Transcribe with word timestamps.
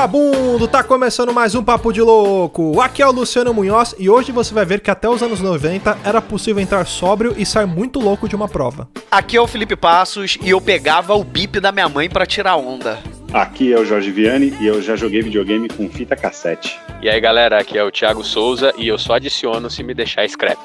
vagabundo! 0.00 0.66
Tá 0.66 0.82
começando 0.82 1.30
mais 1.30 1.54
um 1.54 1.62
Papo 1.62 1.92
de 1.92 2.00
Louco. 2.00 2.80
Aqui 2.80 3.02
é 3.02 3.06
o 3.06 3.12
Luciano 3.12 3.52
Munhoz 3.52 3.94
e 3.98 4.08
hoje 4.08 4.32
você 4.32 4.54
vai 4.54 4.64
ver 4.64 4.80
que 4.80 4.90
até 4.90 5.06
os 5.06 5.22
anos 5.22 5.42
90 5.42 5.98
era 6.02 6.22
possível 6.22 6.62
entrar 6.62 6.86
sóbrio 6.86 7.34
e 7.36 7.44
sair 7.44 7.66
muito 7.66 8.00
louco 8.00 8.26
de 8.26 8.34
uma 8.34 8.48
prova. 8.48 8.88
Aqui 9.10 9.36
é 9.36 9.40
o 9.42 9.46
Felipe 9.46 9.76
Passos 9.76 10.38
e 10.40 10.48
eu 10.48 10.58
pegava 10.58 11.14
o 11.14 11.22
bip 11.22 11.60
da 11.60 11.70
minha 11.70 11.86
mãe 11.86 12.08
pra 12.08 12.24
tirar 12.24 12.56
onda. 12.56 12.98
Aqui 13.30 13.74
é 13.74 13.78
o 13.78 13.84
Jorge 13.84 14.10
Vianney 14.10 14.56
e 14.58 14.66
eu 14.66 14.80
já 14.80 14.96
joguei 14.96 15.20
videogame 15.20 15.68
com 15.68 15.86
fita 15.90 16.16
cassete. 16.16 16.80
E 17.02 17.10
aí 17.10 17.20
galera, 17.20 17.60
aqui 17.60 17.76
é 17.76 17.84
o 17.84 17.90
Thiago 17.90 18.24
Souza 18.24 18.72
e 18.78 18.88
eu 18.88 18.98
só 18.98 19.14
adiciono 19.14 19.68
se 19.68 19.82
me 19.82 19.92
deixar 19.92 20.26
scrap. 20.26 20.58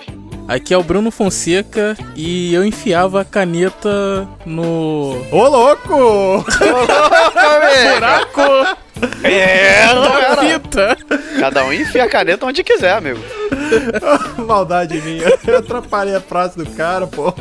Aqui 0.48 0.74
é 0.74 0.77
o 0.77 0.84
Bruno 0.84 1.12
Fonseca 1.12 1.98
e 2.16 2.54
eu 2.54 2.63
enfiava 2.63 3.20
a 3.20 3.26
caneta 3.26 4.30
no. 4.46 5.18
Ô 5.30 5.48
louco! 5.49 5.94
Ô, 5.94 6.36
louco! 6.38 6.46
Buraco 7.96 8.85
É, 9.23 9.85
da 9.94 10.38
fita! 10.38 10.98
Cada 11.40 11.66
um 11.66 11.73
enfia 11.73 12.04
a 12.04 12.09
caneta 12.09 12.45
onde 12.45 12.63
quiser, 12.63 12.94
amigo. 12.94 13.20
Maldade 14.45 15.02
minha. 15.02 15.26
Eu 15.45 15.58
atrapalhei 15.58 16.16
a 16.16 16.21
frase 16.21 16.58
do 16.58 16.66
cara, 16.71 17.08
pô. 17.08 17.34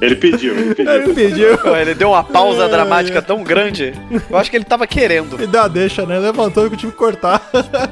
Ele 0.00 0.16
pediu, 0.16 0.56
ele 0.58 0.74
pediu. 0.74 0.92
Ele 0.92 1.14
pediu. 1.14 1.58
Pô, 1.58 1.76
Ele 1.76 1.94
deu 1.94 2.10
uma 2.10 2.24
pausa 2.24 2.68
dramática 2.68 3.20
tão 3.20 3.42
grande. 3.42 3.92
Eu 4.30 4.36
acho 4.36 4.50
que 4.50 4.56
ele 4.56 4.64
tava 4.64 4.86
querendo. 4.86 5.38
Me 5.38 5.46
dá 5.46 5.68
deixa, 5.68 6.04
né? 6.06 6.18
Levantou 6.18 6.68
que 6.68 6.74
eu 6.74 6.78
tive 6.78 6.92
que 6.92 6.98
cortar. 6.98 7.42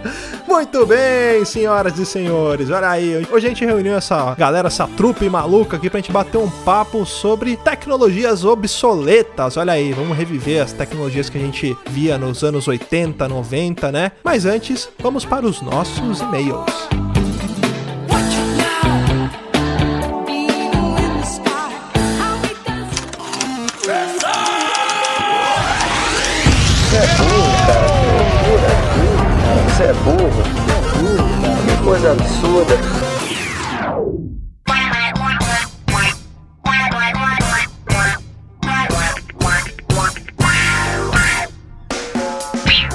Muito 0.49 0.85
bem, 0.87 1.45
senhoras 1.45 1.99
e 1.99 2.07
senhores. 2.07 2.71
Olha 2.71 2.91
aí. 2.91 3.27
Hoje 3.31 3.47
a 3.47 3.49
gente 3.49 3.65
reuniu 3.65 3.95
essa 3.95 4.35
galera, 4.35 4.69
essa 4.69 4.87
trupe 4.89 5.29
maluca 5.29 5.77
aqui 5.77 5.89
pra 5.89 6.01
gente 6.01 6.13
bater 6.13 6.39
um 6.39 6.51
papo 6.51 7.05
sobre 7.07 7.57
tecnologias 7.57 8.45
obsoletas. 8.45 9.57
Olha 9.57 9.73
aí, 9.73 9.93
vamos 9.93 10.17
reviver 10.17 10.63
as 10.63 10.73
tecnologias 10.73 11.29
que 11.29 11.39
a 11.39 11.41
gente 11.41 11.50
via 11.89 12.17
nos 12.17 12.43
anos 12.43 12.69
80, 12.69 13.29
90, 13.29 13.93
né? 13.93 14.13
Mas 14.23 14.45
antes, 14.47 14.89
vamos 14.99 15.25
para 15.25 15.47
os 15.47 15.61
nossos 15.61 16.21
e-mails. 16.21 16.71
Você 29.67 29.85
é 29.85 29.93
burro. 29.95 30.43
Que 31.67 31.85
coisa 31.85 32.13
absurda. 32.13 33.10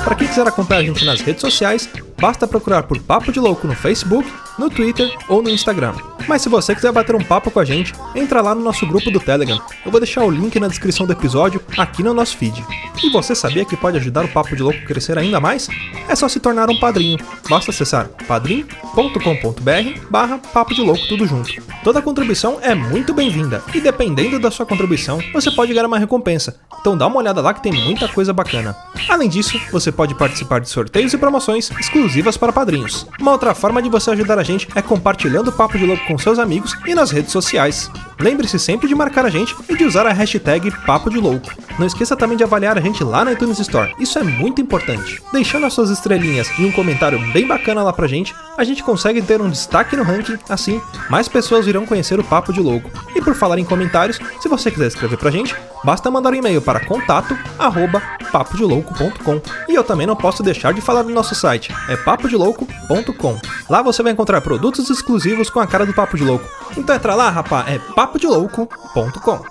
Para 0.05 0.17
quem 0.17 0.24
quiser 0.35 0.49
acompanhar 0.49 0.81
a 0.81 0.83
gente 0.83 1.05
nas 1.05 1.21
redes 1.21 1.39
sociais, 1.39 1.87
basta 2.19 2.45
procurar 2.45 2.83
por 2.83 2.99
Papo 2.99 3.31
de 3.31 3.39
Louco 3.39 3.65
no 3.65 3.73
Facebook, 3.73 4.29
no 4.59 4.69
Twitter 4.69 5.09
ou 5.29 5.41
no 5.41 5.49
Instagram. 5.49 5.93
Mas 6.27 6.41
se 6.41 6.49
você 6.49 6.75
quiser 6.75 6.91
bater 6.91 7.15
um 7.15 7.23
papo 7.23 7.49
com 7.49 7.59
a 7.59 7.63
gente, 7.63 7.93
entra 8.13 8.41
lá 8.41 8.53
no 8.53 8.61
nosso 8.61 8.85
grupo 8.85 9.09
do 9.09 9.19
Telegram. 9.19 9.61
Eu 9.85 9.91
vou 9.91 9.99
deixar 9.99 10.23
o 10.25 10.29
link 10.29 10.59
na 10.59 10.67
descrição 10.67 11.05
do 11.05 11.13
episódio 11.13 11.61
aqui 11.77 12.03
no 12.03 12.13
nosso 12.13 12.35
feed. 12.35 12.65
E 13.01 13.09
você 13.11 13.33
sabia 13.35 13.63
que 13.63 13.77
pode 13.77 13.97
ajudar 13.97 14.25
o 14.25 14.27
Papo 14.27 14.55
de 14.55 14.63
Louco 14.63 14.79
a 14.79 14.85
crescer 14.85 15.17
ainda 15.17 15.39
mais? 15.39 15.69
É 16.09 16.15
só 16.15 16.27
se 16.27 16.39
tornar 16.39 16.69
um 16.69 16.79
padrinho. 16.79 17.17
Basta 17.49 17.71
acessar 17.71 18.09
padrim.com.br 18.27 19.99
barra 20.09 20.37
Papo 20.37 20.73
de 20.73 20.81
Louco 20.81 21.07
tudo 21.07 21.25
junto. 21.25 21.53
Toda 21.83 22.01
contribuição 22.01 22.57
é 22.61 22.73
muito 22.73 23.13
bem-vinda 23.13 23.63
e 23.73 23.79
dependendo 23.79 24.39
da 24.39 24.49
sua 24.49 24.65
contribuição, 24.65 25.19
você 25.31 25.51
pode 25.51 25.73
ganhar 25.73 25.85
uma 25.85 25.99
recompensa. 25.99 26.59
Então 26.81 26.97
dá 26.97 27.07
uma 27.07 27.17
olhada 27.17 27.41
lá 27.41 27.53
que 27.53 27.61
tem 27.61 27.71
muita 27.71 28.07
coisa 28.07 28.33
bacana. 28.33 28.75
Além 29.07 29.29
disso, 29.29 29.59
você 29.71 29.91
pode 29.91 30.15
participar 30.15 30.24
de 30.27 30.69
sorteios 30.69 31.13
e 31.13 31.17
promoções 31.17 31.71
exclusivas 31.79 32.37
para 32.37 32.53
padrinhos. 32.53 33.07
Uma 33.19 33.31
outra 33.31 33.53
forma 33.53 33.81
de 33.81 33.89
você 33.89 34.11
ajudar 34.11 34.39
a 34.39 34.43
gente 34.43 34.67
é 34.75 34.81
compartilhando 34.81 35.49
o 35.49 35.51
Papo 35.51 35.77
de 35.77 35.85
Louco 35.85 36.05
com 36.05 36.17
seus 36.17 36.39
amigos 36.39 36.75
e 36.85 36.93
nas 36.95 37.11
redes 37.11 37.31
sociais. 37.31 37.89
Lembre-se 38.19 38.57
sempre 38.57 38.87
de 38.87 38.95
marcar 38.95 39.25
a 39.25 39.29
gente 39.29 39.55
e 39.69 39.75
de 39.75 39.83
usar 39.83 40.05
a 40.05 40.13
hashtag 40.13 40.71
Papo 40.85 41.09
de 41.09 41.17
Louco. 41.17 41.51
Não 41.77 41.85
esqueça 41.85 42.15
também 42.15 42.37
de 42.37 42.43
avaliar 42.43 42.77
a 42.77 42.81
gente 42.81 43.03
lá 43.03 43.25
na 43.25 43.33
iTunes 43.33 43.59
Store, 43.59 43.93
isso 43.99 44.17
é 44.17 44.23
muito 44.23 44.61
importante. 44.61 45.21
Deixando 45.33 45.65
as 45.65 45.73
suas 45.73 45.89
estrelinhas 45.89 46.49
e 46.57 46.65
um 46.65 46.71
comentário 46.71 47.19
bem 47.33 47.45
bacana 47.45 47.83
lá 47.83 47.91
pra 47.91 48.07
gente, 48.07 48.33
a 48.57 48.63
gente 48.63 48.81
consegue 48.83 49.21
ter 49.21 49.41
um 49.41 49.49
destaque 49.49 49.95
no 49.95 50.03
ranking, 50.03 50.37
assim, 50.47 50.81
mais 51.09 51.27
pessoas 51.27 51.67
irão 51.67 51.85
conhecer 51.85 52.19
o 52.19 52.23
Papo 52.23 52.53
de 52.53 52.61
Louco. 52.61 52.89
E 53.13 53.21
por 53.21 53.35
falar 53.35 53.59
em 53.59 53.65
comentários, 53.65 54.19
se 54.39 54.47
você 54.47 54.71
quiser 54.71 54.87
escrever 54.87 55.17
pra 55.17 55.31
gente, 55.31 55.55
basta 55.83 56.09
mandar 56.09 56.31
um 56.31 56.35
e-mail 56.35 56.61
para 56.61 56.79
contato 56.79 57.37
arroba 57.59 58.01
papodelouco.com. 58.31 59.41
E 59.67 59.75
eu 59.75 59.83
também 59.83 60.07
não 60.07 60.14
posso 60.15 60.41
deixar 60.43 60.73
de 60.73 60.81
falar 60.81 61.03
do 61.03 61.09
nosso 61.09 61.35
site, 61.35 61.73
é 61.87 61.95
papodelouco.com. 61.97 63.39
Lá 63.69 63.81
você 63.81 64.01
vai 64.01 64.11
encontrar 64.11 64.41
produtos 64.41 64.89
exclusivos 64.89 65.49
com 65.49 65.59
a 65.59 65.67
cara 65.67 65.85
do 65.85 65.93
Papo 65.93 66.17
de 66.17 66.23
Louco. 66.23 66.45
Então 66.77 66.95
entra 66.95 67.15
lá, 67.15 67.29
rapá, 67.29 67.65
é 67.67 67.79
papodelouco.com. 67.95 69.45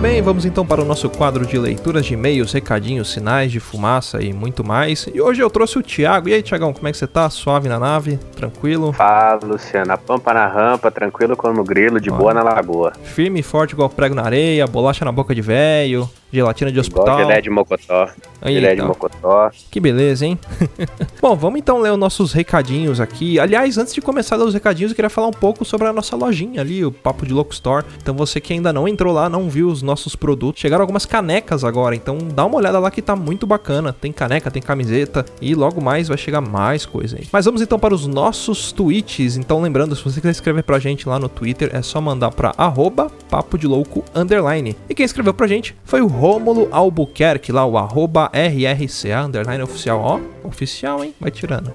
bem, 0.00 0.22
vamos 0.22 0.46
então 0.46 0.64
para 0.64 0.80
o 0.80 0.84
nosso 0.84 1.10
quadro 1.10 1.44
de 1.44 1.58
leituras 1.58 2.06
de 2.06 2.14
e-mails, 2.14 2.52
recadinhos, 2.52 3.12
sinais 3.12 3.52
de 3.52 3.60
fumaça 3.60 4.22
e 4.22 4.32
muito 4.32 4.64
mais. 4.64 5.06
E 5.12 5.20
hoje 5.20 5.42
eu 5.42 5.50
trouxe 5.50 5.78
o 5.78 5.82
Thiago. 5.82 6.28
E 6.28 6.32
aí, 6.32 6.42
Thiagão, 6.42 6.72
como 6.72 6.88
é 6.88 6.90
que 6.90 6.96
você 6.96 7.06
tá? 7.06 7.28
Suave 7.28 7.68
na 7.68 7.78
nave? 7.78 8.16
Tranquilo? 8.34 8.94
Fala, 8.94 9.40
Luciano. 9.44 9.92
A 9.92 9.98
pampa 9.98 10.32
na 10.32 10.46
rampa, 10.46 10.90
tranquilo 10.90 11.36
como 11.36 11.62
grilo, 11.62 12.00
de 12.00 12.08
boa 12.08 12.32
na 12.32 12.42
lagoa. 12.42 12.92
Firme 13.02 13.40
e 13.40 13.42
forte 13.42 13.72
igual 13.72 13.90
prego 13.90 14.14
na 14.14 14.22
areia, 14.22 14.66
bolacha 14.66 15.04
na 15.04 15.12
boca 15.12 15.34
de 15.34 15.42
velho, 15.42 16.08
gelatina 16.32 16.70
de 16.72 16.78
Igual 16.78 17.04
hospital. 17.04 17.18
gelé 17.18 17.40
de 17.40 17.50
mocotó. 17.50 18.08
Aí, 18.42 18.54
Gelé 18.54 18.68
de 18.68 18.74
então. 18.76 18.88
mocotó. 18.88 19.50
Que 19.70 19.78
beleza, 19.80 20.24
hein? 20.24 20.38
Bom, 21.20 21.36
vamos 21.36 21.58
então 21.58 21.78
ler 21.80 21.92
os 21.92 21.98
nossos 21.98 22.32
recadinhos 22.32 22.98
aqui. 23.00 23.38
Aliás, 23.38 23.76
antes 23.76 23.92
de 23.94 24.00
começar 24.00 24.36
a 24.36 24.38
ler 24.38 24.44
os 24.46 24.54
recadinhos, 24.54 24.92
eu 24.92 24.96
queria 24.96 25.10
falar 25.10 25.26
um 25.26 25.32
pouco 25.32 25.64
sobre 25.64 25.86
a 25.86 25.92
nossa 25.92 26.16
lojinha 26.16 26.60
ali, 26.60 26.84
o 26.84 26.90
Papo 26.90 27.26
de 27.26 27.32
Louco 27.34 27.52
Store. 27.52 27.84
Então 28.00 28.14
você 28.14 28.40
que 28.40 28.52
ainda 28.52 28.72
não 28.72 28.88
entrou 28.88 29.12
lá, 29.12 29.28
não 29.28 29.50
viu 29.50 29.68
os 29.68 29.82
nossos 29.82 30.16
produtos, 30.16 30.60
chegaram 30.60 30.82
algumas 30.82 31.04
canecas 31.04 31.64
agora, 31.64 31.94
então 31.94 32.16
dá 32.18 32.44
uma 32.46 32.56
olhada 32.56 32.78
lá 32.78 32.90
que 32.90 33.02
tá 33.02 33.14
muito 33.14 33.46
bacana. 33.46 33.92
Tem 33.92 34.10
caneca, 34.12 34.50
tem 34.50 34.62
camiseta 34.62 35.24
e 35.40 35.54
logo 35.54 35.80
mais 35.80 36.08
vai 36.08 36.16
chegar 36.16 36.40
mais 36.40 36.86
coisa 36.86 37.18
aí. 37.18 37.26
Mas 37.30 37.44
vamos 37.44 37.60
então 37.60 37.78
para 37.78 37.94
os 37.94 38.06
nossos 38.06 38.72
tweets. 38.72 39.36
Então 39.36 39.60
lembrando, 39.60 39.94
se 39.94 40.02
você 40.02 40.20
quiser 40.20 40.30
escrever 40.30 40.62
pra 40.62 40.78
gente 40.78 41.06
lá 41.08 41.18
no 41.18 41.28
Twitter, 41.28 41.70
é 41.74 41.82
só 41.82 42.00
mandar 42.00 42.30
pra 42.30 42.54
arroba 42.56 43.10
papo 43.28 43.58
de 43.58 43.66
louco 43.66 44.02
underline. 44.14 44.74
E 44.88 44.94
quem 44.94 45.04
escreveu 45.04 45.34
pra 45.34 45.46
gente 45.46 45.76
foi 45.84 46.00
o 46.00 46.06
Rômulo 46.20 46.68
Albuquerque, 46.70 47.50
lá 47.50 47.64
o 47.64 47.78
arroba 47.78 48.30
RRCA 48.34 49.22
underline 49.24 49.62
oficial. 49.62 49.98
Ó, 50.00 50.20
oficial, 50.46 51.02
hein? 51.02 51.14
Vai 51.18 51.30
tirando. 51.30 51.72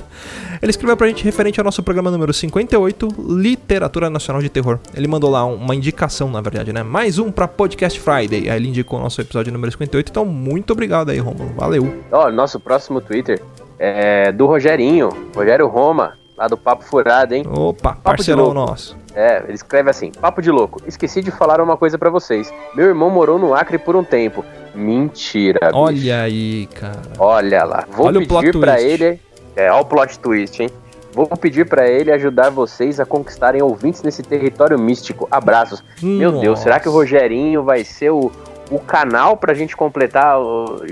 Ele 0.60 0.68
escreveu 0.68 0.94
pra 0.94 1.08
gente 1.08 1.24
referente 1.24 1.58
ao 1.58 1.64
nosso 1.64 1.82
programa 1.82 2.10
número 2.10 2.30
58, 2.30 3.08
Literatura 3.18 4.10
Nacional 4.10 4.42
de 4.42 4.50
Terror. 4.50 4.78
Ele 4.94 5.08
mandou 5.08 5.30
lá 5.30 5.42
uma 5.46 5.74
indicação, 5.74 6.30
na 6.30 6.42
verdade, 6.42 6.70
né? 6.70 6.82
Mais 6.82 7.18
um 7.18 7.32
pra 7.32 7.48
Podcast 7.48 7.98
Friday. 7.98 8.50
Aí 8.50 8.58
ele 8.58 8.68
indicou 8.68 8.98
o 8.98 9.02
nosso 9.02 9.22
episódio 9.22 9.50
número 9.50 9.72
58. 9.72 10.10
Então, 10.10 10.26
muito 10.26 10.74
obrigado 10.74 11.08
aí, 11.08 11.18
Rômulo. 11.18 11.50
Valeu. 11.56 12.04
Ó, 12.12 12.30
nosso 12.30 12.60
próximo 12.60 13.00
Twitter 13.00 13.40
é 13.78 14.30
do 14.30 14.44
Rogerinho. 14.44 15.08
Rogério 15.34 15.66
Roma, 15.66 16.12
lá 16.38 16.46
do 16.46 16.56
Papo 16.56 16.84
Furado, 16.84 17.34
hein? 17.34 17.44
Opa, 17.46 17.92
de 17.94 18.00
parceirão 18.00 18.44
louco. 18.44 18.54
nosso. 18.58 18.96
É, 19.14 19.42
ele 19.44 19.54
escreve 19.54 19.90
assim: 19.90 20.12
Papo 20.12 20.40
de 20.40 20.50
louco. 20.50 20.80
Esqueci 20.86 21.20
de 21.20 21.30
falar 21.32 21.60
uma 21.60 21.76
coisa 21.76 21.98
pra 21.98 22.08
vocês. 22.08 22.52
Meu 22.74 22.86
irmão 22.86 23.10
morou 23.10 23.38
no 23.38 23.52
Acre 23.54 23.76
por 23.78 23.96
um 23.96 24.04
tempo. 24.04 24.44
Mentira, 24.74 25.58
bicho. 25.66 25.76
Olha 25.78 26.22
aí, 26.22 26.66
cara. 26.68 27.02
Olha 27.18 27.64
lá. 27.64 27.84
Vou 27.90 28.06
Olha 28.06 28.20
o 28.20 28.26
pedir 28.26 28.56
pra 28.58 28.74
twist. 28.76 28.88
ele. 28.88 29.20
É, 29.56 29.70
olha 29.72 29.82
o 29.82 29.84
plot 29.84 30.18
twist, 30.20 30.62
hein? 30.62 30.70
Vou 31.12 31.26
pedir 31.26 31.66
pra 31.68 31.88
ele 31.88 32.12
ajudar 32.12 32.50
vocês 32.50 33.00
a 33.00 33.04
conquistarem 33.06 33.60
ouvintes 33.60 34.02
nesse 34.04 34.22
território 34.22 34.78
místico. 34.78 35.26
Abraços. 35.30 35.82
Meu 36.00 36.38
Deus, 36.38 36.60
será 36.60 36.78
que 36.78 36.88
o 36.88 36.92
Rogerinho 36.92 37.64
vai 37.64 37.82
ser 37.82 38.10
o, 38.10 38.30
o 38.70 38.78
canal 38.78 39.36
pra 39.36 39.54
gente 39.54 39.76
completar 39.76 40.36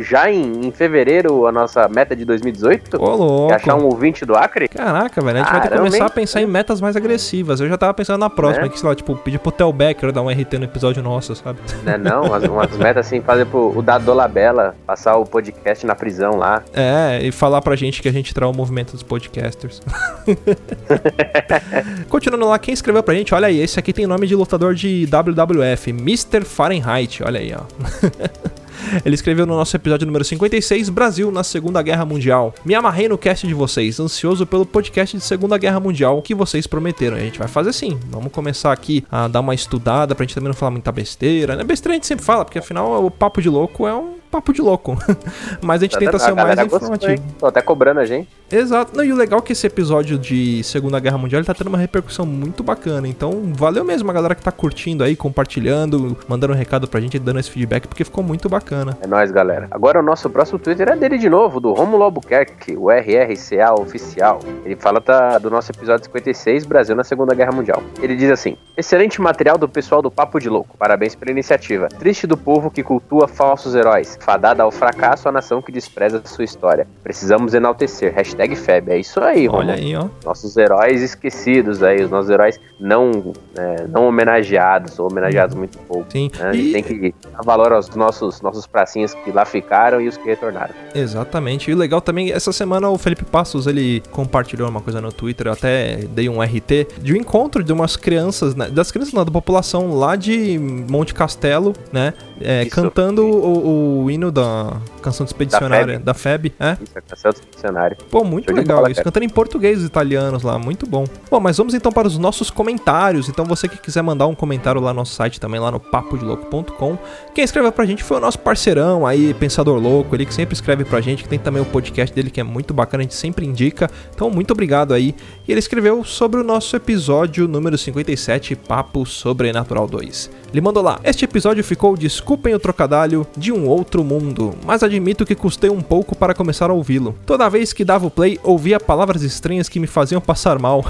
já 0.01 0.31
em, 0.31 0.67
em 0.67 0.71
fevereiro 0.73 1.47
a 1.47 1.53
nossa 1.53 1.89
meta 1.89 2.15
de 2.17 2.25
2018? 2.25 3.01
Ô, 3.01 3.15
louco. 3.15 3.53
E 3.53 3.55
achar 3.55 3.75
um 3.75 3.85
ouvinte 3.85 4.25
do 4.25 4.35
Acre? 4.35 4.69
Caraca, 4.69 5.21
velho, 5.21 5.39
a 5.39 5.43
gente 5.43 5.53
vai 5.53 5.61
ter 5.61 5.69
que 5.71 5.77
começar 5.77 5.97
hein? 5.99 6.05
a 6.05 6.11
pensar 6.11 6.43
em 6.43 6.47
metas 6.47 6.81
mais 6.81 6.97
agressivas. 6.97 7.61
Eu 7.61 7.69
já 7.69 7.77
tava 7.77 7.95
pensando 7.95 8.19
na 8.21 8.31
próxima, 8.31 8.65
Né? 8.65 8.69
que 8.71 8.79
sei 8.79 8.89
lá, 8.89 8.95
tipo, 8.95 9.15
pedir 9.17 9.39
pro 9.39 9.53
Tel 9.53 9.73
Becker 9.73 10.13
dar 10.13 10.23
um 10.23 10.29
RT 10.29 10.59
no 10.59 10.65
episódio 10.65 11.03
nosso, 11.03 11.35
sabe? 11.35 11.59
Né, 11.83 11.97
não, 11.99 12.25
umas, 12.25 12.45
umas 12.45 12.77
metas 12.77 13.07
assim, 13.07 13.21
fazer 13.21 13.47
pro 13.47 13.77
o 13.77 13.83
Dado 13.83 14.05
Dolabella 14.05 14.75
passar 14.87 15.17
o 15.17 15.25
podcast 15.25 15.85
na 15.87 15.95
prisão 15.95 16.37
lá. 16.37 16.63
É, 16.79 17.21
e 17.23 17.33
falar 17.33 17.63
pra 17.63 17.75
gente 17.75 18.03
que 18.03 18.09
a 18.09 18.13
gente 18.13 18.33
traz 18.35 18.53
o 18.53 18.57
movimento 18.57 18.93
dos 18.93 19.03
podcasters. 19.03 19.81
Continuando 22.09 22.47
lá, 22.47 22.59
quem 22.59 22.73
escreveu 22.75 23.03
pra 23.03 23.15
gente, 23.15 23.35
olha 23.35 23.49
aí, 23.49 23.61
esse 23.61 23.79
aqui 23.79 23.93
tem 23.93 24.07
nome 24.07 24.27
de 24.27 24.35
lutador 24.35 24.75
de 24.75 25.07
WWF, 25.07 25.91
Mr. 25.91 26.45
Fahrenheit, 26.45 27.23
olha 27.25 27.41
aí, 27.41 27.55
ó. 27.57 27.66
Ele 29.05 29.15
escreveu 29.15 29.47
no 29.47 29.57
nosso 29.57 29.75
episódio 29.77 30.07
número 30.07 30.25
56, 30.25 30.89
Brasil 30.91 31.31
na 31.33 31.43
Segunda 31.43 31.83
Guerra 31.83 32.05
Mundial. 32.05 32.55
Me 32.65 32.75
amarrei 32.75 33.09
no 33.09 33.19
cast 33.19 33.47
de 33.47 33.55
vocês, 33.55 33.99
ansioso 33.99 34.47
pelo 34.47 34.65
podcast 34.65 35.17
de 35.17 35.23
Segunda 35.23 35.59
Guerra 35.59 35.81
Mundial 35.81 36.21
que 36.23 36.35
vocês 36.35 36.67
prometeram. 36.67 37.17
A 37.17 37.21
gente 37.21 37.39
vai 37.39 37.49
fazer 37.49 37.73
sim. 37.73 37.99
Vamos 38.11 38.31
começar 38.31 38.73
aqui 38.73 39.05
a 39.11 39.29
dar 39.29 39.41
uma 39.41 39.55
estudada 39.55 40.15
pra 40.15 40.25
gente 40.25 40.35
também 40.35 40.49
não 40.49 40.55
falar 40.55 40.71
muita 40.71 40.93
besteira. 40.93 41.57
Né? 41.57 41.65
Besteira 41.65 41.95
a 41.95 41.97
gente 41.97 42.07
sempre 42.07 42.25
fala, 42.25 42.45
porque 42.45 42.59
afinal 42.59 43.05
o 43.05 43.11
papo 43.11 43.41
de 43.41 43.49
louco 43.49 43.87
é 43.87 43.95
um 43.95 44.17
papo 44.37 44.53
de 44.53 44.61
louco. 44.61 44.97
Mas 45.63 45.81
a 45.81 45.85
gente 45.85 45.99
tenta 45.99 46.19
ser 46.19 46.33
o 46.33 46.37
mais 46.37 46.59
informativo. 46.59 47.23
Tô 47.39 47.47
até 47.47 47.63
cobrando 47.63 48.01
a 48.01 48.05
gente. 48.05 48.29
Exato. 48.51 48.97
Não, 48.97 49.03
e 49.03 49.13
o 49.13 49.17
legal 49.17 49.41
é 49.41 49.43
que 49.43 49.53
esse 49.53 49.67
episódio 49.67 50.19
de 50.19 50.63
Segunda 50.63 51.01
Guerra 51.01 51.19
Mundial 51.19 51.43
tá 51.45 51.55
tendo 51.55 51.69
uma 51.69 51.79
repercussão 51.79 52.25
muito 52.25 52.63
bacana. 52.63 53.09
Então, 53.09 53.53
valeu 53.55 53.85
mesmo 53.85 54.11
a 54.11 54.15
galera 54.15 54.35
que 54.35 54.43
tá 54.43 54.53
curtindo 54.53 55.03
aí, 55.03 55.17
compartilhando, 55.17 56.17
mandando 56.29 56.53
um 56.53 56.57
recado 56.57 56.87
pra 56.87 57.01
gente, 57.01 57.19
dando 57.19 57.41
esse 57.41 57.51
feedback, 57.51 57.89
porque 57.89 58.05
ficou 58.05 58.23
muito 58.23 58.49
bacana. 58.49 58.97
É 59.01 59.07
nóis, 59.07 59.31
galera. 59.31 59.67
Agora 59.71 59.99
o 59.99 60.03
nosso 60.03 60.31
próximo 60.31 60.59
Twitter 60.59 60.89
é 60.89 60.97
dele 60.97 61.19
de 61.19 61.29
novo, 61.29 61.59
do 61.59 61.73
Romulo 61.73 62.05
Albuquerque, 62.05 62.77
o 62.77 62.91
RRCA 62.91 63.75
oficial. 63.81 64.41
Ele 64.65 64.77
fala 64.77 65.01
tá, 65.01 65.39
do 65.39 65.51
nosso 65.51 65.73
episódio 65.73 66.05
56, 66.05 66.67
Brasil 66.67 66.95
na 66.95 67.05
Segunda 67.05 67.35
Guerra 67.35 67.53
Mundial. 67.53 67.83
Ele 68.01 68.15
diz 68.15 68.31
assim: 68.31 68.57
Excelente 68.77 69.21
material 69.21 69.59
do 69.59 69.69
pessoal 69.69 70.01
do 70.01 70.11
Papo 70.11 70.39
de 70.39 70.49
Louco. 70.49 70.77
Parabéns 70.79 71.15
pela 71.15 71.31
iniciativa. 71.31 71.89
Triste 71.89 72.27
do 72.27 72.37
povo 72.37 72.71
que 72.71 72.83
cultua 72.83 73.27
falsos 73.27 73.75
heróis. 73.75 74.17
Fadada 74.27 74.65
ao 74.65 74.73
fracasso 74.73 75.29
a 75.29 75.33
nação 75.33 75.63
que 75.63 75.71
despreza 75.71 76.21
sua 76.25 76.43
história. 76.43 76.85
Precisamos 77.05 77.55
enaltecer. 77.55 78.13
Hashtag 78.13 78.57
FEB. 78.57 78.91
É 78.91 78.99
isso 78.99 79.21
aí, 79.21 79.47
Romulo. 79.47 79.69
Olha 79.71 79.75
aí, 79.75 79.95
ó. 79.95 80.09
Nossos 80.25 80.57
heróis 80.57 81.01
esquecidos 81.01 81.81
aí, 81.81 82.03
os 82.03 82.11
nossos 82.11 82.29
heróis 82.29 82.59
não, 82.81 83.33
é, 83.57 83.87
não 83.87 84.09
homenageados, 84.09 84.99
ou 84.99 85.09
homenageados 85.09 85.55
muito 85.55 85.79
pouco. 85.79 86.07
Sim. 86.11 86.29
né? 86.41 86.49
A 86.49 86.53
gente 86.53 86.69
E- 86.71 86.73
tem 86.73 86.83
que 86.83 87.15
dar 87.33 87.43
valor 87.45 87.73
aos 87.73 87.89
nossos, 87.95 88.41
nossos 88.41 88.67
pracinhas 88.67 89.15
que 89.15 89.31
lá 89.31 89.45
ficaram 89.45 90.01
e 90.01 90.09
os 90.09 90.17
que 90.17 90.25
retornaram. 90.25 90.75
Exatamente. 90.93 91.71
E 91.71 91.75
o 91.75 91.77
legal 91.77 92.01
também, 92.01 92.33
essa 92.33 92.53
semana 92.53 92.91
o 92.91 92.99
Felipe 92.99 93.25
Passos, 93.25 93.69
ele 93.69 94.03
compartilhou 94.11 94.69
uma 94.69 94.81
coisa 94.81 95.01
no 95.01 95.13
Twitter, 95.13 95.47
eu 95.47 95.53
até 95.53 95.99
dei 96.11 96.29
um 96.29 96.43
RT, 96.43 96.89
de 96.99 97.13
um 97.13 97.17
encontro 97.17 97.63
de 97.63 97.73
umas 97.73 97.97
crianças, 97.97 98.57
né, 98.57 98.69
das 98.71 98.91
crianças 98.91 99.15
não, 99.15 99.25
da 99.25 99.31
população 99.31 99.95
lá 99.95 100.17
de 100.17 100.59
Monte 100.59 101.15
Castelo, 101.15 101.73
né, 101.93 102.13
é, 102.41 102.65
cantando 102.67 103.25
o, 103.25 104.03
o 104.05 104.11
hino 104.17 104.33
da 104.33 104.81
canção 105.01 105.25
expedicionária, 105.25 105.99
da 105.99 106.13
FEB, 106.13 106.53
é? 106.59 106.77
Isso 106.83 106.99
é 106.99 107.01
canção 107.01 107.31
do 107.31 107.41
dicionário. 107.55 107.97
Pô, 108.11 108.25
muito 108.25 108.51
Show 108.51 108.57
legal 108.57 108.91
isso. 108.91 109.03
Cantando 109.03 109.25
em 109.25 109.29
português 109.29 109.79
os 109.79 109.85
italianos 109.85 110.43
lá, 110.43 110.59
muito 110.59 110.87
bom. 110.87 111.05
Bom, 111.31 111.39
mas 111.39 111.57
vamos 111.57 111.75
então 111.75 111.93
para 111.93 112.09
os 112.09 112.19
nossos 112.19 112.51
comentários. 112.51 113.29
Então 113.29 113.45
você 113.45 113.69
que 113.69 113.79
quiser 113.79 114.03
mandar 114.03 114.27
um 114.27 114.35
comentário 114.35 114.81
lá 114.81 114.93
no 114.93 115.01
nosso 115.01 115.15
site 115.15 115.39
também, 115.39 115.61
lá 115.61 115.71
no 115.71 115.79
papodelouco.com. 115.79 116.99
Quem 117.35 117.45
escreveu 117.45 117.71
pra 117.71 117.85
gente 117.85 118.03
foi 118.03 118.17
o 118.17 118.21
nosso 118.21 118.39
parceirão 118.39 119.07
aí, 119.07 119.35
Pensador 119.35 119.79
Louco, 119.79 120.15
ele 120.17 120.27
que 120.27 120.35
sempre 120.35 120.55
escreve 120.55 120.85
pra 120.85 121.01
gente, 121.01 121.23
que 121.23 121.29
tem 121.29 121.39
também 121.39 121.63
o 121.63 121.67
podcast 121.67 122.15
dele 122.15 122.31
que 122.31 122.41
é 122.41 122.45
muito 122.45 122.75
bacana, 122.75 123.03
a 123.03 123.05
gente 123.05 123.15
sempre 123.15 123.47
indica. 123.47 123.91
Então, 124.15 124.31
muito 124.31 124.51
obrigado 124.51 124.93
aí. 124.93 125.15
E 125.47 125.53
ele 125.53 125.59
escreveu 125.59 126.03
sobre 126.05 126.41
o 126.41 126.45
nosso 126.45 126.75
episódio 126.75 127.47
número 127.47 127.77
57, 127.77 128.57
Papo 128.57 129.05
Sobrenatural 129.05 129.87
2. 129.87 130.31
Ele 130.53 130.61
mandou 130.61 130.83
lá: 130.83 130.99
Este 131.05 131.25
episódio 131.25 131.63
ficou, 131.63 131.97
desculpem 131.97 132.55
o 132.55 132.59
trocadilho, 132.59 133.27
de 133.37 133.53
um 133.53 133.67
outro 133.69 133.96
mundo, 134.05 134.55
mas 134.65 134.83
admito 134.83 135.25
que 135.25 135.35
custei 135.35 135.71
um 135.71 135.81
pouco 135.81 136.17
para 136.17 136.35
começar 136.35 136.71
a 136.71 136.73
ouvi-lo. 136.73 137.15
Toda 137.25 137.49
vez 137.49 137.73
que 137.73 137.85
dava 137.85 138.07
o 138.07 138.11
play, 138.11 138.39
ouvia 138.43 138.81
palavras 138.81 139.23
estranhas 139.23 139.69
que 139.69 139.81
me 139.81 139.87
faziam 139.87 140.21
passar 140.21 140.59
mal. 140.59 140.85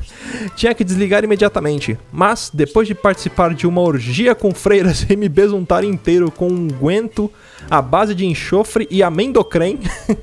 Tinha 0.56 0.74
que 0.74 0.84
desligar 0.84 1.24
imediatamente, 1.24 1.98
mas 2.12 2.50
depois 2.52 2.86
de 2.86 2.94
participar 2.94 3.54
de 3.54 3.66
uma 3.66 3.80
orgia 3.80 4.34
com 4.34 4.52
freiras 4.52 5.06
e 5.08 5.16
me 5.16 5.28
besuntar 5.28 5.84
inteiro 5.84 6.30
com 6.30 6.48
um 6.48 6.68
guento 6.68 7.30
à 7.70 7.82
base 7.82 8.14
de 8.14 8.26
enxofre 8.26 8.86
e 8.90 9.02
amendocrem. 9.02 9.78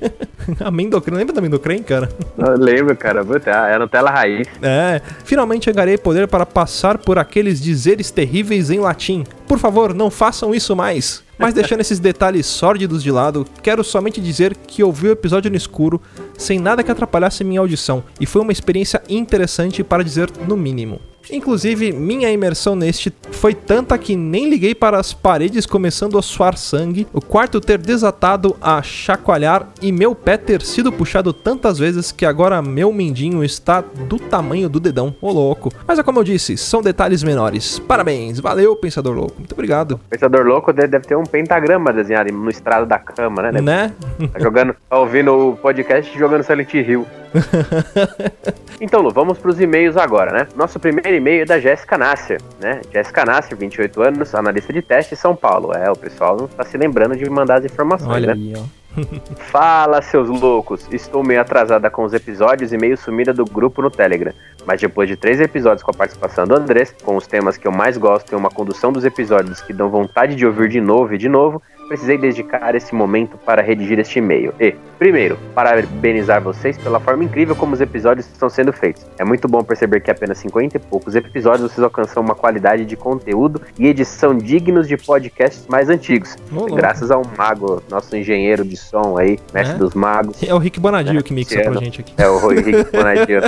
amendocrem, 0.60 1.18
lembra 1.18 1.34
da 1.34 1.40
amendocrem, 1.40 1.82
cara? 1.84 2.10
Eu 2.38 2.58
lembro, 2.58 2.96
cara. 2.96 3.26
É 3.70 3.78
Nutella 3.78 4.10
raiz. 4.10 4.48
É, 4.62 5.02
finalmente 5.24 5.70
angarei 5.70 5.98
poder 5.98 6.28
para 6.28 6.46
passar 6.46 6.98
por 6.98 7.18
aqueles 7.18 7.62
dizeres 7.62 8.12
terríveis 8.12 8.70
em 8.70 8.80
latim. 8.80 9.24
Por 9.48 9.60
favor, 9.60 9.94
não 9.94 10.10
façam 10.10 10.54
isso 10.54 10.76
mais. 10.76 11.24
Mas 11.38 11.54
deixando 11.54 11.82
esses 11.82 12.00
detalhes 12.00 12.46
sórdidos 12.46 13.02
de 13.02 13.12
lado, 13.12 13.46
quero 13.62 13.84
somente 13.84 14.22
dizer 14.22 14.56
que 14.56 14.84
ouvi 14.84 15.08
o 15.08 15.12
episódio 15.12 15.50
no 15.50 15.58
escuro, 15.58 16.02
sem 16.38 16.60
nada 16.60 16.84
que 16.84 16.92
atrapalhasse 16.92 17.44
minha 17.44 17.60
audição, 17.60 18.04
e 18.20 18.26
foi 18.26 18.42
uma 18.42 18.52
experiência 18.52 19.02
interessante 19.10 19.84
para 19.84 20.04
dizer 20.04 20.30
no 20.48 20.56
mínimo. 20.56 21.02
Inclusive, 21.32 21.92
minha 21.92 22.32
imersão 22.32 22.76
neste 22.76 23.14
foi 23.32 23.54
tanta 23.54 23.98
que 23.98 24.16
nem 24.16 24.50
liguei 24.50 24.76
para 24.76 24.98
as 24.98 25.14
paredes 25.14 25.66
começando 25.66 26.18
a 26.18 26.22
suar 26.22 26.58
sangue, 26.58 27.08
o 27.14 27.22
quarto 27.22 27.62
ter 27.62 27.78
desatado 27.78 28.56
a 28.62 28.82
chacoalhar 28.82 29.68
e 29.82 29.92
meu 29.92 30.14
pé 30.14 30.38
ter 30.38 30.62
sido 30.62 30.92
puxado 30.92 31.34
tantas 31.34 31.80
vezes 31.80 32.12
que 32.12 32.26
agora 32.26 32.62
meu 32.62 32.92
mindinho 32.92 33.44
está 33.44 33.82
do 33.82 34.20
tamanho 34.20 34.70
do 34.70 34.80
dedão. 34.80 35.16
Ô 35.22 35.32
louco. 35.32 35.72
Mas 35.88 36.00
é 36.00 36.04
como 36.04 36.20
eu 36.20 36.24
disse, 36.24 36.58
são 36.58 36.82
detalhes 36.82 37.24
menores. 37.24 37.80
Parabéns, 37.80 38.40
valeu, 38.40 38.76
Pensador 38.76 39.16
Louco. 39.16 39.36
Muito 39.38 39.54
obrigado. 39.54 40.00
Pensador 40.10 40.46
louco 40.46 40.74
deve 40.74 41.00
ter 41.00 41.16
um 41.16 41.24
pentagrama 41.24 41.92
desenhado 41.94 42.32
no 42.32 42.50
estrado 42.50 42.86
da 42.86 43.00
cama, 43.00 43.52
né? 43.52 43.62
Né? 43.62 43.94
Tá 44.34 44.40
jogando, 44.40 44.76
tá 44.90 44.98
ouvindo 44.98 45.50
o 45.50 45.58
podcast 45.58 46.16
e 46.16 46.20
jogando 46.20 46.44
Silent 46.44 46.74
Hill. 46.74 47.06
Então, 48.82 49.02
Lu, 49.02 49.12
vamos 49.12 49.38
pros 49.38 49.62
e-mails 49.62 49.96
agora, 49.96 50.32
né? 50.34 50.48
Nosso 50.58 50.78
primeiro 50.78 51.13
e-mail 51.14 51.44
é 51.44 51.46
da 51.46 51.60
Jéssica 51.60 51.98
Nasser, 51.98 52.42
né? 52.60 52.82
Jéssica 52.92 53.26
Nasser, 53.26 53.58
28 53.58 54.02
anos, 54.02 54.36
analista 54.36 54.72
de 54.74 54.82
teste, 54.82 55.16
São 55.16 55.36
Paulo. 55.36 55.74
É, 55.74 55.90
o 55.90 55.96
pessoal 55.96 56.38
não 56.38 56.48
tá 56.48 56.64
se 56.64 56.78
lembrando 56.78 57.16
de 57.16 57.30
mandar 57.30 57.60
as 57.60 57.66
informações, 57.66 58.10
Olha 58.10 58.34
né? 58.34 58.34
aí, 58.34 58.54
ó. 58.58 58.84
Fala, 59.52 60.02
seus 60.02 60.30
loucos! 60.30 60.88
Estou 60.92 61.24
meio 61.24 61.42
atrasada 61.42 61.90
com 61.90 62.04
os 62.04 62.14
episódios 62.14 62.72
e 62.72 62.78
meio 62.78 62.96
sumida 62.96 63.34
do 63.34 63.44
grupo 63.44 63.82
no 63.82 63.90
Telegram. 63.90 64.34
Mas 64.66 64.80
depois 64.80 65.10
de 65.10 65.16
três 65.16 65.42
episódios 65.42 65.84
com 65.84 65.92
a 65.92 65.94
participação 65.94 66.46
do 66.46 66.56
Andrés, 66.56 66.94
com 67.04 67.16
os 67.16 67.26
temas 67.26 67.58
que 67.58 67.68
eu 67.68 67.72
mais 67.72 67.98
gosto 67.98 68.32
e 68.32 68.36
uma 68.36 68.50
condução 68.50 68.92
dos 68.92 69.04
episódios 69.04 69.62
que 69.62 69.74
dão 69.74 69.90
vontade 69.90 70.36
de 70.36 70.46
ouvir 70.46 70.70
de 70.70 70.80
novo 70.80 71.14
e 71.14 71.18
de 71.18 71.28
novo, 71.28 71.62
precisei 71.94 72.18
dedicar 72.18 72.74
esse 72.74 72.96
momento 72.96 73.38
para 73.38 73.62
redigir 73.62 74.00
este 74.00 74.18
e-mail. 74.18 74.52
E, 74.60 74.74
primeiro, 74.98 75.38
parabenizar 75.54 76.42
vocês 76.42 76.76
pela 76.76 77.00
forma 77.00 77.24
incrível 77.24 77.56
como 77.56 77.76
os 77.76 77.82
episódios 77.82 78.26
estão 78.26 78.50
sendo 78.50 78.74
feitos. 78.74 79.06
É 79.20 79.24
muito 79.24 79.48
bom 79.48 79.64
perceber 79.64 80.00
que 80.02 80.10
apenas 80.10 80.40
50 80.40 80.78
e 80.78 80.80
poucos 80.80 81.14
episódios 81.16 81.72
vocês 81.72 81.84
alcançam 81.84 82.24
uma 82.24 82.34
qualidade 82.34 82.84
de 82.84 82.96
conteúdo 82.96 83.62
e 83.78 83.86
edição 83.88 84.36
dignos 84.36 84.88
de 84.88 84.98
podcasts 84.98 85.68
mais 85.68 85.88
antigos. 85.88 86.36
Graças 86.76 87.12
ao 87.12 87.22
Mago, 87.38 87.84
nosso 87.92 88.16
engenheiro 88.18 88.66
de 88.66 88.76
som 88.76 89.16
aí, 89.16 89.38
mestre 89.54 89.76
É? 89.76 89.78
dos 89.78 89.94
magos. 89.94 90.42
É 90.42 90.52
o 90.52 90.58
Rick 90.58 90.80
Bonadio 90.80 91.22
que 91.24 91.32
mixa 91.32 91.54
pra 91.62 91.70
Luciano. 91.74 91.86
gente 91.86 92.02
aqui. 92.02 92.14
É 92.18 92.28
o 92.28 92.48
Rick 92.48 92.92
Bonadio, 92.92 93.42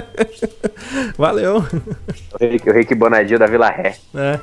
Valeu. 1.18 1.58
o 1.58 2.46
Rick, 2.46 2.70
o 2.70 2.74
Rick 2.74 2.94
Bonadio 2.96 3.40
da 3.40 3.48
Vila 3.48 3.70
Ré. 3.70 3.96
É. 4.14 4.40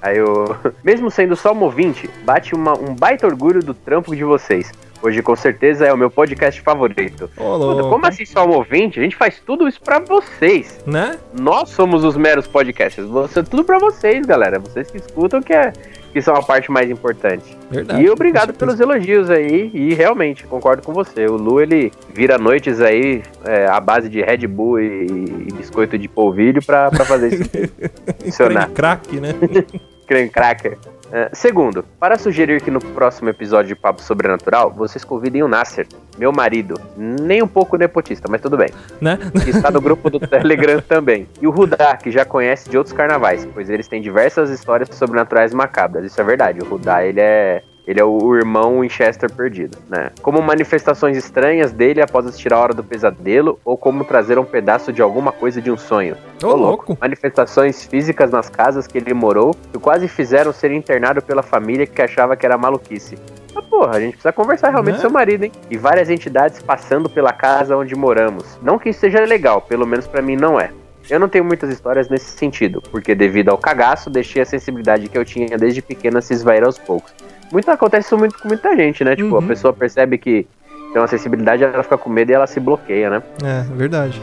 Aí 0.00 0.20
o. 0.22 0.56
Mesmo 0.84 1.10
sendo 1.10 1.34
só 1.36 1.52
um 1.52 1.62
ouvinte, 1.62 2.08
bate 2.24 2.54
uma- 2.54 2.78
um 2.78 2.94
baita 2.94 3.17
orgulho 3.26 3.62
do 3.62 3.74
trampo 3.74 4.14
de 4.14 4.24
vocês. 4.24 4.70
Hoje, 5.00 5.22
com 5.22 5.36
certeza, 5.36 5.86
é 5.86 5.92
o 5.92 5.96
meu 5.96 6.10
podcast 6.10 6.60
favorito. 6.60 7.30
Ô, 7.36 7.42
Puta, 7.42 7.56
louco. 7.56 7.88
como 7.90 8.06
assim 8.06 8.24
só 8.24 8.44
um 8.44 8.50
ouvinte? 8.50 8.98
A 8.98 9.02
gente 9.02 9.14
faz 9.14 9.38
tudo 9.38 9.68
isso 9.68 9.80
pra 9.80 10.00
vocês. 10.00 10.80
Né? 10.84 11.16
Nós 11.38 11.68
somos 11.68 12.02
os 12.02 12.16
meros 12.16 12.48
podcasters. 12.48 13.06
Você, 13.08 13.42
tudo 13.44 13.62
pra 13.62 13.78
vocês, 13.78 14.26
galera. 14.26 14.58
Vocês 14.58 14.90
que 14.90 14.96
escutam 14.96 15.40
que, 15.40 15.52
é, 15.52 15.72
que 16.12 16.20
são 16.20 16.34
a 16.34 16.42
parte 16.42 16.68
mais 16.72 16.90
importante. 16.90 17.56
Verdade. 17.70 18.02
E 18.02 18.10
obrigado 18.10 18.52
pelos 18.52 18.80
elogios 18.80 19.30
aí. 19.30 19.70
E 19.72 19.94
realmente, 19.94 20.44
concordo 20.44 20.82
com 20.82 20.92
você. 20.92 21.26
O 21.26 21.36
Lu, 21.36 21.60
ele 21.60 21.92
vira 22.12 22.36
noites 22.36 22.80
aí 22.80 23.22
é, 23.44 23.66
à 23.66 23.78
base 23.78 24.08
de 24.08 24.20
Red 24.20 24.48
Bull 24.48 24.80
e, 24.80 25.06
e 25.06 25.52
biscoito 25.52 25.96
de 25.96 26.08
polvilho 26.08 26.60
pra, 26.64 26.90
pra 26.90 27.04
fazer 27.04 27.34
isso. 27.34 27.50
funcionar. 28.24 28.68
Creme 28.70 28.74
crack, 28.74 29.20
né? 29.20 29.34
Creme 30.08 30.28
cracker. 30.28 30.78
É, 31.10 31.30
segundo, 31.32 31.82
para 31.98 32.18
sugerir 32.18 32.60
que 32.60 32.70
no 32.70 32.80
próximo 32.80 33.28
episódio 33.28 33.68
de 33.68 33.74
Papo 33.74 34.02
Sobrenatural, 34.02 34.70
vocês 34.70 35.04
convidem 35.04 35.42
o 35.42 35.48
Nasser, 35.48 35.86
meu 36.18 36.32
marido, 36.32 36.78
nem 36.96 37.42
um 37.42 37.48
pouco 37.48 37.76
nepotista, 37.76 38.28
mas 38.28 38.40
tudo 38.40 38.56
bem, 38.56 38.68
né? 39.00 39.18
que 39.42 39.50
está 39.50 39.70
no 39.70 39.80
grupo 39.80 40.10
do 40.10 40.20
Telegram 40.26 40.80
também. 40.80 41.26
E 41.40 41.46
o 41.46 41.50
Rudá, 41.50 41.96
que 41.96 42.10
já 42.10 42.24
conhece 42.24 42.68
de 42.68 42.76
outros 42.76 42.94
carnavais, 42.94 43.46
pois 43.54 43.70
eles 43.70 43.88
têm 43.88 44.02
diversas 44.02 44.50
histórias 44.50 44.88
sobrenaturais 44.92 45.54
macabras. 45.54 46.04
Isso 46.04 46.20
é 46.20 46.24
verdade, 46.24 46.60
o 46.60 46.64
Rudá, 46.64 47.04
ele 47.04 47.20
é... 47.20 47.62
Ele 47.88 47.98
é 47.98 48.04
o 48.04 48.36
irmão 48.36 48.80
Winchester 48.80 49.32
perdido, 49.32 49.78
né? 49.88 50.10
Como 50.20 50.42
manifestações 50.42 51.16
estranhas 51.16 51.72
dele 51.72 52.02
após 52.02 52.26
assistir 52.26 52.52
a 52.52 52.58
Hora 52.58 52.74
do 52.74 52.84
Pesadelo, 52.84 53.58
ou 53.64 53.78
como 53.78 54.04
trazer 54.04 54.38
um 54.38 54.44
pedaço 54.44 54.92
de 54.92 55.00
alguma 55.00 55.32
coisa 55.32 55.58
de 55.62 55.70
um 55.70 55.76
sonho. 55.78 56.14
Ô, 56.44 56.48
louco. 56.48 56.98
Manifestações 57.00 57.86
físicas 57.86 58.30
nas 58.30 58.50
casas 58.50 58.86
que 58.86 58.98
ele 58.98 59.14
morou 59.14 59.56
que 59.72 59.78
quase 59.78 60.06
fizeram 60.06 60.52
ser 60.52 60.70
internado 60.70 61.22
pela 61.22 61.42
família 61.42 61.86
que 61.86 62.02
achava 62.02 62.36
que 62.36 62.44
era 62.44 62.58
maluquice. 62.58 63.16
Ah, 63.56 63.62
porra, 63.62 63.96
a 63.96 64.00
gente 64.00 64.12
precisa 64.12 64.34
conversar 64.34 64.68
realmente 64.68 64.96
Né? 64.96 64.98
com 64.98 65.08
seu 65.08 65.10
marido, 65.10 65.44
hein? 65.44 65.52
E 65.70 65.78
várias 65.78 66.10
entidades 66.10 66.60
passando 66.62 67.08
pela 67.08 67.32
casa 67.32 67.74
onde 67.74 67.94
moramos. 67.94 68.58
Não 68.60 68.78
que 68.78 68.90
isso 68.90 69.00
seja 69.00 69.24
legal, 69.24 69.62
pelo 69.62 69.86
menos 69.86 70.06
pra 70.06 70.20
mim 70.20 70.36
não 70.36 70.60
é. 70.60 70.70
Eu 71.08 71.18
não 71.18 71.26
tenho 71.26 71.42
muitas 71.42 71.70
histórias 71.70 72.06
nesse 72.10 72.36
sentido, 72.36 72.82
porque 72.90 73.14
devido 73.14 73.48
ao 73.48 73.56
cagaço, 73.56 74.10
deixei 74.10 74.42
a 74.42 74.44
sensibilidade 74.44 75.08
que 75.08 75.16
eu 75.16 75.24
tinha 75.24 75.56
desde 75.56 75.80
pequena 75.80 76.20
se 76.20 76.34
esvair 76.34 76.62
aos 76.62 76.76
poucos. 76.76 77.14
Muito 77.52 77.70
acontece 77.70 78.06
isso 78.08 78.18
muito 78.18 78.38
com 78.38 78.48
muita 78.48 78.76
gente, 78.76 79.02
né? 79.04 79.16
Tipo, 79.16 79.36
Uhum. 79.36 79.38
a 79.38 79.42
pessoa 79.42 79.72
percebe 79.72 80.18
que 80.18 80.46
tem 80.92 80.96
uma 81.00 81.04
acessibilidade, 81.04 81.64
ela 81.64 81.82
fica 81.82 81.98
com 81.98 82.08
medo 82.10 82.30
e 82.30 82.34
ela 82.34 82.46
se 82.46 82.60
bloqueia, 82.60 83.10
né? 83.10 83.22
É, 83.44 83.62
verdade. 83.74 84.20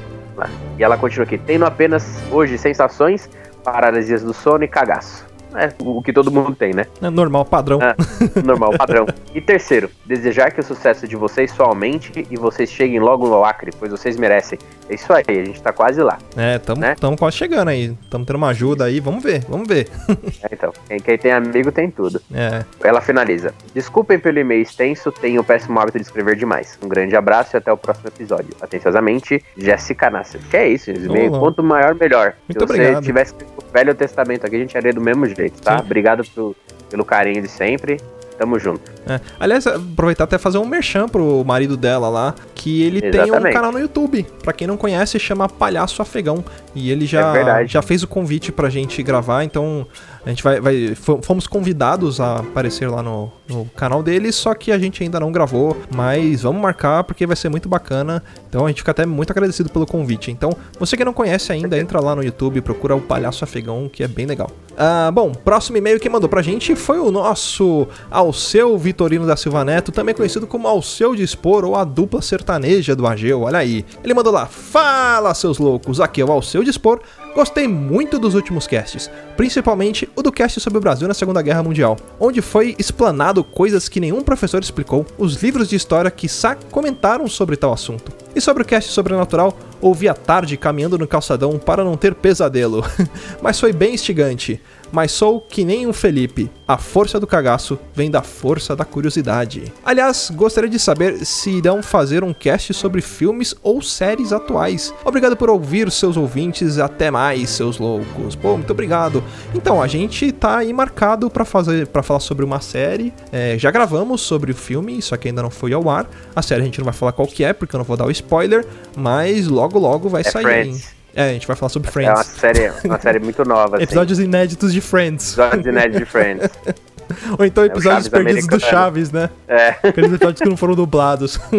E 0.78 0.84
ela 0.84 0.98
continua 0.98 1.24
aqui, 1.26 1.38
tendo 1.38 1.66
apenas 1.66 2.22
hoje 2.32 2.58
sensações, 2.58 3.30
paralisias 3.64 4.24
do 4.24 4.34
sono 4.34 4.64
e 4.64 4.68
cagaço. 4.68 5.26
É 5.58 5.70
o 5.80 6.02
que 6.02 6.12
todo 6.14 6.32
mundo 6.32 6.56
tem, 6.56 6.74
né? 6.74 6.86
É 7.02 7.10
normal, 7.10 7.46
padrão. 7.46 7.80
É, 7.82 7.96
normal, 8.44 8.72
padrão. 8.78 9.06
E 9.34 9.42
terceiro, 9.42 9.90
desejar 10.06 10.52
que 10.52 10.60
o 10.60 10.64
sucesso 10.64 11.08
de 11.08 11.16
vocês 11.16 11.52
só 11.52 11.66
aumente 11.66 12.26
e 12.30 12.36
vocês 12.38 12.70
cheguem 12.72 13.00
logo 13.00 13.28
no 13.28 13.44
Acre, 13.44 13.72
pois 13.78 13.92
vocês 13.92 14.18
merecem. 14.18 14.58
É 14.90 14.96
isso 14.96 15.12
aí, 15.12 15.24
a 15.28 15.34
gente 15.46 15.62
tá 15.62 15.74
quase 15.74 16.02
lá. 16.02 16.18
É, 16.38 16.60
tamo, 16.60 16.82
Né? 16.82 16.96
tamo 17.00 17.18
quase 17.18 17.38
chegando 17.38 17.70
aí. 17.70 17.94
Tamo 18.10 18.26
tendo 18.26 18.36
uma 18.36 18.50
ajuda 18.50 18.86
aí, 18.86 19.00
vamos 19.00 19.24
ver, 19.24 19.44
vamos 19.48 19.68
ver. 19.68 19.88
É, 20.44 20.50
então, 20.52 20.72
quem, 20.88 21.00
quem 21.00 21.18
tem 21.18 21.32
amigo 21.32 21.72
tem 21.72 21.90
tudo. 21.90 22.22
É, 22.34 22.64
Ela 22.84 23.02
finaliza. 23.02 23.54
Desculpem 23.74 24.20
pelo 24.20 24.38
e-mail 24.40 24.62
extenso, 24.62 25.12
tenho 25.12 25.42
o 25.42 25.44
péssimo 25.44 25.80
hábito 25.80 25.98
de 25.98 26.04
escrever 26.06 26.36
demais. 26.36 26.78
Um 26.84 26.88
grande 26.88 27.16
abraço 27.16 27.56
e 27.56 27.58
até 27.58 27.72
o 27.72 27.78
próximo 27.78 28.08
episódio. 28.10 28.50
Atenciosamente, 28.62 29.44
Jéssica 29.58 30.10
Nasser. 30.10 30.40
Que 30.50 30.58
é 30.58 30.68
isso, 30.68 30.92
e-mail. 30.92 31.32
Quanto 31.32 31.64
maior, 31.64 31.96
melhor. 31.96 32.34
Muito 32.48 32.60
Se 32.60 32.68
você 32.68 32.74
obrigado. 32.82 33.04
tivesse 33.04 33.34
o 33.34 33.72
Velho 33.74 33.96
Testamento 33.96 34.46
aqui, 34.46 34.56
a 34.56 34.60
gente 34.60 34.74
ia 34.76 34.82
ler 34.82 34.94
do 34.94 35.02
mesmo 35.02 35.26
jeito, 35.26 35.45
tá? 35.50 35.78
Sim. 35.78 35.84
Obrigado 35.86 36.24
pelo, 36.34 36.56
pelo 36.90 37.06
carinho 37.06 37.42
de 37.42 37.48
sempre. 37.50 37.98
Tamo 38.38 38.60
junto. 38.60 38.82
é. 39.08 39.18
Aliás, 39.40 39.66
aproveitar 39.66 40.26
até 40.26 40.38
fazer 40.38 40.58
um 40.58 40.66
merchan 40.66 41.08
pro 41.08 41.42
marido 41.46 41.78
dela 41.78 42.10
lá, 42.10 42.36
que 42.54 42.84
ele 42.84 43.00
tem 43.00 43.22
um 43.22 43.24
Exatamente. 43.28 43.54
canal 43.54 43.72
no 43.72 43.80
YouTube. 43.80 44.24
Pra 44.44 44.52
quem 44.52 44.68
não 44.68 44.76
conhece, 44.76 45.18
chama 45.18 45.48
Palhaço 45.48 46.02
Afegão. 46.02 46.44
E 46.76 46.92
ele 46.92 47.06
já, 47.06 47.34
É 47.62 47.66
já 47.66 47.82
fez 47.82 48.04
o 48.04 48.08
convite 48.10 48.52
pra 48.52 48.70
gente 48.70 49.02
gravar, 49.02 49.46
então 49.46 49.88
a 50.26 50.30
gente 50.30 50.44
vai. 50.44 50.60
vai 50.60 50.96
fo- 50.96 51.22
fomos 51.24 51.48
convidados 51.48 52.20
a 52.20 52.40
aparecer 52.40 52.90
lá 52.90 53.02
no, 53.02 53.32
no 53.48 53.64
canal 53.74 54.04
dele, 54.04 54.30
só 54.34 54.54
que 54.54 54.70
a 54.70 54.78
gente 54.78 55.02
ainda 55.02 55.18
não 55.18 55.32
gravou. 55.32 55.78
Mas 55.96 56.42
vamos 56.42 56.62
marcar 56.62 57.06
porque 57.06 57.26
vai 57.26 57.38
ser 57.38 57.48
muito 57.48 57.70
bacana. 57.70 58.22
Então 58.50 58.66
a 58.66 58.68
gente 58.68 58.80
fica 58.80 58.92
até 58.92 59.06
muito 59.06 59.32
agradecido 59.32 59.70
pelo 59.70 59.86
convite. 59.86 60.30
Então, 60.30 60.50
você 60.78 60.98
que 60.98 61.06
não 61.06 61.14
conhece 61.14 61.54
ainda, 61.54 61.80
entra 61.80 62.02
lá 62.02 62.14
no 62.14 62.22
YouTube, 62.22 62.60
procura 62.60 62.94
o 62.98 63.00
Palhaço 63.00 63.46
Afegão, 63.46 63.88
que 63.88 64.04
é 64.04 64.10
bem 64.10 64.26
legal. 64.26 64.52
Ah, 64.78 65.10
bom, 65.14 65.32
próximo 65.32 65.78
e-mail 65.78 66.00
que 66.00 66.10
mandou 66.10 66.28
pra 66.28 66.42
gente 66.42 66.76
foi 66.76 67.00
o 67.00 67.10
nosso 67.10 67.88
Alceu 68.12 68.78
Vitorino 68.78 69.26
da 69.26 69.38
Silva 69.38 69.64
Neto, 69.64 69.92
também 69.92 70.14
conhecido 70.14 70.46
como 70.46 70.68
Alceu 70.68 71.16
Dispor 71.16 71.64
ou 71.64 71.76
a 71.76 71.86
dupla 71.86 72.22
sertaneja 72.22 72.94
do 72.94 73.08
Ageu, 73.08 73.44
olha 73.44 73.60
aí. 73.60 73.86
Ele 74.04 74.14
mandou 74.14 74.34
lá, 74.34 74.46
fala 74.46 75.34
seus 75.34 75.60
loucos, 75.60 76.02
aqui 76.02 76.20
é 76.20 76.26
o 76.26 76.32
Alceu 76.32 76.62
Dispor, 76.62 77.00
gostei 77.34 77.70
muito 77.70 78.20
dos 78.20 78.36
últimos 78.36 78.68
casts, 78.68 79.10
principalmente 79.38 80.10
o 80.14 80.22
do 80.22 80.32
cast 80.32 80.60
sobre 80.60 80.78
o 80.78 80.82
Brasil 80.82 81.08
na 81.08 81.14
Segunda 81.14 81.42
Guerra 81.42 81.64
Mundial, 81.64 81.96
onde 82.20 82.42
foi 82.42 82.76
explanado 82.78 83.46
coisas 83.46 83.88
que 83.88 84.02
nenhum 84.02 84.22
professor 84.22 84.62
explicou, 84.62 85.06
os 85.18 85.42
livros 85.42 85.70
de 85.70 85.78
história 85.78 86.12
que 86.12 86.28
comentaram 86.70 87.28
sobre 87.28 87.56
tal 87.56 87.72
assunto. 87.72 88.12
E 88.36 88.42
sobre 88.42 88.64
o 88.64 88.66
cast 88.66 88.92
sobrenatural, 88.92 89.58
ouvi 89.88 90.10
à 90.10 90.14
tarde 90.16 90.58
caminhando 90.58 90.98
no 90.98 91.08
calçadão 91.08 91.60
para 91.60 91.84
não 91.84 91.96
ter 91.96 92.16
pesadelo. 92.16 92.84
Mas 93.42 93.60
foi 93.60 93.72
bem 93.72 93.94
instigante. 93.94 94.60
Mas 94.92 95.12
sou 95.12 95.42
que 95.42 95.64
nem 95.66 95.88
um 95.88 95.94
Felipe. 95.94 96.50
A 96.68 96.78
força 96.78 97.20
do 97.20 97.28
cagaço 97.28 97.78
vem 97.94 98.10
da 98.10 98.22
força 98.22 98.76
da 98.76 98.86
curiosidade. 98.86 99.72
Aliás, 99.84 100.32
gostaria 100.34 100.70
de 100.70 100.80
saber 100.80 101.26
se 101.26 101.50
irão 101.52 101.84
fazer 101.84 102.24
um 102.24 102.34
cast 102.34 102.74
sobre 102.74 103.02
filmes 103.02 103.54
ou 103.62 103.82
séries 103.82 104.32
atuais. 104.32 104.94
Obrigado 105.04 105.36
por 105.36 105.50
ouvir 105.50 105.92
seus 105.92 106.18
ouvintes. 106.18 106.80
Até 106.80 107.12
mais, 107.12 107.50
seus 107.50 107.78
loucos. 107.78 108.36
Pô, 108.36 108.56
muito 108.58 108.72
obrigado. 108.72 109.24
Então, 109.54 109.82
a 109.82 109.88
gente 109.88 110.32
tá 110.32 110.58
aí 110.58 110.74
marcado 110.74 111.30
para 111.30 111.46
fazer 111.46 111.88
para 111.88 112.04
falar 112.04 112.20
sobre 112.20 112.44
uma 112.46 112.60
série. 112.60 113.14
É, 113.32 113.58
já 113.58 113.72
gravamos 113.72 114.22
sobre 114.22 114.52
o 114.52 114.56
filme, 114.56 115.02
só 115.02 115.18
que 115.18 115.28
ainda 115.28 115.44
não 115.44 115.50
foi 115.52 115.74
ao 115.74 115.90
ar. 115.90 116.10
A 116.36 116.42
série 116.42 116.62
a 116.62 116.66
gente 116.66 116.80
não 116.80 116.86
vai 116.86 116.94
falar 116.94 117.12
qual 117.12 117.28
que 117.28 117.44
é, 117.44 117.54
porque 117.54 117.76
eu 117.76 117.78
não 117.78 117.86
vou 117.86 117.98
dar 117.98 118.06
o 118.06 118.12
spoiler, 118.12 118.66
mas 118.96 119.48
logo 119.48 119.78
logo 119.78 120.10
vai 120.10 120.22
É 120.22 120.24
sair. 120.32 120.44
Friends. 120.44 120.96
É, 121.16 121.30
a 121.30 121.34
gente 121.34 121.48
vai 121.48 121.56
falar 121.56 121.70
sobre 121.70 121.88
É 121.88 122.10
uma 122.12 122.16
Friends. 122.24 122.40
série, 122.40 122.72
uma 122.84 123.00
série 123.00 123.20
muito 123.20 123.44
nova. 123.46 123.78
Assim. 123.78 123.84
Episódios 123.86 124.20
inéditos 124.20 124.74
de 124.74 124.82
Friends. 124.82 125.32
Episódios 125.32 125.66
inéditos 125.66 126.00
de 126.00 126.06
Friends. 126.06 126.50
Ou 127.40 127.46
então 127.46 127.64
o 127.64 127.68
episódios 127.68 128.06
Chaves 128.06 128.08
perdidos 128.10 128.46
do 128.48 128.56
americano. 128.56 128.72
Chaves, 128.72 129.12
né? 129.12 129.30
É. 129.48 129.70
Aqueles 129.88 130.12
episódios 130.12 130.42
que 130.42 130.50
não 130.50 130.58
foram 130.58 130.76
dublados. 130.76 131.40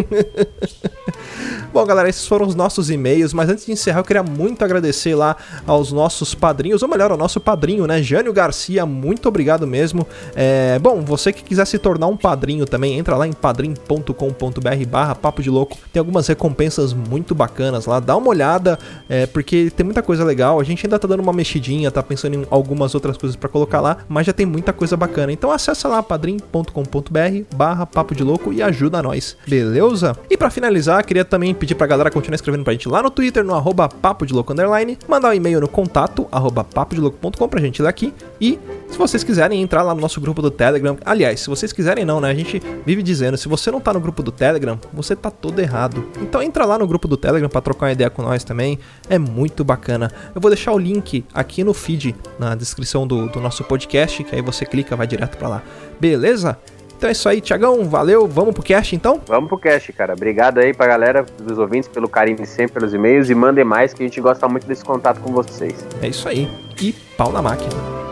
Bom, 1.73 1.85
galera, 1.85 2.09
esses 2.09 2.27
foram 2.27 2.47
os 2.47 2.55
nossos 2.55 2.91
e-mails, 2.91 3.35
mas 3.35 3.51
antes 3.51 3.67
de 3.67 3.73
encerrar, 3.73 4.01
eu 4.01 4.05
queria 4.05 4.23
muito 4.23 4.65
agradecer 4.65 5.15
lá 5.15 5.37
aos 5.67 5.93
nossos 5.93 6.35
padrinhos, 6.35 6.83
ou 6.83 6.89
melhor, 6.89 7.11
ao 7.11 7.19
nosso 7.19 7.39
padrinho, 7.39 7.87
né? 7.87 8.03
Jânio 8.03 8.33
Garcia, 8.33 8.87
muito 8.87 9.29
obrigado 9.29 9.67
mesmo. 9.67 10.07
É, 10.35 10.79
bom, 10.79 11.03
você 11.03 11.33
que 11.33 11.45
quiser 11.45 11.67
se 11.67 11.79
tornar 11.79 12.07
um 12.07 12.17
padrinho 12.17 12.65
também, 12.65 12.99
entra 12.99 13.15
lá 13.17 13.27
em 13.27 13.33
padrim.com.br 13.33 14.87
barra 14.89 15.15
papo 15.15 15.43
de 15.43 15.51
louco. 15.51 15.77
Tem 15.93 16.01
algumas 16.01 16.27
recompensas 16.27 16.95
muito 16.95 17.35
bacanas 17.35 17.85
lá, 17.85 18.01
dá 18.01 18.17
uma 18.17 18.29
olhada, 18.29 18.79
é, 19.07 19.27
porque 19.27 19.71
tem 19.77 19.85
muita 19.85 20.03
coisa 20.03 20.25
legal. 20.25 20.59
A 20.59 20.65
gente 20.65 20.87
ainda 20.87 20.99
tá 20.99 21.07
dando 21.07 21.21
uma 21.21 21.33
mexidinha, 21.33 21.91
tá 21.91 22.03
pensando 22.03 22.37
em 22.37 22.47
algumas 22.51 22.95
outras 22.95 23.19
coisas 23.19 23.37
pra 23.37 23.49
colocar 23.51 23.83
lá, 23.83 23.99
mas 24.09 24.27
já 24.27 24.33
tem 24.33 24.47
muita 24.47 24.73
coisa 24.73 24.97
bacana. 24.97 25.31
Então 25.31 25.51
acessa 25.51 25.89
lá 25.89 26.03
padrim.com.br 26.03 27.55
barra 27.55 27.85
papo 27.85 28.15
de 28.15 28.25
louco 28.25 28.51
e 28.51 28.63
ajuda 28.63 29.03
nós, 29.03 29.37
beleza? 29.47 30.17
E 30.31 30.39
pra 30.39 30.49
finalizar, 30.49 31.05
queria 31.05 31.25
também 31.25 31.36
pedir 31.55 31.75
pra 31.75 31.87
galera 31.87 32.11
continuar 32.11 32.37
escrevendo 32.37 32.65
pra 32.65 32.73
gente 32.73 32.89
lá 32.89 33.03
no 33.03 33.11
Twitter, 33.11 33.45
no 33.45 33.55
arroba 33.55 33.89
papo 33.89 34.25
de 34.27 34.33
louco 34.33 34.53
underline, 34.53 34.99
mandar 35.09 35.31
um 35.31 35.33
e-mail 35.33 35.61
no 35.61 35.69
contato, 35.69 36.27
arroba 36.31 36.65
papodelouco.com 36.65 37.49
pra 37.49 37.61
gente 37.61 37.83
ler 37.83 37.89
aqui. 37.89 38.13
E 38.41 38.59
se 38.89 38.99
vocês 38.99 39.25
quiserem 39.25 39.61
entrar 39.61 39.83
lá 39.83 39.95
no 39.95 40.01
nosso 40.01 40.21
grupo 40.21 40.41
do 40.41 40.51
Telegram, 40.51 40.97
aliás, 41.05 41.41
se 41.41 41.49
vocês 41.49 41.73
quiserem 41.73 42.05
não, 42.05 42.21
né? 42.21 42.31
A 42.31 42.35
gente 42.35 42.63
vive 42.85 43.03
dizendo, 43.03 43.37
se 43.37 43.49
você 43.49 43.71
não 43.71 43.81
tá 43.81 43.93
no 43.93 44.01
grupo 44.01 44.23
do 44.23 44.31
Telegram, 44.31 44.79
você 44.93 45.17
tá 45.17 45.31
todo 45.31 45.59
errado. 45.59 46.05
Então 46.21 46.43
entra 46.43 46.65
lá 46.65 46.79
no 46.79 46.87
grupo 46.87 47.09
do 47.09 47.17
Telegram 47.17 47.49
pra 47.49 47.61
trocar 47.61 47.87
uma 47.87 47.93
ideia 47.93 48.11
com 48.11 48.23
nós 48.23 48.45
também, 48.45 48.79
é 49.09 49.19
muito 49.19 49.65
bacana. 49.65 50.11
Eu 50.35 50.41
vou 50.41 50.51
deixar 50.51 50.73
o 50.73 50.79
link 50.79 51.25
aqui 51.35 51.65
no 51.65 51.75
feed, 51.75 52.15
na 52.39 52.55
descrição 52.55 53.07
do, 53.07 53.29
do 53.29 53.41
nosso 53.41 53.65
podcast, 53.65 54.23
que 54.25 54.35
aí 54.35 54.43
você 54.43 54.65
clica, 54.65 54.97
vai 54.97 55.07
direto 55.07 55.37
pra 55.37 55.49
lá. 55.49 55.63
Beleza? 56.01 56.59
Então 56.97 57.09
é 57.09 57.13
isso 57.13 57.29
aí, 57.29 57.41
Tiagão, 57.41 57.85
valeu, 57.85 58.27
vamos 58.27 58.55
pro 58.55 58.63
cast 58.63 58.97
então? 58.97 59.21
Vamos 59.27 59.49
pro 59.49 59.59
cast, 59.59 59.93
cara. 59.93 60.15
Obrigado 60.15 60.59
aí 60.59 60.73
pra 60.73 60.87
galera 60.87 61.27
dos 61.39 61.59
ouvintes 61.59 61.89
pelo 61.89 62.09
carinho 62.09 62.39
de 62.39 62.47
sempre, 62.47 62.75
pelos 62.75 62.95
e-mails 62.95 63.29
e 63.29 63.35
mandem 63.35 63.65
mais 63.65 63.93
que 63.93 64.03
a 64.03 64.07
gente 64.07 64.21
gosta 64.21 64.49
muito 64.49 64.67
desse 64.67 64.85
contato 64.85 65.21
com 65.21 65.33
vocês. 65.33 65.87
É 66.01 66.09
isso 66.09 66.29
aí, 66.29 66.49
e 66.81 66.93
pau 66.93 67.31
na 67.31 67.43
máquina. 67.43 68.06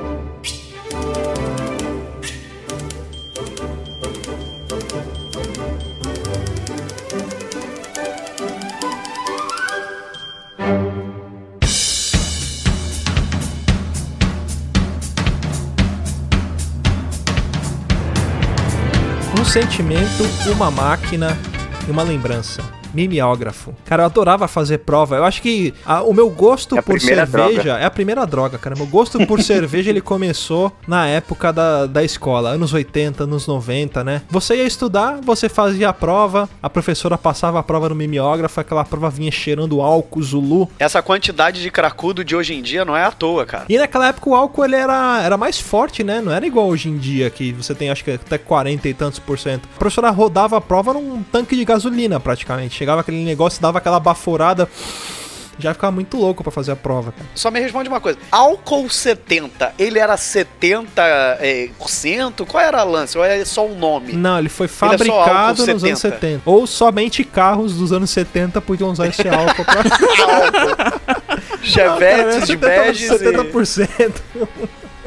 Sentimento, 19.54 20.24
uma 20.50 20.68
máquina 20.68 21.38
e 21.86 21.90
uma 21.92 22.02
lembrança. 22.02 22.73
Mimeógrafo. 22.94 23.74
Cara, 23.84 24.02
eu 24.02 24.06
adorava 24.06 24.46
fazer 24.48 24.78
prova. 24.78 25.16
Eu 25.16 25.24
acho 25.24 25.42
que 25.42 25.74
a- 25.84 26.02
o 26.02 26.12
meu 26.12 26.30
gosto 26.30 26.76
É 26.78 26.82
por 26.82 27.00
cerveja 27.00 27.26
droga. 27.62 27.78
é 27.78 27.84
a 27.84 27.90
primeira 27.90 28.26
droga, 28.26 28.58
cara. 28.58 28.76
Meu 28.76 28.86
gosto 28.86 29.24
por 29.26 29.40
cerveja 29.42 29.90
ele 29.90 30.00
começou 30.00 30.72
na 30.86 31.06
época 31.06 31.52
da, 31.52 31.86
da 31.86 32.02
escola, 32.04 32.50
anos 32.50 32.72
80, 32.72 33.24
anos 33.24 33.46
90, 33.46 34.02
né? 34.04 34.22
Você 34.30 34.56
ia 34.56 34.64
estudar, 34.64 35.18
você 35.22 35.48
fazia 35.48 35.88
a 35.88 35.92
prova, 35.92 36.48
a 36.62 36.70
professora 36.70 37.18
passava 37.18 37.58
a 37.58 37.62
prova 37.62 37.88
no 37.88 37.94
mimeógrafo, 37.94 38.60
aquela 38.60 38.84
prova 38.84 39.10
vinha 39.10 39.30
cheirando 39.30 39.80
álcool, 39.80 40.22
Zulu. 40.22 40.70
Essa 40.78 41.02
quantidade 41.02 41.60
de 41.62 41.70
cracudo 41.70 42.24
de 42.24 42.34
hoje 42.36 42.54
em 42.54 42.62
dia 42.62 42.84
não 42.84 42.96
é 42.96 43.04
à 43.04 43.10
toa, 43.10 43.44
cara. 43.44 43.64
E 43.68 43.76
naquela 43.78 44.08
época 44.08 44.30
o 44.30 44.34
álcool 44.34 44.64
ele 44.64 44.76
era, 44.76 45.20
era 45.22 45.36
mais 45.36 45.60
forte, 45.60 46.02
né? 46.04 46.20
Não 46.20 46.32
era 46.32 46.46
igual 46.46 46.68
hoje 46.68 46.88
em 46.88 46.96
dia, 46.96 47.28
que 47.30 47.52
você 47.52 47.74
tem 47.74 47.90
acho 47.90 48.04
que 48.04 48.12
até 48.12 48.38
40 48.38 48.88
e 48.88 48.94
tantos 48.94 49.18
por 49.18 49.38
cento. 49.38 49.68
A 49.74 49.78
professora 49.78 50.10
rodava 50.10 50.56
a 50.56 50.60
prova 50.60 50.92
num 50.94 51.22
tanque 51.22 51.56
de 51.56 51.64
gasolina, 51.64 52.18
praticamente. 52.20 52.83
Chegava 52.84 53.00
aquele 53.00 53.24
negócio, 53.24 53.62
dava 53.62 53.78
aquela 53.78 53.98
baforada. 53.98 54.68
Já 55.58 55.72
ficava 55.72 55.90
muito 55.90 56.18
louco 56.18 56.42
pra 56.42 56.52
fazer 56.52 56.72
a 56.72 56.76
prova, 56.76 57.12
cara. 57.12 57.26
Só 57.34 57.50
me 57.50 57.58
responde 57.58 57.88
uma 57.88 58.00
coisa. 58.00 58.18
Álcool 58.30 58.90
70, 58.90 59.72
ele 59.78 59.98
era 59.98 60.16
70%? 60.16 60.86
É, 61.40 61.70
por 61.78 61.88
cento? 61.88 62.44
Qual 62.44 62.62
era 62.62 62.80
a 62.80 62.84
lance? 62.84 63.16
Ou 63.16 63.24
é 63.24 63.42
só 63.46 63.66
um 63.66 63.74
nome? 63.74 64.12
Não, 64.12 64.38
ele 64.38 64.50
foi 64.50 64.66
Ele 64.66 64.74
é 64.74 64.76
fabricado 64.76 65.64
nos 65.66 65.82
70. 65.82 65.86
anos 65.86 65.98
70. 66.00 66.42
Ou 66.44 66.66
somente 66.66 67.24
carros 67.24 67.74
dos 67.74 67.90
anos 67.90 68.10
70 68.10 68.60
podiam 68.60 68.90
usar 68.90 69.06
esse 69.06 69.26
álcool 69.26 69.64
pra. 69.64 71.40
Chevette 71.62 72.46
de 72.46 72.56
Beges 72.56 73.10
e... 73.10 73.18
70%. 73.18 74.12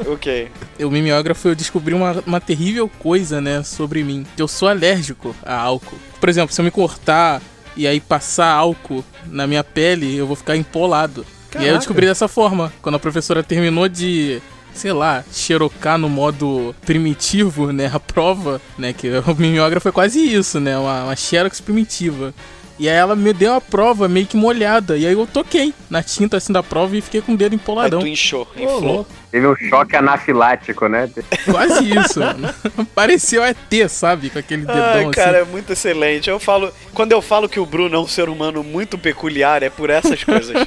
Ok. 0.06 0.50
O 0.80 0.90
mimeógrafo 0.90 1.48
eu 1.48 1.54
descobri 1.54 1.94
uma, 1.94 2.22
uma 2.26 2.40
terrível 2.40 2.90
coisa, 2.98 3.40
né, 3.40 3.62
sobre 3.62 4.02
mim. 4.02 4.26
Eu 4.36 4.48
sou 4.48 4.66
alérgico 4.66 5.36
a 5.44 5.54
álcool. 5.54 5.98
Por 6.18 6.28
exemplo, 6.28 6.52
se 6.54 6.60
eu 6.60 6.64
me 6.64 6.70
cortar 6.70 7.40
e 7.78 7.86
aí 7.86 8.00
passar 8.00 8.52
álcool 8.52 9.04
na 9.26 9.46
minha 9.46 9.62
pele, 9.62 10.16
eu 10.16 10.26
vou 10.26 10.36
ficar 10.36 10.56
empolado. 10.56 11.24
E 11.54 11.58
aí 11.58 11.62
eu 11.62 11.66
Caraca. 11.68 11.78
descobri 11.78 12.06
dessa 12.06 12.28
forma. 12.28 12.72
Quando 12.82 12.96
a 12.96 12.98
professora 12.98 13.42
terminou 13.42 13.88
de 13.88 14.42
sei 14.74 14.92
lá, 14.92 15.24
xerocar 15.32 15.98
no 15.98 16.08
modo 16.08 16.74
primitivo, 16.86 17.72
né? 17.72 17.90
A 17.92 17.98
prova, 17.98 18.60
né? 18.76 18.92
Que 18.92 19.08
o 19.26 19.34
mimeógrafo 19.36 19.88
é 19.88 19.92
quase 19.92 20.20
isso, 20.20 20.60
né? 20.60 20.78
Uma, 20.78 21.04
uma 21.04 21.16
xerox 21.16 21.60
primitiva. 21.60 22.34
E 22.78 22.88
aí 22.88 22.94
ela 22.96 23.16
me 23.16 23.32
deu 23.32 23.54
a 23.54 23.60
prova 23.60 24.08
meio 24.08 24.26
que 24.26 24.36
molhada. 24.36 24.96
E 24.96 25.04
aí 25.04 25.12
eu 25.12 25.26
toquei 25.26 25.74
na 25.90 26.00
tinta 26.02 26.36
assim 26.36 26.52
da 26.52 26.62
prova 26.62 26.96
e 26.96 27.00
fiquei 27.00 27.20
com 27.20 27.32
o 27.32 27.36
dedo 27.36 27.52
Aí 27.52 27.56
empoladão. 27.56 28.00
tu 28.00 28.06
inchou, 28.06 28.46
inflou. 28.56 29.06
Teve 29.30 29.46
um 29.46 29.54
choque 29.56 29.94
anafilático, 29.94 30.88
né? 30.88 31.08
Quase 31.44 31.84
isso. 31.98 32.20
Pareceu 32.94 33.44
ET, 33.44 33.56
sabe? 33.88 34.30
Com 34.30 34.38
aquele 34.38 34.62
dedão 34.62 34.82
Ai, 34.82 35.02
assim. 35.02 35.10
cara, 35.10 35.38
é 35.38 35.44
muito 35.44 35.72
excelente. 35.72 36.30
Eu 36.30 36.40
falo, 36.40 36.72
quando 36.94 37.12
eu 37.12 37.20
falo 37.20 37.48
que 37.48 37.60
o 37.60 37.66
Bruno 37.66 37.94
é 37.96 37.98
um 37.98 38.06
ser 38.06 38.28
humano 38.28 38.64
muito 38.64 38.96
peculiar, 38.96 39.62
é 39.62 39.68
por 39.68 39.90
essas 39.90 40.24
coisas. 40.24 40.56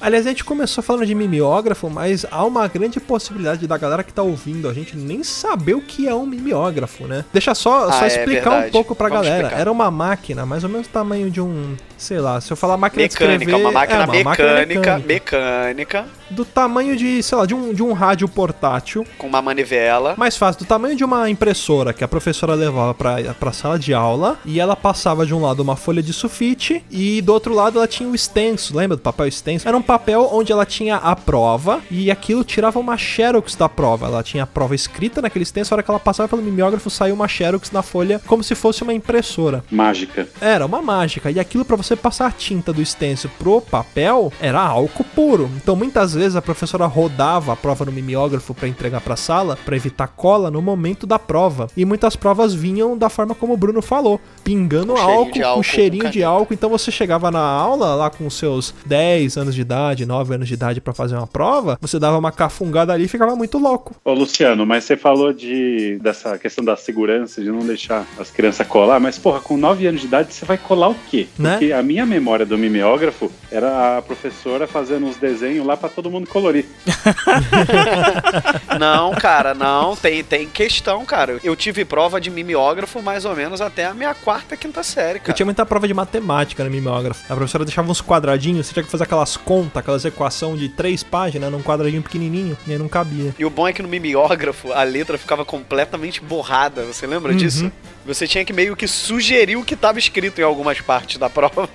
Aliás, 0.00 0.26
a 0.26 0.28
gente 0.30 0.44
começou 0.44 0.82
falando 0.82 1.06
de 1.06 1.14
mimeógrafo, 1.14 1.88
mas 1.88 2.26
há 2.30 2.44
uma 2.44 2.66
grande 2.68 3.00
possibilidade 3.00 3.66
da 3.66 3.78
galera 3.78 4.02
que 4.02 4.12
tá 4.12 4.22
ouvindo 4.22 4.68
a 4.68 4.74
gente 4.74 4.96
nem 4.96 5.22
saber 5.22 5.74
o 5.74 5.80
que 5.80 6.08
é 6.08 6.14
um 6.14 6.26
mimeógrafo, 6.26 7.04
né? 7.06 7.24
Deixa 7.32 7.54
só, 7.54 7.88
Ah, 7.88 7.92
só 7.92 8.04
é 8.04 8.08
explicar 8.08 8.66
um 8.66 8.70
pouco 8.70 8.94
pra 8.94 9.08
Vamos 9.08 9.24
galera. 9.24 9.42
explicar. 9.44 9.60
Era 9.60 9.72
uma 9.72 9.90
máquina, 9.90 10.44
mais 10.44 10.64
ou 10.64 10.70
menos 10.70 10.86
do 10.86 10.90
tamanho 10.90 11.30
de 11.30 11.40
um, 11.40 11.76
sei 11.96 12.18
lá, 12.18 12.40
se 12.40 12.52
eu 12.52 12.56
falar 12.56 12.76
máquina 12.76 13.06
de 13.08 13.14
mecânica, 13.14 13.44
escrever... 13.44 13.60
uma 13.62 13.72
máquina 13.72 14.02
é, 14.02 14.04
uma 14.04 14.12
mecânica, 14.12 14.90
máquina 14.92 15.06
mecânica, 15.06 16.06
Do 16.30 16.44
tamanho 16.44 16.96
de, 16.96 17.22
sei 17.22 17.38
lá, 17.38 17.46
de 17.46 17.54
um, 17.54 17.72
de 17.72 17.82
um 17.82 17.92
rádio 17.92 18.28
portátil. 18.28 19.06
com 19.18 19.26
uma 19.26 19.40
manivela. 19.40 20.14
Mais 20.16 20.36
fácil, 20.36 20.64
do 20.64 20.68
tamanho 20.68 20.96
de 20.96 21.04
uma 21.04 21.28
impressora 21.30 21.92
que 21.92 22.02
a 22.04 22.08
professora 22.08 22.54
levava 22.54 22.94
pra, 22.94 23.16
pra 23.34 23.52
sala 23.52 23.78
de 23.78 23.94
aula 23.94 24.38
e 24.44 24.58
ela 24.60 24.74
passava 24.74 25.24
de 25.24 25.34
um 25.34 25.40
lado 25.40 25.60
uma 25.60 25.76
folha 25.76 26.02
de 26.02 26.12
sulfite 26.12 26.84
e 26.90 27.20
do 27.22 27.32
outro 27.32 27.54
lado 27.54 27.78
ela 27.78 27.86
tinha 27.86 28.08
o 28.08 28.14
extenso, 28.14 28.76
lembra 28.76 28.96
do 28.96 29.02
papel 29.02 29.26
extenso? 29.26 29.66
Era 29.66 29.76
um 29.76 29.82
papel 29.82 30.28
onde 30.32 30.52
ela 30.52 30.66
tinha 30.66 30.96
a 30.96 31.14
prova 31.14 31.80
e 31.90 32.10
aquilo 32.10 32.44
tirava 32.44 32.78
uma 32.78 32.96
xerox 32.96 33.54
da 33.54 33.68
prova. 33.68 34.06
Ela 34.06 34.22
tinha 34.22 34.42
a 34.42 34.46
prova 34.46 34.74
escrita 34.74 35.22
naquele 35.22 35.42
extenso, 35.44 35.72
a 35.72 35.76
hora 35.76 35.82
que 35.82 35.90
ela 35.90 36.00
passava 36.00 36.28
pelo 36.28 36.42
mimeógrafo 36.42 36.90
saiu 36.90 37.14
uma 37.14 37.28
xerox 37.28 37.70
na 37.70 37.82
folha 37.82 38.20
como 38.26 38.42
se 38.42 38.54
fosse 38.54 38.82
uma 38.82 38.92
impressora. 38.92 39.64
Mágica. 39.70 40.26
Era 40.40 40.66
uma 40.66 40.82
mágica. 40.82 41.30
E 41.30 41.38
aquilo 41.38 41.64
pra 41.64 41.76
você 41.76 41.94
passar 41.94 42.26
a 42.26 42.32
tinta 42.32 42.72
do 42.72 42.82
extenso 42.82 43.30
pro 43.38 43.60
papel 43.60 44.32
era 44.40 44.60
álcool 44.60 45.04
puro. 45.14 45.50
Então 45.56 45.76
muitas 45.76 46.15
vezes 46.16 46.36
a 46.36 46.42
professora 46.42 46.86
rodava 46.86 47.52
a 47.52 47.56
prova 47.56 47.84
no 47.84 47.92
mimeógrafo 47.92 48.54
pra 48.54 48.66
entregar 48.66 49.00
pra 49.00 49.16
sala 49.16 49.56
pra 49.64 49.76
evitar 49.76 50.08
cola 50.08 50.50
no 50.50 50.60
momento 50.60 51.06
da 51.06 51.18
prova. 51.18 51.68
E 51.76 51.84
muitas 51.84 52.16
provas 52.16 52.54
vinham 52.54 52.96
da 52.96 53.08
forma 53.08 53.34
como 53.34 53.52
o 53.54 53.56
Bruno 53.56 53.80
falou, 53.80 54.20
pingando 54.42 54.96
álcool, 54.96 55.44
álcool, 55.44 55.62
cheirinho 55.62 56.04
com 56.04 56.10
de 56.10 56.24
álcool. 56.24 56.54
Então 56.54 56.70
você 56.70 56.90
chegava 56.90 57.30
na 57.30 57.40
aula 57.40 57.94
lá 57.94 58.10
com 58.10 58.28
seus 58.30 58.74
10 58.86 59.36
anos 59.36 59.54
de 59.54 59.60
idade, 59.60 60.06
9 60.06 60.34
anos 60.34 60.48
de 60.48 60.54
idade 60.54 60.80
pra 60.80 60.92
fazer 60.92 61.16
uma 61.16 61.26
prova, 61.26 61.78
você 61.80 61.98
dava 61.98 62.18
uma 62.18 62.32
cafungada 62.32 62.92
ali 62.92 63.04
e 63.04 63.08
ficava 63.08 63.36
muito 63.36 63.58
louco. 63.58 63.94
Ô, 64.04 64.12
Luciano, 64.12 64.66
mas 64.66 64.84
você 64.84 64.96
falou 64.96 65.32
de 65.32 65.98
dessa 66.00 66.38
questão 66.38 66.64
da 66.64 66.76
segurança, 66.76 67.42
de 67.42 67.50
não 67.50 67.60
deixar 67.60 68.06
as 68.18 68.30
crianças 68.30 68.66
colar, 68.66 68.98
mas, 69.00 69.18
porra, 69.18 69.40
com 69.40 69.56
9 69.56 69.86
anos 69.86 70.00
de 70.00 70.06
idade 70.06 70.32
você 70.32 70.44
vai 70.44 70.58
colar 70.58 70.88
o 70.88 70.96
quê? 71.10 71.26
Né? 71.38 71.52
Porque 71.52 71.72
a 71.72 71.82
minha 71.82 72.06
memória 72.06 72.46
do 72.46 72.56
mimeógrafo 72.56 73.30
era 73.50 73.98
a 73.98 74.02
professora 74.02 74.66
fazendo 74.66 75.06
uns 75.06 75.16
desenhos 75.16 75.66
lá 75.66 75.76
pra 75.76 75.88
todo 75.88 76.05
mundo 76.10 76.28
colorir. 76.28 76.64
Não, 78.78 79.12
cara, 79.14 79.54
não, 79.54 79.96
tem, 79.96 80.22
tem 80.22 80.46
questão, 80.48 81.04
cara. 81.04 81.38
Eu 81.42 81.56
tive 81.56 81.84
prova 81.84 82.20
de 82.20 82.30
mimeógrafo 82.30 83.00
mais 83.02 83.24
ou 83.24 83.34
menos 83.34 83.60
até 83.60 83.86
a 83.86 83.94
minha 83.94 84.14
quarta, 84.14 84.56
quinta 84.56 84.82
série, 84.82 85.18
Eu 85.18 85.22
cara. 85.22 85.32
tinha 85.34 85.46
muita 85.46 85.64
prova 85.64 85.86
de 85.88 85.94
matemática 85.94 86.62
no 86.64 86.70
mimeógrafo. 86.70 87.24
A 87.32 87.34
professora 87.36 87.64
deixava 87.64 87.90
uns 87.90 88.00
quadradinhos, 88.02 88.66
você 88.66 88.72
tinha 88.74 88.82
que 88.84 88.90
fazer 88.90 89.04
aquelas 89.04 89.36
contas, 89.36 89.76
aquelas 89.78 90.04
equações 90.04 90.58
de 90.60 90.68
três 90.68 91.02
páginas 91.02 91.50
num 91.50 91.62
quadradinho 91.62 92.02
pequenininho, 92.02 92.56
e 92.66 92.72
aí 92.72 92.78
não 92.78 92.88
cabia. 92.88 93.34
E 93.38 93.44
o 93.44 93.50
bom 93.50 93.66
é 93.66 93.72
que 93.72 93.82
no 93.82 93.88
mimeógrafo 93.88 94.72
a 94.72 94.82
letra 94.82 95.16
ficava 95.18 95.44
completamente 95.44 96.20
borrada, 96.20 96.82
você 96.84 97.06
lembra 97.06 97.32
Uhum. 97.32 97.38
disso? 97.38 97.72
Você 98.04 98.26
tinha 98.28 98.44
que 98.44 98.52
meio 98.52 98.76
que 98.76 98.86
sugerir 98.86 99.56
o 99.56 99.64
que 99.64 99.74
estava 99.74 99.98
escrito 99.98 100.40
em 100.40 100.44
algumas 100.44 100.80
partes 100.80 101.18
da 101.18 101.28
prova 101.28 101.68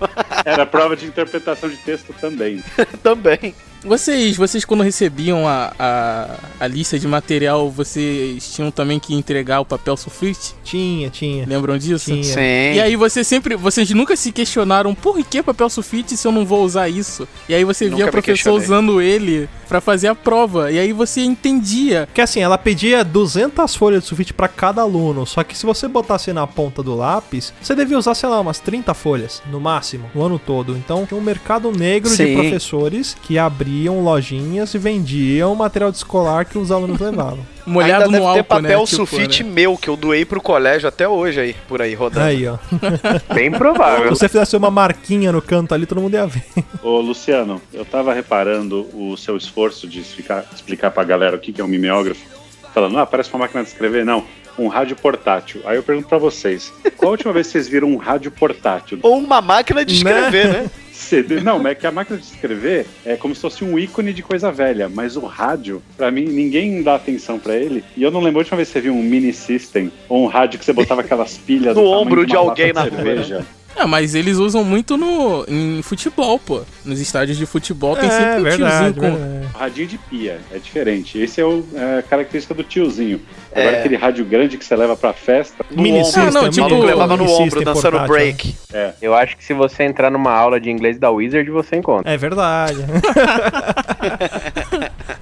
Era 0.46 0.66
prova 0.66 0.96
de 0.96 1.06
interpretação 1.06 1.70
de 1.70 1.76
texto 1.78 2.14
também. 2.22 2.64
também. 3.04 3.54
Vocês, 3.84 4.38
vocês 4.38 4.64
quando 4.64 4.84
recebiam 4.84 5.48
a, 5.48 5.74
a, 5.78 6.28
a 6.60 6.68
lista 6.68 7.00
de 7.00 7.08
material, 7.08 7.70
vocês 7.70 8.54
tinham 8.54 8.70
também 8.70 9.00
que 9.00 9.14
entregar 9.14 9.60
o 9.60 9.66
papel 9.66 9.98
sulfite? 9.98 10.54
Tinha, 10.64 11.10
tinha. 11.10 11.46
Lembram 11.48 11.78
disso? 11.78 12.06
Tinha. 12.06 12.24
Sim. 12.24 12.74
E 12.76 12.80
aí 12.80 12.96
você 12.96 13.24
sempre, 13.24 13.56
vocês 13.56 13.90
nunca 13.92 14.16
se 14.16 14.32
questionaram 14.32 14.94
por 14.94 15.18
que 15.26 15.42
papel 15.42 15.68
sulfite 15.70 16.16
se 16.16 16.28
eu 16.28 16.32
não 16.32 16.46
vou 16.46 16.64
usar 16.64 16.90
isso? 16.90 17.28
E 17.50 17.56
aí 17.56 17.64
você 17.64 17.86
via 17.86 17.92
Nunca 17.92 18.04
a 18.04 18.06
me 18.08 18.12
professora 18.12 18.56
questionei. 18.60 18.64
usando 18.66 19.02
ele 19.02 19.50
pra 19.68 19.82
fazer 19.82 20.10
a 20.10 20.16
prova. 20.16 20.72
E 20.72 20.78
aí 20.78 20.94
você 20.94 21.22
entendia. 21.22 22.06
Porque 22.06 22.22
assim, 22.22 22.40
ela 22.40 22.58
pedia 22.60 23.04
200 23.04 23.76
folhas 23.76 24.04
de 24.04 24.10
sulfite 24.10 24.34
pra 24.34 24.48
cada 24.48 24.82
aluno, 24.82 25.26
só 25.26 25.44
que 25.44 25.58
se 25.58 25.66
você 25.66 25.88
botasse 25.88 26.32
na 26.32 26.46
ponta 26.46 26.84
do 26.84 26.94
lápis, 26.96 27.52
você 27.62 27.74
devia 27.74 27.98
usar, 27.98 28.14
sei 28.14 28.30
lá, 28.30 28.40
umas 28.40 28.60
30 28.60 28.94
folhas, 28.94 29.42
no 29.50 29.60
máximo, 29.60 30.10
no 30.14 30.22
ano 30.24 30.38
todo. 30.38 30.78
Então 30.78 31.06
tinha 31.08 31.20
um 31.20 31.24
mercado 31.24 31.72
negro 31.72 32.10
de 32.10 32.16
Sim. 32.18 32.34
professores 32.36 33.18
que 33.24 33.40
abriam 33.40 33.71
lojinhas 34.04 34.74
e 34.74 34.78
vendiam 34.78 35.54
material 35.56 35.92
de 35.92 35.98
escolar 35.98 36.46
que 36.46 36.58
os 36.58 36.72
alunos 36.72 37.00
levavam. 37.02 37.40
Molhado 37.66 38.06
Ainda 38.06 38.12
deve 38.12 38.20
no 38.20 38.28
álcool, 38.28 38.44
ter 38.44 38.44
papel 38.44 38.80
né? 38.80 38.86
Tipo, 38.86 38.88
sulfite 38.88 39.44
né? 39.44 39.52
meu, 39.52 39.78
que 39.78 39.88
eu 39.88 39.96
doei 39.96 40.26
pro 40.26 40.42
colégio 40.42 40.90
até 40.90 41.08
hoje 41.08 41.40
aí, 41.40 41.56
por 41.68 41.82
aí, 41.82 41.94
rodando. 41.94 42.26
Aí, 42.26 42.48
ó. 42.48 42.58
Bem 43.34 43.52
Se 43.52 43.58
provável. 43.58 44.10
você 44.10 44.28
fizesse 44.28 44.56
uma 44.58 44.72
marquinha 44.72 45.32
no 45.32 45.42
canto 45.42 45.74
ali, 45.74 45.86
todo 45.86 46.02
mundo 46.02 46.16
ia 46.16 46.26
ver. 46.26 46.44
Ô, 46.82 47.00
Luciano, 47.00 47.62
eu 47.72 47.86
tava 47.86 48.14
reparando 48.14 48.88
o 48.94 49.16
seu 49.16 49.38
esforço 49.38 49.88
de 49.88 50.00
explicar, 50.00 50.44
explicar 50.54 50.90
pra 50.92 51.04
galera 51.04 51.36
o 51.36 51.40
que 51.40 51.54
que 51.54 51.62
é 51.62 51.64
um 51.64 51.68
mimeógrafo, 51.68 52.22
falando, 52.74 52.98
ah, 52.98 53.06
parece 53.06 53.30
uma 53.32 53.40
máquina 53.40 53.62
de 53.64 53.70
escrever. 53.70 54.04
Não, 54.04 54.24
um 54.58 54.68
rádio 54.68 54.96
portátil. 54.96 55.62
Aí 55.66 55.76
eu 55.78 55.84
pergunto 55.84 56.08
pra 56.10 56.18
vocês, 56.18 56.74
qual 56.98 57.10
a 57.10 57.12
última 57.12 57.32
vez 57.32 57.46
que 57.48 57.54
vocês 57.54 57.68
viram 57.70 57.90
um 57.90 57.98
rádio 57.98 58.32
portátil? 58.32 58.98
Ou 59.04 59.18
uma 59.20 59.40
máquina 59.40 59.86
de 59.86 60.04
Né? 60.04 60.12
escrever, 60.12 60.48
né? 60.48 60.72
CD. 60.92 61.42
Não, 61.42 61.58
mas 61.58 61.74
é 61.74 61.76
que 61.76 61.88
a 61.88 61.92
máquina 61.92 62.18
de 62.18 62.26
escrever 62.26 62.86
é 63.06 63.16
como 63.16 63.34
se 63.34 63.42
fosse 63.42 63.64
um 63.64 63.78
ícone 63.78 64.14
de 64.14 64.22
coisa 64.22 64.52
velha, 64.52 64.90
mas 64.90 65.16
o 65.16 65.22
rádio, 65.22 65.82
pra 65.98 66.12
mim, 66.12 66.26
ninguém 66.26 66.84
dá 66.84 66.96
atenção 66.96 67.40
pra 67.40 67.56
ele. 67.56 67.84
E 67.96 68.04
eu 68.04 68.12
não 68.12 68.20
lembro 68.20 68.40
a 68.40 68.42
última 68.42 68.58
vez 68.58 68.70
que 68.70 68.74
você 68.74 68.82
viu 68.82 68.94
um 68.94 69.04
mini 69.04 69.34
system 69.34 69.92
ou 70.08 70.24
um 70.24 70.28
rádio 70.28 70.60
que 70.60 70.66
você 70.66 70.74
botava 70.74 71.02
aquelas 71.02 71.38
pilhas 71.38 71.76
No 71.76 71.84
do 71.84 71.90
ombro 71.90 72.26
de 72.26 72.36
uma 72.36 72.50
alguém 72.50 72.68
de 72.68 72.74
na 72.74 72.84
rua, 72.84 73.16
né? 73.16 73.46
Ah, 73.76 73.88
mas 73.88 74.14
eles 74.14 74.38
usam 74.38 74.64
muito 74.64 74.96
no, 74.98 75.44
em 75.48 75.82
futebol, 75.82 76.38
pô. 76.38 76.62
Nos 76.86 77.00
estádios 77.00 77.38
de 77.38 77.46
futebol 77.46 77.96
tem 77.96 78.08
É, 78.08 78.12
sempre 78.12 78.40
um 78.40 78.44
verdade, 78.44 78.94
tiozinho 78.94 78.94
com. 78.94 79.18
verdade. 79.18 79.48
Radinho 79.58 79.88
de 79.88 79.98
pia, 79.98 80.40
é 80.52 80.58
diferente. 80.60 81.18
Esse 81.18 81.42
é, 81.42 81.46
o, 81.46 81.66
é 81.74 82.00
a 82.00 82.04
característica 82.04 82.54
do 82.54 82.64
tiozinho. 82.64 83.20
Agora 83.52 83.78
É. 83.78 83.80
aquele 83.80 83.96
rádio 83.96 84.24
grande 84.26 84.58
que 84.58 84.64
você 84.66 84.76
leva 84.76 84.96
pra 84.96 85.14
festa. 85.14 85.66
No 85.72 85.82
Mini 85.82 85.98
ombro. 86.00 86.06
system, 86.06 86.24
Ah, 86.28 86.32
não, 86.32 86.44
O 86.46 86.50
tipo- 86.50 86.70
maluco 86.70 86.86
levava 86.86 87.18
no 87.18 87.24
ombro, 87.30 87.64
dançando 87.64 87.82
portátil, 87.98 88.08
break. 88.08 88.56
É. 88.74 88.94
Eu 89.02 89.16
acho 89.16 89.36
que 89.36 89.44
se 89.44 89.54
você 89.54 89.84
entrar 89.84 90.12
numa 90.12 90.32
aula 90.32 90.60
de 90.60 90.70
inglês 90.70 91.00
da 91.00 91.10
Wizard, 91.10 91.50
você 91.50 91.76
encontra. 91.78 92.12
É 92.12 92.18
verdade. 92.18 92.78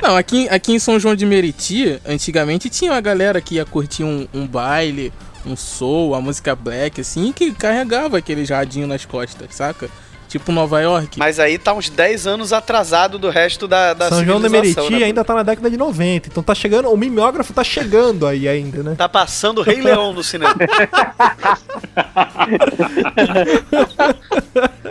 Não, 0.01 0.15
aqui, 0.15 0.47
aqui 0.49 0.73
em 0.73 0.79
São 0.79 0.99
João 0.99 1.15
de 1.15 1.25
Meriti, 1.25 1.99
antigamente 2.07 2.69
tinha 2.69 2.91
uma 2.91 3.01
galera 3.01 3.41
que 3.41 3.55
ia 3.55 3.65
curtir 3.65 4.03
um, 4.03 4.27
um 4.33 4.47
baile, 4.47 5.11
um 5.45 5.55
soul, 5.55 6.15
a 6.15 6.21
música 6.21 6.55
black, 6.55 7.01
assim, 7.01 7.31
que 7.31 7.53
carregava 7.53 8.17
aquele 8.17 8.45
radinho 8.45 8.87
nas 8.87 9.05
costas, 9.05 9.55
saca? 9.55 9.89
Tipo 10.29 10.51
Nova 10.51 10.79
York. 10.79 11.17
Mas 11.17 11.39
aí 11.39 11.57
tá 11.57 11.73
uns 11.73 11.89
10 11.89 12.27
anos 12.27 12.53
atrasado 12.53 13.17
do 13.17 13.29
resto 13.29 13.67
da, 13.67 13.95
da 13.95 14.09
São 14.09 14.23
João 14.23 14.39
de 14.39 14.47
civilização, 14.47 14.83
Meriti 14.83 14.99
né? 15.01 15.07
ainda 15.07 15.25
tá 15.25 15.33
na 15.33 15.41
década 15.41 15.71
de 15.71 15.77
90, 15.77 16.29
então 16.29 16.43
tá 16.43 16.53
chegando, 16.53 16.89
o 16.89 16.95
mimeógrafo 16.95 17.51
tá 17.51 17.63
chegando 17.63 18.27
aí 18.27 18.47
ainda, 18.47 18.83
né? 18.83 18.93
Tá 18.95 19.09
passando 19.09 19.57
o 19.57 19.63
Rei 19.63 19.81
Leão 19.81 20.13
no 20.13 20.23
cinema. 20.23 20.55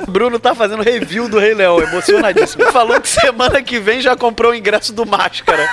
Bruno 0.09 0.39
tá 0.39 0.55
fazendo 0.55 0.83
review 0.83 1.29
do 1.29 1.39
Rei 1.39 1.55
Leão, 1.55 1.81
emocionadíssimo. 1.81 2.65
Falou 2.73 3.01
que 3.01 3.09
semana 3.09 3.63
que 3.63 3.79
vem 3.79 4.01
já 4.01 4.17
comprou 4.17 4.53
o 4.53 4.55
ingresso 4.55 4.93
do 4.93 5.07
Máscara. 5.07 5.69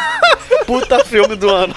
Puta 0.65 1.03
filme 1.05 1.35
do 1.35 1.49
ano. 1.49 1.73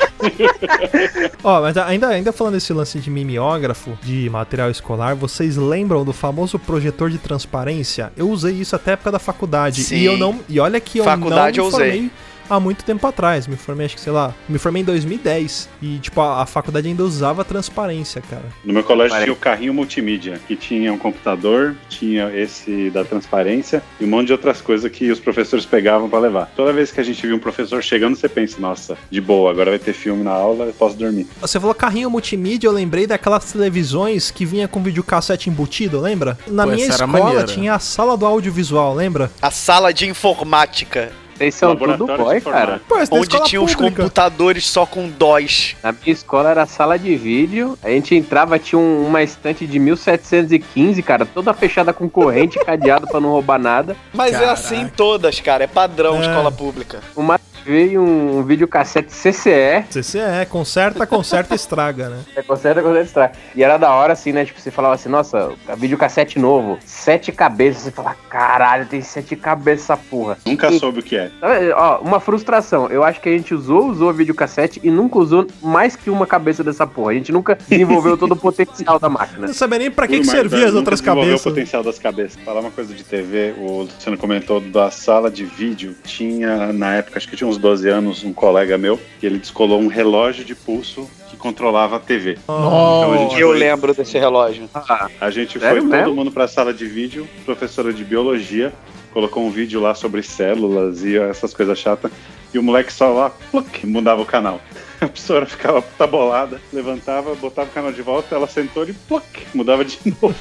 Ó, 1.45 1.61
mas 1.61 1.77
ainda, 1.77 2.09
ainda 2.09 2.33
falando 2.33 2.55
desse 2.55 2.73
lance 2.73 2.99
de 2.99 3.11
mimeógrafo, 3.11 3.99
de 4.03 4.29
material 4.31 4.71
escolar, 4.71 5.15
vocês 5.15 5.57
lembram 5.57 6.05
do 6.05 6.13
famoso 6.13 6.59
projetor 6.59 7.11
de 7.11 7.19
transparência? 7.19 7.78
Eu 8.17 8.29
usei 8.31 8.55
isso 8.55 8.75
até 8.77 8.91
a 8.91 8.95
época 8.95 9.13
da 9.13 9.19
faculdade. 9.19 9.83
Sim. 9.83 9.97
E 9.97 10.05
eu 10.05 10.17
não. 10.17 10.41
E 10.49 10.59
olha 10.61 10.81
que 10.81 10.99
eu 10.99 11.05
Faculdade 11.05 11.59
não 11.59 11.67
eu 11.67 11.71
me 11.71 11.77
usei. 11.77 12.11
Há 12.49 12.59
muito 12.61 12.85
tempo 12.85 13.07
atrás. 13.07 13.47
Me 13.47 13.57
formei, 13.57 13.87
acho 13.87 13.95
que, 13.97 14.01
sei 14.01 14.13
lá, 14.13 14.35
me 14.49 14.59
formei 14.59 14.83
em 14.83 14.85
2010. 14.85 15.69
E, 15.83 15.99
tipo, 15.99 16.21
a, 16.21 16.43
a 16.43 16.47
faculdade 16.47 16.89
ainda 16.89 17.03
usava 17.05 17.45
transparência, 17.45 18.23
cara. 18.23 18.45
No 18.65 18.73
meu 18.73 18.83
colégio 18.83 19.11
Parece. 19.11 19.25
tinha 19.27 19.33
o 19.33 19.37
carrinho 19.37 19.75
multimídia, 19.75 20.41
que 20.47 20.57
tinha 20.57 20.93
um 20.93 20.99
computador, 20.99 21.77
tinha 21.89 22.31
esse 22.35 22.91
da 22.91 23.05
transparência 23.05 23.83
e 24.01 24.05
um 24.05 24.09
monte 24.09 24.27
de 24.29 24.33
outras 24.33 24.61
coisas 24.61 24.91
que 24.91 25.11
os 25.11 25.21
professores 25.21 25.65
pegavam 25.65 26.09
pra 26.09 26.19
levar. 26.19 26.51
Toda 26.57 26.73
vez 26.73 26.91
que 26.91 27.01
a 27.01 27.05
gente 27.05 27.25
via 27.27 27.35
um 27.35 27.39
professor 27.39 27.83
chegando, 27.83 28.17
você 28.17 28.29
pensa, 28.29 28.59
nossa, 28.61 28.97
de 29.11 29.21
boa, 29.21 29.51
agora 29.51 29.71
vai 29.71 29.79
ter 29.79 29.93
filme 29.93 30.23
na 30.25 30.31
aula, 30.33 30.67
eu 30.67 30.73
posso 30.73 30.97
dormir. 30.97 31.27
Você 31.41 31.59
falou 31.59 31.75
carrinho 31.75 32.11
multimídia, 32.11 32.69
eu 32.69 32.73
lembrei 32.73 33.07
daquelas 33.07 33.53
televisões 33.53 34.31
que 34.31 34.45
vinha 34.45 34.69
com 34.69 34.83
videocassete 34.83 35.51
embutido, 35.51 36.01
lembra? 36.01 36.39
Na 36.47 36.65
Pô, 36.65 36.73
minha 36.73 36.87
escola 36.87 37.07
maneira. 37.07 37.45
tinha 37.45 37.75
a 37.75 37.79
sala 37.79 38.17
do 38.17 38.27
audiovisual, 38.27 38.95
lembra? 38.95 39.31
A 39.41 39.51
sala 39.51 39.93
de 39.93 40.07
informática. 40.07 41.13
Vocês 41.39 41.55
são 41.55 41.77
tudo 41.77 42.07
boy, 42.07 42.41
cara. 42.41 42.81
Pô, 42.89 42.99
é 42.99 43.05
Onde 43.11 43.43
tinha 43.45 43.63
os 43.63 43.75
computadores 43.75 44.67
só 44.67 44.85
com 44.85 45.09
DOS. 45.09 45.77
Na 45.83 45.93
minha 45.93 46.13
escola 46.13 46.51
era 46.51 46.67
sala 46.67 46.99
de 46.99 47.15
vídeo. 47.17 47.79
A 47.83 47.89
gente 47.91 48.15
entrava, 48.15 48.59
tinha 48.59 48.79
um- 48.79 49.07
uma 49.07 49.23
estante 49.23 49.65
de 49.67 49.79
1715, 49.79 51.03
cara, 51.03 51.25
toda 51.25 51.55
fechada 51.55 51.93
com 51.93 52.09
corrente, 52.09 52.59
cadeado 52.65 53.07
pra 53.07 53.21
não 53.21 53.31
roubar 53.31 53.59
nada. 53.59 53.97
Mas 54.13 54.31
é 54.31 54.41
Caraca. 54.41 54.53
assim 54.53 54.81
em 54.83 54.89
todas, 54.89 55.41
cara. 55.41 55.65
É 55.65 55.67
padrão 55.67 56.17
É. 56.17 56.21
escola 56.23 56.51
pública. 56.51 57.01
Uma 57.17 57.39
E 57.69 57.99
um 57.99 58.43
videocassete 58.43 59.13
CCE. 59.13 59.85
CCE, 59.91 60.19
é, 60.21 60.45
conserta, 60.45 61.07
conserta 61.07 61.55
e 61.55 61.57
estraga, 61.57 62.09
né? 62.09 62.21
É, 62.35 62.43
conserta, 62.43 62.81
conserta, 62.83 63.07
estraga. 63.07 63.33
E 63.55 63.63
era 63.63 63.77
da 63.77 63.93
hora, 63.93 64.13
assim, 64.15 64.33
né? 64.33 64.45
Tipo, 64.45 64.61
você 64.61 64.71
falava 64.71 64.95
assim, 64.95 65.09
nossa, 65.09 65.53
videocassete 65.77 66.39
novo, 66.39 66.79
sete 66.85 67.31
cabeças. 67.33 67.83
Você 67.83 67.91
fala, 67.91 68.17
caralho, 68.31 68.87
tem 68.87 69.01
sete 69.03 69.37
cabeças 69.37 69.85
essa 69.85 69.97
porra. 69.97 70.39
Nunca 70.47 70.69
E- 70.71 70.79
soube 70.79 71.01
o 71.01 71.03
que 71.03 71.17
é. 71.17 71.31
Sabe, 71.41 71.71
Ó, 71.73 71.99
uma 72.01 72.21
frustração. 72.21 72.87
Eu 72.89 73.05
acho 73.05 73.21
que 73.21 73.29
a 73.29 73.33
gente 73.33 73.55
usou, 73.55 73.87
usou 73.89 74.13
videocassete 74.13 74.81
e 74.83 74.91
nunca 74.91 75.19
usou 75.19 75.47
mais 75.63 75.95
que 75.95 76.09
uma 76.11 76.27
cabeça 76.27 76.65
dessa 76.65 76.87
porra. 76.87 77.11
A 77.11 77.15
gente 77.15 77.31
nunca 77.33 77.57
desenvolveu 77.69 78.17
todo 78.17 78.33
o 78.33 78.37
potencial 78.37 78.99
da 78.99 79.09
máquina. 79.09 79.47
Não 79.47 79.55
sabia 79.55 79.79
nem 79.79 79.91
pra 79.91 80.07
que, 80.09 80.19
que 80.21 80.25
servia 80.27 80.67
as 80.69 80.75
outras 80.75 81.01
cabeças. 81.01 81.41
o 81.41 81.45
potencial 81.51 81.83
das 81.83 81.99
cabeças. 81.99 82.39
Falar 82.45 82.61
uma 82.61 82.71
coisa 82.71 82.95
de 82.95 83.05
TV, 83.05 83.55
o 83.59 83.83
Luciano 83.83 84.17
comentou 84.17 84.61
da 84.61 84.91
sala 84.91 85.31
de 85.31 85.45
vídeo. 85.45 85.95
Tinha, 86.05 86.73
na 86.73 86.95
época, 86.95 87.19
acho 87.19 87.29
que 87.29 87.37
tinha 87.37 87.49
uns 87.49 87.58
12 87.59 87.89
anos, 87.89 88.25
um 88.25 88.33
colega 88.33 88.79
meu, 88.79 88.99
que 89.21 89.27
ele 89.27 89.39
descolou 89.39 89.81
um 89.81 89.87
relógio 89.89 90.45
de 90.45 90.55
pulso 90.55 91.09
que 91.31 91.37
controlava 91.37 91.97
a 91.97 91.99
TV. 91.99 92.39
Então 92.45 93.13
a 93.13 93.17
gente 93.19 93.39
Eu 93.41 93.49
foi- 93.49 93.59
lembro 93.59 93.95
desse 93.95 94.19
relógio. 94.19 94.69
Ah, 94.75 95.09
A 95.21 95.31
gente 95.31 95.59
Sério 95.59 95.83
foi 95.83 95.91
todo 95.91 95.99
mesmo? 96.01 96.15
mundo 96.15 96.31
pra 96.31 96.49
sala 96.49 96.73
de 96.73 96.87
vídeo, 96.87 97.29
professora 97.45 97.93
de 97.93 98.05
biologia, 98.05 98.73
colocou 99.13 99.45
um 99.45 99.51
vídeo 99.51 99.81
lá 99.81 99.95
sobre 99.95 100.23
células 100.23 101.05
e 101.05 101.17
essas 101.19 101.53
coisas 101.53 101.79
chatas, 101.79 102.11
e 102.55 102.59
o 102.59 102.63
moleque 102.63 102.93
só 102.93 103.09
lá, 103.13 103.31
pluc, 103.51 103.87
mudava 103.87 104.23
o 104.23 104.27
canal. 104.27 104.61
A 105.01 105.07
professora 105.07 105.47
ficava 105.47 105.81
puta 105.81 106.07
bolada, 106.07 106.61
levantava, 106.73 107.35
botava 107.37 107.69
o 107.69 107.73
canal 107.73 107.93
de 107.93 108.03
volta, 108.03 108.35
ela 108.35 108.49
sentou 108.49 108.85
e 108.85 108.93
pluc, 108.93 109.25
mudava 109.55 109.85
de 109.85 109.99
novo. 110.21 110.35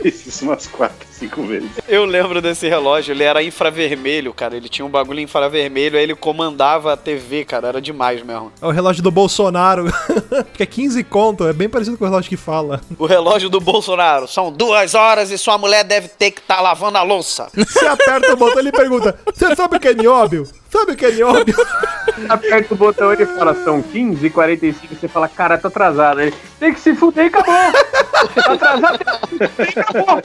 Fiz 0.00 0.26
isso 0.26 0.44
umas 0.44 0.66
quatro, 0.66 1.06
cinco 1.10 1.42
vezes. 1.42 1.70
Eu 1.88 2.04
lembro 2.04 2.40
desse 2.40 2.68
relógio, 2.68 3.12
ele 3.12 3.22
era 3.24 3.42
infravermelho, 3.42 4.32
cara. 4.32 4.56
Ele 4.56 4.68
tinha 4.68 4.84
um 4.84 4.88
bagulho 4.88 5.20
infravermelho, 5.20 5.96
aí 5.96 6.04
ele 6.04 6.14
comandava 6.14 6.92
a 6.92 6.96
TV, 6.96 7.44
cara. 7.44 7.68
Era 7.68 7.80
demais 7.80 8.22
mesmo. 8.22 8.52
É 8.62 8.66
o 8.66 8.70
relógio 8.70 9.02
do 9.02 9.10
Bolsonaro. 9.10 9.86
que 10.54 10.62
é 10.62 10.66
15 10.66 11.02
conto, 11.04 11.46
é 11.46 11.52
bem 11.52 11.68
parecido 11.68 11.98
com 11.98 12.04
o 12.04 12.08
relógio 12.08 12.28
que 12.28 12.36
fala. 12.36 12.80
O 12.98 13.06
relógio 13.06 13.48
do 13.48 13.60
Bolsonaro. 13.60 14.28
São 14.28 14.52
duas 14.52 14.94
horas 14.94 15.30
e 15.30 15.38
sua 15.38 15.58
mulher 15.58 15.84
deve 15.84 16.08
ter 16.08 16.30
que 16.30 16.40
estar 16.40 16.60
lavando 16.60 16.98
a 16.98 17.02
louça. 17.02 17.48
Você 17.54 17.86
aperta 17.86 18.32
o 18.32 18.36
botão, 18.36 18.60
ele 18.60 18.72
pergunta: 18.72 19.18
Você 19.34 19.54
sabe 19.56 19.76
o 19.76 19.80
que 19.80 19.88
é 19.88 19.94
nióbio? 19.94 20.48
Sabe 20.70 20.92
o 20.92 20.96
que 20.96 21.06
é 21.06 21.12
nióbio? 21.12 21.54
aperta 22.28 22.74
o 22.74 22.76
botão 22.76 23.10
e 23.12 23.16
ele 23.16 23.26
fala, 23.26 23.54
são 23.62 23.82
15 23.82 24.26
e 24.26 24.30
45 24.30 24.94
você 24.94 25.08
fala, 25.08 25.28
cara, 25.28 25.58
tá 25.58 25.68
atrasado. 25.68 26.20
Ele, 26.20 26.34
tem 26.58 26.72
que 26.72 26.80
se 26.80 26.94
fuder 26.94 27.24
e 27.24 27.28
acabou. 27.28 27.54
tá 27.54 28.52
atrasado, 28.52 28.98
tem 28.98 29.06
que 29.06 29.22
se 29.22 29.48
fuder 29.48 29.74
e 29.76 29.80
acabou. 29.80 30.22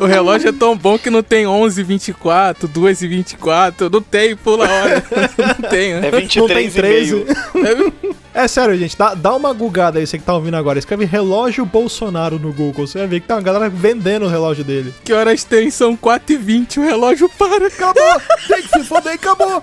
O 0.00 0.06
relógio 0.06 0.48
é 0.48 0.52
tão 0.52 0.76
bom 0.76 0.98
que 0.98 1.10
não 1.10 1.22
tem 1.22 1.46
11 1.46 1.82
24, 1.82 2.66
2 2.66 3.02
e 3.02 3.08
24. 3.08 3.90
Não 3.90 4.02
tem, 4.02 4.36
pula 4.36 4.66
a 4.66 4.72
hora. 4.72 5.04
Não 5.60 5.70
tem, 5.70 5.92
É 5.92 6.00
né? 6.00 6.10
Não 6.10 6.18
tem 6.46 6.68
23 6.68 6.74
e 6.74 6.76
13. 6.76 7.26
meio. 7.54 7.94
É 8.34 8.48
sério, 8.48 8.76
gente, 8.76 8.98
dá, 8.98 9.14
dá 9.14 9.34
uma 9.36 9.52
gugada 9.52 10.00
aí, 10.00 10.06
você 10.06 10.18
que 10.18 10.24
tá 10.24 10.34
ouvindo 10.34 10.56
agora. 10.56 10.78
Escreve 10.78 11.04
relógio 11.04 11.64
Bolsonaro 11.64 12.36
no 12.38 12.52
Google. 12.52 12.86
Você 12.86 12.98
vai 12.98 13.06
ver 13.06 13.20
que 13.20 13.28
tem 13.28 13.36
uma 13.36 13.42
galera 13.42 13.68
vendendo 13.68 14.24
o 14.24 14.28
relógio 14.28 14.64
dele. 14.64 14.92
Que 15.04 15.12
horas 15.12 15.44
tem? 15.44 15.70
São 15.70 15.96
4 15.96 16.34
e 16.34 16.36
20 16.36 16.80
o 16.80 16.82
relógio 16.82 17.28
para. 17.38 17.68
Acabou! 17.68 18.02
tem 18.54 18.62
que 18.62 18.68
se 18.68 18.84
foder, 18.84 19.14
acabou! 19.14 19.62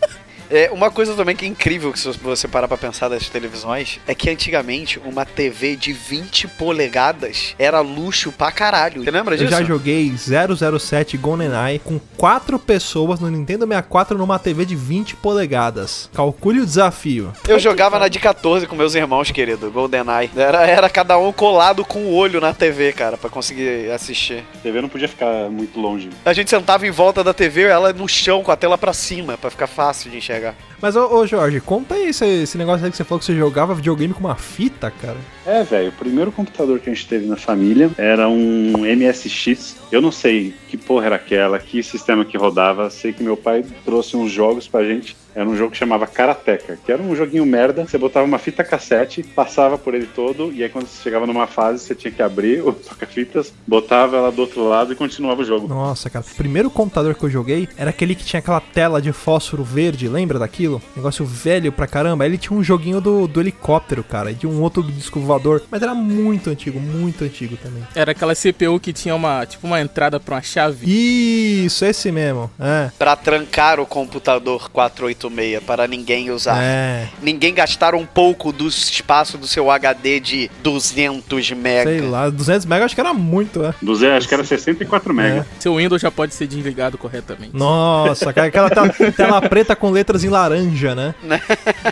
É, 0.51 0.69
uma 0.71 0.91
coisa 0.91 1.15
também 1.15 1.33
que 1.35 1.45
é 1.45 1.47
incrível 1.47 1.93
que 1.93 1.99
se 1.99 2.11
você 2.11 2.45
parar 2.47 2.67
pra 2.67 2.77
pensar 2.77 3.07
das 3.07 3.29
televisões 3.29 3.99
é 4.05 4.13
que 4.13 4.29
antigamente 4.29 4.99
uma 5.05 5.25
TV 5.25 5.77
de 5.77 5.93
20 5.93 6.47
polegadas 6.49 7.55
era 7.57 7.79
luxo 7.79 8.31
pra 8.33 8.51
caralho. 8.51 9.01
Você 9.03 9.09
lembra 9.11 9.35
Eu 9.35 9.39
disso? 9.39 9.51
já 9.51 9.63
joguei 9.63 10.11
007 10.17 11.15
GoldenEye 11.17 11.79
com 11.79 11.97
quatro 12.17 12.59
pessoas 12.59 13.19
no 13.21 13.29
Nintendo 13.29 13.65
64 13.65 14.17
numa 14.17 14.37
TV 14.37 14.65
de 14.65 14.75
20 14.75 15.15
polegadas. 15.15 16.09
Calcule 16.13 16.59
o 16.59 16.65
desafio. 16.65 17.31
Eu 17.47 17.57
jogava 17.57 17.97
na 17.97 18.09
de 18.09 18.19
14 18.19 18.67
com 18.67 18.75
meus 18.75 18.93
irmãos, 18.93 19.31
querido, 19.31 19.71
GoldenEye. 19.71 20.29
Era, 20.35 20.65
era 20.67 20.89
cada 20.89 21.17
um 21.17 21.31
colado 21.31 21.85
com 21.85 21.99
o 21.99 22.13
olho 22.13 22.41
na 22.41 22.53
TV, 22.53 22.91
cara, 22.91 23.15
pra 23.17 23.29
conseguir 23.29 23.89
assistir. 23.89 24.43
A 24.55 24.57
TV 24.57 24.81
não 24.81 24.89
podia 24.89 25.07
ficar 25.07 25.49
muito 25.49 25.79
longe. 25.79 26.09
A 26.25 26.33
gente 26.33 26.49
sentava 26.49 26.85
em 26.85 26.91
volta 26.91 27.23
da 27.23 27.33
TV, 27.33 27.63
ela 27.63 27.93
no 27.93 28.07
chão 28.09 28.43
com 28.43 28.51
a 28.51 28.57
tela 28.57 28.77
pra 28.77 28.91
cima, 28.91 29.37
pra 29.37 29.49
ficar 29.49 29.67
fácil 29.67 30.11
de 30.11 30.17
enxergar. 30.17 30.40
Mas, 30.81 30.95
ô, 30.95 31.15
ô 31.15 31.27
Jorge, 31.27 31.61
conta 31.61 31.95
aí 31.95 32.09
esse, 32.09 32.25
esse 32.25 32.57
negócio 32.57 32.83
aí 32.83 32.91
que 32.91 32.97
você 32.97 33.03
falou 33.03 33.19
que 33.19 33.25
você 33.25 33.35
jogava 33.35 33.75
videogame 33.75 34.13
com 34.13 34.21
uma 34.21 34.35
fita, 34.35 34.91
cara. 34.91 35.17
É, 35.45 35.63
velho, 35.63 35.89
o 35.89 35.93
primeiro 35.93 36.31
computador 36.31 36.79
que 36.79 36.89
a 36.89 36.93
gente 36.93 37.07
teve 37.07 37.27
na 37.27 37.37
família 37.37 37.91
era 37.97 38.27
um 38.27 38.73
MSX. 38.77 39.77
Eu 39.91 40.01
não 40.01 40.11
sei 40.11 40.53
que 40.67 40.77
porra 40.77 41.07
era 41.07 41.15
aquela, 41.15 41.59
que 41.59 41.83
sistema 41.83 42.25
que 42.25 42.37
rodava. 42.37 42.89
Sei 42.89 43.13
que 43.13 43.23
meu 43.23 43.37
pai 43.37 43.65
trouxe 43.85 44.17
uns 44.17 44.31
jogos 44.31 44.67
pra 44.67 44.83
gente. 44.83 45.15
Era 45.33 45.47
um 45.47 45.55
jogo 45.55 45.71
que 45.71 45.77
chamava 45.77 46.05
Karateka, 46.05 46.77
que 46.85 46.91
era 46.91 47.01
um 47.01 47.15
joguinho 47.15 47.45
merda. 47.45 47.85
Você 47.85 47.97
botava 47.97 48.25
uma 48.25 48.37
fita 48.37 48.63
cassete, 48.63 49.23
passava 49.23 49.77
por 49.77 49.93
ele 49.93 50.07
todo, 50.07 50.51
e 50.51 50.61
aí 50.61 50.69
quando 50.69 50.87
você 50.87 51.01
chegava 51.01 51.25
numa 51.25 51.47
fase, 51.47 51.79
você 51.79 51.95
tinha 51.95 52.11
que 52.11 52.21
abrir 52.21 52.61
o 52.61 52.73
toca-fitas, 52.75 53.53
botava 53.65 54.17
ela 54.17 54.31
do 54.31 54.41
outro 54.41 54.67
lado 54.67 54.91
e 54.91 54.95
continuava 54.95 55.41
o 55.41 55.45
jogo. 55.45 55.67
Nossa, 55.67 56.09
cara. 56.09 56.25
O 56.29 56.35
primeiro 56.35 56.69
computador 56.69 57.15
que 57.15 57.23
eu 57.23 57.29
joguei 57.29 57.69
era 57.77 57.91
aquele 57.91 58.13
que 58.13 58.25
tinha 58.25 58.39
aquela 58.39 58.59
tela 58.59 59.01
de 59.01 59.13
fósforo 59.13 59.63
verde, 59.63 60.09
lembra 60.09 60.30
daquilo? 60.39 60.81
Negócio 60.95 61.25
velho 61.25 61.71
pra 61.71 61.87
caramba. 61.87 62.23
Aí 62.23 62.29
ele 62.29 62.37
tinha 62.37 62.57
um 62.57 62.63
joguinho 62.63 63.01
do, 63.01 63.27
do 63.27 63.39
helicóptero, 63.39 64.03
cara, 64.03 64.31
e 64.31 64.33
de 64.33 64.47
um 64.47 64.61
outro 64.61 64.83
do 64.83 64.91
disco 64.91 65.19
voador. 65.19 65.63
Mas 65.69 65.81
era 65.81 65.93
muito 65.93 66.49
antigo, 66.49 66.79
muito 66.79 67.23
antigo 67.23 67.57
também. 67.57 67.83
Era 67.95 68.11
aquela 68.11 68.35
CPU 68.35 68.79
que 68.79 68.93
tinha 68.93 69.15
uma, 69.15 69.45
tipo, 69.45 69.65
uma 69.67 69.81
entrada 69.81 70.19
pra 70.19 70.35
uma 70.35 70.41
chave. 70.41 70.85
Isso, 70.85 71.85
esse 71.85 72.11
mesmo. 72.11 72.49
É. 72.59 72.89
Pra 72.97 73.15
trancar 73.15 73.79
o 73.79 73.85
computador 73.85 74.69
486 74.69 75.63
para 75.63 75.87
ninguém 75.87 76.31
usar. 76.31 76.61
É. 76.61 77.07
Ninguém 77.21 77.53
gastar 77.53 77.95
um 77.95 78.05
pouco 78.05 78.51
do 78.51 78.67
espaço 78.67 79.37
do 79.37 79.47
seu 79.47 79.69
HD 79.69 80.19
de 80.19 80.51
200 80.63 81.51
mega. 81.51 81.89
Sei 81.89 82.01
lá, 82.01 82.29
200 82.29 82.65
MB 82.65 82.83
acho 82.83 82.95
que 82.95 83.01
era 83.01 83.13
muito, 83.13 83.63
é. 83.63 83.73
Do 83.81 83.95
Zé, 83.95 84.15
acho 84.15 84.27
que 84.27 84.33
era 84.33 84.43
64 84.43 85.13
mega. 85.13 85.47
Seu 85.59 85.75
Windows 85.75 86.01
já 86.01 86.11
pode 86.11 86.33
ser 86.33 86.47
desligado 86.47 86.97
corretamente. 86.97 87.55
Nossa, 87.55 88.33
cara, 88.33 88.47
aquela 88.47 88.69
tela, 88.69 88.89
tela 89.15 89.41
preta 89.41 89.75
com 89.75 89.91
letras 90.11 90.23
em 90.23 90.29
laranja, 90.29 90.93
né? 90.93 91.15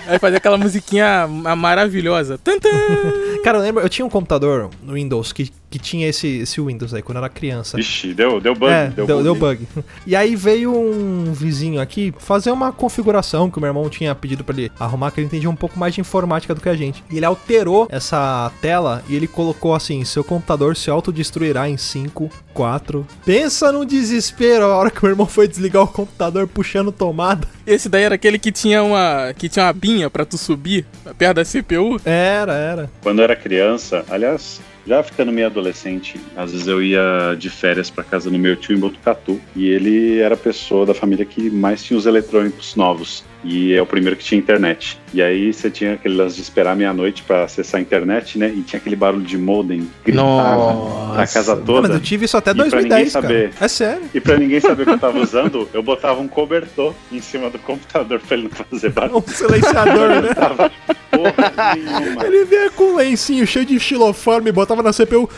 Aí 0.07 0.19
fazer 0.19 0.37
aquela 0.37 0.57
musiquinha 0.57 1.25
ma- 1.27 1.55
maravilhosa. 1.55 2.37
Tantã! 2.37 2.69
Cara, 3.43 3.57
eu 3.57 3.61
lembro, 3.61 3.81
eu 3.83 3.89
tinha 3.89 4.05
um 4.05 4.09
computador 4.09 4.69
no 4.83 4.93
Windows 4.93 5.31
que, 5.31 5.49
que 5.69 5.77
tinha 5.77 6.07
esse, 6.07 6.27
esse 6.39 6.59
Windows 6.59 6.93
aí 6.93 7.01
quando 7.01 7.17
era 7.17 7.29
criança. 7.29 7.77
Vixe, 7.77 8.13
deu, 8.13 8.41
deu 8.41 8.53
bug. 8.55 8.71
é, 8.71 8.87
deu, 8.87 9.05
deu, 9.05 9.23
deu 9.23 9.35
bug. 9.35 9.67
E 10.05 10.15
aí 10.15 10.35
veio 10.35 10.75
um 10.75 11.31
vizinho 11.33 11.79
aqui 11.79 12.13
fazer 12.17 12.51
uma 12.51 12.71
configuração 12.71 13.49
que 13.49 13.57
o 13.57 13.61
meu 13.61 13.69
irmão 13.69 13.89
tinha 13.89 14.15
pedido 14.15 14.43
pra 14.43 14.55
ele 14.55 14.71
arrumar, 14.79 15.11
que 15.11 15.19
ele 15.19 15.27
entendia 15.27 15.49
um 15.49 15.55
pouco 15.55 15.77
mais 15.77 15.93
de 15.93 16.01
informática 16.01 16.55
do 16.55 16.61
que 16.61 16.69
a 16.69 16.75
gente. 16.75 17.03
E 17.11 17.17
ele 17.17 17.25
alterou 17.25 17.87
essa 17.91 18.51
tela 18.61 19.03
e 19.07 19.15
ele 19.15 19.27
colocou 19.27 19.75
assim: 19.75 20.03
seu 20.03 20.23
computador 20.23 20.75
se 20.75 20.89
autodestruirá 20.89 21.69
em 21.69 21.77
5, 21.77 22.29
4. 22.53 23.05
Pensa 23.25 23.71
no 23.71 23.85
desespero 23.85 24.65
a 24.65 24.77
hora 24.77 24.89
que 24.89 24.99
o 24.99 25.03
meu 25.03 25.11
irmão 25.11 25.27
foi 25.27 25.47
desligar 25.47 25.83
o 25.83 25.87
computador 25.87 26.47
puxando 26.47 26.91
tomada. 26.91 27.47
Esse 27.65 27.87
daí 27.87 28.03
era 28.03 28.15
aquele 28.15 28.39
que 28.39 28.51
tinha 28.51 28.83
uma 28.83 29.33
que 29.37 29.47
tinha 29.47 29.65
uma 29.65 29.73
binha 29.73 30.09
pra 30.09 30.25
tu 30.25 30.37
subir 30.37 30.85
perto 31.17 31.35
da 31.35 31.45
CPU. 31.45 31.99
Era, 32.03 32.53
era. 32.53 32.89
Quando 33.01 33.19
eu 33.19 33.23
era 33.23 33.35
criança, 33.35 34.03
aliás, 34.09 34.59
já 34.89 35.03
ficando 35.03 35.31
meio 35.31 35.45
adolescente, 35.45 36.19
às 36.35 36.51
vezes 36.51 36.65
eu 36.65 36.81
ia 36.81 37.35
de 37.37 37.47
férias 37.47 37.91
pra 37.91 38.03
casa 38.03 38.31
do 38.31 38.39
meu 38.39 38.55
tio 38.55 38.75
em 38.75 38.79
Botucatu 38.79 39.39
e 39.55 39.69
ele 39.69 40.17
era 40.17 40.33
a 40.33 40.37
pessoa 40.37 40.83
da 40.83 40.95
família 40.95 41.23
que 41.23 41.47
mais 41.47 41.83
tinha 41.83 41.95
os 41.95 42.07
eletrônicos 42.07 42.75
novos 42.75 43.23
e 43.43 43.73
é 43.73 43.81
o 43.81 43.85
primeiro 43.85 44.15
que 44.17 44.23
tinha 44.23 44.37
internet. 44.37 44.99
E 45.13 45.21
aí 45.21 45.51
você 45.53 45.69
tinha 45.69 45.93
aquele 45.93 46.15
lance 46.15 46.35
de 46.35 46.41
esperar 46.41 46.75
meia-noite 46.75 47.23
pra 47.23 47.43
acessar 47.45 47.79
a 47.79 47.81
internet, 47.81 48.37
né? 48.37 48.49
E 48.55 48.61
tinha 48.61 48.79
aquele 48.79 48.95
barulho 48.95 49.23
de 49.23 49.37
modem 49.37 49.89
gritava 50.05 51.15
na 51.15 51.25
casa 51.25 51.55
toda. 51.55 51.83
mas 51.87 51.91
eu 51.91 51.99
tive 51.99 52.25
isso 52.25 52.37
até 52.37 52.51
E 52.51 52.55
pra 52.55 52.63
2010, 52.65 52.83
ninguém 52.99 53.11
cara. 53.11 53.27
saber. 53.27 53.51
É 53.59 53.67
sério. 53.67 54.01
E 54.13 54.19
pra 54.19 54.37
ninguém 54.37 54.59
saber 54.59 54.83
o 54.83 54.85
que 54.85 54.91
eu 54.91 54.99
tava 54.99 55.19
usando, 55.19 55.67
eu 55.73 55.81
botava 55.81 56.19
um 56.21 56.27
cobertor 56.27 56.93
em 57.11 57.21
cima 57.21 57.49
do 57.49 57.57
computador 57.59 58.19
pra 58.19 58.37
ele 58.37 58.43
não 58.49 58.51
fazer 58.51 58.89
barulho. 58.91 59.23
Um 59.25 59.31
silenciador, 59.31 60.09
né? 60.21 60.33
Tava 60.33 60.71
porra 61.09 61.75
nenhuma. 61.75 62.25
Ele 62.25 62.45
vinha 62.45 62.69
com 62.71 62.83
um 62.83 62.95
lencinho 62.97 63.47
cheio 63.47 63.65
de 63.65 63.75
estiloforme 63.75 64.49
e 64.49 64.53
botava 64.53 64.83
na 64.83 64.91
CPU. 64.93 65.29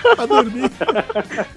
Pra 0.00 0.26
dormir. 0.26 0.70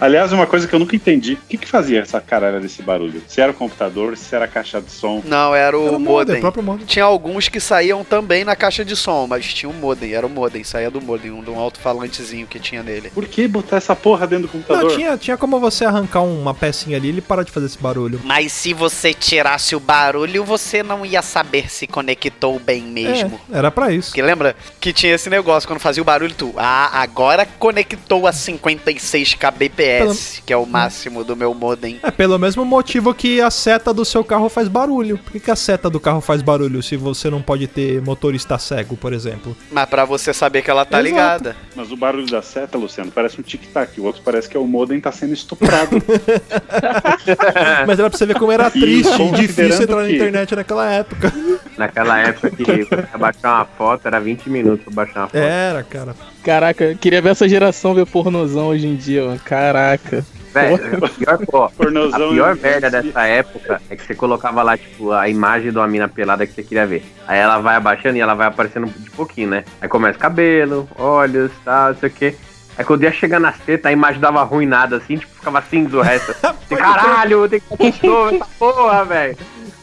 Aliás, 0.00 0.32
uma 0.32 0.46
coisa 0.46 0.66
que 0.66 0.74
eu 0.74 0.78
nunca 0.78 0.96
entendi: 0.96 1.34
o 1.34 1.38
que, 1.48 1.56
que 1.58 1.68
fazia 1.68 2.00
essa 2.00 2.20
caralho 2.20 2.60
desse 2.60 2.82
barulho? 2.82 3.22
Se 3.26 3.40
era 3.40 3.52
o 3.52 3.54
computador, 3.54 4.16
se 4.16 4.34
era 4.34 4.44
a 4.44 4.48
caixa 4.48 4.80
de 4.80 4.90
som. 4.90 5.22
Não, 5.24 5.54
era 5.54 5.78
o 5.78 5.86
Era 5.88 5.96
o 5.96 6.00
modem, 6.00 6.04
modem. 6.04 6.36
o 6.36 6.40
próprio 6.40 6.62
modem. 6.62 6.86
Tinha 6.86 7.04
alguns 7.04 7.48
que 7.48 7.60
saíam 7.60 8.04
também 8.04 8.44
na 8.44 8.56
caixa 8.56 8.84
de 8.84 8.96
som, 8.96 9.26
mas 9.26 9.52
tinha 9.52 9.68
um 9.68 9.72
modem, 9.74 10.12
era 10.12 10.26
o 10.26 10.30
modem, 10.30 10.64
saía 10.64 10.90
do 10.90 11.00
modem, 11.00 11.30
um, 11.30 11.42
de 11.42 11.50
um 11.50 11.58
alto-falantezinho 11.58 12.46
que 12.46 12.58
tinha 12.58 12.82
nele. 12.82 13.10
Por 13.10 13.26
que 13.26 13.46
botar 13.48 13.76
essa 13.76 13.94
porra 13.96 14.26
dentro 14.26 14.46
do 14.46 14.52
computador? 14.52 14.90
Não, 14.90 14.96
tinha, 14.96 15.16
tinha 15.16 15.36
como 15.36 15.58
você 15.60 15.84
arrancar 15.84 16.22
uma 16.22 16.54
pecinha 16.54 16.96
ali 16.96 17.08
e 17.08 17.10
ele 17.10 17.20
parar 17.20 17.42
de 17.42 17.50
fazer 17.52 17.66
esse 17.66 17.78
barulho. 17.78 18.20
Mas 18.24 18.52
se 18.52 18.72
você 18.72 19.12
tirasse 19.12 19.74
o 19.76 19.80
barulho, 19.80 20.44
você 20.44 20.82
não 20.82 21.04
ia 21.04 21.22
saber 21.22 21.70
se 21.70 21.86
conectou 21.86 22.58
bem 22.58 22.82
mesmo. 22.82 23.40
É, 23.52 23.58
era 23.58 23.70
pra 23.70 23.92
isso. 23.92 24.08
Porque 24.10 24.22
lembra 24.22 24.56
que 24.80 24.92
tinha 24.92 25.14
esse 25.14 25.28
negócio, 25.30 25.68
quando 25.68 25.80
fazia 25.80 26.02
o 26.02 26.04
barulho, 26.04 26.34
tu, 26.34 26.52
ah, 26.56 27.03
agora 27.04 27.46
conectou 27.58 28.26
a 28.26 28.32
56 28.32 29.34
kbps, 29.34 30.42
que 30.44 30.52
é 30.52 30.56
o 30.56 30.66
máximo 30.66 31.22
do 31.22 31.36
meu 31.36 31.54
modem. 31.54 32.00
É 32.02 32.10
pelo 32.10 32.38
mesmo 32.38 32.64
motivo 32.64 33.14
que 33.14 33.40
a 33.40 33.50
seta 33.50 33.92
do 33.92 34.04
seu 34.04 34.24
carro 34.24 34.48
faz 34.48 34.68
barulho. 34.68 35.18
Por 35.18 35.32
que, 35.32 35.40
que 35.40 35.50
a 35.50 35.56
seta 35.56 35.88
do 35.90 36.00
carro 36.00 36.20
faz 36.20 36.42
barulho 36.42 36.82
se 36.82 36.96
você 36.96 37.28
não 37.30 37.42
pode 37.42 37.66
ter 37.66 38.00
motorista 38.02 38.58
cego, 38.58 38.96
por 38.96 39.12
exemplo? 39.12 39.56
Mas 39.70 39.88
pra 39.88 40.04
você 40.04 40.32
saber 40.32 40.62
que 40.62 40.70
ela 40.70 40.84
tá 40.84 40.98
Exato. 40.98 41.08
ligada. 41.08 41.56
Mas 41.76 41.92
o 41.92 41.96
barulho 41.96 42.26
da 42.26 42.42
seta, 42.42 42.78
Luciano, 42.78 43.10
parece 43.12 43.38
um 43.40 43.42
tic-tac. 43.42 44.00
O 44.00 44.04
outro 44.04 44.22
parece 44.24 44.48
que 44.48 44.56
é 44.56 44.60
o 44.60 44.66
modem 44.66 45.00
tá 45.00 45.12
sendo 45.12 45.34
estuprado. 45.34 46.02
Mas 47.86 47.98
era 47.98 48.08
pra 48.08 48.18
você 48.18 48.26
ver 48.26 48.38
como 48.38 48.50
era 48.50 48.70
triste 48.72 49.20
e 49.20 49.30
difícil 49.32 49.82
entrar 49.82 50.02
na 50.02 50.10
internet 50.10 50.56
naquela 50.56 50.90
época. 50.90 51.32
Naquela 51.76 52.18
época 52.18 52.50
que 52.50 52.84
pra 52.86 53.18
baixar 53.18 53.54
uma 53.56 53.64
foto 53.64 54.06
era 54.06 54.20
20 54.20 54.48
minutos 54.48 54.84
pra 54.84 55.04
baixar 55.04 55.20
uma 55.20 55.26
foto. 55.28 55.36
Era, 55.36 55.82
cara. 55.82 56.14
Caraca, 56.42 56.84
eu 56.84 56.96
queria 56.96 57.22
ver 57.22 57.30
essa 57.30 57.48
geração 57.48 57.94
ver 57.94 58.06
pornozão 58.06 58.68
hoje 58.68 58.86
em 58.86 58.96
dia, 58.96 59.24
mano. 59.24 59.40
Caraca. 59.44 60.24
Velho, 60.54 61.04
a 61.04 61.08
pior, 61.08 61.38
pô, 61.46 61.68
Pornozão 61.70 62.28
a 62.28 62.32
pior 62.32 62.56
merda 62.56 62.88
dessa 62.88 63.22
época 63.26 63.82
é 63.90 63.96
que 63.96 64.06
você 64.06 64.14
colocava 64.14 64.62
lá, 64.62 64.78
tipo, 64.78 65.10
a 65.10 65.28
imagem 65.28 65.72
de 65.72 65.76
uma 65.76 65.88
mina 65.88 66.06
pelada 66.06 66.46
que 66.46 66.52
você 66.52 66.62
queria 66.62 66.86
ver. 66.86 67.04
Aí 67.26 67.40
ela 67.40 67.58
vai 67.58 67.74
abaixando 67.74 68.16
e 68.16 68.20
ela 68.20 68.34
vai 68.34 68.46
aparecendo 68.46 68.86
de 68.86 69.10
pouquinho, 69.10 69.48
né? 69.48 69.64
Aí 69.80 69.88
começa 69.88 70.16
cabelo, 70.16 70.88
olhos, 70.96 71.50
tal, 71.64 71.88
não 71.88 71.96
sei 71.96 72.08
o 72.08 72.12
quê. 72.12 72.36
Aí 72.78 72.84
quando 72.84 73.02
ia 73.02 73.12
chegar 73.12 73.40
nas 73.40 73.58
tetas, 73.58 73.86
a 73.86 73.92
imagem 73.92 74.20
dava 74.20 74.40
arruinada 74.40 74.96
assim, 74.96 75.16
tipo, 75.16 75.34
ficava 75.34 75.60
cinza 75.62 75.96
o 75.96 76.00
resto. 76.00 76.30
Assim, 76.30 76.76
Caralho, 76.76 77.48
tem 77.48 77.60
que 77.60 78.06
novo 78.06 78.36
essa 78.36 78.46
porra, 78.56 79.04
velho. 79.04 79.36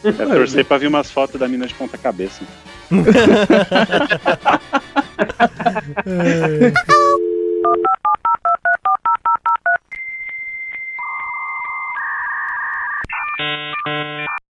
É 0.04 0.12
torcer 0.12 0.64
pra 0.64 0.78
ver 0.78 0.88
umas 0.88 1.10
fotos 1.10 1.38
da 1.38 1.48
mina 1.48 1.66
de 1.66 1.74
ponta 1.74 1.96
cabeça. 1.96 2.42
Eu 13.38 14.41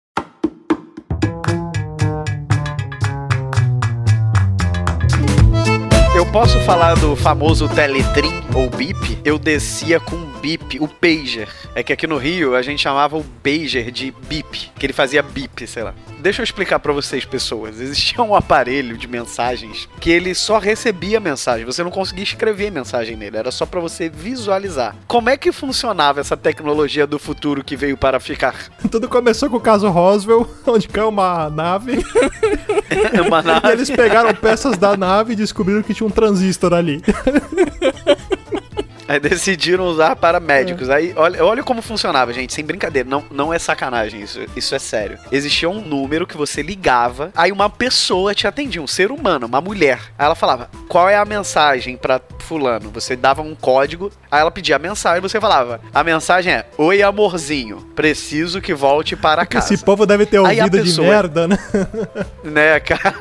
posso 6.32 6.62
falar 6.62 6.96
do 6.96 7.13
famoso 7.13 7.67
Teletrim 7.67 8.41
ou 8.56 8.70
Bip? 8.70 9.20
Eu 9.26 9.38
descia 9.38 10.00
com 10.00 10.15
um 10.15 10.32
Bip, 10.39 10.80
o 10.80 10.88
pager. 10.88 11.50
É 11.76 11.84
que 11.84 11.91
aqui 11.91 12.08
no 12.08 12.17
Rio 12.17 12.56
a 12.56 12.62
gente 12.62 12.82
chamava 12.82 13.17
o 13.17 13.24
pager 13.44 13.91
de 13.91 14.12
Bip, 14.30 14.72
que 14.80 14.86
ele 14.86 14.94
fazia 14.94 15.22
Bip, 15.22 15.67
sei 15.67 15.84
lá. 15.84 15.94
Deixa 16.22 16.42
eu 16.42 16.44
explicar 16.44 16.80
pra 16.80 16.94
vocês, 16.94 17.26
pessoas. 17.26 17.80
Existia 17.82 18.24
um 18.24 18.36
aparelho 18.36 18.98
de 18.98 19.08
mensagens 19.08 19.90
que 20.00 20.10
ele 20.10 20.36
só 20.36 20.58
recebia 20.60 21.20
mensagem. 21.20 21.66
Você 21.66 21.84
não 21.84 21.92
conseguia 21.92 22.24
escrever 22.24 22.72
mensagem 22.72 23.16
nele, 23.16 23.38
era 23.38 23.52
só 23.52 23.66
pra 23.66 23.80
você 23.80 24.08
visualizar. 24.08 24.96
Como 25.08 25.30
é 25.30 25.36
que 25.38 25.52
funcionava 25.52 26.20
essa 26.20 26.38
tecnologia 26.38 27.08
do 27.08 27.18
futuro 27.18 27.64
que 27.64 27.76
veio 27.76 27.98
para 27.98 28.20
ficar? 28.20 28.56
Tudo 28.92 29.10
começou 29.10 29.50
com 29.50 29.58
o 29.58 29.62
caso 29.62 29.90
Roswell, 29.90 30.48
onde 30.68 30.88
caiu 30.88 31.10
uma 31.10 31.50
nave. 31.50 32.04
Uma 33.26 33.40
E 33.40 33.44
nave. 33.44 33.72
eles 33.72 33.90
pegaram 33.90 34.34
peças 34.36 34.78
da 34.78 34.98
nave 34.98 35.32
e 35.34 35.36
descobriram 35.36 35.82
que 35.82 35.94
tinha 35.94 36.06
um 36.06 36.12
transistor 36.12 36.74
ali. 36.74 37.02
Aí 39.12 39.19
decidiram 39.19 39.84
usar 39.88 40.15
para 40.15 40.39
médicos. 40.39 40.89
Aí, 40.89 41.12
olha, 41.17 41.43
olha 41.43 41.62
como 41.63 41.82
funcionava, 41.82 42.32
gente, 42.32 42.54
sem 42.54 42.63
brincadeira. 42.63 43.10
Não, 43.10 43.26
não 43.30 43.54
é 43.54 43.60
sacanagem, 43.60 44.21
isso, 44.21 44.39
isso 44.56 44.74
é 44.74 44.80
sério. 44.80 45.19
Existia 45.30 45.69
um 45.69 45.82
número 45.82 46.26
que 46.26 46.38
você 46.38 46.62
ligava, 46.62 47.30
aí 47.36 47.52
uma 47.52 47.69
pessoa 47.69 48.34
te 48.34 48.47
atendia, 48.47 48.82
um 48.82 48.88
ser 48.88 49.12
humano, 49.12 49.47
uma 49.47 49.60
mulher. 49.60 50.00
Aí 50.17 50.26
ela 50.26 50.34
falava, 50.34 50.69
qual 50.88 51.10
é 51.10 51.17
a 51.17 51.26
mensagem 51.26 51.97
para 51.97 52.21
fulano? 52.39 52.89
Você 52.91 53.17
dava 53.17 53.41
um 53.41 53.54
código, 53.54 54.10
aí 54.32 54.39
ela 54.39 54.50
pedia 54.50 54.78
a 54.78 54.80
mensagem, 54.80 55.19
você 55.19 55.41
falava, 55.41 55.82
a 55.93 56.04
mensagem 56.06 56.54
é, 56.54 56.65
oi 56.78 57.04
amorzinho, 57.04 57.82
preciso 57.93 58.62
que 58.62 58.74
volte 58.74 59.17
para 59.17 59.45
casa. 59.45 59.74
Esse 59.74 59.84
povo 59.84 60.06
deve 60.06 60.26
ter 60.26 60.39
ouvido 60.39 60.69
de 60.69 60.84
pessoa- 60.86 61.08
merda, 61.10 61.50
né? 61.50 61.58
Né, 62.45 62.80
cara? 62.80 63.13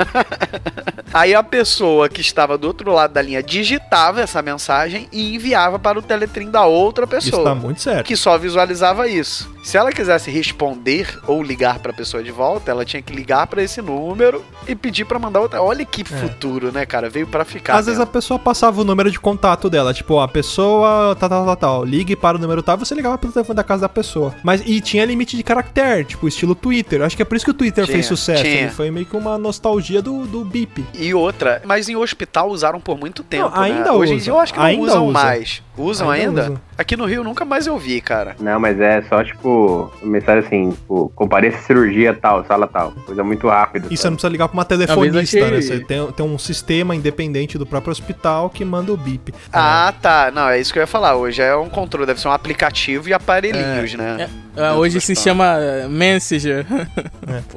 Aí 1.13 1.35
a 1.35 1.43
pessoa 1.43 2.09
que 2.09 2.21
estava 2.21 2.57
do 2.57 2.69
outro 2.69 2.93
lado 2.93 3.13
da 3.13 3.21
linha 3.21 3.43
digitava 3.43 4.21
essa 4.21 4.41
mensagem 4.41 5.09
e 5.11 5.35
enviava 5.35 5.80
para 5.81 5.99
o 5.99 6.03
teletrim 6.03 6.51
da 6.51 6.65
outra 6.65 7.05
Isso 7.05 7.31
pessoa. 7.31 7.45
tá 7.45 7.55
muito 7.55 7.81
certo. 7.81 8.07
que 8.07 8.17
só 8.17 8.37
visualizava 8.39 9.09
isso. 9.09 9.51
Se 9.63 9.77
ela 9.77 9.93
quisesse 9.93 10.31
responder 10.31 11.19
ou 11.27 11.43
ligar 11.43 11.79
pra 11.81 11.93
pessoa 11.93 12.23
de 12.23 12.31
volta, 12.31 12.71
ela 12.71 12.85
tinha 12.85 13.03
que 13.03 13.13
ligar 13.15 13.47
pra 13.47 13.63
esse 13.63 13.81
número 13.83 14.43
e 14.67 14.75
pedir 14.75 15.05
pra 15.05 15.19
mandar 15.19 15.41
outra. 15.41 15.63
Olha 15.63 15.85
que 15.85 16.03
futuro, 16.03 16.73
né, 16.73 16.87
cara? 16.87 17.11
Veio 17.11 17.27
pra 17.27 17.45
ficar. 17.45 17.75
É. 17.75 17.77
Às 17.77 17.87
vezes 17.87 18.01
a 18.01 18.05
mesmo. 18.05 18.13
pessoa 18.13 18.39
passava 18.39 18.81
o 18.81 18.85
número 18.85 19.11
de 19.11 19.21
contato 19.21 19.69
dela, 19.69 19.93
tipo, 19.93 20.15
ó, 20.15 20.23
a 20.23 20.29
pessoa 20.29 21.15
tal, 21.21 21.29
tal, 21.29 21.45
tal, 21.45 21.57
tal, 21.57 21.85
ligue 21.85 22.17
para 22.17 22.37
o 22.37 22.41
número 22.41 22.63
tal, 22.63 22.79
você 22.79 22.95
ligava 22.95 23.19
pelo 23.19 23.33
telefone 23.33 23.57
da 23.57 23.63
casa 23.65 23.83
da 23.83 23.89
pessoa. 23.89 24.35
Mas, 24.43 24.63
e 24.65 24.81
tinha 24.81 25.05
limite 25.05 25.37
de 25.37 25.43
caractere, 25.43 26.05
tipo, 26.05 26.27
estilo 26.27 26.55
Twitter. 26.55 27.03
Acho 27.03 27.15
que 27.17 27.23
é 27.23 27.25
por 27.25 27.37
isso 27.37 27.45
que 27.45 27.51
o 27.51 27.55
Twitter 27.55 27.85
Tinha, 27.85 27.95
fez 27.97 28.07
sucesso. 28.07 28.43
tinha. 28.43 28.63
Ele 28.63 28.71
foi 28.71 28.91
meio 28.91 29.05
que 29.07 29.17
uma 29.17 29.37
nostalgia 29.39 30.01
do, 30.01 30.27
do 30.27 30.45
bip. 30.45 30.85
E 30.95 31.13
outra, 31.15 31.61
mas 31.65 31.89
em 31.89 31.97
hospital 31.97 32.49
usaram 32.49 32.81
por 32.81 32.99
muito 32.99 33.23
tempo. 33.23 33.51
Não, 33.51 33.61
ainda 33.63 33.85
né? 33.85 33.91
Hoje 33.93 34.13
em 34.13 34.17
usa. 34.17 34.25
dia 34.25 34.33
eu 34.33 34.41
acho 34.41 34.53
que 34.55 34.59
não 34.59 34.67
Ainda 34.67 34.83
usam 34.85 35.05
usa. 35.07 35.13
mais. 35.13 35.63
Usam 35.77 36.11
Ainda 36.11 36.43
ainda? 36.43 36.53
usa. 36.55 36.63
Aqui 36.81 36.97
no 36.97 37.05
Rio 37.05 37.23
nunca 37.23 37.45
mais 37.45 37.67
eu 37.67 37.77
vi, 37.77 38.01
cara. 38.01 38.35
Não, 38.41 38.59
mas 38.59 38.81
é 38.81 39.03
só, 39.03 39.23
tipo, 39.23 39.93
mensagem 40.03 40.47
assim, 40.47 40.71
tipo, 40.71 41.13
compareça 41.15 41.59
à 41.59 41.61
cirurgia 41.61 42.15
tal, 42.15 42.43
sala 42.47 42.67
tal. 42.67 42.93
Coisa 43.05 43.23
muito 43.23 43.47
rápida. 43.49 43.87
E 43.91 43.97
você 43.99 44.07
não 44.09 44.15
precisa 44.17 44.31
ligar 44.33 44.49
pra 44.49 44.55
uma 44.57 44.65
telefonista, 44.65 45.19
achei- 45.39 45.51
né? 45.51 45.61
Você 45.61 45.81
tem, 45.81 46.13
tem 46.13 46.25
um 46.27 46.39
sistema 46.39 46.97
independente 46.97 47.59
do 47.59 47.67
próprio 47.67 47.93
hospital 47.93 48.49
que 48.49 48.65
manda 48.65 48.91
o 48.95 48.97
bip. 48.97 49.35
Ah, 49.53 49.93
tá. 50.01 50.31
Não, 50.35 50.49
é 50.49 50.59
isso 50.59 50.73
que 50.73 50.79
eu 50.79 50.83
ia 50.83 50.87
falar. 50.87 51.17
Hoje 51.17 51.43
é 51.43 51.55
um 51.55 51.69
controle, 51.69 52.07
deve 52.07 52.19
ser 52.19 52.29
um 52.29 52.33
aplicativo 52.33 53.11
e 53.11 53.13
aparelhinhos, 53.13 53.93
né? 53.93 54.17
É, 54.23 54.29
ah, 54.63 54.75
hoje 54.77 55.01
se 55.01 55.15
chama 55.17 55.57
eh, 55.59 55.89
Messenger. 55.89 56.67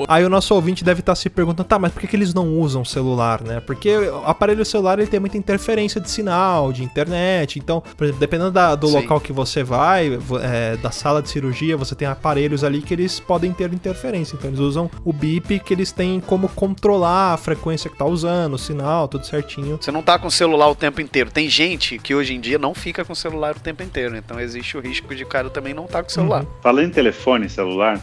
Aí 0.08 0.24
o 0.24 0.30
nosso 0.30 0.54
ouvinte 0.56 0.84
deve 0.84 1.00
estar 1.00 1.16
se 1.16 1.30
perguntando, 1.30 1.68
tá, 1.68 1.80
mas 1.80 1.92
por 1.92 2.00
que, 2.02 2.08
que 2.08 2.16
eles 2.16 2.34
não 2.34 2.58
usam 2.60 2.84
celular, 2.86 3.42
né? 3.42 3.60
Porque 3.60 3.96
o 3.96 4.24
aparelho 4.26 4.63
celular 4.66 5.00
ele 5.00 5.08
tem 5.08 5.20
muita 5.20 5.38
interferência 5.38 6.00
de 6.00 6.10
sinal, 6.10 6.72
de 6.72 6.84
internet. 6.84 7.60
Então, 7.60 7.82
por 7.98 8.04
exemplo, 8.06 8.20
dependendo 8.20 8.52
da- 8.52 8.76
do 8.76 8.88
Sim. 8.88 8.94
local 8.96 9.20
que 9.20 9.32
você 9.34 9.63
vai, 9.63 10.20
é, 10.42 10.78
da 10.78 10.92
sala 10.92 11.22
de 11.22 11.30
cirurgia, 11.30 11.76
você 11.78 11.96
tem 11.96 12.08
aparelhos 12.08 12.63
ali 12.63 12.82
que 12.82 12.94
eles 12.94 13.20
podem 13.20 13.52
ter 13.54 13.72
interferência. 13.74 14.36
Então, 14.36 14.50
eles 14.50 14.60
usam 14.60 14.89
o 15.04 15.12
bip 15.13 15.60
que 15.60 15.74
eles 15.74 15.92
têm 15.92 16.20
como 16.20 16.48
controlar 16.50 17.34
a 17.34 17.38
frequência 17.38 17.89
que 17.89 17.98
tá 17.98 18.06
usando, 18.06 18.54
o 18.54 18.58
sinal, 18.58 19.08
tudo 19.08 19.26
certinho. 19.26 19.78
Você 19.82 19.92
não 19.92 20.02
tá 20.02 20.18
com 20.20 20.28
o 20.28 20.32
celular 20.32 20.70
o 20.70 20.76
tempo 20.76 21.02
inteiro. 21.02 21.32
Tem 21.32 21.50
gente 21.50 21.98
que 21.98 22.13
hoje 22.13 22.34
em 22.34 22.39
dia 22.39 22.58
não 22.60 22.74
fica 22.74 23.04
com 23.06 23.13
o 23.13 23.16
celular 23.16 23.56
o 23.56 23.60
tempo 23.60 23.84
inteiro. 23.84 24.16
Então 24.16 24.39
existe 24.39 24.78
o 24.78 24.80
risco 24.82 25.13
de 25.16 25.24
o 25.24 25.28
cara 25.28 25.50
também 25.50 25.74
não 25.74 25.86
tá 25.86 26.02
com 26.04 26.10
o 26.10 26.12
celular. 26.12 26.42
Uhum. 26.44 26.48
Falando 26.62 26.86
em 26.88 26.89
telefone 26.94 27.50
celular, 27.50 28.00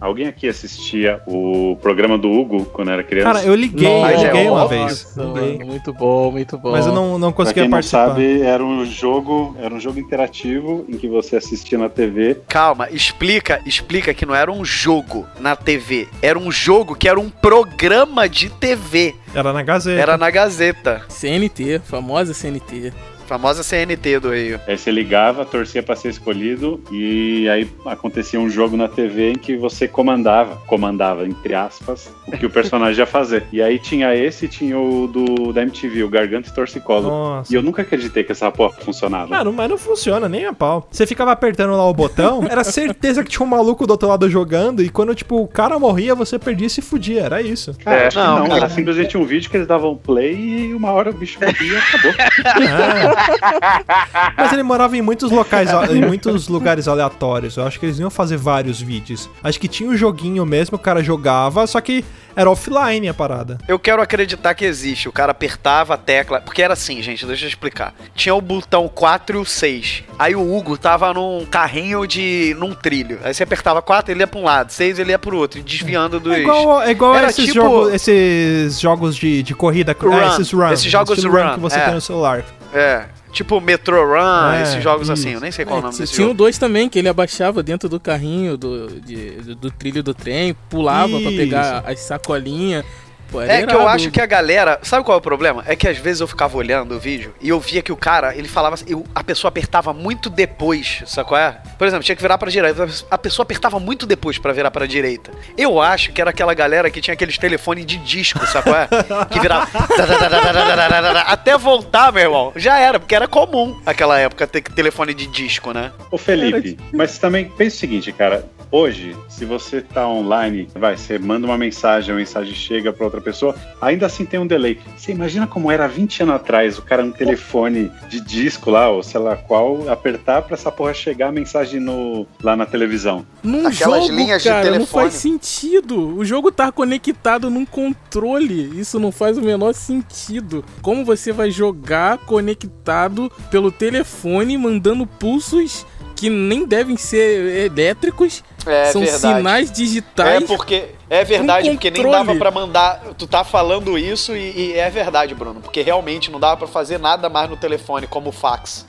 alguém 0.00 0.26
aqui 0.26 0.48
assistia 0.48 1.20
o 1.26 1.76
programa 1.80 2.18
do 2.18 2.30
Hugo 2.30 2.64
quando 2.66 2.90
era 2.90 3.02
criança? 3.04 3.32
Cara, 3.34 3.44
eu 3.46 3.54
liguei, 3.54 3.86
eu 3.86 4.00
Nossa, 4.00 4.16
liguei 4.26 4.48
uma 4.48 4.66
vez. 4.68 5.16
Liguei. 5.16 5.64
muito 5.64 5.92
bom, 5.92 6.30
muito 6.32 6.58
bom. 6.58 6.72
Mas 6.72 6.86
eu 6.86 6.92
não, 6.92 7.18
não 7.18 7.30
Pra 7.30 7.36
conseguia 7.44 7.62
quem 7.62 7.70
não 7.70 7.76
participar. 7.76 8.08
sabe, 8.08 8.42
era 8.42 8.64
um 8.64 8.84
jogo, 8.84 9.56
era 9.60 9.72
um 9.72 9.78
jogo 9.78 10.00
interativo 10.00 10.84
em 10.88 10.96
que 10.98 11.06
você 11.08 11.36
assistia 11.36 11.78
na 11.78 11.88
TV. 11.88 12.38
Calma, 12.48 12.88
explica, 12.90 13.60
explica 13.64 14.12
que 14.12 14.26
não 14.26 14.34
era 14.34 14.50
um 14.50 14.64
jogo 14.64 15.24
na 15.38 15.54
TV. 15.54 16.08
Era 16.20 16.38
um 16.38 16.50
jogo 16.50 16.94
que 16.96 17.08
era 17.08 17.20
um 17.20 17.30
programa 17.30 18.28
de 18.28 18.48
TV. 18.50 19.14
Era 19.34 19.52
na 19.52 19.62
Gazeta. 19.62 20.00
Era 20.02 20.18
na 20.18 20.30
Gazeta. 20.30 21.02
CNT, 21.08 21.80
famosa 21.84 22.34
CNT. 22.34 22.92
Famosa 23.32 23.62
CNT 23.62 24.18
do 24.20 24.34
Rio. 24.34 24.60
Aí 24.68 24.76
você 24.76 24.90
ligava, 24.90 25.46
torcia 25.46 25.82
pra 25.82 25.96
ser 25.96 26.10
escolhido 26.10 26.78
e 26.92 27.48
aí 27.48 27.66
acontecia 27.86 28.38
um 28.38 28.50
jogo 28.50 28.76
na 28.76 28.88
TV 28.88 29.30
em 29.30 29.38
que 29.38 29.56
você 29.56 29.88
comandava, 29.88 30.56
comandava 30.66 31.24
entre 31.26 31.54
aspas, 31.54 32.12
o 32.28 32.32
que 32.32 32.44
o 32.44 32.50
personagem 32.52 32.98
ia 33.00 33.06
fazer. 33.06 33.44
E 33.50 33.62
aí 33.62 33.78
tinha 33.78 34.14
esse, 34.14 34.44
e 34.44 34.48
tinha 34.48 34.78
o 34.78 35.06
do 35.06 35.50
da 35.50 35.62
MTV, 35.62 36.02
o 36.04 36.10
Garganta 36.10 36.50
e 36.50 36.52
Torcicolo. 36.52 37.08
Nossa. 37.08 37.50
E 37.50 37.56
eu 37.56 37.62
nunca 37.62 37.80
acreditei 37.80 38.22
que 38.22 38.32
essa 38.32 38.50
porra 38.50 38.74
funcionava. 38.80 39.34
Ah, 39.34 39.42
não, 39.42 39.50
mas 39.54 39.70
não 39.70 39.78
funciona 39.78 40.28
nem 40.28 40.44
a 40.44 40.52
pau. 40.52 40.86
Você 40.90 41.06
ficava 41.06 41.32
apertando 41.32 41.70
lá 41.74 41.88
o 41.88 41.94
botão, 41.94 42.44
era 42.50 42.62
certeza 42.62 43.24
que 43.24 43.30
tinha 43.30 43.46
um 43.46 43.48
maluco 43.48 43.86
do 43.86 43.92
outro 43.92 44.08
lado 44.08 44.28
jogando, 44.28 44.82
e 44.82 44.90
quando, 44.90 45.14
tipo, 45.14 45.40
o 45.40 45.48
cara 45.48 45.78
morria, 45.78 46.14
você 46.14 46.38
perdia 46.38 46.66
e 46.66 46.70
se 46.70 46.82
fudia. 46.82 47.22
Era 47.22 47.40
isso. 47.40 47.74
Cara, 47.82 47.96
É, 47.96 48.06
acho 48.08 48.18
que 48.18 48.22
não, 48.22 48.38
não, 48.40 48.46
cara. 48.48 48.58
era 48.58 48.68
simplesmente 48.68 49.16
um 49.16 49.24
vídeo 49.24 49.50
que 49.50 49.56
eles 49.56 49.66
davam 49.66 49.96
play 49.96 50.34
e 50.68 50.74
uma 50.74 50.90
hora 50.92 51.08
o 51.08 51.14
bicho 51.14 51.38
morria 51.40 51.72
e 51.72 51.76
acabou. 51.78 52.12
Ah, 52.82 53.21
Mas 54.36 54.52
ele 54.52 54.62
morava 54.62 54.96
em 54.96 55.02
muitos 55.02 55.30
locais, 55.30 55.70
em 55.90 56.00
muitos 56.00 56.48
lugares 56.48 56.88
aleatórios. 56.88 57.56
Eu 57.56 57.66
acho 57.66 57.78
que 57.78 57.86
eles 57.86 57.98
iam 57.98 58.10
fazer 58.10 58.36
vários 58.36 58.80
vídeos. 58.80 59.28
Acho 59.42 59.58
que 59.60 59.68
tinha 59.68 59.88
um 59.88 59.96
joguinho 59.96 60.44
mesmo, 60.44 60.76
o 60.76 60.80
cara 60.80 61.02
jogava, 61.02 61.66
só 61.66 61.80
que 61.80 62.04
era 62.34 62.50
offline 62.50 63.08
a 63.08 63.14
parada. 63.14 63.58
Eu 63.68 63.78
quero 63.78 64.00
acreditar 64.00 64.54
que 64.54 64.64
existe. 64.64 65.08
O 65.08 65.12
cara 65.12 65.32
apertava 65.32 65.94
a 65.94 65.96
tecla. 65.96 66.40
Porque 66.40 66.62
era 66.62 66.72
assim, 66.72 67.02
gente, 67.02 67.26
deixa 67.26 67.44
eu 67.44 67.48
explicar. 67.48 67.94
Tinha 68.14 68.34
o 68.34 68.40
botão 68.40 68.88
4 68.88 69.36
e 69.36 69.40
o 69.40 69.44
6. 69.44 70.04
Aí 70.18 70.34
o 70.34 70.56
Hugo 70.56 70.78
tava 70.78 71.12
num 71.12 71.44
carrinho 71.44 72.06
de. 72.06 72.56
num 72.58 72.74
trilho. 72.74 73.18
Aí 73.22 73.34
você 73.34 73.42
apertava 73.42 73.82
4, 73.82 74.12
ele 74.12 74.20
ia 74.20 74.26
pra 74.26 74.40
um 74.40 74.44
lado, 74.44 74.70
6 74.72 74.98
ele 74.98 75.10
ia 75.10 75.18
pro 75.18 75.36
outro, 75.36 75.62
desviando 75.62 76.18
dos. 76.18 76.32
É 76.32 76.40
igual, 76.40 76.82
é 76.82 76.90
igual 76.90 77.14
Era 77.16 77.28
esses, 77.28 77.44
tipo- 77.44 77.54
jogos, 77.54 77.92
esses 77.92 78.80
jogos 78.80 79.16
de, 79.16 79.42
de 79.42 79.54
corrida, 79.54 79.94
Run. 79.98 80.12
é, 80.18 80.28
esses 80.28 80.52
run. 80.52 80.72
Esses 80.72 80.90
jogos 80.90 81.18
estilo 81.18 81.34
run, 81.36 81.54
que 81.54 81.60
você 81.60 81.76
é. 81.78 81.84
tem 81.84 81.94
no 81.94 82.00
celular. 82.00 82.44
É. 82.72 83.04
Tipo 83.32 83.60
Metro 83.60 83.96
Run, 83.96 84.52
É, 84.52 84.62
esses 84.62 84.82
jogos 84.82 85.02
isso. 85.04 85.12
assim. 85.12 85.30
Eu 85.34 85.40
nem 85.40 85.50
sei 85.50 85.64
qual 85.64 85.76
é 85.76 85.80
o 85.80 85.82
nome 85.84 85.96
desse 85.98 86.12
tinha 86.12 86.26
o 86.26 86.28
jogo. 86.30 86.38
2 86.38 86.58
também, 86.58 86.88
que 86.88 86.98
ele 86.98 87.08
abaixava 87.08 87.62
dentro 87.62 87.88
do 87.88 87.98
carrinho 87.98 88.56
do, 88.56 89.00
de- 89.00 89.30
do, 89.42 89.54
do 89.54 89.70
trilho 89.70 90.02
do 90.02 90.12
trem, 90.12 90.54
pulava 90.68 91.18
pra 91.20 91.30
pegar 91.30 91.82
as 91.86 92.00
sacolinhas. 92.00 92.84
Pô, 93.32 93.40
era 93.40 93.52
É 93.54 93.66
que 93.66 93.74
eu 93.74 93.88
acho 93.88 94.10
que 94.10 94.20
a 94.20 94.26
galera. 94.26 94.78
Sabe 94.82 95.04
qual 95.04 95.16
é 95.16 95.18
o 95.18 95.22
problema? 95.22 95.64
É 95.66 95.74
que 95.74 95.88
às 95.88 95.96
vezes 95.98 96.20
eu 96.20 96.28
ficava 96.28 96.56
olhando 96.56 96.94
o 96.94 96.98
vídeo 97.00 97.34
e 97.40 97.48
eu 97.48 97.58
via 97.58 97.82
que 97.82 97.90
o 97.90 97.96
cara, 97.96 98.36
ele 98.36 98.46
falava 98.46 98.74
assim, 98.74 98.84
eu- 98.88 99.04
a 99.14 99.24
pessoa 99.24 99.48
apertava 99.48 99.92
muito 99.92 100.28
depois, 100.28 101.02
sabe 101.06 101.28
qual 101.28 101.40
é? 101.40 101.56
Por 101.78 101.86
exemplo, 101.86 102.04
tinha 102.04 102.14
que 102.14 102.20
virar 102.22 102.36
pra 102.38 102.50
direita. 102.50 102.86
A 103.10 103.16
pessoa 103.18 103.42
apertava 103.44 103.80
muito 103.80 104.06
depois 104.06 104.38
pra 104.38 104.52
virar 104.52 104.70
pra 104.70 104.84
direita. 104.86 105.30
Eu 105.56 105.80
acho 105.80 106.12
que 106.12 106.20
era 106.20 106.30
aquela 106.30 106.52
galera 106.54 106.90
que 106.90 107.00
tinha 107.00 107.14
aqueles 107.14 107.38
telefones 107.38 107.86
de 107.86 107.96
disco, 107.96 108.46
sabe 108.46 108.64
qual 108.70 108.76
é? 108.76 108.88
Que 109.30 109.40
virava. 109.40 109.66
Até 111.26 111.56
voltar, 111.56 112.12
meu 112.12 112.22
irmão. 112.22 112.52
Já 112.56 112.78
era, 112.78 112.98
porque 113.00 113.14
era 113.14 113.26
comum 113.26 113.80
naquela 113.84 114.18
época 114.18 114.46
ter 114.46 114.60
telefone 114.62 115.14
de 115.14 115.26
disco, 115.26 115.72
né? 115.72 115.90
Ô 116.10 116.18
Felipe, 116.18 116.78
mas 116.92 117.18
também 117.18 117.46
pensa 117.48 117.76
o 117.76 117.78
seguinte, 117.80 118.12
cara. 118.12 118.44
Hoje, 118.70 119.14
se 119.28 119.44
você 119.44 119.82
tá 119.82 120.08
online, 120.08 120.66
vai, 120.74 120.96
você 120.96 121.18
manda 121.18 121.46
uma 121.46 121.58
mensagem, 121.58 122.14
a 122.14 122.16
mensagem 122.16 122.54
chega 122.54 122.90
pra 122.92 123.04
outra 123.04 123.20
pessoa, 123.22 123.54
ainda 123.80 124.06
assim 124.06 124.24
tem 124.24 124.38
um 124.40 124.46
delay. 124.46 124.78
Você 124.96 125.12
imagina 125.12 125.46
como 125.46 125.70
era 125.70 125.86
20 125.86 126.22
anos 126.24 126.34
atrás, 126.36 126.78
o 126.78 126.82
cara 126.82 127.02
no 127.04 127.12
telefone 127.12 127.90
de 128.08 128.20
disco 128.20 128.70
lá, 128.70 128.88
ou 128.90 129.02
sei 129.02 129.20
lá 129.20 129.36
qual, 129.36 129.88
apertar 129.88 130.42
pra 130.42 130.54
essa 130.54 130.70
porra 130.70 130.92
chegar 130.94 131.28
a 131.28 131.32
mensagem 131.32 131.80
no, 131.80 132.26
lá 132.42 132.56
na 132.56 132.66
televisão. 132.66 133.24
Num 133.42 133.66
Aquelas 133.66 134.04
jogo, 134.06 134.14
linhas 134.16 134.42
de 134.42 134.48
cara, 134.48 134.64
não 134.66 134.72
telefone. 134.72 135.02
faz 135.04 135.14
sentido. 135.14 136.16
O 136.16 136.24
jogo 136.24 136.50
tá 136.52 136.70
conectado 136.72 137.48
num 137.50 137.64
controle. 137.66 138.78
Isso 138.78 138.98
não 138.98 139.12
faz 139.12 139.38
o 139.38 139.42
menor 139.42 139.72
sentido. 139.74 140.64
Como 140.80 141.04
você 141.04 141.32
vai 141.32 141.50
jogar 141.50 142.18
conectado 142.18 143.30
pelo 143.50 143.70
telefone, 143.70 144.56
mandando 144.58 145.06
pulsos 145.06 145.86
que 146.16 146.28
nem 146.30 146.64
devem 146.64 146.96
ser 146.96 147.66
elétricos? 147.72 148.44
É 148.64 148.86
São 148.92 149.00
verdade. 149.02 149.20
sinais 149.38 149.70
É 149.70 149.72
digitais. 149.72 150.44
porque 150.44 150.84
é 151.12 151.24
verdade, 151.24 151.68
Um 151.68 151.74
porque 151.74 151.90
nem 151.90 152.10
dava 152.10 152.34
pra 152.36 152.50
mandar. 152.50 153.00
Tu 153.18 153.26
tá 153.26 153.44
falando 153.44 153.98
isso 153.98 154.34
e, 154.34 154.70
e 154.70 154.78
é 154.78 154.88
verdade, 154.88 155.34
Bruno, 155.34 155.60
porque 155.60 155.82
realmente 155.82 156.30
não 156.30 156.40
dava 156.40 156.56
pra 156.56 156.66
fazer 156.66 156.98
nada 156.98 157.28
mais 157.28 157.50
no 157.50 157.56
telefone 157.56 158.06
como 158.06 158.32
fax. 158.32 158.86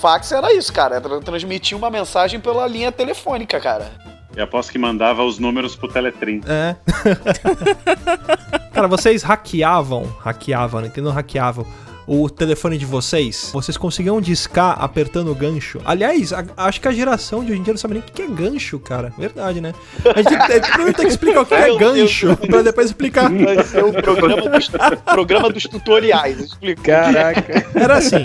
Fax 0.00 0.32
era 0.32 0.52
isso, 0.54 0.72
cara, 0.72 0.96
era 0.96 1.20
transmitir 1.20 1.76
uma 1.76 1.90
mensagem 1.90 2.40
pela 2.40 2.66
linha 2.66 2.90
telefônica, 2.90 3.60
cara. 3.60 3.92
E 4.34 4.40
aposto 4.40 4.72
que 4.72 4.78
mandava 4.78 5.22
os 5.22 5.38
números 5.38 5.76
pro 5.76 5.88
Teletrim. 5.88 6.42
É. 6.46 6.76
Cara, 8.72 8.86
vocês 8.86 9.22
hackeavam, 9.22 10.04
hackeavam, 10.20 10.82
não 10.82 10.88
entendeu? 10.88 11.10
Hackeavam 11.10 11.66
o 12.06 12.30
telefone 12.30 12.78
de 12.78 12.86
vocês. 12.86 13.50
Vocês 13.52 13.76
conseguiam 13.76 14.20
discar 14.20 14.76
apertando 14.82 15.30
o 15.30 15.34
gancho. 15.34 15.80
Aliás, 15.84 16.32
a- 16.32 16.44
acho 16.56 16.80
que 16.80 16.88
a 16.88 16.92
geração 16.92 17.44
de 17.44 17.50
hoje 17.52 17.60
em 17.60 17.64
dia 17.64 17.72
não 17.72 17.78
sabe 17.78 17.94
nem 17.94 18.02
o 18.02 18.06
que 18.06 18.22
é 18.22 18.26
gancho, 18.26 18.78
cara. 18.78 19.12
Verdade, 19.18 19.60
né? 19.60 19.72
A 20.14 20.22
gente 20.22 20.46
tem, 20.46 20.60
primeiro 20.60 20.92
tem 20.94 21.06
que 21.06 21.12
explicar 21.12 21.40
o 21.42 21.46
que 21.46 21.54
é 21.54 21.76
gancho, 21.76 22.36
pra 22.36 22.62
depois 22.62 22.86
explicar. 22.86 23.30
Vai 23.32 23.62
ser 23.64 23.84
o 23.84 23.92
programa 23.92 24.48
dos, 24.48 24.70
programa 25.04 25.50
dos 25.50 25.64
tutoriais, 25.64 26.38
explica. 26.40 26.82
Caraca. 26.82 27.66
Era 27.74 27.96
assim. 27.98 28.22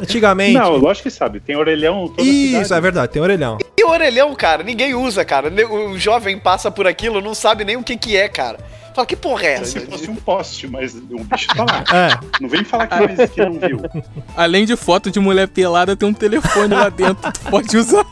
Antigamente. 0.00 0.54
Não, 0.54 0.76
lógico 0.76 1.04
que 1.08 1.10
sabe, 1.14 1.40
tem 1.40 1.56
orelhão 1.56 2.08
toda 2.08 2.22
Isso, 2.22 2.64
cidade. 2.64 2.74
é 2.74 2.80
verdade, 2.80 3.12
tem 3.12 3.22
orelhão. 3.22 3.58
E 3.76 3.84
o 3.84 3.90
orelhão, 3.90 4.34
cara, 4.34 4.62
ninguém 4.62 4.94
usa, 4.94 5.24
cara. 5.24 5.52
O 5.70 5.98
jovem 5.98 6.38
passa 6.38 6.70
por 6.70 6.86
aquilo, 6.86 7.20
não 7.20 7.34
sabe 7.34 7.64
nem 7.64 7.76
o 7.76 7.82
que 7.82 7.96
que 7.96 8.16
é, 8.16 8.28
cara. 8.28 8.58
Fala, 8.94 9.06
que 9.06 9.16
porra 9.16 9.44
é 9.46 9.64
Se 9.64 9.78
essa? 9.78 9.86
fosse 9.90 10.10
um 10.10 10.16
poste, 10.16 10.66
mas 10.66 10.94
o 10.94 11.24
bicho 11.24 11.48
tá 11.48 11.64
lá. 11.64 11.84
É. 11.96 12.18
Não 12.40 12.48
vem 12.48 12.62
falar 12.64 12.86
que 12.86 12.96
não, 13.00 13.26
que 13.28 13.44
não 13.44 13.52
viu. 13.68 13.80
Além 14.36 14.64
de 14.66 14.76
foto 14.76 15.10
de 15.10 15.18
mulher 15.18 15.48
pelada, 15.48 15.96
tem 15.96 16.08
um 16.08 16.12
telefone 16.14 16.74
lá 16.74 16.88
dentro. 16.88 17.30
Tu 17.32 17.40
pode 17.50 17.76
usar. 17.76 18.04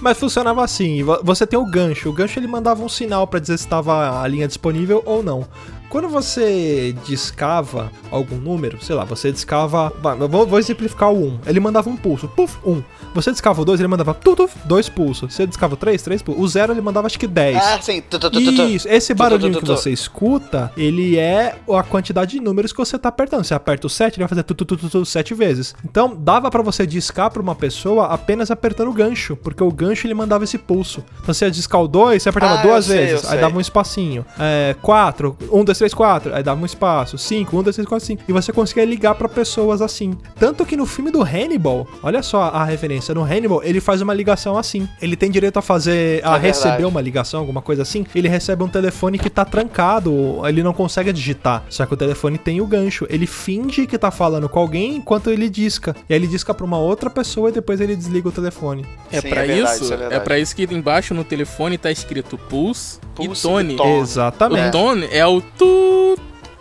Mas 0.00 0.18
funcionava 0.18 0.64
assim, 0.64 1.02
vo- 1.02 1.20
você 1.22 1.46
tem 1.46 1.58
o 1.58 1.66
gancho. 1.66 2.08
O 2.08 2.12
gancho 2.12 2.38
ele 2.38 2.46
mandava 2.46 2.82
um 2.82 2.88
sinal 2.88 3.26
pra 3.26 3.38
dizer 3.40 3.58
se 3.58 3.64
estava 3.64 4.22
a 4.22 4.26
linha 4.26 4.46
disponível 4.46 5.02
ou 5.04 5.22
não. 5.22 5.46
Quando 5.90 6.08
você 6.08 6.94
discava 7.06 7.92
algum 8.10 8.36
número, 8.36 8.82
sei 8.82 8.96
lá, 8.96 9.04
você 9.04 9.30
discava. 9.30 9.92
Vou, 10.30 10.46
vou 10.46 10.58
exemplificar 10.58 11.12
o 11.12 11.26
1. 11.26 11.40
Ele 11.46 11.60
mandava 11.60 11.88
um 11.90 11.96
pulso, 11.96 12.26
puf, 12.28 12.56
1. 12.64 12.82
Você 13.14 13.30
discava 13.30 13.62
o 13.62 13.64
2, 13.64 13.80
ele 13.80 13.88
mandava 13.88 14.12
tutuf, 14.12 14.56
dois 14.64 14.88
pulsos. 14.88 15.32
Você 15.32 15.44
o 15.44 15.76
3, 15.76 16.02
3 16.02 16.22
pulsos. 16.22 16.42
O 16.42 16.48
0 16.48 16.72
ele 16.72 16.80
mandava 16.80 17.06
acho 17.06 17.18
que 17.18 17.26
10. 17.26 17.56
Ah, 17.56 17.78
sim. 17.80 18.02
Tu, 18.02 18.18
tu, 18.18 18.30
tu. 18.30 18.40
Isso, 18.40 18.88
esse 18.88 19.14
barulhinho 19.14 19.60
que 19.60 19.66
você 19.66 19.90
escuta, 19.90 20.72
ele 20.76 21.16
é 21.18 21.56
a 21.70 21.82
quantidade 21.82 22.32
de 22.32 22.40
números 22.40 22.72
que 22.72 22.78
você 22.78 22.98
tá 22.98 23.08
apertando. 23.08 23.44
Você 23.44 23.54
aperta 23.54 23.86
o 23.86 23.90
7, 23.90 24.16
ele 24.16 24.24
vai 24.24 24.28
fazer 24.28 24.42
tu, 24.42 24.54
tu, 24.54 24.76
tu, 24.76 25.04
7 25.04 25.34
vezes. 25.34 25.74
Então, 25.84 26.16
dava 26.16 26.50
pra 26.50 26.62
você 26.62 26.86
discar 26.86 27.30
pra 27.30 27.40
uma 27.42 27.54
pessoa 27.54 28.06
apenas 28.06 28.50
apertando 28.50 28.88
o 28.88 28.92
gancho, 28.92 29.36
porque 29.36 29.62
o 29.62 29.70
gancho 29.70 30.06
ele 30.06 30.14
mandava 30.14 30.44
esse 30.44 30.58
pulso. 30.58 31.04
Então, 31.22 31.34
você 31.34 31.44
ia 31.44 31.50
discar 31.50 31.80
o 31.80 31.88
2, 31.88 32.22
você 32.22 32.28
apertava 32.28 32.60
Ah, 32.60 32.62
duas 32.62 32.86
sei, 32.86 33.06
vezes, 33.06 33.30
aí 33.30 33.40
dava 33.40 33.56
um 33.56 33.60
espacinho. 33.60 34.24
É, 34.38 34.74
4, 34.82 35.36
1, 35.50 35.64
2, 35.64 35.78
3, 35.78 35.94
4, 35.94 36.34
aí 36.34 36.42
dava 36.42 36.60
um 36.60 36.66
espaço. 36.66 37.18
5, 37.18 37.56
1, 37.56 37.62
2, 37.62 37.76
3, 37.76 37.88
4, 37.88 38.06
5. 38.06 38.22
E 38.28 38.32
você 38.32 38.52
conseguia 38.52 38.84
ligar 38.84 39.14
pra 39.14 39.28
pessoas 39.28 39.80
assim. 39.82 40.16
Tanto 40.38 40.64
que 40.64 40.76
no 40.76 40.86
filme 40.86 41.10
do 41.10 41.22
Hannibal, 41.22 41.86
olha 42.02 42.22
só 42.22 42.44
a 42.44 42.64
referência, 42.64 43.03
no 43.12 43.22
Hannibal 43.22 43.60
ele 43.64 43.80
faz 43.80 44.00
uma 44.00 44.14
ligação 44.14 44.56
assim. 44.56 44.88
Ele 45.02 45.16
tem 45.16 45.30
direito 45.30 45.58
a 45.58 45.62
fazer, 45.62 46.24
a 46.24 46.36
É 46.36 46.38
receber 46.38 46.68
verdade. 46.70 46.84
uma 46.86 47.00
ligação, 47.00 47.40
alguma 47.40 47.60
coisa 47.60 47.82
assim, 47.82 48.06
ele 48.14 48.28
recebe 48.28 48.62
um 48.62 48.68
telefone 48.68 49.18
que 49.18 49.28
tá 49.28 49.44
trancado, 49.44 50.40
ele 50.46 50.62
não 50.62 50.72
consegue 50.72 51.12
digitar. 51.12 51.64
Só 51.68 51.84
que 51.84 51.94
o 51.94 51.96
telefone 51.96 52.38
tem 52.38 52.60
o 52.60 52.66
gancho. 52.66 53.06
Ele 53.10 53.26
finge 53.26 53.86
que 53.86 53.98
tá 53.98 54.10
falando 54.10 54.48
com 54.48 54.58
alguém 54.58 54.96
enquanto 54.96 55.30
ele 55.30 55.48
disca. 55.50 55.94
E 56.08 56.14
aí 56.14 56.18
ele 56.20 56.26
disca 56.26 56.54
pra 56.54 56.64
uma 56.64 56.78
outra 56.78 57.10
pessoa 57.10 57.48
e 57.48 57.52
depois 57.52 57.80
ele 57.80 57.96
desliga 57.96 58.28
o 58.28 58.32
telefone. 58.32 58.86
É 59.10 59.20
Sim, 59.20 59.28
pra 59.28 59.46
é 59.46 59.58
isso, 59.58 59.84
isso 59.84 59.94
é 59.94 60.14
é, 60.14 60.20
pra 60.20 60.38
isso 60.38 60.54
que 60.54 60.62
embaixo 60.72 61.14
no 61.14 61.24
telefone 61.24 61.76
tá 61.76 61.90
escrito 61.90 62.38
Pulse, 62.38 62.98
Pulse 63.14 63.40
e 63.40 63.42
Tone. 63.50 63.76
Tone. 63.76 64.00
Exatamente. 64.00 64.68
O 64.68 64.70
tone 64.70 65.08
é 65.10 65.26
o 65.26 65.40
tu 65.40 66.16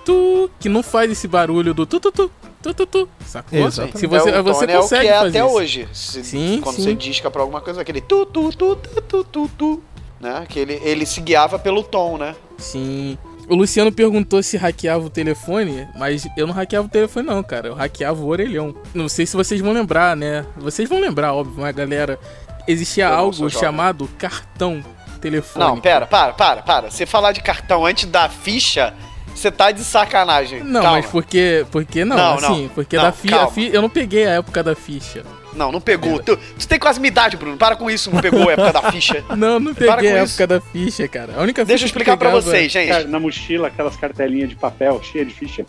tu 0.05 0.49
que 0.59 0.67
não 0.69 0.83
faz 0.83 1.11
esse 1.11 1.27
barulho 1.27 1.73
do 1.73 1.85
tu 1.85 1.99
tu 1.99 2.11
tu 2.11 2.31
tu 2.63 2.73
tu, 2.73 2.85
tu 2.85 3.09
sacou? 3.25 3.59
Exatamente. 3.59 3.99
Se 3.99 4.07
você 4.07 4.29
é, 4.29 4.39
o 4.39 4.43
você 4.43 4.59
tone 4.61 4.71
é 4.73 4.77
o 4.77 4.81
consegue 4.81 5.01
que 5.03 5.07
é 5.09 5.13
fazer 5.19 5.37
até 5.39 5.47
isso. 5.47 5.55
hoje. 5.57 5.87
Se- 5.93 6.23
Sim, 6.23 6.59
quando 6.63 6.75
sim. 6.77 6.83
você 6.83 6.93
disca 6.95 7.29
pra 7.29 7.41
alguma 7.41 7.59
coisa, 7.61 7.81
aquele 7.81 7.99
tu, 8.01 8.25
tu, 8.25 8.49
tu, 8.51 8.75
tu, 8.75 9.01
tu, 9.01 9.23
tu, 9.23 9.51
tu, 9.57 9.83
né? 10.19 10.45
Que 10.47 10.59
ele, 10.59 10.79
ele 10.83 11.05
se 11.05 11.19
guiava 11.21 11.59
pelo 11.59 11.83
tom, 11.83 12.17
né? 12.17 12.35
Sim. 12.57 13.17
O 13.49 13.55
Luciano 13.55 13.91
perguntou 13.91 14.41
se 14.41 14.55
hackeava 14.55 15.05
o 15.05 15.09
telefone, 15.09 15.85
mas 15.97 16.25
eu 16.37 16.47
não 16.47 16.53
hackeava 16.53 16.87
o 16.87 16.89
telefone 16.89 17.27
não, 17.27 17.43
cara. 17.43 17.67
Eu 17.67 17.73
hackeava 17.75 18.21
o 18.21 18.27
orelhão. 18.27 18.73
Não 18.93 19.09
sei 19.09 19.25
se 19.25 19.35
vocês 19.35 19.59
vão 19.59 19.73
lembrar, 19.73 20.15
né? 20.15 20.45
Vocês 20.55 20.87
vão 20.87 20.99
lembrar, 21.01 21.33
óbvio, 21.33 21.55
mas 21.61 21.75
galera, 21.75 22.17
existia 22.65 23.07
Eu 23.07 23.13
algo 23.13 23.49
chamado 23.49 24.07
cartão 24.17 24.81
telefônico. 25.19 25.71
Não, 25.75 25.79
pera, 25.81 26.05
para, 26.05 26.31
para, 26.33 26.61
para. 26.61 26.89
Você 26.89 27.05
falar 27.05 27.33
de 27.33 27.41
cartão 27.41 27.85
antes 27.85 28.05
da 28.05 28.29
ficha, 28.29 28.93
você 29.35 29.51
tá 29.51 29.71
de 29.71 29.83
sacanagem. 29.83 30.63
Não, 30.63 30.81
Calma. 30.81 30.97
mas 30.97 31.05
porque. 31.07 31.65
Porque 31.71 32.03
não, 32.05 32.15
Não, 32.15 32.33
assim, 32.35 32.61
não. 32.63 32.69
porque 32.69 32.95
Não, 32.97 33.03
da 33.03 33.11
ficha. 33.11 33.35
calma. 33.37 33.53
eu 33.61 33.81
não 33.81 33.89
peguei 33.89 34.25
a 34.27 34.31
época 34.31 34.61
da 34.63 34.75
ficha. 34.75 35.23
Não, 35.55 35.71
não 35.71 35.79
pegou. 35.79 36.17
Tu, 36.19 36.35
tu 36.35 36.67
tem 36.67 36.79
quase 36.79 36.99
minha 36.99 37.09
idade, 37.09 37.37
Bruno. 37.37 37.57
Para 37.57 37.75
com 37.75 37.89
isso, 37.89 38.09
não 38.11 38.19
pegou 38.19 38.49
a 38.49 38.53
época 38.53 38.73
da 38.73 38.91
ficha. 38.91 39.23
Não, 39.37 39.59
não 39.59 39.73
Para 39.75 39.97
peguei 39.97 40.11
com 40.11 40.17
a 40.17 40.23
isso. 40.23 40.41
época 40.41 40.47
da 40.47 40.61
ficha, 40.61 41.07
cara. 41.07 41.33
A 41.37 41.41
única 41.43 41.63
Deixa 41.63 41.83
eu 41.83 41.87
ficha 41.87 41.93
que 41.93 41.99
explicar 42.01 42.17
pra 42.17 42.29
pegava- 42.29 42.41
vocês, 42.41 42.71
gente. 42.71 42.87
Cara, 42.89 43.07
na 43.07 43.19
mochila, 43.19 43.67
aquelas 43.67 43.95
cartelinhas 43.95 44.49
de 44.49 44.55
papel 44.55 44.99
cheias 45.03 45.27
de 45.27 45.33
ficha. 45.35 45.63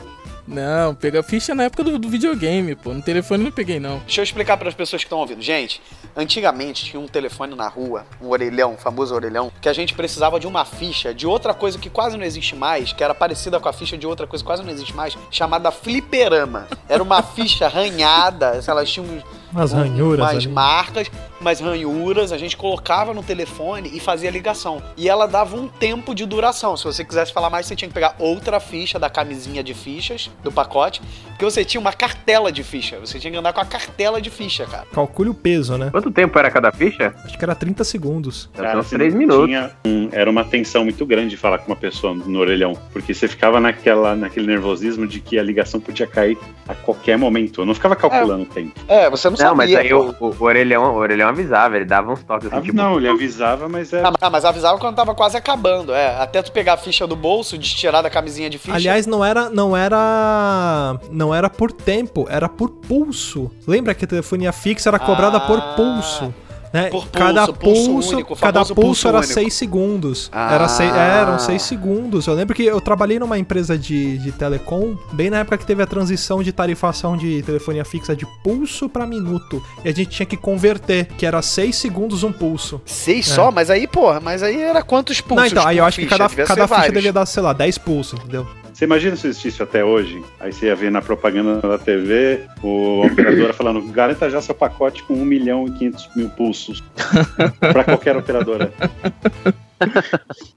Não, 0.47 0.95
pegar 0.95 1.23
ficha 1.23 1.55
na 1.55 1.65
época 1.65 1.83
do, 1.85 1.99
do 1.99 2.09
videogame, 2.09 2.75
pô. 2.75 2.93
No 2.93 3.01
telefone 3.03 3.45
não 3.45 3.51
peguei, 3.51 3.81
não. 3.81 3.99
Deixa 4.01 4.21
eu 4.21 4.25
explicar 4.25 4.57
para 4.57 4.69
as 4.69 4.75
pessoas 4.75 5.03
que 5.03 5.07
estão 5.07 5.19
ouvindo. 5.19 5.41
Gente, 5.41 5.81
antigamente 6.15 6.85
tinha 6.85 7.01
um 7.01 7.07
telefone 7.09 7.55
na 7.55 7.67
rua, 7.69 8.05
um 8.21 8.29
orelhão, 8.29 8.75
um 8.75 8.77
famoso 8.77 9.15
orelhão, 9.15 9.51
que 9.61 9.69
a 9.69 9.73
gente 9.73 9.95
precisava 9.95 10.39
de 10.39 10.47
uma 10.47 10.65
ficha 10.65 11.15
de 11.15 11.27
outra 11.27 11.55
coisa 11.55 11.79
que 11.79 11.89
quase 11.91 12.17
não 12.17 12.25
existe 12.25 12.55
mais, 12.55 12.93
que 12.93 13.03
era 13.03 13.15
parecida 13.15 13.59
com 13.59 13.69
a 13.69 13.73
ficha 13.73 13.97
de 13.97 14.07
outra 14.07 14.27
coisa 14.27 14.43
que 14.43 14.47
quase 14.47 14.63
não 14.63 14.71
existe 14.71 14.95
mais, 14.95 15.17
chamada 15.31 15.71
fliperama. 15.71 16.69
Era 16.89 17.03
uma 17.03 17.23
ficha 17.23 17.67
ranhada, 17.69 18.61
sei 18.63 18.75
lá, 18.75 18.85
tinha 18.85 19.05
uns, 19.05 19.23
Umas 19.53 19.73
um- 19.73 19.77
ranhuras 19.77 20.21
umas 20.21 20.37
ali. 20.45 20.49
marcas, 20.49 21.11
umas 21.45 21.61
ranhuras, 21.61 22.33
a 22.33 22.39
gente 22.39 22.57
colocava 22.57 23.13
no 23.13 23.23
telefone 23.23 23.91
e 23.93 24.01
fazia 24.01 24.31
ligação. 24.31 24.83
E 24.97 25.09
ela 25.09 25.27
dava 25.27 25.57
um 25.57 25.69
tempo 25.69 26.15
de 26.15 26.25
duração. 26.25 26.75
Se 26.77 26.85
você 26.85 27.05
quisesse 27.05 27.33
falar 27.33 27.51
mais, 27.51 27.67
você 27.67 27.77
tinha 27.77 27.87
que 27.89 27.95
pegar 27.95 28.17
outra 28.19 28.59
ficha 28.59 28.99
da 28.99 29.11
camisinha 29.11 29.63
de 29.63 29.75
fichas 29.75 30.31
do 30.43 30.51
pacote, 30.51 31.03
porque 31.29 31.45
você 31.45 31.63
tinha 31.65 31.81
uma 31.81 31.93
cartela 31.93 32.51
de 32.51 32.63
ficha. 32.65 32.99
Você 32.99 33.19
tinha 33.21 33.31
que 33.31 33.37
andar 33.37 33.53
com 33.53 33.61
a 33.61 33.65
cartela 33.65 34.21
de 34.23 34.31
ficha, 34.31 34.65
cara. 34.65 34.87
Calcule 34.93 35.29
o 35.31 35.35
peso, 35.35 35.77
né? 35.77 35.91
Quanto 35.91 36.11
tempo 36.11 36.39
era 36.39 36.51
cada 36.51 36.73
ficha? 36.73 37.15
Acho 37.25 37.37
que 37.39 37.45
era 37.45 37.55
30 37.55 37.85
segundos. 37.85 38.49
Uns 38.59 38.65
assim, 38.65 38.97
3 38.97 39.13
minutos. 39.15 39.47
tinha 39.47 39.71
um- 39.85 40.09
era 40.13 40.31
uma 40.31 40.45
tensão 40.45 40.85
muito 40.85 41.05
grande 41.05 41.31
de 41.31 41.37
falar 41.37 41.59
com 41.59 41.67
uma 41.67 41.77
pessoa 41.77 42.15
no 42.15 42.39
orelhão, 42.39 42.73
porque 42.93 43.13
você 43.13 43.29
ficava 43.29 43.61
naquela, 43.61 44.17
naquele 44.17 44.47
nervosismo 44.47 45.07
de 45.07 45.21
que 45.21 45.39
a 45.39 45.43
ligação 45.43 45.79
podia 45.81 46.07
cair 46.07 46.39
a 46.67 46.75
qualquer 46.75 47.19
momento. 47.19 47.61
Eu 47.61 47.67
não 47.67 47.75
ficava 47.75 47.95
calculando 47.95 48.45
o 48.45 48.47
tempo. 48.47 48.73
É, 48.89 49.11
você 49.11 49.29
não, 49.29 49.37
Não, 49.37 49.55
mas 49.55 49.75
aí 49.75 49.93
o, 49.93 50.15
o, 50.21 50.35
o 50.39 50.43
orelhão, 50.45 50.95
o 50.95 50.97
orelhão 50.97 51.34
avisava, 51.35 51.77
ele 51.77 51.85
dava 51.85 52.13
uns 52.13 52.23
toques 52.23 52.47
assim, 52.49 52.57
Ah, 52.57 52.61
tipo. 52.63 52.77
não, 52.77 52.97
ele 52.97 53.09
avisava, 53.09 53.69
mas 53.69 53.93
era. 53.93 54.13
Ah, 54.21 54.31
mas 54.31 54.45
avisava 54.45 54.79
quando 54.79 54.97
tava 54.97 55.15
quase 55.15 55.37
acabando, 55.37 55.93
é. 55.93 56.17
Até 56.21 56.43
tu 56.43 56.51
pegar 56.53 56.75
a 56.75 56.77
ficha 56.77 57.07
do 57.07 57.15
bolso, 57.17 57.59
destirar 57.59 58.03
da 58.03 58.11
camisinha 58.11 58.49
de 58.49 58.59
ficha. 58.59 58.75
Aliás, 58.77 59.07
não 59.07 59.25
era, 59.25 59.51
não 59.51 59.77
era, 59.77 60.99
não 61.11 61.35
era 61.35 61.51
por 61.51 61.71
tempo, 61.73 62.27
era 62.31 62.49
por 62.49 62.71
pulso. 62.71 63.51
Lembra 63.67 63.95
que 63.95 64.05
a 64.05 64.09
telefonia 64.09 64.53
fixa 64.53 64.89
era 64.91 64.99
cobrada 64.99 65.39
por 65.41 65.59
Ah, 65.59 65.75
pulso, 65.77 66.35
né? 66.75 66.91
por 66.91 67.07
pulso, 67.07 67.11
cada 67.13 67.47
pulso 67.47 67.85
pulso, 67.85 68.15
único, 68.15 68.37
cada 68.37 68.59
pulso, 68.61 68.75
pulso 68.75 69.09
era 69.09 69.19
único. 69.19 69.33
6 69.33 69.55
segundos. 69.55 70.29
Ah. 70.33 70.55
Era 70.55 70.69
seis, 70.69 70.93
é, 70.93 71.21
eram 71.21 71.39
6 71.39 71.63
segundos. 71.63 72.27
Eu 72.27 72.35
lembro 72.35 72.55
que 72.55 72.65
eu 72.65 72.81
trabalhei 72.81 73.19
numa 73.19 73.39
empresa 73.39 73.79
de, 73.79 74.19
de 74.19 74.33
telecom, 74.33 74.97
bem 75.13 75.31
na 75.31 75.39
época 75.39 75.59
que 75.59 75.65
teve 75.65 75.83
a 75.83 75.87
transição 75.87 76.43
de 76.43 76.53
tarifação 76.53 77.17
de 77.17 77.43
telefonia 77.43 77.85
fixa 77.85 78.17
de 78.17 78.27
pulso 78.43 78.89
pra 78.89 79.07
minuto. 79.07 79.63
E 79.85 79.89
a 79.89 79.93
gente 79.93 80.11
tinha 80.11 80.27
que 80.27 80.37
converter, 80.37 81.07
que 81.17 81.25
era 81.25 81.41
6 81.41 81.75
segundos 81.77 82.25
um 82.25 82.33
pulso. 82.33 82.81
Seis 82.85 83.29
só? 83.29 83.51
Mas 83.53 83.71
aí, 83.71 83.87
porra, 83.87 84.19
mas 84.19 84.43
aí 84.43 84.61
era 84.61 84.83
quantos 84.83 85.21
pulsos? 85.21 85.37
não, 85.37 85.47
então, 85.47 85.67
aí 85.67 85.79
eu 85.79 85.85
acho 85.85 85.99
que 85.99 86.05
ficha? 86.07 86.19
cada, 86.19 86.29
Devia 86.29 86.45
cada 86.45 86.63
ser 86.63 86.69
ficha 86.69 86.77
vários. 86.81 86.95
devia 86.95 87.13
dar, 87.13 87.27
sei 87.27 87.43
lá, 87.43 87.53
10 87.53 87.79
pulsos, 87.79 88.19
entendeu? 88.19 88.47
Você 88.75 88.87
imagina 88.87 89.15
se 89.15 89.29
existisse 89.29 89.63
até 89.63 89.85
hoje? 89.85 90.21
Aí 90.41 90.53
você 90.53 90.67
ia 90.67 90.75
ver 90.75 90.91
na 90.91 91.01
propaganda 91.01 91.61
da 91.61 91.79
TV 91.79 92.41
o 92.61 93.07
operadora 93.07 93.53
falando: 93.55 93.81
garanta 93.93 94.29
já 94.29 94.43
seu 94.43 94.55
pacote 94.55 95.05
com 95.05 95.15
1 95.15 95.25
milhão 95.25 95.67
e 95.69 95.71
500 95.71 96.17
mil 96.17 96.29
pulsos. 96.31 96.83
pra 97.61 97.85
qualquer 97.85 98.17
operadora. 98.17 98.73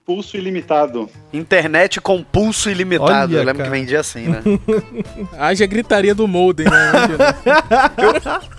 Pulso 0.05 0.37
ilimitado. 0.37 1.09
Internet 1.33 1.99
com 1.99 2.23
pulso 2.23 2.69
ilimitado. 2.69 3.33
Olha, 3.33 3.41
eu 3.41 3.43
lembro 3.43 3.63
cara. 3.63 3.69
que 3.69 3.79
vendia 3.79 3.99
assim, 3.99 4.27
né? 4.27 4.41
Haja 5.37 5.65
gritaria 5.65 6.15
do 6.15 6.27
modem, 6.27 6.65
né? 6.65 6.91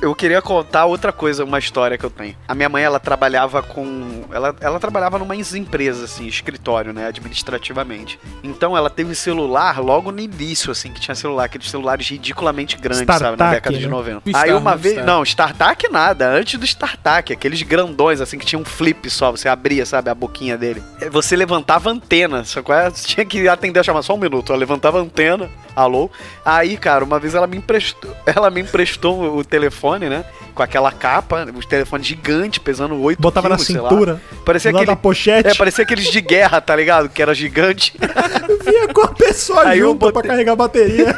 Eu 0.00 0.14
queria 0.14 0.42
contar 0.42 0.86
outra 0.86 1.12
coisa, 1.12 1.44
uma 1.44 1.58
história 1.58 1.96
que 1.96 2.04
eu 2.04 2.10
tenho. 2.10 2.36
A 2.48 2.54
minha 2.54 2.68
mãe, 2.68 2.82
ela 2.82 2.98
trabalhava 2.98 3.62
com. 3.62 4.24
Ela, 4.32 4.54
ela 4.60 4.80
trabalhava 4.80 5.18
numa 5.18 5.36
empresa, 5.36 6.04
assim, 6.04 6.26
escritório, 6.26 6.92
né? 6.92 7.06
Administrativamente. 7.06 8.18
Então 8.42 8.76
ela 8.76 8.90
teve 8.90 9.14
celular 9.14 9.80
logo 9.80 10.10
no 10.10 10.20
início, 10.20 10.70
assim, 10.72 10.92
que 10.92 11.00
tinha 11.00 11.14
celular, 11.14 11.44
aqueles 11.44 11.70
celulares 11.70 12.08
ridiculamente 12.08 12.76
grandes, 12.76 13.06
sabe? 13.06 13.22
Na 13.22 13.30
StarTAC, 13.32 13.54
década 13.54 13.78
de 13.78 13.84
né? 13.84 13.90
90. 13.90 14.16
O 14.16 14.22
Aí 14.26 14.32
Star, 14.32 14.56
uma 14.58 14.70
né? 14.72 14.76
vez. 14.76 14.94
Star. 14.94 15.06
Não, 15.06 15.22
StarTAC 15.22 15.88
nada. 15.88 16.28
Antes 16.28 16.58
do 16.58 16.64
StarTAC, 16.64 17.32
aqueles 17.32 17.62
grandões, 17.62 18.20
assim, 18.20 18.38
que 18.38 18.46
tinha 18.46 18.58
um 18.58 18.64
flip 18.76 19.08
só. 19.10 19.30
Você 19.30 19.48
abria, 19.48 19.86
sabe, 19.86 20.10
a 20.10 20.14
boquinha 20.14 20.56
dele. 20.58 20.82
Você 21.10 21.36
levantava 21.36 21.88
a 21.90 21.92
antena, 21.92 22.44
só 22.44 22.60
você 22.62 23.06
tinha 23.06 23.24
que 23.24 23.48
atender 23.48 23.80
a 23.80 23.82
chamar 23.82 24.02
só 24.02 24.14
um 24.14 24.18
minuto. 24.18 24.52
Ela 24.52 24.58
levantava 24.60 24.98
a 24.98 25.02
antena, 25.02 25.48
alô. 25.74 26.10
Aí, 26.44 26.76
cara, 26.76 27.04
uma 27.04 27.18
vez 27.18 27.34
ela 27.34 27.46
me 27.46 27.56
emprestou, 27.56 28.14
ela 28.26 28.50
me 28.50 28.60
emprestou 28.60 29.36
o 29.36 29.44
telefone, 29.44 30.08
né? 30.08 30.24
Com 30.54 30.62
aquela 30.62 30.92
capa, 30.92 31.46
o 31.52 31.66
telefone 31.66 32.04
gigante, 32.04 32.60
pesando 32.60 33.00
8 33.02 33.20
Botava 33.20 33.48
na 33.48 33.56
quilos, 33.56 33.82
lá. 33.82 33.88
cintura, 33.90 34.22
Parecia 34.44 34.70
aquele. 34.70 34.86
da 34.86 34.94
pochete. 34.94 35.48
É, 35.48 35.54
parecia 35.54 35.82
aqueles 35.82 36.06
de 36.12 36.20
guerra, 36.20 36.60
tá 36.60 36.76
ligado? 36.76 37.08
Que 37.08 37.20
era 37.22 37.34
gigante. 37.34 37.92
Vinha 38.64 38.86
com 38.94 39.00
a 39.02 39.08
pessoa 39.08 39.66
Aí 39.66 39.80
junto 39.80 39.98
pra 39.98 40.12
botei- 40.12 40.30
carregar 40.30 40.52
a 40.52 40.56
bateria. 40.56 41.14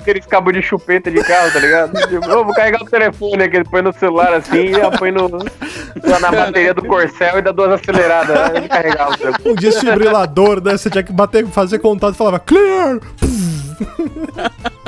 Aqueles 0.00 0.26
cabos 0.26 0.52
de 0.52 0.62
chupeta 0.62 1.10
de 1.10 1.22
carro, 1.22 1.52
tá 1.52 1.58
ligado? 1.58 1.92
Tipo, 2.08 2.30
eu 2.30 2.44
vou 2.44 2.54
carregar 2.54 2.82
o 2.82 2.86
telefone 2.86 3.44
aqui, 3.44 3.56
ele 3.56 3.64
põe 3.64 3.82
no 3.82 3.92
celular 3.92 4.32
assim 4.34 4.72
e 4.72 4.98
põe 4.98 5.10
no, 5.10 5.28
na 5.28 6.30
bateria 6.30 6.72
do 6.72 6.84
Corcel 6.84 7.38
e 7.38 7.42
dá 7.42 7.52
duas 7.52 7.72
aceleradas. 7.72 8.34
Né? 8.34 8.58
Ele 8.58 8.68
carregava 8.68 9.12
o 9.12 9.16
telefone. 9.16 9.50
um 9.50 9.54
desfibrilador, 9.54 10.62
né? 10.62 10.72
Você 10.72 10.88
tinha 10.90 11.02
que 11.02 11.12
bater, 11.12 11.46
fazer 11.46 11.78
contato 11.78 12.14
e 12.14 12.18
falava 12.18 12.38
clear! 12.38 12.98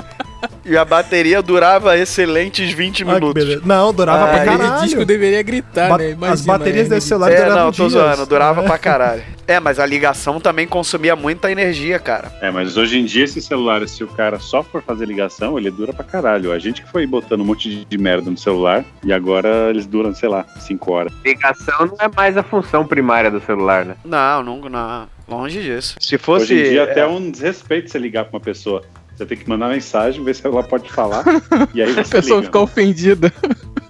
E 0.73 0.77
a 0.79 0.87
bateria 0.87 1.43
durava 1.43 1.99
excelentes 1.99 2.73
20 2.73 3.03
Ah, 3.03 3.07
minutos. 3.07 3.35
beleza. 3.35 3.63
Não, 3.63 3.93
durava 3.93 4.25
Ah, 4.25 4.29
pra 4.29 4.45
caralho. 4.57 4.83
disco 4.83 5.05
deveria 5.05 5.43
gritar, 5.43 5.91
Ba- 5.91 5.99
né? 5.99 6.11
Imagina, 6.13 6.33
As 6.33 6.41
baterias 6.41 6.89
né? 6.89 6.95
desse 6.95 7.09
celular 7.09 7.31
É, 7.31 7.37
duravam 7.43 7.57
não, 7.65 7.73
tô 7.73 7.77
dias. 7.89 7.93
zoando, 7.93 8.25
durava 8.27 8.63
É. 8.63 8.65
pra 8.67 8.79
caralho. 8.79 9.23
É, 9.47 9.61
mas 9.61 9.79
a 9.79 9.85
ligação 9.85 10.41
também 10.41 10.67
consumia 10.67 11.15
muita 11.15 11.51
energia, 11.53 11.99
cara. 11.99 12.33
É, 12.41 12.51
mas 12.51 12.77
hoje 12.79 12.99
em 12.99 13.05
dia, 13.05 13.25
esse 13.25 13.43
celular, 13.43 13.87
se 13.87 14.03
o 14.03 14.07
cara 14.07 14.39
só 14.39 14.63
for 14.63 14.81
fazer 14.83 15.05
ligação, 15.05 15.59
ele 15.59 15.71
dura 15.71 15.93
pra 15.93 16.05
caralho. 16.05 16.53
A 16.53 16.59
gente 16.59 16.81
que 16.81 16.91
foi 16.91 17.07
botando 17.07 17.41
um 17.43 17.45
monte 17.45 17.85
de- 17.85 17.99
merda 17.99 18.31
no 18.31 18.39
celular 18.39 18.83
e 19.05 19.13
agora 19.13 19.69
eles 19.69 19.85
duram, 19.85 20.15
sei 20.15 20.29
lá, 20.31 20.47
5 20.61 20.93
horas. 20.93 21.13
Ligação 21.23 21.85
não 21.87 21.97
é 22.01 22.09
mais 22.17 22.37
a 22.39 22.43
função 22.43 22.87
primária 22.87 23.31
do 23.31 23.43
celular, 23.45 23.85
né? 23.85 23.95
Não, 24.05 24.43
não, 24.43 24.61
não. 24.71 25.07
Longe 25.29 25.61
disso. 25.61 25.97
Se 26.01 26.17
fosse. 26.17 26.45
Hoje 26.55 26.61
em 26.67 26.71
dia, 26.71 26.81
é, 26.83 26.91
até 26.91 27.07
um 27.07 27.31
desrespeito 27.31 27.91
você 27.91 27.99
ligar 27.99 28.25
pra 28.25 28.39
uma 28.39 28.41
pessoa. 28.43 28.83
Você 29.17 29.27
tem 29.27 29.37
que 29.39 29.49
mandar 29.49 29.69
mensagem, 29.69 30.25
ver 30.25 30.35
se 30.35 30.47
ela 30.47 30.63
pode 30.63 30.91
falar, 30.91 31.25
e 31.75 31.83
aí 31.83 31.91
A 31.99 32.05
você 32.05 32.11
pessoa 32.11 32.37
liga. 32.41 32.47
fica 32.47 32.59
ofendida. 32.61 33.33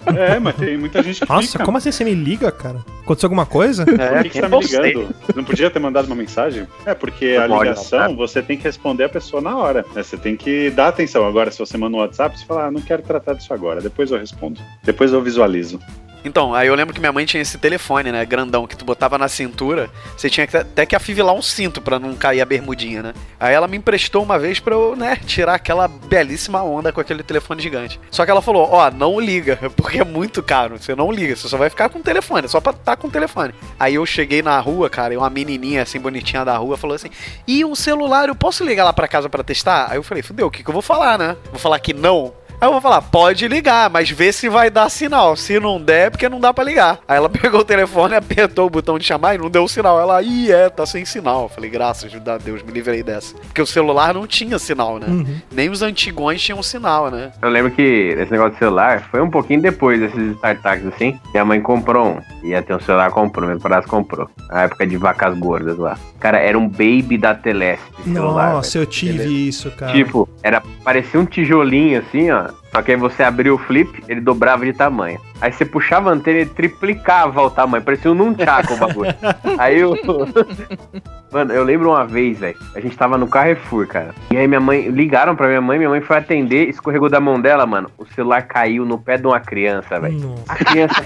É, 0.05 0.37
mas 0.37 0.53
tem 0.57 0.77
muita 0.77 1.01
gente 1.01 1.21
que 1.21 1.29
Nossa, 1.31 1.53
fica. 1.53 1.63
como 1.63 1.77
assim 1.77 1.89
você 1.91 2.03
me 2.03 2.13
liga, 2.13 2.51
cara? 2.51 2.83
Aconteceu 3.03 3.27
alguma 3.27 3.45
coisa? 3.45 3.85
Por 3.85 3.97
É, 3.99 4.21
que, 4.23 4.29
que 4.29 4.35
você 4.35 4.41
tá 4.41 4.49
me 4.49 4.59
ligando? 4.65 5.15
Você 5.25 5.33
não 5.33 5.43
podia 5.45 5.69
ter 5.71 5.79
mandado 5.79 6.07
uma 6.07 6.15
mensagem? 6.15 6.67
É, 6.85 6.93
porque 6.93 7.37
a 7.41 7.47
Não 7.47 7.59
ligação 7.63 8.09
não. 8.09 8.15
você 8.17 8.41
tem 8.41 8.57
que 8.57 8.63
responder 8.65 9.05
a 9.05 9.09
pessoa 9.09 9.41
na 9.41 9.55
hora. 9.55 9.85
né? 9.95 10.03
Você 10.03 10.17
tem 10.17 10.35
que 10.35 10.69
dar 10.71 10.89
atenção. 10.89 11.25
Agora, 11.25 11.49
se 11.51 11.59
você 11.59 11.77
manda 11.77 11.95
um 11.95 11.99
WhatsApp, 12.01 12.37
você 12.37 12.45
fala, 12.45 12.65
ah, 12.65 12.71
não 12.71 12.81
quero 12.81 13.01
tratar 13.01 13.33
disso 13.33 13.53
agora. 13.53 13.79
Depois 13.81 14.11
eu 14.11 14.17
respondo. 14.19 14.59
Depois 14.83 15.13
eu 15.13 15.21
visualizo. 15.21 15.79
Então, 16.25 16.53
aí 16.53 16.67
eu 16.67 16.75
lembro 16.75 16.93
que 16.93 16.99
minha 16.99 17.11
mãe 17.11 17.25
tinha 17.25 17.41
esse 17.41 17.57
telefone, 17.57 18.11
né? 18.11 18.25
Grandão, 18.25 18.65
que 18.65 18.77
tu 18.77 18.85
botava 18.85 19.17
na 19.17 19.27
cintura. 19.27 19.89
Você 20.15 20.29
tinha 20.29 20.47
que, 20.47 20.55
até 20.55 20.85
que 20.85 20.95
afivelar 20.95 21.35
um 21.35 21.41
cinto 21.41 21.81
pra 21.81 21.99
não 21.99 22.15
cair 22.15 22.41
a 22.41 22.45
bermudinha, 22.45 23.03
né? 23.03 23.13
Aí 23.39 23.53
ela 23.53 23.67
me 23.67 23.77
emprestou 23.77 24.23
uma 24.23 24.39
vez 24.39 24.59
pra 24.59 24.73
eu, 24.73 24.95
né, 24.95 25.17
tirar 25.25 25.55
aquela 25.55 25.87
belíssima 25.87 26.63
onda 26.63 26.91
com 26.91 27.01
aquele 27.01 27.23
telefone 27.23 27.61
gigante. 27.61 27.99
Só 28.09 28.23
que 28.23 28.31
ela 28.31 28.41
falou: 28.41 28.69
Ó, 28.71 28.89
não 28.91 29.19
liga, 29.19 29.57
porque 29.75 29.99
é 29.99 30.03
muito 30.05 30.41
caro. 30.41 30.77
Você 30.77 30.95
não 30.95 31.11
liga, 31.11 31.35
você 31.35 31.47
só 31.47 31.57
vai 31.57 31.69
ficar 31.69 31.89
com 31.89 31.99
o 31.99 32.03
telefone, 32.03 32.45
é 32.45 32.47
só 32.47 32.61
pra 32.61 32.71
estar 32.71 32.95
com 32.95 33.07
o 33.07 33.11
telefone. 33.11 33.53
Aí 33.79 33.95
eu 33.95 34.05
cheguei 34.05 34.41
na 34.41 34.57
rua, 34.59 34.89
cara, 34.89 35.13
e 35.13 35.17
uma 35.17 35.29
menininha 35.29 35.81
assim, 35.83 35.99
bonitinha 35.99 36.45
da 36.45 36.55
rua, 36.55 36.77
falou 36.77 36.95
assim: 36.95 37.09
E 37.47 37.65
um 37.65 37.75
celular, 37.75 38.29
eu 38.29 38.35
posso 38.35 38.63
ligar 38.63 38.85
lá 38.85 38.93
pra 38.93 39.07
casa 39.07 39.29
pra 39.29 39.43
testar? 39.43 39.87
Aí 39.89 39.97
eu 39.97 40.03
falei: 40.03 40.23
Fudeu, 40.23 40.47
o 40.47 40.51
que, 40.51 40.63
que 40.63 40.69
eu 40.69 40.73
vou 40.73 40.81
falar, 40.81 41.17
né? 41.17 41.35
Vou 41.51 41.59
falar 41.59 41.79
que 41.79 41.93
não? 41.93 42.33
Aí 42.63 42.67
eu 42.69 42.71
vou 42.71 42.79
falar, 42.79 43.01
pode 43.01 43.45
ligar, 43.45 43.89
mas 43.89 44.09
vê 44.09 44.31
se 44.31 44.47
vai 44.47 44.69
dar 44.69 44.89
sinal. 44.89 45.35
Se 45.35 45.59
não 45.59 45.81
der, 45.81 46.07
é 46.07 46.09
porque 46.09 46.29
não 46.29 46.39
dá 46.39 46.53
pra 46.53 46.63
ligar. 46.63 46.97
Aí 47.05 47.17
ela 47.17 47.27
pegou 47.27 47.59
o 47.59 47.65
telefone, 47.65 48.15
apertou 48.15 48.67
o 48.67 48.69
botão 48.69 48.97
de 48.97 49.03
chamar 49.03 49.35
e 49.35 49.37
não 49.37 49.49
deu 49.49 49.67
sinal. 49.67 49.99
Ela, 49.99 50.21
ih, 50.21 50.49
é, 50.49 50.69
tá 50.69 50.85
sem 50.85 51.03
sinal. 51.03 51.43
Eu 51.43 51.49
falei, 51.49 51.69
graças 51.69 52.09
a 52.15 52.37
Deus, 52.37 52.63
me 52.63 52.71
livrei 52.71 53.03
dessa. 53.03 53.35
Porque 53.35 53.61
o 53.61 53.65
celular 53.65 54.13
não 54.13 54.25
tinha 54.25 54.57
sinal, 54.57 54.97
né? 54.97 55.07
Uhum. 55.09 55.41
Nem 55.51 55.69
os 55.69 55.81
antigões 55.81 56.41
tinham 56.41 56.63
sinal, 56.63 57.11
né? 57.11 57.33
Eu 57.41 57.49
lembro 57.49 57.69
que 57.69 57.81
esse 57.81 58.31
negócio 58.31 58.53
de 58.53 58.59
celular 58.59 59.09
foi 59.11 59.19
um 59.19 59.29
pouquinho 59.29 59.61
depois 59.61 59.99
desses 59.99 60.31
startups 60.35 60.85
assim. 60.85 61.19
Minha 61.33 61.43
mãe 61.43 61.61
comprou 61.61 62.13
um. 62.13 62.47
Ia 62.47 62.61
ter 62.61 62.73
um 62.73 62.79
celular, 62.79 63.11
comprou. 63.11 63.45
Meu 63.45 63.59
padrasto 63.59 63.89
comprou. 63.89 64.29
Na 64.49 64.61
época 64.61 64.87
de 64.87 64.95
vacas 64.95 65.37
gordas 65.37 65.77
lá. 65.77 65.97
Cara, 66.17 66.39
era 66.39 66.57
um 66.57 66.69
baby 66.69 67.17
da 67.17 67.35
Telesp. 67.35 67.83
celular, 68.05 68.53
Nossa, 68.53 68.77
eu 68.77 68.85
tive 68.85 69.17
Beleza. 69.17 69.33
isso, 69.33 69.71
cara. 69.71 69.91
Tipo, 69.91 70.29
era, 70.41 70.63
parecia 70.81 71.19
um 71.19 71.25
tijolinho 71.25 71.99
assim, 71.99 72.31
ó. 72.31 72.52
Só 72.71 72.81
que 72.81 72.91
aí 72.91 72.97
você 72.97 73.21
abria 73.21 73.53
o 73.53 73.57
flip, 73.57 74.03
ele 74.07 74.19
dobrava 74.19 74.65
de 74.65 74.73
tamanho. 74.73 75.19
Aí 75.39 75.51
você 75.51 75.63
puxava 75.63 76.09
a 76.09 76.13
antena 76.13 76.39
e 76.39 76.45
triplicava 76.45 77.41
o 77.41 77.49
tamanho. 77.49 77.83
Parecia 77.83 78.11
um 78.11 78.15
nunchaku 78.15 78.73
o 78.73 78.77
bagulho. 78.77 79.13
aí 79.59 79.79
eu... 79.79 79.95
Mano, 81.31 81.51
eu 81.51 81.63
lembro 81.63 81.89
uma 81.89 82.05
vez, 82.05 82.39
velho. 82.39 82.57
A 82.75 82.79
gente 82.79 82.95
tava 82.95 83.17
no 83.17 83.27
Carrefour, 83.27 83.87
cara. 83.87 84.13
E 84.31 84.37
aí 84.37 84.47
minha 84.47 84.59
mãe... 84.59 84.89
Ligaram 84.89 85.35
pra 85.35 85.47
minha 85.47 85.61
mãe, 85.61 85.77
minha 85.77 85.89
mãe 85.89 86.01
foi 86.01 86.17
atender, 86.17 86.69
escorregou 86.69 87.09
da 87.09 87.19
mão 87.19 87.39
dela, 87.39 87.65
mano. 87.65 87.89
O 87.97 88.05
celular 88.05 88.43
caiu 88.43 88.85
no 88.85 88.97
pé 88.97 89.17
de 89.17 89.27
uma 89.27 89.39
criança, 89.39 89.99
velho. 89.99 90.35
A 90.47 90.55
criança... 90.55 91.03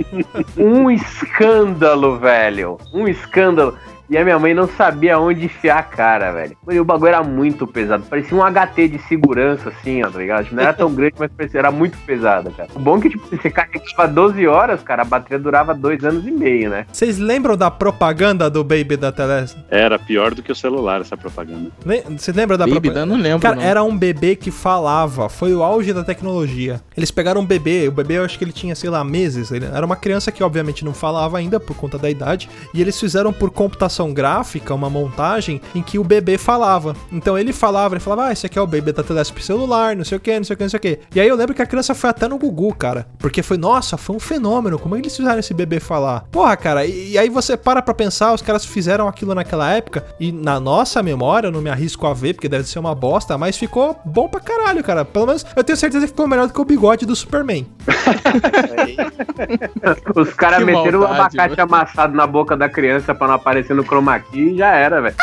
um 0.56 0.90
escândalo, 0.90 2.18
velho. 2.18 2.78
Um 2.92 3.06
escândalo. 3.06 3.76
E 4.08 4.16
a 4.16 4.22
minha 4.24 4.38
mãe 4.38 4.54
não 4.54 4.68
sabia 4.68 5.18
onde 5.18 5.44
enfiar 5.46 5.78
a 5.78 5.82
cara, 5.82 6.32
velho. 6.32 6.56
E 6.70 6.78
o 6.80 6.84
bagulho 6.84 7.08
era 7.08 7.22
muito 7.22 7.66
pesado. 7.66 8.04
Parecia 8.08 8.36
um 8.36 8.42
HT 8.42 8.88
de 8.88 8.98
segurança, 9.08 9.68
assim, 9.70 10.02
ó, 10.04 10.08
tá 10.10 10.18
ligado? 10.18 10.44
Tipo, 10.44 10.56
não 10.56 10.62
era 10.62 10.72
tão 10.72 10.92
grande, 10.94 11.14
mas 11.18 11.30
parecia, 11.36 11.58
era 11.60 11.70
muito 11.70 11.96
pesado, 11.98 12.50
cara. 12.52 12.68
O 12.74 12.78
bom 12.78 12.98
é 12.98 13.00
que, 13.02 13.10
tipo, 13.10 13.26
você 13.28 13.50
carregava 13.50 14.06
12 14.08 14.46
horas, 14.46 14.82
cara, 14.82 15.02
a 15.02 15.04
bateria 15.04 15.38
durava 15.38 15.74
dois 15.74 16.04
anos 16.04 16.26
e 16.26 16.30
meio, 16.30 16.70
né? 16.70 16.86
Vocês 16.92 17.18
lembram 17.18 17.56
da 17.56 17.70
propaganda 17.70 18.48
do 18.50 18.62
Baby 18.62 18.96
da 18.96 19.10
Telesp? 19.10 19.58
Era 19.70 19.98
pior 19.98 20.34
do 20.34 20.42
que 20.42 20.52
o 20.52 20.54
celular 20.54 21.00
essa 21.00 21.16
propaganda. 21.16 21.70
Lem- 21.84 22.02
Vocês 22.16 22.36
lembram 22.36 22.56
da 22.58 22.64
Baby, 22.66 22.80
propaganda? 22.82 23.06
não 23.06 23.16
lembro. 23.20 23.40
Cara, 23.40 23.56
não. 23.56 23.62
era 23.62 23.82
um 23.82 23.96
bebê 23.96 24.36
que 24.36 24.50
falava. 24.50 25.28
Foi 25.28 25.54
o 25.54 25.62
auge 25.62 25.92
da 25.92 26.04
tecnologia. 26.04 26.80
Eles 26.96 27.10
pegaram 27.10 27.40
um 27.40 27.46
bebê, 27.46 27.88
o 27.88 27.92
bebê 27.92 28.18
eu 28.18 28.24
acho 28.24 28.38
que 28.38 28.44
ele 28.44 28.52
tinha, 28.52 28.74
sei 28.74 28.90
lá, 28.90 29.02
meses. 29.02 29.50
Ele 29.50 29.64
era 29.64 29.84
uma 29.84 29.96
criança 29.96 30.30
que 30.30 30.42
obviamente 30.44 30.84
não 30.84 30.92
falava 30.94 31.38
ainda 31.38 31.58
por 31.58 31.74
conta 31.76 31.98
da 31.98 32.08
idade. 32.10 32.48
E 32.74 32.80
eles 32.80 32.98
fizeram 33.00 33.32
por 33.32 33.50
computação 33.50 33.95
gráfica 34.12 34.74
uma 34.74 34.90
montagem 34.90 35.60
em 35.74 35.82
que 35.82 35.98
o 35.98 36.04
bebê 36.04 36.38
falava. 36.38 36.94
Então 37.10 37.38
ele 37.38 37.52
falava, 37.52 37.94
ele 37.94 38.00
falava, 38.00 38.28
ah, 38.28 38.32
esse 38.32 38.46
aqui 38.46 38.58
é 38.58 38.62
o 38.62 38.66
bebê 38.66 38.92
da 38.92 39.02
Telesp 39.02 39.42
celular, 39.42 39.96
não 39.96 40.04
sei 40.04 40.18
o 40.18 40.20
que, 40.20 40.36
não 40.36 40.44
sei 40.44 40.54
o 40.54 40.56
que, 40.56 40.64
não 40.64 40.70
sei 40.70 40.78
o 40.78 40.80
que. 40.80 40.98
E 41.14 41.20
aí 41.20 41.28
eu 41.28 41.36
lembro 41.36 41.54
que 41.54 41.62
a 41.62 41.66
criança 41.66 41.94
foi 41.94 42.10
até 42.10 42.28
no 42.28 42.38
Gugu, 42.38 42.74
cara. 42.74 43.06
Porque 43.18 43.42
foi, 43.42 43.56
nossa, 43.56 43.96
foi 43.96 44.16
um 44.16 44.20
fenômeno. 44.20 44.78
Como 44.78 44.94
é 44.94 44.98
que 44.98 45.06
eles 45.06 45.16
fizeram 45.16 45.38
esse 45.38 45.54
bebê 45.54 45.80
falar? 45.80 46.24
Porra, 46.30 46.56
cara, 46.56 46.84
e, 46.84 47.12
e 47.12 47.18
aí 47.18 47.28
você 47.28 47.56
para 47.56 47.82
pra 47.82 47.94
pensar, 47.94 48.34
os 48.34 48.42
caras 48.42 48.64
fizeram 48.64 49.08
aquilo 49.08 49.34
naquela 49.34 49.72
época. 49.72 50.04
E 50.20 50.32
na 50.32 50.60
nossa 50.60 51.02
memória, 51.02 51.48
eu 51.48 51.52
não 51.52 51.62
me 51.62 51.70
arrisco 51.70 52.06
a 52.06 52.14
ver, 52.14 52.34
porque 52.34 52.48
deve 52.48 52.68
ser 52.68 52.78
uma 52.78 52.94
bosta, 52.94 53.38
mas 53.38 53.56
ficou 53.56 53.98
bom 54.04 54.28
pra 54.28 54.40
caralho, 54.40 54.84
cara. 54.84 55.04
Pelo 55.04 55.26
menos 55.26 55.44
eu 55.54 55.64
tenho 55.64 55.76
certeza 55.76 56.06
que 56.06 56.12
ficou 56.12 56.26
melhor 56.26 56.46
do 56.46 56.52
que 56.52 56.60
o 56.60 56.64
bigode 56.64 57.06
do 57.06 57.16
Superman. 57.16 57.66
Os 60.14 60.32
caras 60.34 60.64
meteram 60.64 61.00
o 61.00 61.02
maldade, 61.02 61.38
abacate 61.38 61.60
amassado 61.60 62.16
na 62.16 62.26
boca 62.26 62.56
da 62.56 62.68
criança 62.68 63.14
pra 63.14 63.28
não 63.28 63.34
aparecer 63.34 63.74
no 63.74 63.84
chroma 63.86 64.18
key 64.20 64.52
e 64.54 64.56
já 64.58 64.68
era, 64.74 65.00
velho. 65.00 65.16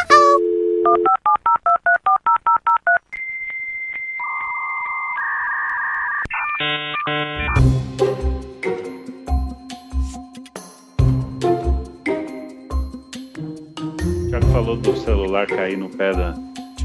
Thiago 14.29 14.45
falou 14.47 14.75
do 14.77 14.95
celular 14.97 15.45
cair 15.47 15.77
no 15.77 15.89
pé 15.89 16.11
da- 16.13 16.35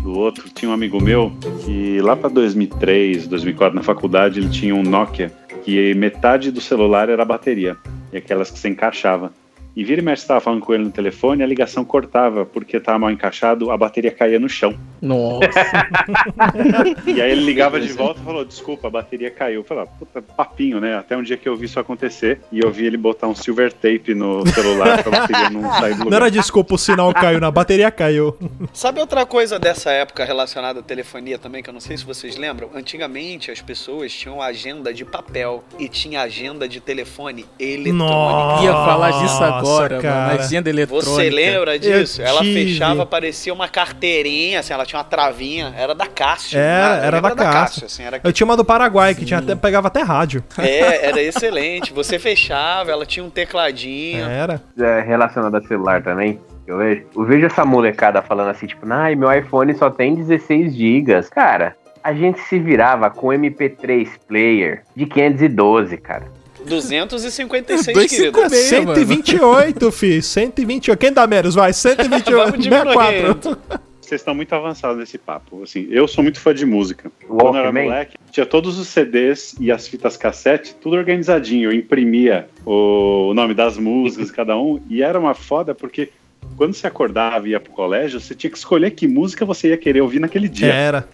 do 0.02 0.12
outro. 0.18 0.48
Tinha 0.50 0.70
um 0.70 0.74
amigo 0.74 1.02
meu 1.02 1.32
que 1.64 2.00
lá 2.00 2.14
para 2.16 2.28
2003, 2.28 3.26
2004 3.26 3.74
na 3.74 3.82
faculdade 3.82 4.40
ele 4.40 4.50
tinha 4.50 4.74
um 4.74 4.82
Nokia 4.82 5.32
que 5.64 5.94
metade 5.94 6.50
do 6.50 6.60
celular 6.60 7.08
era 7.08 7.24
bateria 7.24 7.76
e 8.12 8.16
aquelas 8.16 8.50
que 8.50 8.58
se 8.58 8.68
encaixava. 8.68 9.32
E 9.78 9.84
vira 9.84 10.00
e 10.00 10.04
mexe 10.04 10.22
estava 10.24 10.40
falando 10.40 10.60
com 10.60 10.74
ele 10.74 10.82
no 10.82 10.90
telefone, 10.90 11.40
a 11.40 11.46
ligação 11.46 11.84
cortava 11.84 12.44
porque 12.44 12.78
estava 12.78 12.98
mal 12.98 13.12
encaixado, 13.12 13.70
a 13.70 13.76
bateria 13.76 14.10
caía 14.10 14.36
no 14.40 14.48
chão. 14.48 14.74
Nossa. 15.00 15.46
E 17.06 17.22
aí 17.22 17.30
ele 17.30 17.42
ligava 17.44 17.80
de 17.80 17.92
volta 17.92 18.20
e 18.20 18.24
falou: 18.24 18.44
Desculpa, 18.44 18.88
a 18.88 18.90
bateria 18.90 19.30
caiu. 19.30 19.60
Eu 19.60 19.64
falei: 19.64 19.84
ah, 19.84 19.86
Puta, 19.86 20.20
papinho, 20.20 20.80
né? 20.80 20.96
Até 20.96 21.16
um 21.16 21.22
dia 21.22 21.36
que 21.36 21.48
eu 21.48 21.56
vi 21.56 21.66
isso 21.66 21.78
acontecer 21.78 22.40
e 22.50 22.58
eu 22.58 22.70
vi 22.70 22.86
ele 22.86 22.96
botar 22.96 23.28
um 23.28 23.34
silver 23.34 23.72
tape 23.72 24.14
no 24.14 24.46
celular 24.48 25.02
pra 25.02 25.20
bateria 25.20 25.50
não 25.50 25.62
sair 25.78 25.92
do 25.92 25.98
Não 25.98 26.04
lugar. 26.06 26.22
era 26.22 26.30
desculpa, 26.30 26.74
o 26.74 26.78
sinal 26.78 27.12
caiu, 27.14 27.40
na 27.40 27.46
a 27.46 27.50
bateria 27.50 27.90
caiu. 27.90 28.36
Sabe 28.72 29.00
outra 29.00 29.24
coisa 29.24 29.58
dessa 29.58 29.90
época 29.90 30.24
relacionada 30.24 30.80
à 30.80 30.82
telefonia 30.82 31.38
também, 31.38 31.62
que 31.62 31.70
eu 31.70 31.74
não 31.74 31.80
sei 31.80 31.96
se 31.96 32.04
vocês 32.04 32.36
lembram? 32.36 32.70
Antigamente 32.74 33.50
as 33.50 33.62
pessoas 33.62 34.12
tinham 34.12 34.42
agenda 34.42 34.92
de 34.92 35.04
papel 35.04 35.62
e 35.78 35.88
tinha 35.88 36.22
agenda 36.22 36.68
de 36.68 36.80
telefone 36.80 37.46
eletrônico. 37.58 38.04
Nossa. 38.12 38.64
Ia 38.64 38.72
falar 38.72 39.10
disso 39.12 39.42
agora, 39.42 39.67
cara. 39.76 40.26
mano. 40.28 40.40
Agenda 40.40 40.70
eletrônica. 40.70 41.10
Você 41.10 41.30
lembra 41.30 41.78
disso? 41.78 42.20
Eu 42.22 42.26
Ela 42.26 42.40
tive. 42.40 42.64
fechava, 42.64 43.06
parecia 43.06 43.52
uma 43.52 43.68
carteirinha, 43.68 44.60
assim, 44.60 44.72
ela 44.72 44.84
tinha 44.86 44.98
uma 44.98 45.04
travinha, 45.04 45.74
era 45.76 45.94
da 45.94 46.06
Cássio. 46.06 46.58
Era, 46.58 46.88
né? 46.96 46.98
Eu 47.00 47.04
era 47.04 47.16
lembro 47.16 47.34
da 47.34 47.44
Cássio. 47.44 47.86
assim, 47.86 48.02
era... 48.02 48.20
Eu 48.22 48.32
tinha 48.32 48.44
uma 48.44 48.56
do 48.56 48.64
Paraguai, 48.64 49.14
que 49.14 49.24
tinha 49.24 49.38
até, 49.40 49.54
pegava 49.54 49.88
até 49.88 50.02
rádio. 50.02 50.42
É, 50.58 51.06
era 51.06 51.20
excelente. 51.22 51.92
Você 51.92 52.18
fechava, 52.18 52.90
ela 52.90 53.06
tinha 53.06 53.24
um 53.24 53.30
tecladinho. 53.30 54.24
Era. 54.26 54.60
É, 54.78 55.00
relacionado 55.00 55.54
a 55.56 55.62
celular 55.62 56.02
também. 56.02 56.38
Eu 56.66 56.76
vejo, 56.78 57.02
eu 57.16 57.24
vejo 57.24 57.46
essa 57.46 57.64
molecada 57.64 58.20
falando 58.20 58.50
assim, 58.50 58.66
tipo, 58.66 58.86
ai, 58.92 59.14
meu 59.14 59.32
iPhone 59.32 59.74
só 59.74 59.88
tem 59.88 60.14
16 60.14 60.74
GB. 60.74 61.22
Cara, 61.30 61.74
a 62.04 62.12
gente 62.12 62.40
se 62.40 62.58
virava 62.58 63.08
com 63.10 63.28
MP3 63.28 64.08
player 64.26 64.82
de 64.94 65.06
512, 65.06 65.96
cara. 65.96 66.24
256, 66.68 67.94
Dois 67.94 68.10
querido. 68.10 68.38
cinco 68.38 68.50
meia, 68.50 68.82
mano. 68.82 68.94
128, 68.94 69.90
fi. 69.92 70.22
128. 70.22 70.98
Quem 70.98 71.12
dá 71.12 71.26
menos? 71.26 71.54
Vai, 71.54 71.72
128. 71.72 72.30
Vamos 72.36 72.62
diminuindo. 72.62 72.92
64. 72.92 73.88
Vocês 74.00 74.22
estão 74.22 74.34
muito 74.34 74.54
avançados 74.54 74.96
nesse 74.96 75.18
papo. 75.18 75.62
Assim, 75.62 75.86
eu 75.90 76.08
sou 76.08 76.24
muito 76.24 76.40
fã 76.40 76.54
de 76.54 76.64
música. 76.64 77.12
Quando 77.26 77.56
eu 77.56 77.60
era 77.60 77.70
moleque, 77.72 78.16
tinha 78.32 78.46
todos 78.46 78.78
os 78.78 78.88
CDs 78.88 79.54
e 79.60 79.70
as 79.70 79.86
fitas 79.86 80.16
cassete, 80.16 80.74
tudo 80.76 80.96
organizadinho. 80.96 81.70
Eu 81.70 81.76
imprimia 81.76 82.48
o 82.64 83.34
nome 83.34 83.52
das 83.52 83.76
músicas, 83.76 84.30
cada 84.30 84.56
um, 84.56 84.80
e 84.88 85.02
era 85.02 85.18
uma 85.18 85.34
foda 85.34 85.74
porque 85.74 86.10
quando 86.56 86.72
você 86.72 86.86
acordava 86.86 87.46
e 87.46 87.50
ia 87.50 87.60
pro 87.60 87.70
colégio, 87.72 88.18
você 88.18 88.34
tinha 88.34 88.50
que 88.50 88.56
escolher 88.56 88.92
que 88.92 89.06
música 89.06 89.44
você 89.44 89.68
ia 89.68 89.76
querer 89.76 90.00
ouvir 90.00 90.20
naquele 90.20 90.48
dia. 90.48 90.72
Era. 90.72 91.08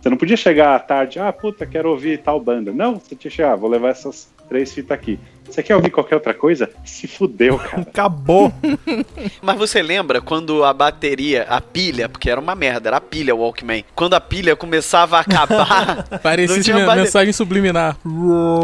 Você 0.00 0.08
não 0.08 0.16
podia 0.16 0.36
chegar 0.36 0.74
à 0.74 0.78
tarde, 0.78 1.18
ah, 1.18 1.32
puta, 1.32 1.66
quero 1.66 1.90
ouvir 1.90 2.18
tal 2.22 2.40
banda. 2.40 2.72
Não, 2.72 2.94
você 2.94 3.14
tinha 3.14 3.18
que 3.18 3.30
chegar, 3.30 3.52
ah, 3.52 3.56
vou 3.56 3.68
levar 3.68 3.90
essas 3.90 4.28
três 4.48 4.72
fitas 4.72 4.92
aqui. 4.92 5.18
Você 5.48 5.62
quer 5.62 5.74
ouvir 5.76 5.90
qualquer 5.90 6.14
outra 6.14 6.32
coisa? 6.32 6.70
Se 6.84 7.06
fudeu, 7.06 7.58
cara. 7.58 7.82
Acabou. 7.90 8.52
Mas 9.42 9.58
você 9.58 9.82
lembra 9.82 10.20
quando 10.20 10.64
a 10.64 10.72
bateria, 10.72 11.42
a 11.48 11.60
pilha, 11.60 12.08
porque 12.08 12.30
era 12.30 12.40
uma 12.40 12.54
merda, 12.54 12.88
era 12.88 12.96
a 12.96 13.00
pilha 13.00 13.34
Walkman. 13.34 13.84
Quando 13.94 14.14
a 14.14 14.20
pilha 14.20 14.56
começava 14.56 15.18
a 15.18 15.20
acabar, 15.20 16.04
Parecia 16.22 16.74
men- 16.74 16.86
bate- 16.86 17.00
mensagem 17.02 17.32
subliminar. 17.32 17.96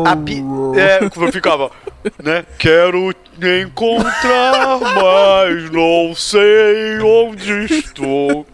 a 0.06 0.16
pi... 0.16 0.42
é, 0.76 1.30
ficava, 1.32 1.70
né? 2.22 2.44
Quero 2.58 3.12
te 3.12 3.62
encontrar, 3.62 4.78
mas 4.80 5.70
não 5.70 6.14
sei 6.14 6.98
onde 7.00 7.64
estou. 7.74 8.46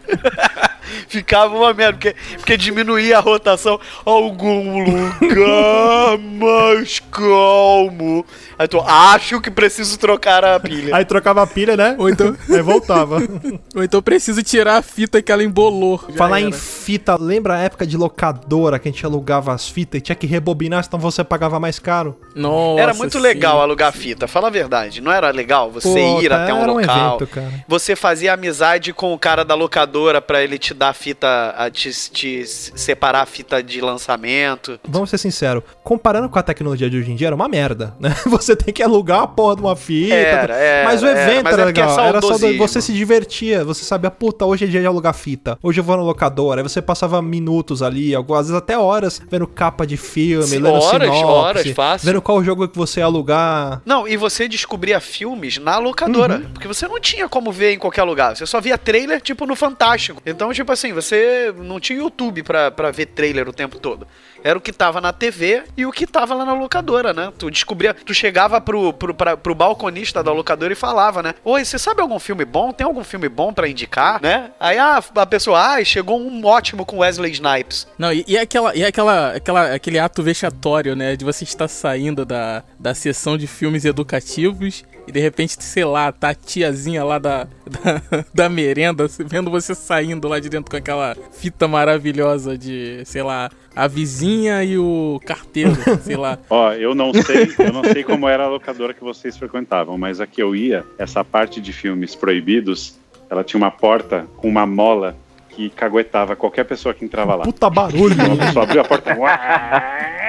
Ficava 1.07 1.55
uma 1.55 1.73
merda, 1.73 1.93
porque, 1.93 2.15
porque 2.37 2.57
diminuía 2.57 3.17
a 3.17 3.21
rotação. 3.21 3.79
Algum 4.05 4.83
lugar 4.83 6.17
mais 6.19 6.99
calmo. 6.99 8.25
Aí 8.57 8.67
tu, 8.67 8.79
acho 8.79 9.41
que 9.41 9.49
preciso 9.49 9.97
trocar 9.97 10.43
a 10.45 10.59
pilha. 10.59 10.95
Aí 10.95 11.05
trocava 11.05 11.41
a 11.41 11.47
pilha, 11.47 11.75
né? 11.75 11.95
Ou 11.97 12.09
então, 12.09 12.35
Aí 12.49 12.61
voltava. 12.61 13.17
ou 13.75 13.83
então 13.83 14.01
preciso 14.01 14.43
tirar 14.43 14.77
a 14.77 14.81
fita 14.81 15.21
que 15.21 15.31
ela 15.31 15.43
embolou. 15.43 16.03
Já 16.09 16.15
Falar 16.17 16.39
era. 16.39 16.49
em 16.49 16.51
fita, 16.51 17.15
lembra 17.19 17.55
a 17.55 17.59
época 17.59 17.85
de 17.85 17.97
locadora 17.97 18.79
que 18.79 18.87
a 18.87 18.91
gente 18.91 19.05
alugava 19.05 19.53
as 19.53 19.67
fitas 19.67 19.99
e 19.99 20.01
tinha 20.01 20.15
que 20.15 20.27
rebobinar, 20.27 20.83
senão 20.83 20.99
você 20.99 21.23
pagava 21.23 21.59
mais 21.59 21.79
caro? 21.79 22.17
Nossa, 22.35 22.81
Era 22.81 22.93
muito 22.93 23.17
sim. 23.17 23.23
legal 23.23 23.61
alugar 23.61 23.91
fita, 23.93 24.27
fala 24.27 24.47
a 24.47 24.51
verdade. 24.51 25.01
Não 25.01 25.11
era 25.11 25.29
legal 25.31 25.69
você 25.71 25.87
Pô, 25.89 26.21
ir 26.21 26.29
tá, 26.29 26.43
até 26.43 26.53
um 26.53 26.61
era 26.61 26.71
um 26.71 26.75
local. 26.79 27.15
evento, 27.17 27.27
cara. 27.27 27.51
Você 27.67 27.95
fazia 27.95 28.33
amizade 28.33 28.93
com 28.93 29.13
o 29.13 29.19
cara 29.19 29.43
da 29.45 29.55
locadora 29.55 30.21
pra 30.21 30.43
ele 30.43 30.57
te 30.57 30.73
dar 30.73 30.89
a 30.89 30.93
fita, 30.93 31.53
a 31.57 31.69
te, 31.69 31.91
te 32.11 32.43
separar 32.45 33.21
a 33.21 33.25
fita 33.25 33.61
de 33.61 33.79
lançamento. 33.81 34.79
Vamos 34.87 35.09
ser 35.09 35.17
sinceros, 35.17 35.63
comparando 35.83 36.29
com 36.29 36.39
a 36.39 36.43
tecnologia 36.43 36.89
de 36.89 36.97
hoje 36.97 37.11
em 37.11 37.15
dia, 37.15 37.27
era 37.27 37.35
uma 37.35 37.47
merda, 37.47 37.93
né? 37.99 38.15
Você 38.25 38.55
tem 38.55 38.73
que 38.73 38.81
alugar 38.83 39.21
a 39.21 39.27
porra 39.27 39.55
de 39.55 39.61
uma 39.61 39.75
fita. 39.75 40.13
Era, 40.13 40.55
era, 40.55 40.89
mas 40.89 41.03
o 41.03 41.07
era, 41.07 41.21
evento 41.21 41.43
mas 41.43 41.53
era 41.53 41.61
é 41.61 41.63
é 41.63 41.65
legal. 41.67 41.99
era 41.99 42.21
só 42.21 42.33
você 42.57 42.81
se 42.81 42.93
divertia, 42.93 43.63
você 43.63 43.83
sabia, 43.83 44.09
puta, 44.11 44.45
hoje 44.45 44.65
é 44.65 44.67
dia 44.67 44.81
de 44.81 44.87
alugar 44.87 45.13
fita. 45.13 45.57
Hoje 45.61 45.79
eu 45.79 45.83
vou 45.83 45.95
na 45.97 46.03
locadora. 46.03 46.61
Aí 46.61 46.63
você 46.67 46.81
passava 46.81 47.21
minutos 47.21 47.81
ali, 47.81 48.13
algumas 48.15 48.47
vezes 48.47 48.57
até 48.57 48.77
horas, 48.77 49.21
vendo 49.29 49.47
capa 49.47 49.85
de 49.85 49.97
filme, 49.97 50.45
Sim, 50.47 50.57
lendo 50.59 50.73
horas, 50.73 51.09
sinopse, 51.09 51.23
horas, 51.23 51.67
fácil. 51.71 52.05
vendo 52.07 52.21
qual 52.23 52.43
jogo 52.43 52.67
que 52.67 52.77
você 52.77 52.99
ia 53.01 53.05
alugar. 53.05 53.81
Não, 53.85 54.07
e 54.07 54.17
você 54.17 54.47
descobria 54.47 54.99
filmes 54.99 55.57
na 55.57 55.77
locadora. 55.77 56.37
Uhum. 56.37 56.49
Porque 56.53 56.67
você 56.67 56.87
não 56.87 56.99
tinha 56.99 57.29
como 57.29 57.51
ver 57.51 57.73
em 57.73 57.77
qualquer 57.79 58.03
lugar. 58.03 58.35
Você 58.35 58.45
só 58.45 58.59
via 58.59 58.77
trailer, 58.77 59.21
tipo, 59.21 59.45
no 59.45 59.55
Fantástico. 59.55 60.21
Então, 60.25 60.51
tipo 60.53 60.71
assim, 60.71 60.93
você 60.93 61.53
não 61.57 61.79
tinha 61.79 61.99
YouTube 61.99 62.43
pra, 62.43 62.71
pra 62.71 62.91
ver 62.91 63.07
trailer 63.07 63.47
o 63.47 63.53
tempo 63.53 63.77
todo. 63.79 64.07
Era 64.43 64.57
o 64.57 64.61
que 64.61 64.73
tava 64.73 64.99
na 64.99 65.13
TV 65.13 65.63
e 65.77 65.85
o 65.85 65.91
que 65.91 66.05
tava 66.05 66.33
lá 66.33 66.43
na 66.43 66.53
locadora, 66.53 67.13
né? 67.13 67.31
Tu 67.37 67.49
descobria, 67.49 67.93
tu 67.93 68.13
chegava 68.13 68.59
pro, 68.59 68.91
pro, 68.91 69.13
pra- 69.13 69.37
pro 69.37 69.55
balconista 69.55 70.21
da 70.21 70.33
locadora 70.33 70.73
e 70.73 70.75
falava, 70.75 71.23
né? 71.23 71.33
Oi, 71.45 71.63
você 71.63 71.79
sabe 71.79 72.01
algum 72.01 72.19
filme 72.19 72.43
bom? 72.43 72.73
Tem 72.73 72.85
algum 72.85 73.05
filme 73.05 73.29
bom 73.29 73.53
pra 73.53 73.69
indicar, 73.69 74.21
né? 74.21 74.51
Aí 74.59 74.77
ah, 74.77 75.01
a 75.15 75.25
pessoa, 75.25 75.59
ah, 75.77 75.83
chegou 75.85 76.19
um 76.19 76.45
ótimo 76.45 76.85
com 76.85 76.97
Wesley 76.97 77.31
Snipes. 77.31 77.87
Não, 77.97 78.11
e, 78.11 78.25
e 78.27 78.37
aquela, 78.37 78.75
e 78.75 78.83
aquela, 78.83 79.33
aquela, 79.33 79.73
aquele 79.73 79.97
ato 79.97 80.21
vexatório, 80.21 80.93
né? 80.93 81.15
De 81.15 81.23
você 81.23 81.45
estar 81.45 81.69
saindo 81.69 82.12
da, 82.13 82.63
da 82.79 82.93
sessão 82.93 83.37
de 83.37 83.47
filmes 83.47 83.85
educativos 83.85 84.85
e 85.07 85.11
de 85.11 85.19
repente, 85.19 85.61
sei 85.61 85.83
lá, 85.83 86.11
tá 86.11 86.29
a 86.29 86.35
tiazinha 86.35 87.03
lá 87.03 87.19
da, 87.19 87.43
da, 87.67 88.25
da 88.33 88.49
merenda 88.49 89.05
vendo 89.25 89.51
você 89.51 89.75
saindo 89.75 90.27
lá 90.27 90.39
de 90.39 90.49
dentro 90.49 90.71
com 90.71 90.77
aquela 90.77 91.15
fita 91.31 91.67
maravilhosa 91.67 92.57
de, 92.57 93.01
sei 93.05 93.23
lá, 93.23 93.49
a 93.75 93.87
vizinha 93.87 94.63
e 94.63 94.77
o 94.77 95.19
carteiro, 95.25 95.75
sei 96.01 96.15
lá. 96.15 96.37
Ó, 96.49 96.71
eu 96.73 96.93
não 96.95 97.13
sei, 97.13 97.51
eu 97.59 97.73
não 97.73 97.83
sei 97.83 98.03
como 98.03 98.27
era 98.27 98.45
a 98.45 98.49
locadora 98.49 98.93
que 98.93 99.03
vocês 99.03 99.35
frequentavam, 99.37 99.97
mas 99.97 100.21
a 100.21 100.27
que 100.27 100.41
eu 100.41 100.55
ia, 100.55 100.85
essa 100.97 101.23
parte 101.23 101.59
de 101.59 101.73
filmes 101.73 102.15
proibidos, 102.15 102.97
ela 103.29 103.43
tinha 103.43 103.57
uma 103.57 103.71
porta 103.71 104.25
com 104.37 104.47
uma 104.47 104.65
mola 104.65 105.15
que 105.49 105.69
caguetava 105.69 106.35
qualquer 106.35 106.65
pessoa 106.65 106.93
que 106.93 107.05
entrava 107.05 107.35
lá. 107.35 107.43
Puta 107.43 107.69
barulho. 107.69 108.13
Então 108.13 108.33
a 108.33 108.37
pessoa 108.37 108.63
abriu 108.63 108.81
a 108.81 108.83
porta. 108.83 109.15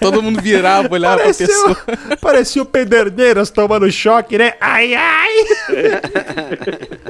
Todo 0.00 0.22
mundo 0.22 0.40
virava, 0.40 0.88
olhava 0.92 1.16
pra 1.16 1.24
Pareceu, 1.24 1.46
pessoa. 1.46 1.76
parecia 2.20 2.62
o 2.62 2.66
Pederneiras 2.66 3.50
tomando 3.50 3.90
choque, 3.90 4.38
né? 4.38 4.54
Ai, 4.60 4.94
ai! 4.94 5.30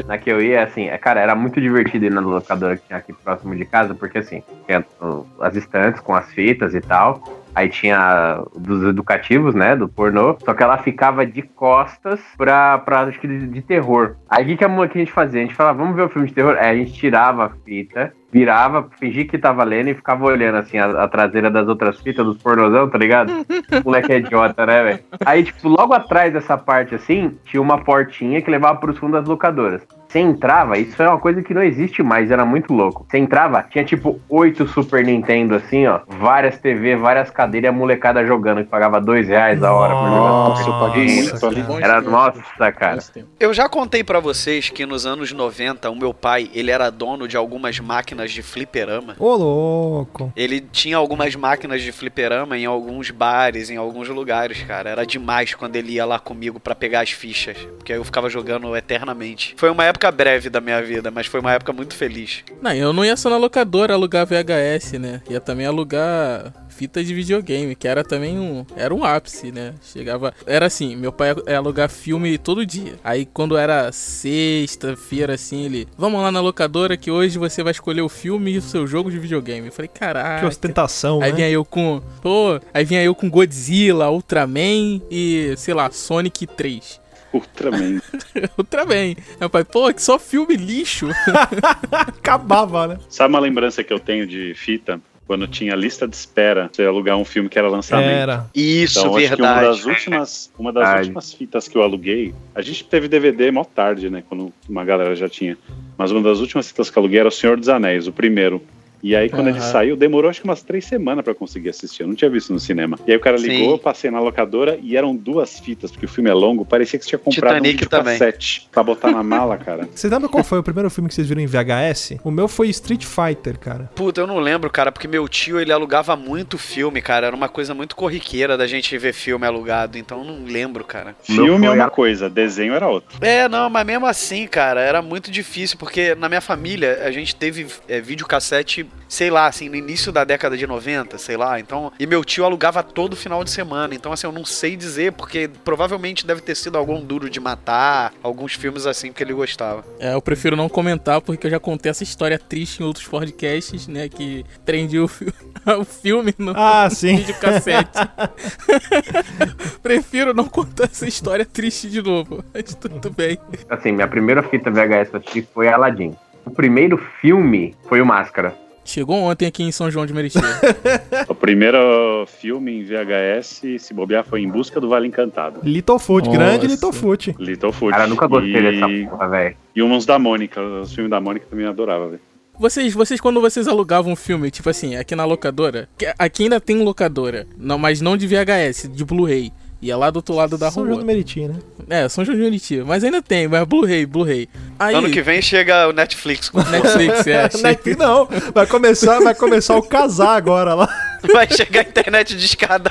Na 0.06 0.18
que 0.18 0.30
eu 0.30 0.40
ia, 0.40 0.62
assim, 0.62 0.88
é, 0.88 0.98
cara, 0.98 1.20
era 1.20 1.34
muito 1.34 1.60
divertido 1.60 2.06
ir 2.06 2.10
na 2.10 2.20
locadora 2.20 2.76
que 2.76 2.86
tinha 2.86 2.98
aqui 2.98 3.12
próximo 3.12 3.54
de 3.54 3.64
casa, 3.64 3.94
porque 3.94 4.18
assim, 4.18 4.42
tinha 4.66 4.84
uh, 5.00 5.26
as 5.40 5.56
estantes 5.56 6.00
com 6.00 6.14
as 6.14 6.30
fitas 6.32 6.74
e 6.74 6.80
tal. 6.80 7.22
Aí 7.56 7.70
tinha 7.70 8.44
dos 8.54 8.86
educativos, 8.86 9.54
né? 9.54 9.74
Do 9.74 9.88
pornô. 9.88 10.36
Só 10.44 10.52
que 10.52 10.62
ela 10.62 10.76
ficava 10.76 11.24
de 11.24 11.40
costas 11.40 12.20
pra, 12.36 12.76
pra 12.76 13.04
acho 13.04 13.18
que 13.18 13.26
de, 13.26 13.46
de 13.46 13.62
terror. 13.62 14.16
Aí 14.28 14.44
o 14.44 14.46
que, 14.46 14.56
que 14.58 14.64
a 14.64 14.86
gente 14.98 15.10
fazia? 15.10 15.40
A 15.40 15.44
gente 15.44 15.54
falava, 15.54 15.78
vamos 15.78 15.96
ver 15.96 16.02
o 16.02 16.08
filme 16.10 16.28
de 16.28 16.34
terror? 16.34 16.54
Aí 16.58 16.68
a 16.68 16.74
gente 16.74 16.92
tirava 16.92 17.46
a 17.46 17.50
fita, 17.64 18.12
virava, 18.36 18.86
fingia 19.00 19.24
que 19.24 19.38
tava 19.38 19.64
lendo 19.64 19.88
e 19.88 19.94
ficava 19.94 20.26
olhando 20.26 20.56
assim 20.56 20.76
a, 20.76 21.04
a 21.04 21.08
traseira 21.08 21.50
das 21.50 21.66
outras 21.66 21.98
fitas 22.02 22.22
dos 22.22 22.36
pornozão, 22.36 22.86
tá 22.86 22.98
ligado? 22.98 23.32
Moleque 23.82 24.12
é 24.12 24.18
idiota, 24.18 24.66
né, 24.66 24.82
velho? 24.82 25.00
Aí, 25.24 25.42
tipo, 25.42 25.66
logo 25.66 25.94
atrás 25.94 26.34
dessa 26.34 26.58
parte 26.58 26.94
assim, 26.94 27.34
tinha 27.46 27.62
uma 27.62 27.78
portinha 27.78 28.42
que 28.42 28.50
levava 28.50 28.78
pros 28.78 28.98
fundos 28.98 29.20
das 29.20 29.28
locadoras. 29.28 29.80
Você 30.06 30.20
entrava, 30.20 30.78
isso 30.78 31.02
é 31.02 31.08
uma 31.08 31.18
coisa 31.18 31.42
que 31.42 31.52
não 31.52 31.62
existe 31.62 32.02
mais, 32.02 32.30
era 32.30 32.44
muito 32.44 32.72
louco. 32.72 33.06
Você 33.08 33.18
entrava, 33.18 33.64
tinha 33.70 33.84
tipo 33.84 34.20
oito 34.28 34.66
Super 34.68 35.04
Nintendo 35.04 35.54
assim, 35.54 35.86
ó, 35.86 36.00
várias 36.06 36.58
TV, 36.58 36.94
várias 36.94 37.30
cadeiras 37.30 37.68
e 37.68 37.70
a 37.70 37.72
molecada 37.72 38.24
jogando, 38.24 38.62
que 38.62 38.70
pagava 38.70 39.00
dois 39.00 39.28
reais 39.28 39.62
a 39.62 39.72
hora 39.72 39.94
por 39.94 40.08
jogar 40.08 40.18
Nossa. 40.18 40.62
Bons 40.62 41.82
Era, 41.82 42.00
nossa, 42.00 42.72
cara. 42.72 42.98
Eu 43.40 43.52
já 43.52 43.68
contei 43.68 44.04
pra 44.04 44.20
vocês 44.20 44.70
que 44.70 44.86
nos 44.86 45.06
anos 45.06 45.32
90, 45.32 45.90
o 45.90 45.96
meu 45.96 46.14
pai, 46.14 46.50
ele 46.54 46.70
era 46.70 46.90
dono 46.90 47.26
de 47.26 47.36
algumas 47.36 47.80
máquinas 47.80 48.25
de 48.32 48.42
fliperama. 48.42 49.16
Ô, 49.18 49.34
louco. 49.34 50.32
Ele 50.36 50.60
tinha 50.60 50.96
algumas 50.96 51.34
máquinas 51.34 51.82
de 51.82 51.92
fliperama 51.92 52.56
em 52.56 52.66
alguns 52.66 53.10
bares, 53.10 53.70
em 53.70 53.76
alguns 53.76 54.08
lugares, 54.08 54.62
cara. 54.62 54.90
Era 54.90 55.06
demais 55.06 55.54
quando 55.54 55.76
ele 55.76 55.92
ia 55.92 56.04
lá 56.04 56.18
comigo 56.18 56.60
pra 56.60 56.74
pegar 56.74 57.00
as 57.00 57.10
fichas, 57.10 57.56
porque 57.76 57.92
aí 57.92 57.98
eu 57.98 58.04
ficava 58.04 58.28
jogando 58.28 58.74
eternamente. 58.76 59.54
Foi 59.56 59.70
uma 59.70 59.84
época 59.84 60.10
breve 60.10 60.50
da 60.50 60.60
minha 60.60 60.82
vida, 60.82 61.10
mas 61.10 61.26
foi 61.26 61.40
uma 61.40 61.52
época 61.52 61.72
muito 61.72 61.94
feliz. 61.94 62.44
Não, 62.60 62.72
eu 62.72 62.92
não 62.92 63.04
ia 63.04 63.16
só 63.16 63.30
na 63.30 63.36
locadora 63.36 63.94
alugar 63.94 64.26
VHS, 64.26 64.92
né? 64.98 65.22
Ia 65.28 65.40
também 65.40 65.66
alugar 65.66 66.52
fita 66.76 67.02
de 67.02 67.14
videogame, 67.14 67.74
que 67.74 67.88
era 67.88 68.04
também 68.04 68.38
um. 68.38 68.64
Era 68.76 68.94
um 68.94 69.04
ápice, 69.04 69.50
né? 69.50 69.74
Chegava. 69.82 70.34
Era 70.46 70.66
assim, 70.66 70.94
meu 70.94 71.10
pai 71.12 71.34
ia 71.48 71.56
alugar 71.58 71.88
filme 71.88 72.36
todo 72.38 72.66
dia. 72.66 72.94
Aí 73.02 73.24
quando 73.24 73.56
era 73.56 73.90
sexta-feira, 73.92 75.34
assim, 75.34 75.64
ele. 75.64 75.88
Vamos 75.96 76.20
lá 76.20 76.30
na 76.30 76.40
locadora 76.40 76.96
que 76.96 77.10
hoje 77.10 77.38
você 77.38 77.62
vai 77.62 77.70
escolher 77.72 78.02
o 78.02 78.08
filme 78.08 78.52
e 78.52 78.58
o 78.58 78.62
seu 78.62 78.86
jogo 78.86 79.10
de 79.10 79.18
videogame. 79.18 79.66
Eu 79.66 79.72
falei, 79.72 79.88
Que 79.88 79.98
caralho. 80.00 80.46
ostentação, 80.48 81.22
Aí 81.22 81.30
né? 81.30 81.36
vinha 81.36 81.50
eu 81.50 81.64
com. 81.64 82.02
Pô, 82.20 82.60
aí 82.74 82.84
vinha 82.84 83.02
eu 83.02 83.14
com 83.14 83.30
Godzilla, 83.30 84.10
Ultraman 84.10 85.00
e, 85.10 85.54
sei 85.56 85.72
lá, 85.74 85.90
Sonic 85.90 86.46
3. 86.46 87.00
Ultraman. 87.32 88.00
Ultraman. 88.58 88.94
Aí 88.94 89.16
meu 89.40 89.50
pai, 89.50 89.64
pô, 89.64 89.92
que 89.92 90.02
só 90.02 90.18
filme 90.18 90.56
lixo. 90.56 91.08
Acabava, 91.90 92.86
né? 92.86 92.98
Sabe 93.08 93.30
uma 93.34 93.40
lembrança 93.40 93.82
que 93.82 93.92
eu 93.92 94.00
tenho 94.00 94.26
de 94.26 94.54
fita? 94.54 95.00
Quando 95.26 95.48
tinha 95.48 95.74
lista 95.74 96.06
de 96.06 96.14
espera, 96.14 96.66
pra 96.66 96.70
você 96.72 96.84
alugar 96.84 97.16
um 97.16 97.24
filme 97.24 97.48
que 97.48 97.58
era 97.58 97.68
lançamento. 97.68 98.08
Era. 98.08 98.46
Isso, 98.54 99.00
Então, 99.00 99.16
acho 99.16 99.26
que 99.26 99.34
uma 99.34 99.36
verdade. 99.54 99.66
das 99.66 99.84
últimas, 99.84 100.52
uma 100.56 100.72
das 100.72 100.84
Verdade. 100.84 101.02
últimas 101.08 101.32
fitas 101.32 101.66
que 101.68 101.76
eu 101.76 101.82
aluguei, 101.82 102.32
a 102.54 102.62
gente 102.62 102.84
teve 102.84 103.08
DVD 103.08 103.50
mó 103.50 103.64
tarde, 103.64 104.08
né? 104.08 104.22
Quando 104.28 104.52
uma 104.68 104.84
galera 104.84 105.16
já 105.16 105.28
tinha. 105.28 105.58
Mas 105.98 106.12
uma 106.12 106.22
das 106.22 106.38
últimas 106.38 106.68
fitas 106.68 106.90
que 106.90 106.96
eu 106.96 107.00
aluguei 107.02 107.18
era 107.18 107.28
O 107.28 107.32
Senhor 107.32 107.56
dos 107.56 107.68
Anéis, 107.68 108.06
o 108.06 108.12
primeiro. 108.12 108.62
E 109.06 109.14
aí, 109.14 109.30
quando 109.30 109.46
ele 109.46 109.58
Aham. 109.58 109.70
saiu, 109.70 109.96
demorou 109.96 110.28
acho 110.28 110.40
que 110.40 110.48
umas 110.48 110.64
três 110.64 110.84
semanas 110.84 111.24
pra 111.24 111.32
conseguir 111.32 111.68
assistir. 111.68 112.02
Eu 112.02 112.08
não 112.08 112.16
tinha 112.16 112.28
visto 112.28 112.52
no 112.52 112.58
cinema. 112.58 112.98
E 113.06 113.12
aí 113.12 113.16
o 113.16 113.20
cara 113.20 113.36
ligou, 113.36 113.56
Sim. 113.56 113.70
eu 113.70 113.78
passei 113.78 114.10
na 114.10 114.18
locadora 114.18 114.76
e 114.82 114.96
eram 114.96 115.14
duas 115.14 115.60
fitas, 115.60 115.92
porque 115.92 116.06
o 116.06 116.08
filme 116.08 116.28
é 116.28 116.34
longo. 116.34 116.64
Parecia 116.64 116.98
que 116.98 117.04
você 117.04 117.10
tinha 117.10 117.18
comprado 117.20 117.54
Titanic 117.54 117.84
um 117.84 117.88
também. 117.88 118.14
videocassete 118.14 118.68
pra 118.72 118.82
botar 118.82 119.12
na 119.12 119.22
mala, 119.22 119.56
cara. 119.56 119.88
Vocês 119.94 120.12
lembram 120.12 120.28
qual 120.28 120.42
foi 120.42 120.58
o 120.58 120.62
primeiro 120.62 120.90
filme 120.90 121.08
que 121.08 121.14
vocês 121.14 121.28
viram 121.28 121.40
em 121.40 121.46
VHS? 121.46 122.16
O 122.24 122.32
meu 122.32 122.48
foi 122.48 122.68
Street 122.68 123.04
Fighter, 123.04 123.58
cara. 123.58 123.88
Puta, 123.94 124.20
eu 124.20 124.26
não 124.26 124.40
lembro, 124.40 124.68
cara, 124.70 124.90
porque 124.90 125.06
meu 125.06 125.28
tio 125.28 125.60
ele 125.60 125.70
alugava 125.70 126.16
muito 126.16 126.58
filme, 126.58 127.00
cara. 127.00 127.28
Era 127.28 127.36
uma 127.36 127.48
coisa 127.48 127.74
muito 127.74 127.94
corriqueira 127.94 128.56
da 128.56 128.66
gente 128.66 128.98
ver 128.98 129.12
filme 129.12 129.46
alugado, 129.46 129.96
então 129.98 130.18
eu 130.18 130.24
não 130.24 130.44
lembro, 130.44 130.84
cara. 130.84 131.14
Filme 131.22 131.66
é 131.66 131.70
uma 131.70 131.90
coisa, 131.90 132.28
desenho 132.28 132.74
era 132.74 132.88
outra. 132.88 133.16
É, 133.24 133.48
não, 133.48 133.70
mas 133.70 133.86
mesmo 133.86 134.06
assim, 134.06 134.46
cara, 134.48 134.80
era 134.80 135.00
muito 135.00 135.30
difícil, 135.30 135.78
porque 135.78 136.14
na 136.14 136.28
minha 136.28 136.40
família 136.40 137.02
a 137.04 137.10
gente 137.12 137.36
teve 137.36 137.66
é, 137.88 138.00
videocassete, 138.00 138.86
sei 139.08 139.30
lá, 139.30 139.46
assim, 139.46 139.68
no 139.68 139.76
início 139.76 140.10
da 140.10 140.24
década 140.24 140.56
de 140.56 140.66
90, 140.66 141.16
sei 141.18 141.36
lá, 141.36 141.58
então. 141.60 141.92
E 141.98 142.06
meu 142.06 142.24
tio 142.24 142.44
alugava 142.44 142.82
todo 142.82 143.14
final 143.16 143.42
de 143.44 143.50
semana, 143.50 143.94
então 143.94 144.12
assim, 144.12 144.26
eu 144.26 144.32
não 144.32 144.44
sei 144.44 144.76
dizer, 144.76 145.12
porque 145.12 145.48
provavelmente 145.64 146.26
deve 146.26 146.40
ter 146.40 146.54
sido 146.56 146.76
algum 146.76 147.00
duro 147.00 147.30
de 147.30 147.38
matar, 147.40 148.12
alguns 148.22 148.54
filmes 148.54 148.86
assim 148.86 149.12
que 149.12 149.22
ele 149.22 149.32
gostava. 149.32 149.84
É, 149.98 150.14
eu 150.14 150.22
prefiro 150.22 150.56
não 150.56 150.68
comentar 150.68 151.20
porque 151.20 151.46
eu 151.46 151.50
já 151.50 151.60
contei 151.60 151.90
essa 151.90 152.02
história 152.02 152.38
triste 152.38 152.80
em 152.82 152.84
outros 152.86 153.06
podcasts, 153.06 153.86
né? 153.88 154.08
Que 154.08 154.44
prendi 154.64 154.98
o, 154.98 155.06
fi- 155.08 155.32
o 155.78 155.84
filme 155.84 156.34
no 156.38 156.52
Ah, 156.56 156.88
sim. 156.90 157.16
videocassete. 157.16 157.98
prefiro 159.82 160.34
não 160.34 160.44
contar 160.44 160.84
essa 160.84 161.06
história 161.06 161.44
triste 161.44 161.88
de 161.88 162.02
novo. 162.02 162.44
Mas 162.52 162.74
tudo 162.74 163.10
bem. 163.10 163.38
Assim, 163.68 163.92
minha 163.92 164.08
primeira 164.08 164.42
fita 164.42 164.70
VHS 164.70 165.10
que 165.24 165.42
foi 165.42 165.68
Aladdin. 165.68 166.14
O 166.44 166.50
primeiro 166.50 166.96
filme 167.20 167.74
foi 167.88 168.00
o 168.00 168.06
Máscara. 168.06 168.56
Chegou 168.86 169.16
ontem 169.16 169.46
aqui 169.46 169.62
em 169.62 169.72
São 169.72 169.90
João 169.90 170.06
de 170.06 170.14
Meriti. 170.14 170.38
O 171.28 171.34
primeiro 171.34 172.26
filme 172.26 172.72
em 172.72 172.84
VHS, 172.84 173.62
se 173.78 173.92
bobear, 173.92 174.24
foi 174.24 174.40
Em 174.42 174.48
Busca 174.48 174.80
do 174.80 174.88
Vale 174.88 175.08
Encantado. 175.08 175.60
Littlefoot, 175.62 176.28
grande 176.30 176.66
Littlefoot. 176.66 177.34
Littlefoot. 177.38 177.90
Cara, 177.90 178.06
nunca 178.06 178.26
gostei 178.26 178.56
e... 178.56 178.62
dessa 178.62 179.10
porra, 179.10 179.28
velho. 179.28 179.56
E 179.74 179.82
uns 179.82 180.06
da 180.06 180.18
Mônica, 180.18 180.60
os 180.60 180.94
filmes 180.94 181.10
da 181.10 181.20
Mônica 181.20 181.46
também 181.50 181.66
adorava, 181.66 182.08
velho. 182.08 182.20
Vocês, 182.58 182.94
vocês, 182.94 183.20
quando 183.20 183.40
vocês 183.40 183.68
alugavam 183.68 184.12
um 184.12 184.16
filme, 184.16 184.50
tipo 184.50 184.70
assim, 184.70 184.96
aqui 184.96 185.14
na 185.14 185.26
locadora, 185.26 185.88
que 185.98 186.06
aqui 186.18 186.44
ainda 186.44 186.58
tem 186.58 186.82
locadora, 186.82 187.46
não, 187.58 187.76
mas 187.76 188.00
não 188.00 188.16
de 188.16 188.26
VHS, 188.26 188.88
de 188.90 189.04
Blu-ray. 189.04 189.52
E 189.86 189.90
é 189.92 189.94
lá 189.94 190.10
do 190.10 190.16
outro 190.16 190.34
lado 190.34 190.58
da 190.58 190.68
São 190.68 190.82
João 190.82 190.96
rua. 190.96 191.04
do 191.04 191.06
Meriti, 191.06 191.46
né? 191.46 191.54
É, 191.88 192.08
São 192.08 192.24
João 192.24 192.36
de 192.36 192.42
Meriti. 192.42 192.82
Mas 192.84 193.04
ainda 193.04 193.22
tem, 193.22 193.46
mas 193.46 193.62
Blu-ray, 193.62 194.04
Blu-ray. 194.04 194.48
Aí, 194.80 194.96
Ano 194.96 195.08
que 195.08 195.22
vem 195.22 195.40
chega 195.40 195.86
o 195.86 195.92
Netflix 195.92 196.48
com 196.48 196.58
Netflix, 196.68 197.24
é. 197.24 197.48
Não, 197.62 197.70
é 197.70 197.74
que 197.76 197.96
não, 197.96 198.28
vai 198.52 198.66
começar, 198.66 199.20
vai 199.20 199.32
começar 199.32 199.76
o 199.76 199.82
casar 199.82 200.34
agora 200.36 200.74
lá. 200.74 200.88
vai 201.32 201.48
chegar 201.48 201.82
a 201.82 201.88
internet 201.88 202.34
de 202.36 202.44
escada. 202.44 202.90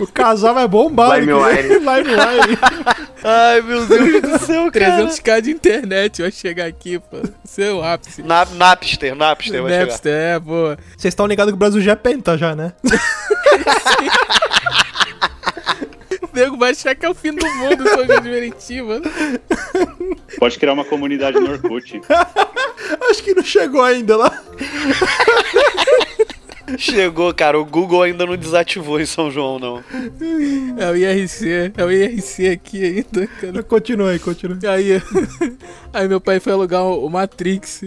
O 0.00 0.06
casar 0.06 0.54
vai 0.54 0.66
bombar. 0.66 1.20
LimeWire. 1.20 1.68
LimeWire. 1.74 2.58
Ai, 3.22 3.60
meu 3.60 3.86
Deus 3.86 4.22
do 4.22 4.38
céu, 4.38 4.72
cara. 4.72 5.04
300k 5.04 5.40
de 5.42 5.50
internet 5.50 6.22
vai 6.22 6.32
chegar 6.32 6.64
aqui, 6.64 6.98
pô. 6.98 7.18
Seu 7.44 7.84
ápice. 7.84 8.22
Na, 8.22 8.46
Napster, 8.46 9.14
Napster 9.14 9.62
vai 9.62 9.72
chegar. 9.72 9.86
Napster, 9.86 10.12
é, 10.12 10.38
boa. 10.38 10.78
Vocês 10.96 11.12
estão 11.12 11.26
ligados 11.26 11.52
que 11.52 11.56
o 11.56 11.58
Brasil 11.58 11.82
já 11.82 11.92
é 11.92 11.96
penta 11.96 12.38
já, 12.38 12.56
né? 12.56 12.72
O 12.82 14.41
nego 16.32 16.56
vai 16.56 16.70
achar 16.70 16.94
que 16.94 17.04
é 17.04 17.10
o 17.10 17.14
fim 17.14 17.32
do 17.32 17.46
mundo, 17.46 17.88
São 17.88 18.06
João 18.06 18.20
de 18.20 18.28
Meriti, 18.28 18.82
mano. 18.82 19.04
Pode 20.38 20.58
criar 20.58 20.72
uma 20.72 20.84
comunidade 20.84 21.38
no 21.38 21.50
Orkut. 21.50 22.00
Acho 23.10 23.22
que 23.22 23.34
não 23.34 23.42
chegou 23.42 23.82
ainda 23.82 24.16
lá. 24.16 24.42
Chegou, 26.78 27.32
cara. 27.34 27.58
O 27.58 27.64
Google 27.64 28.02
ainda 28.02 28.24
não 28.24 28.36
desativou 28.36 29.00
em 29.00 29.06
São 29.06 29.30
João, 29.30 29.58
não. 29.58 29.84
É 30.78 30.90
o 30.90 30.96
IRC, 30.96 31.72
é 31.76 31.84
o 31.84 31.90
IRC 31.90 32.48
aqui 32.48 32.84
ainda, 32.84 33.26
cara. 33.26 33.62
Continua 33.62 34.10
aí, 34.10 34.18
continua. 34.18 34.58
Aí, 34.70 35.02
aí 35.92 36.08
meu 36.08 36.20
pai 36.20 36.40
foi 36.40 36.52
alugar 36.52 36.84
o 36.84 37.08
Matrix. 37.08 37.82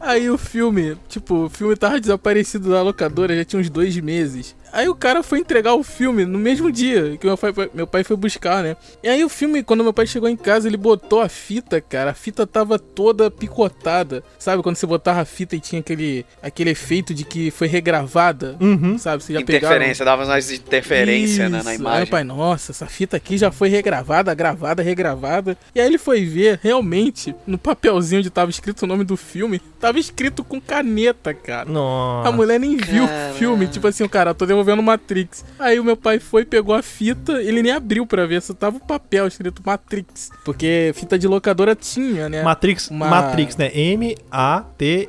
Aí 0.00 0.30
o 0.30 0.38
filme, 0.38 0.96
tipo, 1.08 1.46
o 1.46 1.48
filme 1.48 1.76
tava 1.76 2.00
desaparecido 2.00 2.70
da 2.70 2.82
locadora 2.82 3.36
já 3.36 3.44
tinha 3.44 3.60
uns 3.60 3.70
dois 3.70 3.96
meses. 3.98 4.56
Aí 4.72 4.88
o 4.88 4.94
cara 4.94 5.22
foi 5.22 5.38
entregar 5.38 5.74
o 5.74 5.82
filme 5.82 6.24
no 6.24 6.38
mesmo 6.38 6.70
dia 6.70 7.16
que 7.16 7.26
meu 7.26 7.36
pai, 7.36 7.52
meu 7.74 7.86
pai 7.86 8.04
foi 8.04 8.16
buscar, 8.16 8.62
né? 8.62 8.76
E 9.02 9.08
aí 9.08 9.24
o 9.24 9.28
filme, 9.28 9.62
quando 9.62 9.82
meu 9.82 9.92
pai 9.92 10.06
chegou 10.06 10.28
em 10.28 10.36
casa, 10.36 10.68
ele 10.68 10.76
botou 10.76 11.20
a 11.20 11.28
fita, 11.28 11.80
cara. 11.80 12.10
A 12.10 12.14
fita 12.14 12.46
tava 12.46 12.78
toda 12.78 13.30
picotada. 13.30 14.22
Sabe 14.38 14.62
quando 14.62 14.76
você 14.76 14.86
botava 14.86 15.20
a 15.20 15.24
fita 15.24 15.56
e 15.56 15.60
tinha 15.60 15.80
aquele, 15.80 16.24
aquele 16.42 16.70
efeito 16.70 17.12
de 17.12 17.24
que 17.24 17.50
foi 17.50 17.66
regravada? 17.66 18.56
Uhum. 18.60 18.98
Sabe? 18.98 19.22
Você 19.22 19.32
já 19.32 19.40
pegaram... 19.42 19.76
Interferência, 19.76 20.04
dava 20.04 20.24
umas 20.24 20.50
interferências 20.50 21.50
né, 21.50 21.58
na 21.58 21.58
Isso. 21.58 21.68
Aí 21.68 21.76
imagem. 21.76 22.04
o 22.04 22.10
pai, 22.10 22.24
nossa, 22.24 22.72
essa 22.72 22.86
fita 22.86 23.16
aqui 23.16 23.36
já 23.36 23.50
foi 23.50 23.68
regravada, 23.68 24.34
gravada, 24.34 24.82
regravada. 24.82 25.56
E 25.74 25.80
aí 25.80 25.86
ele 25.86 25.98
foi 25.98 26.24
ver, 26.24 26.60
realmente, 26.62 27.34
no 27.46 27.58
papelzinho 27.58 28.20
onde 28.20 28.30
tava 28.30 28.50
escrito 28.50 28.82
o 28.82 28.86
nome 28.86 29.04
do 29.04 29.16
filme, 29.16 29.60
tava 29.80 29.98
escrito 29.98 30.44
com 30.44 30.60
caneta, 30.60 31.32
cara. 31.34 31.68
Nossa. 31.68 32.28
A 32.28 32.32
mulher 32.32 32.58
nem 32.58 32.76
viu 32.76 33.06
Caralho. 33.06 33.34
o 33.34 33.36
filme. 33.36 33.66
Tipo 33.66 33.86
assim, 33.86 34.04
o 34.04 34.08
cara, 34.08 34.34
tô 34.34 34.46
devolvendo 34.58 34.82
Matrix. 34.82 35.44
Aí 35.58 35.78
o 35.80 35.84
meu 35.84 35.96
pai 35.96 36.18
foi, 36.18 36.44
pegou 36.44 36.74
a 36.74 36.82
fita, 36.82 37.40
ele 37.40 37.62
nem 37.62 37.72
abriu 37.72 38.04
pra 38.06 38.26
ver, 38.26 38.42
só 38.42 38.52
tava 38.52 38.76
o 38.76 38.80
papel 38.80 39.26
escrito 39.26 39.62
Matrix. 39.64 40.30
Porque 40.44 40.92
fita 40.94 41.18
de 41.18 41.26
locadora 41.28 41.74
tinha, 41.74 42.28
né? 42.28 42.42
Matrix, 42.42 42.90
Uma- 42.90 43.08
Matrix, 43.08 43.56
né? 43.56 43.70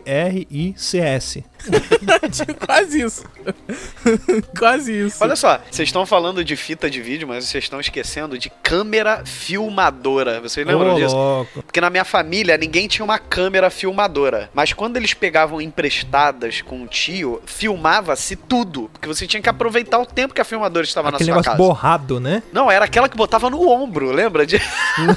M-A-T-R-I-C-S. 0.10 1.44
Quase 2.66 3.02
isso. 3.02 3.24
Quase 4.58 5.06
isso. 5.08 5.18
Olha 5.24 5.36
só, 5.36 5.60
vocês 5.70 5.88
estão 5.90 6.06
falando 6.06 6.44
de 6.44 6.56
fita 6.56 6.90
de 6.90 7.02
vídeo, 7.02 7.28
mas 7.28 7.46
vocês 7.46 7.64
estão 7.64 7.80
esquecendo 7.80 8.38
de 8.38 8.50
câmera 8.64 9.24
filmadora. 9.26 10.40
Vocês 10.42 10.66
lembram 10.66 10.94
Ô, 10.96 11.00
disso? 11.00 11.16
louco. 11.16 11.64
Porque 11.64 11.82
na 11.82 11.90
minha 11.90 12.06
família 12.06 12.58
ninguém 12.58 12.88
tinha 12.88 13.04
uma 13.06 13.20
câmera 13.20 13.70
filmadora. 13.70 14.50
Mas 14.54 14.74
quando 14.74 14.98
eles 14.98 15.14
pegavam 15.14 15.62
emprestadas 15.62 16.62
com 16.62 16.84
o 16.84 16.88
tio, 16.88 17.42
filmava-se 17.46 18.36
tudo. 18.36 18.90
Porque 18.94 19.08
você 19.08 19.28
tinha 19.28 19.42
que 19.42 19.50
aproveitar 19.50 20.00
o 20.00 20.06
tempo 20.06 20.34
que 20.34 20.42
a 20.42 20.46
filmadora 20.46 20.86
estava 20.86 21.10
Aquele 21.10 21.30
na 21.32 21.36
sua 21.36 21.36
negócio 21.36 21.52
casa. 21.52 21.58
borrado, 21.58 22.20
né? 22.20 22.44
Não, 22.52 22.70
era 22.72 22.86
aquela 22.86 23.08
que 23.10 23.18
botava 23.18 23.50
no 23.50 23.68
ombro, 23.70 24.12
lembra? 24.12 24.46
De... 24.46 24.60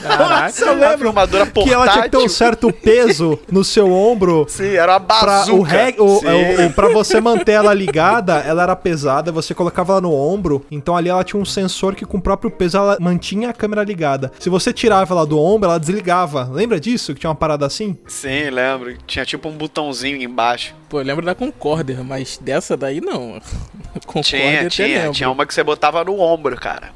Caraca. 0.03 0.53
eu 0.63 0.69
a 0.69 0.73
lembro 0.73 0.99
filmadora 1.09 1.47
portátil. 1.47 1.69
Que 1.69 1.75
ela 1.75 1.89
tinha 1.93 2.05
que 2.05 2.11
ter 2.11 2.17
um 2.19 2.29
certo 2.29 2.73
peso 2.73 3.39
no 3.51 3.65
seu 3.65 3.93
ombro. 3.93 4.47
Sim, 4.49 4.75
era 4.75 4.93
uma 4.93 5.01
Pra, 5.01 5.17
bazuca. 5.39 5.53
o 5.59 5.63
reg, 5.63 6.01
o, 6.01 6.21
O- 6.35 6.73
pra 6.73 6.89
você 6.89 7.21
manter 7.21 7.53
ela 7.53 7.73
ligada, 7.75 8.39
ela 8.39 8.63
era 8.63 8.77
pesada, 8.77 9.31
você 9.33 9.55
colocava 9.55 9.93
ela 9.95 10.01
no 10.01 10.13
ombro, 10.15 10.65
então 10.71 10.97
ali 10.97 11.09
ela 11.09 11.25
tinha 11.25 11.41
um 11.41 11.45
sensor 11.45 11.95
que 11.95 12.05
com 12.05 12.19
o 12.19 12.23
próprio 12.23 12.51
peso 12.51 12.77
ela 12.79 12.97
mantinha 13.01 13.51
a 13.51 13.53
câmera 13.53 13.83
ligada. 13.85 14.33
Se 14.39 14.49
você 14.49 14.73
tirava 14.73 15.13
ela 15.15 15.27
do 15.27 15.39
ombro, 15.39 15.69
ela 15.69 15.79
desligava. 15.79 16.49
Lembra 16.53 16.79
disso? 16.81 17.15
Que 17.15 17.21
tinha 17.21 17.31
uma 17.31 17.37
parada 17.37 17.67
assim? 17.67 17.97
Sim, 18.07 18.51
lembro. 18.51 18.97
Tinha 19.07 19.25
tipo 19.25 19.49
um 19.49 19.53
botãozinho 19.53 20.21
embaixo. 20.23 20.75
Pô, 20.89 21.01
eu 21.01 21.05
lembro 21.05 21.25
da 21.25 21.35
Concorder, 21.35 22.03
mas 22.05 22.39
dessa 22.41 22.77
daí 22.77 23.01
não. 23.01 23.41
Concorder 24.07 24.69
Tinha, 24.69 24.69
tinha. 24.71 24.99
lembro. 24.99 25.13
Tinha 25.13 25.31
uma 25.31 25.47
que 25.47 25.55
você 25.55 25.63
botava 25.63 26.05
no 26.05 26.19
ombro, 26.21 26.57
cara. 26.57 26.91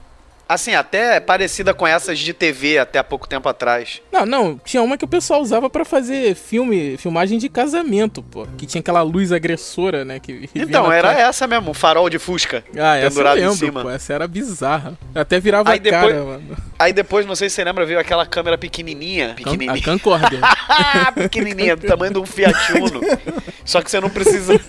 Assim, 0.49 0.75
até 0.77 1.19
parecida 1.19 1.75
com 1.75 1.85
essas 1.85 2.21
de 2.21 2.33
TV 2.33 2.79
até 2.79 3.01
há 3.01 3.05
pouco 3.05 3.27
tempo 3.29 3.49
atrás. 3.49 4.01
Não, 4.13 4.25
não, 4.25 4.61
tinha 4.65 4.81
uma 4.81 4.97
que 4.97 5.05
o 5.05 5.09
pessoal 5.09 5.41
usava 5.43 5.69
pra 5.69 5.85
fazer 5.85 6.37
filme, 6.37 6.97
filmagem 6.97 7.37
de 7.37 7.49
casamento, 7.49 8.23
pô. 8.23 8.47
Que 8.57 8.65
tinha 8.65 8.81
aquela 8.81 9.03
luz 9.03 9.33
agressora, 9.33 10.05
né? 10.05 10.21
Que 10.21 10.49
Então, 10.55 10.91
era 10.93 11.13
tua- 11.15 11.21
essa 11.21 11.47
mesmo, 11.49 11.73
um 11.73 11.75
farol 11.75 12.09
de 12.09 12.21
fusca. 12.21 12.63
Ah, 12.79 12.97
essa 12.97 13.07
eu 13.07 13.11
pendurado 13.11 13.39
em 13.39 13.41
lembro, 13.41 13.57
cima. 13.57 13.83
pô. 13.83 13.91
Essa 13.91 14.13
era 14.13 14.29
bizarra. 14.29 14.97
Até 15.13 15.41
virava 15.41 15.71
Aí 15.71 15.79
a 15.79 15.83
depois- 15.83 16.13
cara, 16.13 16.25
mano. 16.25 16.57
Aí 16.79 16.93
depois, 16.93 17.27
não 17.27 17.35
sei 17.35 17.49
se 17.51 17.57
você 17.57 17.65
lembra, 17.65 17.85
veio 17.85 17.99
aquela 17.99 18.25
câmera 18.25 18.57
pequenininha. 18.57 19.33
A 19.33 19.35
Pequenininha. 19.35 19.83
Concorder. 19.83 20.39
pequenininha, 21.15 21.75
do 21.75 21.87
tamanho 21.89 22.13
de 22.13 22.19
um 22.21 22.27
Fiat 22.27 22.73
Uno. 22.75 23.01
Só 23.65 23.83
que 23.83 23.91
você 23.91 23.99
não 23.99 24.11
precisa... 24.11 24.61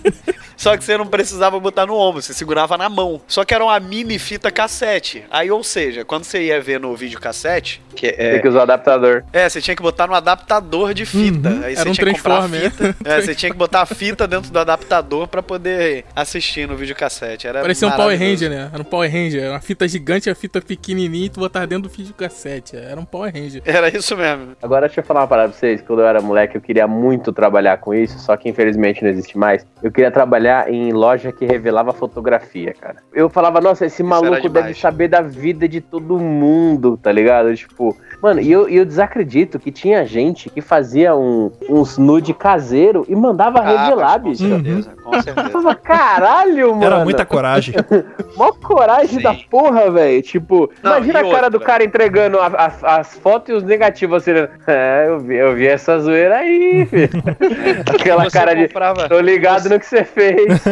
Só 0.58 0.76
que 0.76 0.82
você 0.82 0.98
não 0.98 1.06
precisava 1.06 1.58
botar 1.60 1.86
no 1.86 1.94
ombro, 1.94 2.20
você 2.20 2.34
segurava 2.34 2.76
na 2.76 2.88
mão. 2.88 3.20
Só 3.28 3.44
que 3.44 3.54
era 3.54 3.64
uma 3.64 3.78
mini 3.78 4.18
fita 4.18 4.50
cassete. 4.50 5.24
Aí, 5.30 5.48
ou 5.52 5.62
seja, 5.62 6.04
quando 6.04 6.24
você 6.24 6.42
ia 6.42 6.60
ver 6.60 6.80
no 6.80 6.96
vídeo 6.96 7.20
cassete, 7.20 7.80
que 7.98 8.12
Tem 8.12 8.26
é, 8.26 8.38
que 8.38 8.48
usar 8.48 8.60
o 8.60 8.62
adaptador. 8.62 9.24
É, 9.32 9.48
você 9.48 9.60
tinha 9.60 9.74
que 9.74 9.82
botar 9.82 10.06
no 10.06 10.14
adaptador 10.14 10.94
de 10.94 11.04
fita. 11.04 11.48
Uhum. 11.48 11.64
Aí 11.64 11.74
Era 11.74 11.82
você 11.82 11.88
um 11.88 11.92
tinha 11.92 12.06
que 12.06 12.12
comprar 12.14 12.34
a 12.34 12.48
Transformer. 12.48 12.70
fita. 12.70 12.88
É, 13.08 13.20
você 13.22 13.34
tinha 13.34 13.50
que 13.50 13.56
botar 13.56 13.82
a 13.82 13.86
fita 13.86 14.26
dentro 14.26 14.50
do 14.50 14.58
adaptador 14.58 15.26
pra 15.26 15.42
poder 15.42 16.04
assistir 16.14 16.68
no 16.68 16.76
videocassete. 16.76 17.46
Era 17.46 17.60
Parecia 17.60 17.88
um 17.88 17.92
Power. 17.92 18.18
Ranger, 18.18 18.50
né? 18.50 18.70
Era 18.72 18.82
um 18.82 18.84
Power 18.84 19.10
Ranger. 19.10 19.42
Era 19.42 19.52
uma 19.52 19.60
fita 19.60 19.88
gigante 19.88 20.28
a 20.28 20.34
fita 20.34 20.60
pequenininha 20.60 21.26
e 21.26 21.28
tu 21.28 21.40
botava 21.40 21.66
dentro 21.66 21.88
do 21.88 21.94
vídeo 21.94 22.14
cassete. 22.14 22.76
Era 22.76 23.00
um 23.00 23.04
Power 23.04 23.32
Ranger. 23.32 23.62
Era 23.64 23.88
isso 23.88 24.16
mesmo. 24.16 24.56
Agora 24.62 24.86
deixa 24.86 25.00
eu 25.00 25.04
falar 25.04 25.20
uma 25.20 25.26
parada 25.28 25.48
pra 25.50 25.58
vocês. 25.58 25.80
Quando 25.82 26.00
eu 26.00 26.06
era 26.06 26.20
moleque, 26.20 26.56
eu 26.56 26.60
queria 26.60 26.86
muito 26.86 27.32
trabalhar 27.32 27.78
com 27.78 27.94
isso, 27.94 28.18
só 28.18 28.36
que 28.36 28.48
infelizmente 28.48 29.02
não 29.02 29.10
existe 29.10 29.36
mais. 29.38 29.66
Eu 29.82 29.90
queria 29.90 30.10
trabalhar 30.10 30.72
em 30.72 30.92
loja 30.92 31.32
que 31.32 31.46
revelava 31.46 31.92
fotografia, 31.92 32.74
cara. 32.78 32.96
Eu 33.12 33.28
falava, 33.28 33.60
nossa, 33.60 33.86
esse 33.86 34.02
maluco 34.02 34.34
era 34.34 34.48
deve 34.48 34.74
saber 34.74 35.08
da 35.08 35.20
vida 35.20 35.68
de 35.68 35.80
todo 35.80 36.18
mundo, 36.18 36.96
tá 36.96 37.10
ligado? 37.10 37.54
Tipo, 37.54 37.87
mano, 38.22 38.40
e 38.40 38.50
eu, 38.50 38.68
eu 38.68 38.84
desacredito 38.84 39.58
que 39.58 39.70
tinha 39.70 40.04
gente 40.04 40.50
que 40.50 40.60
fazia 40.60 41.14
um, 41.14 41.50
uns 41.68 41.96
nude 41.98 42.34
caseiro 42.34 43.04
e 43.08 43.14
mandava 43.16 43.60
revelar, 43.60 44.14
Ah, 44.14 44.20
com 44.20 44.30
bicho. 44.30 44.48
certeza, 44.48 44.90
com 45.02 45.14
Eu 45.14 45.22
certeza. 45.22 45.74
caralho, 45.82 46.70
mano. 46.72 46.84
Era 46.84 47.04
muita 47.04 47.24
coragem. 47.24 47.74
Mó 48.36 48.52
coragem 48.52 49.18
Sim. 49.18 49.22
da 49.22 49.34
porra, 49.34 49.90
velho. 49.90 50.22
Tipo, 50.22 50.70
Não, 50.82 50.92
imagina 50.98 51.18
a 51.18 51.22
cara 51.22 51.34
outra? 51.34 51.50
do 51.50 51.60
cara 51.60 51.84
entregando 51.84 52.38
a- 52.38 52.46
a- 52.82 52.96
as 52.98 53.14
fotos 53.18 53.48
e 53.50 53.52
os 53.58 53.62
negativos. 53.62 54.22
Assim, 54.22 54.32
né? 54.32 54.48
é, 54.66 55.04
eu 55.08 55.20
vi, 55.20 55.34
eu 55.36 55.54
vi 55.54 55.66
essa 55.66 55.98
zoeira 55.98 56.36
aí, 56.38 56.86
filho. 56.86 57.10
Aquela 57.86 58.24
Você 58.24 58.30
cara 58.38 58.54
de. 58.54 58.66
comprava- 58.68 59.08
Tô 59.08 59.20
ligado 59.20 59.68
no 59.68 59.78
que 59.78 59.86
você 59.86 60.04
fez. 60.04 60.62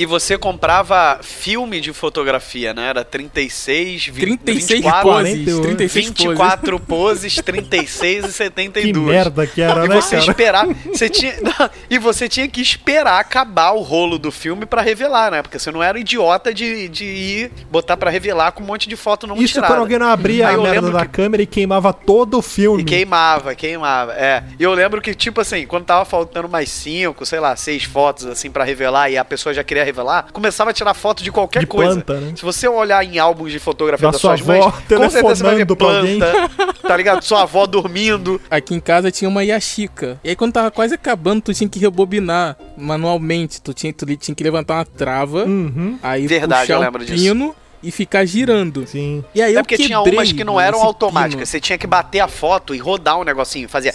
E 0.00 0.06
você 0.06 0.38
comprava 0.38 1.18
filme 1.22 1.78
de 1.78 1.92
fotografia, 1.92 2.72
né? 2.72 2.88
Era 2.88 3.04
36, 3.04 4.06
20, 4.06 4.36
36 4.38 4.80
24, 4.80 5.02
poses. 5.02 5.32
48, 5.34 5.62
36 5.62 6.06
poses. 6.10 6.26
24 6.26 6.80
poses, 6.80 7.34
36 7.36 8.24
e 8.24 8.26
Que 8.30 8.32
72. 8.32 9.04
merda 9.06 9.46
que 9.46 9.60
era, 9.60 9.84
E 9.84 9.88
né, 9.88 9.94
você 10.00 10.16
cara? 10.16 10.30
esperar, 10.30 10.66
você 10.86 11.08
tinha, 11.10 11.34
não, 11.42 11.70
e 11.90 11.98
você 11.98 12.28
tinha 12.30 12.48
que 12.48 12.62
esperar 12.62 13.20
acabar 13.20 13.72
o 13.72 13.80
rolo 13.82 14.18
do 14.18 14.32
filme 14.32 14.64
pra 14.64 14.80
revelar, 14.80 15.30
né? 15.32 15.42
Porque 15.42 15.58
você 15.58 15.70
não 15.70 15.82
era 15.82 15.98
idiota 16.00 16.54
de, 16.54 16.88
de 16.88 17.04
ir 17.04 17.52
botar 17.70 17.98
pra 17.98 18.10
revelar 18.10 18.52
com 18.52 18.62
um 18.62 18.66
monte 18.66 18.88
de 18.88 18.96
foto 18.96 19.26
não 19.26 19.36
Isso 19.36 19.54
tirada. 19.54 19.66
quando 19.74 19.80
alguém 19.80 19.98
não 19.98 20.06
abria 20.08 20.48
Aí 20.48 20.54
a 20.54 20.58
merda 20.58 20.90
da 20.90 21.02
que- 21.04 21.08
câmera 21.12 21.42
e 21.42 21.46
queimava 21.46 21.92
todo 21.92 22.38
o 22.38 22.42
filme. 22.42 22.80
E 22.80 22.84
queimava, 22.86 23.54
queimava, 23.54 24.14
é. 24.14 24.44
E 24.58 24.62
eu 24.62 24.72
lembro 24.72 25.02
que, 25.02 25.14
tipo 25.14 25.42
assim, 25.42 25.66
quando 25.66 25.84
tava 25.84 26.06
faltando 26.06 26.48
mais 26.48 26.70
cinco, 26.70 27.26
sei 27.26 27.38
lá, 27.38 27.54
seis 27.54 27.84
fotos, 27.84 28.24
assim, 28.24 28.50
pra 28.50 28.64
revelar, 28.64 29.10
e 29.10 29.18
a 29.18 29.24
pessoa 29.26 29.52
já 29.52 29.62
queria 29.62 29.89
revelar, 29.90 30.26
começava 30.32 30.70
a 30.70 30.72
tirar 30.72 30.94
foto 30.94 31.22
de 31.22 31.30
qualquer 31.30 31.60
De 31.60 31.66
coisa. 31.66 31.92
planta, 32.00 32.14
né? 32.20 32.32
Se 32.36 32.42
você 32.42 32.66
olhar 32.68 33.04
em 33.04 33.18
álbuns 33.18 33.52
de 33.52 33.58
fotografia 33.58 34.06
Da 34.06 34.12
das 34.12 34.20
sua 34.20 34.36
suas 34.36 34.46
mães, 34.46 34.62
avó 34.64 34.70
com 34.72 34.78
certeza 35.10 35.20
você 35.34 35.42
vai 35.42 35.54
ver 35.56 35.66
telefonando 35.66 35.76
pra 35.76 35.86
alguém. 35.98 36.18
planta, 36.18 36.72
tá 36.88 36.96
ligado? 36.96 37.22
Sua 37.22 37.42
avó 37.42 37.66
dormindo. 37.66 38.40
Aqui 38.50 38.74
em 38.74 38.80
casa 38.80 39.10
tinha 39.10 39.28
uma 39.28 39.44
Yashica. 39.44 40.18
E 40.24 40.30
aí 40.30 40.36
quando 40.36 40.52
tava 40.52 40.70
quase 40.70 40.94
acabando, 40.94 41.40
tu 41.42 41.54
tinha 41.54 41.68
que 41.68 41.78
rebobinar 41.78 42.56
manualmente. 42.76 43.60
Tu 43.60 43.72
tinha, 43.74 43.92
tu 43.92 44.04
tinha 44.16 44.34
que 44.34 44.42
levantar 44.44 44.74
uma 44.74 44.84
trava, 44.84 45.44
Uhum, 45.44 45.98
aí 46.02 46.26
Verdade, 46.26 46.62
puxar 46.62 46.74
eu 46.74 46.78
o 46.78 46.82
lembro 46.82 47.04
disso. 47.04 47.22
pino 47.22 47.54
e 47.82 47.90
ficar 47.90 48.24
girando. 48.26 48.86
sim. 48.86 49.24
E 49.34 49.40
aí 49.42 49.54
É 49.54 49.58
eu 49.58 49.62
porque 49.62 49.76
tinha 49.76 49.96
quebrei 49.98 50.18
umas 50.18 50.32
que 50.32 50.44
não 50.44 50.60
eram 50.60 50.82
automáticas. 50.82 51.34
pino. 51.36 51.46
Você 51.46 51.60
tinha 51.60 51.78
que 51.78 51.86
bater 51.86 52.20
a 52.20 52.28
foto 52.28 52.74
e 52.74 52.78
rodar 52.78 53.18
um 53.18 53.24
negocinho, 53.24 53.68
fazia 53.68 53.94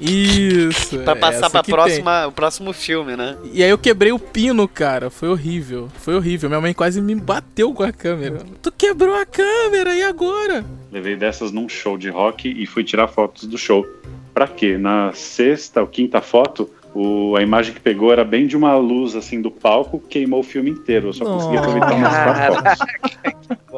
Isso. 0.00 0.98
pra 0.98 1.12
é 1.12 1.16
passar 1.16 1.50
pra 1.50 1.62
próxima, 1.62 2.26
o 2.26 2.32
próximo 2.32 2.72
filme, 2.72 3.16
né? 3.16 3.36
E 3.52 3.62
aí 3.62 3.70
eu 3.70 3.78
quebrei 3.78 4.12
o 4.12 4.18
pino, 4.18 4.68
cara. 4.68 5.10
Foi 5.10 5.28
horrível. 5.28 5.88
Foi 6.00 6.14
horrível. 6.14 6.48
Minha 6.48 6.60
mãe 6.60 6.74
quase 6.74 7.00
me 7.00 7.14
bateu 7.14 7.72
com 7.72 7.82
a 7.82 7.92
câmera. 7.92 8.40
Tu 8.62 8.72
quebrou 8.72 9.14
a 9.14 9.24
câmera, 9.24 9.94
e 9.94 10.02
agora? 10.02 10.64
Levei 10.92 11.16
dessas 11.16 11.52
num 11.52 11.68
show 11.68 11.96
de 11.96 12.10
rock 12.10 12.48
e 12.48 12.66
fui 12.66 12.84
tirar 12.84 13.08
fotos 13.08 13.44
do 13.46 13.56
show. 13.56 13.86
Pra 14.34 14.46
quê? 14.46 14.78
Na 14.78 15.12
sexta 15.12 15.80
ou 15.80 15.86
quinta 15.86 16.20
foto, 16.20 16.70
o- 16.94 17.34
a 17.36 17.42
imagem 17.42 17.72
que 17.74 17.80
pegou 17.80 18.12
era 18.12 18.24
bem 18.24 18.46
de 18.46 18.56
uma 18.56 18.76
luz 18.76 19.14
assim 19.16 19.40
do 19.40 19.50
palco, 19.50 19.98
queimou 20.08 20.40
o 20.40 20.44
filme 20.44 20.70
inteiro. 20.70 21.08
Eu 21.08 21.12
só 21.12 21.24
consegui 21.24 21.56
aproveitar 21.56 21.92
umas 21.92 22.14
quatro 22.16 22.54
fotos. 22.54 22.78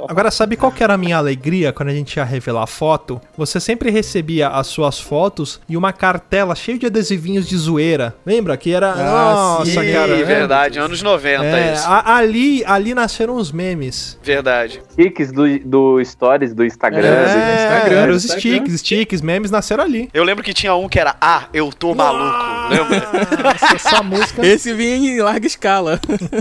Agora, 0.09 0.31
sabe 0.31 0.57
qual 0.57 0.73
que 0.73 0.83
era 0.83 0.95
a 0.95 0.99
minha 0.99 1.17
alegria 1.17 1.73
quando 1.73 1.91
a 1.91 1.95
gente 1.95 2.17
ia 2.17 2.25
revelar 2.25 2.67
foto? 2.67 3.21
Você 3.37 3.61
sempre 3.61 3.91
recebia 3.91 4.49
as 4.49 4.67
suas 4.67 4.99
fotos 4.99 5.61
e 5.69 5.77
uma 5.77 5.93
cartela 5.93 6.55
cheia 6.55 6.79
de 6.79 6.87
adesivinhos 6.87 7.47
de 7.47 7.57
zoeira. 7.57 8.15
Lembra? 8.25 8.57
Que 8.57 8.73
era. 8.73 8.91
Ah, 8.93 9.57
Nossa, 9.59 9.71
sim. 9.71 9.93
cara. 9.93 10.17
Né? 10.17 10.23
verdade, 10.25 10.79
anos 10.79 11.03
90 11.03 11.45
É, 11.45 11.75
isso. 11.75 11.87
a- 11.89 12.17
ali, 12.17 12.65
ali 12.67 12.95
nasceram 12.95 13.37
os 13.37 13.53
memes. 13.53 14.19
Verdade. 14.23 14.83
Tiques 14.97 15.31
do, 15.31 15.59
do 15.61 16.03
Stories 16.05 16.55
do 16.55 16.65
Instagram. 16.65 17.07
É, 17.07 17.25
do- 17.25 17.39
É, 17.39 17.55
Instagram, 17.77 17.97
eram 18.01 18.15
os 18.15 18.25
Instagram. 18.25 18.41
stickers, 18.41 18.81
stickers, 18.81 19.23
memes 19.23 19.51
nasceram 19.51 19.85
ali. 19.85 20.09
Eu 20.13 20.25
lembro 20.25 20.43
que 20.43 20.53
tinha 20.55 20.75
um 20.75 20.89
que 20.89 20.99
era 20.99 21.15
Ah, 21.21 21.45
eu 21.53 21.71
tô 21.71 21.95
maluco. 21.95 22.69
Lembra? 22.71 23.02
Nossa, 23.43 23.75
essa 23.75 24.03
música. 24.03 24.47
Esse 24.47 24.73
vinha 24.75 24.97
em 24.97 25.21
larga 25.21 25.47
escala. 25.47 26.01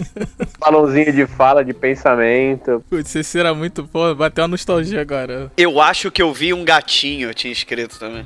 balãozinho 0.60 1.12
de 1.12 1.26
fala, 1.26 1.64
de 1.64 1.74
pensamento. 1.74 2.84
Putz, 2.90 3.16
esse 3.16 3.40
era 3.40 3.54
muito. 3.54 3.86
Pô, 3.86 4.14
bateu 4.16 4.44
uma 4.44 4.50
nostalgia 4.50 5.02
agora. 5.02 5.52
Eu 5.58 5.82
acho 5.82 6.12
que 6.12 6.22
eu 6.22 6.34
vi 6.34 6.54
um 6.54 6.64
gatinho, 6.64 7.34
tinha 7.34 7.52
escrito 7.52 7.98
também. 8.00 8.26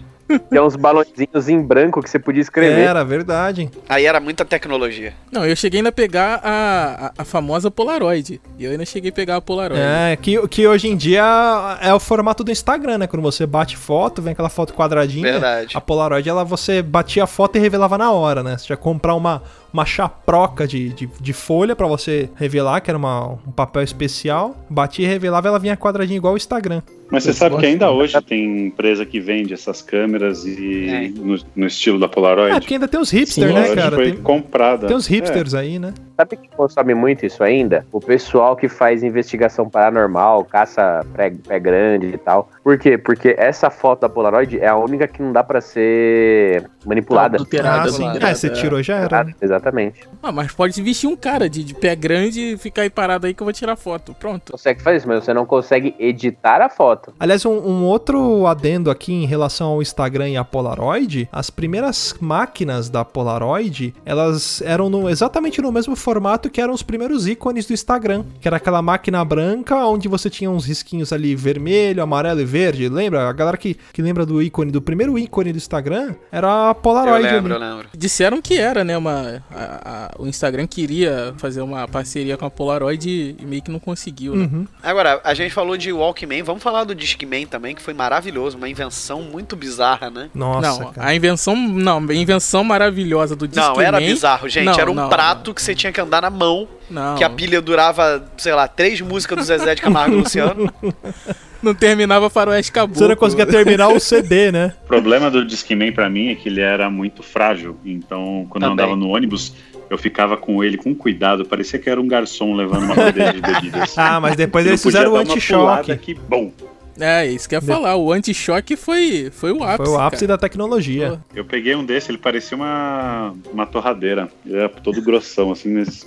Tem 0.49 0.59
uns 0.59 0.75
balãozinhos 0.75 1.47
em 1.49 1.61
branco 1.61 2.01
que 2.01 2.09
você 2.09 2.17
podia 2.17 2.41
escrever. 2.41 2.81
Era, 2.81 3.03
verdade. 3.03 3.69
Aí 3.87 4.05
era 4.05 4.19
muita 4.19 4.43
tecnologia. 4.43 5.13
Não, 5.31 5.45
eu 5.45 5.55
cheguei 5.55 5.79
ainda 5.79 5.89
a 5.89 5.91
pegar 5.91 6.39
a, 6.43 7.07
a, 7.07 7.11
a 7.19 7.25
famosa 7.25 7.69
Polaroid. 7.69 8.41
E 8.57 8.65
eu 8.65 8.71
ainda 8.71 8.85
cheguei 8.85 9.11
a 9.11 9.13
pegar 9.13 9.35
a 9.35 9.41
Polaroid. 9.41 9.81
É, 9.81 10.15
que, 10.15 10.47
que 10.47 10.67
hoje 10.67 10.87
em 10.87 10.97
dia 10.97 11.77
é 11.81 11.93
o 11.93 11.99
formato 11.99 12.43
do 12.43 12.51
Instagram, 12.51 12.97
né? 12.99 13.07
Quando 13.07 13.21
você 13.21 13.45
bate 13.45 13.77
foto, 13.77 14.21
vem 14.21 14.33
aquela 14.33 14.49
foto 14.49 14.73
quadradinha. 14.73 15.33
Verdade. 15.33 15.77
A 15.77 15.81
Polaroid, 15.81 16.27
ela 16.27 16.43
você 16.43 16.81
batia 16.81 17.23
a 17.23 17.27
foto 17.27 17.57
e 17.57 17.59
revelava 17.59 17.97
na 17.97 18.11
hora, 18.11 18.41
né? 18.41 18.57
Você 18.57 18.67
já 18.67 18.77
comprar 18.77 19.13
uma, 19.13 19.43
uma 19.75 19.85
chaproca 19.85 20.65
de, 20.65 20.89
de, 20.89 21.09
de 21.19 21.33
folha 21.33 21.75
pra 21.75 21.85
você 21.85 22.29
revelar, 22.35 22.79
que 22.79 22.89
era 22.89 22.97
uma, 22.97 23.33
um 23.45 23.51
papel 23.51 23.83
especial. 23.83 24.55
Batia 24.69 25.05
e 25.05 25.09
revelava, 25.09 25.49
ela 25.49 25.59
vinha 25.59 25.75
quadradinha 25.75 26.17
igual 26.17 26.33
o 26.33 26.37
Instagram. 26.37 26.81
Mas 27.11 27.23
você 27.23 27.33
sabe 27.33 27.57
que 27.57 27.65
ainda 27.65 27.91
hoje 27.91 28.19
tem 28.21 28.67
empresa 28.67 29.05
que 29.05 29.19
vende 29.19 29.53
essas 29.53 29.81
câmeras 29.81 30.43
e 30.45 30.87
É. 30.89 31.09
no, 31.09 31.37
no 31.55 31.67
estilo 31.67 31.99
da 31.99 32.07
Polaroid. 32.07 32.55
É, 32.55 32.59
porque 32.59 32.73
ainda 32.75 32.87
tem 32.87 32.99
os 32.99 33.11
hipsters, 33.11 33.53
né, 33.53 33.75
cara? 33.75 33.95
foi 33.95 34.11
Tem, 34.13 34.21
comprada. 34.21 34.87
tem 34.87 34.95
os 34.95 35.05
hipsters 35.05 35.53
aí, 35.53 35.77
né? 35.77 35.93
Sabe 36.17 36.37
quem 36.37 36.49
consome 36.55 36.93
muito 36.93 37.25
isso 37.25 37.43
ainda? 37.43 37.85
O 37.91 37.99
pessoal 37.99 38.55
que 38.55 38.67
faz 38.69 39.03
investigação 39.03 39.69
paranormal, 39.69 40.45
caça 40.45 41.05
pé, 41.13 41.31
pé 41.31 41.59
grande 41.59 42.07
e 42.07 42.17
tal. 42.17 42.49
Por 42.63 42.77
quê? 42.79 42.97
Porque 42.97 43.35
essa 43.37 43.69
foto 43.69 44.01
da 44.01 44.09
Polaroid 44.09 44.59
é 44.59 44.67
a 44.67 44.75
única 44.77 45.07
que 45.07 45.21
não 45.21 45.31
dá 45.33 45.43
pra 45.43 45.59
ser 45.59 46.69
manipulada. 46.85 47.35
Adulterada, 47.37 47.81
Ah, 47.89 47.89
sim. 47.91 48.03
adulterada, 48.03 48.31
Ah, 48.31 48.35
você 48.35 48.47
é. 48.47 48.49
tirou, 48.51 48.81
já 48.81 48.97
era. 48.97 49.23
né? 49.25 49.33
Exatamente. 49.41 50.01
Ah, 50.23 50.31
mas 50.31 50.51
pode 50.53 50.81
vestir 50.81 51.07
um 51.07 51.15
cara 51.15 51.49
de, 51.49 51.63
de 51.63 51.73
pé 51.73 51.95
grande 51.95 52.53
e 52.53 52.57
ficar 52.57 52.83
aí 52.83 52.89
parado 52.89 53.27
aí 53.27 53.33
que 53.33 53.41
eu 53.41 53.45
vou 53.45 53.53
tirar 53.53 53.75
foto. 53.75 54.13
Pronto. 54.19 54.51
Consegue 54.53 54.81
fazer 54.81 54.97
isso, 54.97 55.07
mas 55.07 55.23
você 55.23 55.33
não 55.33 55.45
consegue 55.45 55.95
editar 55.99 56.61
a 56.61 56.69
foto. 56.69 57.13
Aliás, 57.19 57.45
um, 57.45 57.51
um 57.57 57.83
outro 57.85 58.47
adendo 58.47 58.89
aqui 58.89 59.13
em 59.13 59.25
relação 59.25 59.67
ao 59.71 59.81
Instagram 59.81 60.29
e 60.29 60.37
a 60.37 60.43
Polaroid, 60.43 61.27
as 61.31 61.49
primeiras 61.49 62.15
máquinas 62.19 62.89
da 62.89 63.03
Polaroid, 63.03 63.93
elas 64.05 64.61
eram 64.61 64.89
no- 64.89 65.09
exatamente 65.09 65.61
no 65.61 65.71
mesmo 65.71 65.95
formato 66.05 66.51
que 66.51 66.61
eram 66.61 66.71
os 66.71 66.83
primeiros 66.83 67.25
ícones 67.27 67.65
do 67.65 67.73
Instagram, 67.73 68.23
que 68.39 68.47
era 68.47 68.57
aquela 68.57 68.79
máquina 68.79 69.25
branca 69.25 69.75
onde 69.87 70.07
você 70.07 70.29
tinha 70.29 70.51
uns 70.51 70.63
risquinhos 70.65 71.11
ali 71.11 71.35
vermelho, 71.35 72.03
amarelo 72.03 72.39
e 72.41 72.45
verde, 72.45 72.87
lembra? 72.87 73.27
A 73.27 73.33
galera 73.33 73.57
que, 73.57 73.75
que 73.91 74.03
lembra 74.03 74.23
do 74.23 74.39
ícone, 74.39 74.71
do 74.71 74.79
primeiro 74.83 75.17
ícone 75.17 75.51
do 75.51 75.57
Instagram, 75.57 76.13
era 76.31 76.47
a 76.47 76.69
Eu 76.69 76.75
Polaroid 76.75 77.23
lembro, 77.23 77.53
eu 77.53 77.57
ali. 77.61 77.65
lembro. 77.73 77.87
Disseram 77.97 78.39
que 78.39 78.55
era, 78.59 78.83
né? 78.83 78.95
Uma, 78.95 79.43
a- 79.51 80.11
a- 80.11 80.11
o 80.19 80.27
Instagram 80.27 80.67
queria 80.67 81.33
fazer 81.37 81.61
uma 81.61 81.87
parceria 81.87 82.37
com 82.37 82.45
a 82.45 82.51
Polaroid 82.51 83.09
e, 83.09 83.35
e 83.41 83.45
meio 83.45 83.63
que 83.63 83.71
não 83.71 83.79
conseguiu, 83.79 84.35
né? 84.35 84.45
Uhum. 84.53 84.67
Agora, 84.83 85.19
a 85.23 85.33
gente 85.33 85.53
falou 85.55 85.75
de 85.75 85.91
Walkman, 85.91 86.43
vamos 86.43 86.61
falar 86.61 86.83
do 86.83 86.93
Discman 86.93 87.47
também, 87.47 87.73
que 87.73 87.81
foi 87.81 87.95
maravilhoso, 87.95 88.57
uma 88.57 88.69
invenção 88.69 89.23
muito 89.23 89.55
bizarra, 89.55 90.11
né? 90.11 90.29
Nossa, 90.35 90.83
não, 90.83 90.91
cara. 90.93 91.07
a 91.07 91.15
invenção. 91.15 91.55
Não, 91.55 91.97
a 92.07 92.13
invenção 92.13 92.63
maravilhosa 92.63 93.35
do 93.35 93.47
Discman. 93.47 93.73
Não, 93.73 93.81
era 93.81 93.99
bizarro, 93.99 94.47
gente. 94.47 94.65
Não, 94.65 94.73
era 94.79 94.91
um 94.91 94.93
não, 94.93 95.09
prato 95.09 95.51
que 95.51 95.61
você 95.63 95.73
tinha 95.73 95.94
que 95.95 96.01
andar 96.01 96.21
na 96.21 96.29
mão, 96.29 96.67
Não, 96.89 97.15
que 97.15 97.23
a 97.23 97.29
pilha 97.29 97.61
durava, 97.61 98.23
sei 98.37 98.53
lá, 98.53 98.67
três 98.67 99.01
músicas 99.01 99.37
do 99.37 99.43
Zezé 99.43 99.73
de 99.73 99.81
Camargo 99.81 100.15
e 100.15 100.17
Luciano. 100.19 100.71
não 101.63 101.73
terminava 101.73 102.29
faroeste 102.29 102.71
caboclo. 102.71 102.99
Você 102.99 103.07
não 103.07 103.15
conseguia 103.15 103.45
terminar 103.45 103.87
o 103.87 103.99
CD, 103.99 104.51
né? 104.51 104.73
O 104.83 104.87
problema 104.87 105.31
do 105.31 105.43
Discman 105.43 105.91
pra 105.91 106.09
mim 106.09 106.29
é 106.29 106.35
que 106.35 106.47
ele 106.49 106.61
era 106.61 106.89
muito 106.89 107.23
frágil. 107.23 107.77
Então, 107.83 108.45
quando 108.49 108.65
eu 108.65 108.71
andava 108.71 108.95
no 108.95 109.09
ônibus, 109.09 109.53
eu 109.89 109.97
ficava 109.97 110.37
com 110.37 110.63
ele 110.63 110.77
com 110.77 110.93
cuidado. 110.93 111.45
Parecia 111.45 111.79
que 111.79 111.89
era 111.89 111.99
um 111.99 112.07
garçom 112.07 112.53
levando 112.53 112.83
uma 112.83 112.95
bandeja 112.95 113.33
de 113.33 113.41
bebidas. 113.41 113.95
Ah, 113.97 114.19
mas 114.19 114.35
depois 114.35 114.65
Eu 114.65 114.71
eles 114.71 114.83
fizeram 114.83 115.13
o 115.13 115.15
anti-choque. 115.17 115.95
Que 115.97 116.13
bom. 116.13 116.51
É, 116.99 117.25
isso 117.27 117.47
que 117.47 117.55
eu 117.55 117.59
ia 117.59 117.61
falar. 117.61 117.95
O 117.95 118.11
anti-choque 118.11 118.75
foi, 118.75 119.29
foi 119.31 119.51
o 119.51 119.63
ápice. 119.63 119.77
Foi 119.77 119.87
o 119.87 119.99
ápice 119.99 120.25
cara. 120.25 120.37
da 120.37 120.41
tecnologia. 120.41 121.19
Eu 121.33 121.45
peguei 121.45 121.75
um 121.75 121.85
desse, 121.85 122.11
ele 122.11 122.17
parecia 122.17 122.55
uma, 122.55 123.33
uma 123.51 123.65
torradeira. 123.65 124.29
Ele 124.45 124.57
era 124.57 124.69
todo 124.69 125.01
grossão, 125.01 125.51
assim. 125.51 125.69
Nesse... 125.69 126.05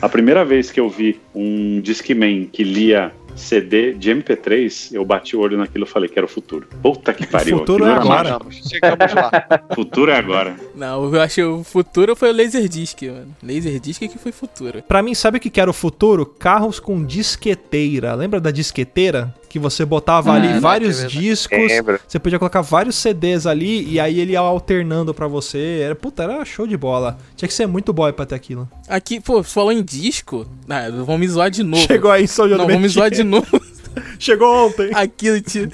A 0.00 0.08
primeira 0.08 0.44
vez 0.44 0.70
que 0.70 0.78
eu 0.78 0.88
vi 0.88 1.20
um 1.34 1.80
Discman 1.80 2.46
que 2.46 2.62
lia 2.62 3.12
CD 3.36 3.92
de 3.92 4.10
MP3, 4.10 4.94
eu 4.94 5.04
bati 5.04 5.36
o 5.36 5.40
olho 5.40 5.56
naquilo 5.56 5.84
e 5.84 5.88
falei 5.88 6.08
que 6.08 6.18
era 6.18 6.26
o 6.26 6.28
futuro. 6.28 6.66
Puta 6.82 7.12
que 7.12 7.26
pariu. 7.26 7.58
futuro 7.58 7.84
é 7.84 7.92
agora. 7.92 8.24
Chegamos, 8.28 8.68
chegamos 8.68 9.14
lá. 9.14 9.60
Futuro 9.74 10.10
é 10.10 10.16
agora. 10.16 10.56
Não, 10.74 11.14
eu 11.14 11.20
achei 11.20 11.44
o 11.44 11.62
futuro 11.62 12.16
foi 12.16 12.30
o 12.30 12.36
Laserdisc, 12.36 13.02
mano. 13.02 13.36
Laserdisc 13.42 14.00
que 14.00 14.18
foi 14.18 14.32
futuro. 14.32 14.82
Pra 14.82 15.02
mim, 15.02 15.14
sabe 15.14 15.38
o 15.38 15.40
que 15.40 15.50
que 15.50 15.60
era 15.60 15.70
o 15.70 15.74
futuro? 15.74 16.26
Carros 16.26 16.80
com 16.80 17.04
disqueteira. 17.04 18.14
Lembra 18.14 18.40
da 18.40 18.50
disqueteira? 18.50 19.34
Que 19.48 19.58
você 19.58 19.84
botava 19.84 20.32
ali 20.32 20.48
né, 20.48 20.60
vários 20.60 21.00
que 21.00 21.04
é 21.04 21.20
discos. 21.20 21.58
Lembro. 21.58 22.00
Você 22.06 22.18
podia 22.18 22.38
colocar 22.38 22.60
vários 22.60 22.96
CDs 22.96 23.46
ali 23.46 23.88
e 23.88 23.98
aí 23.98 24.20
ele 24.20 24.32
ia 24.32 24.40
alternando 24.40 25.14
pra 25.14 25.26
você. 25.28 25.80
Era, 25.82 25.94
puta, 25.94 26.24
era 26.24 26.44
show 26.44 26.66
de 26.66 26.76
bola. 26.76 27.16
Tinha 27.36 27.48
que 27.48 27.54
ser 27.54 27.66
muito 27.66 27.92
boy 27.92 28.12
pra 28.12 28.26
ter 28.26 28.34
aquilo. 28.34 28.68
Aqui, 28.88 29.20
pô, 29.20 29.42
você 29.42 29.54
falou 29.54 29.72
em 29.72 29.82
disco. 29.82 30.46
Ah, 30.68 30.90
vão 30.90 31.16
me 31.16 31.26
zoar 31.26 31.50
de 31.50 31.62
novo. 31.62 31.82
Chegou 31.86 32.10
aí, 32.10 32.28
São 32.28 32.46
João 32.48 32.58
Não, 32.58 32.66
vamos 32.66 32.82
me 32.82 32.88
zoar 32.88 33.10
de 33.10 33.24
Chegou 34.18 34.66
ontem. 34.66 34.90
Aqui 34.94 35.40
tinha, 35.40 35.70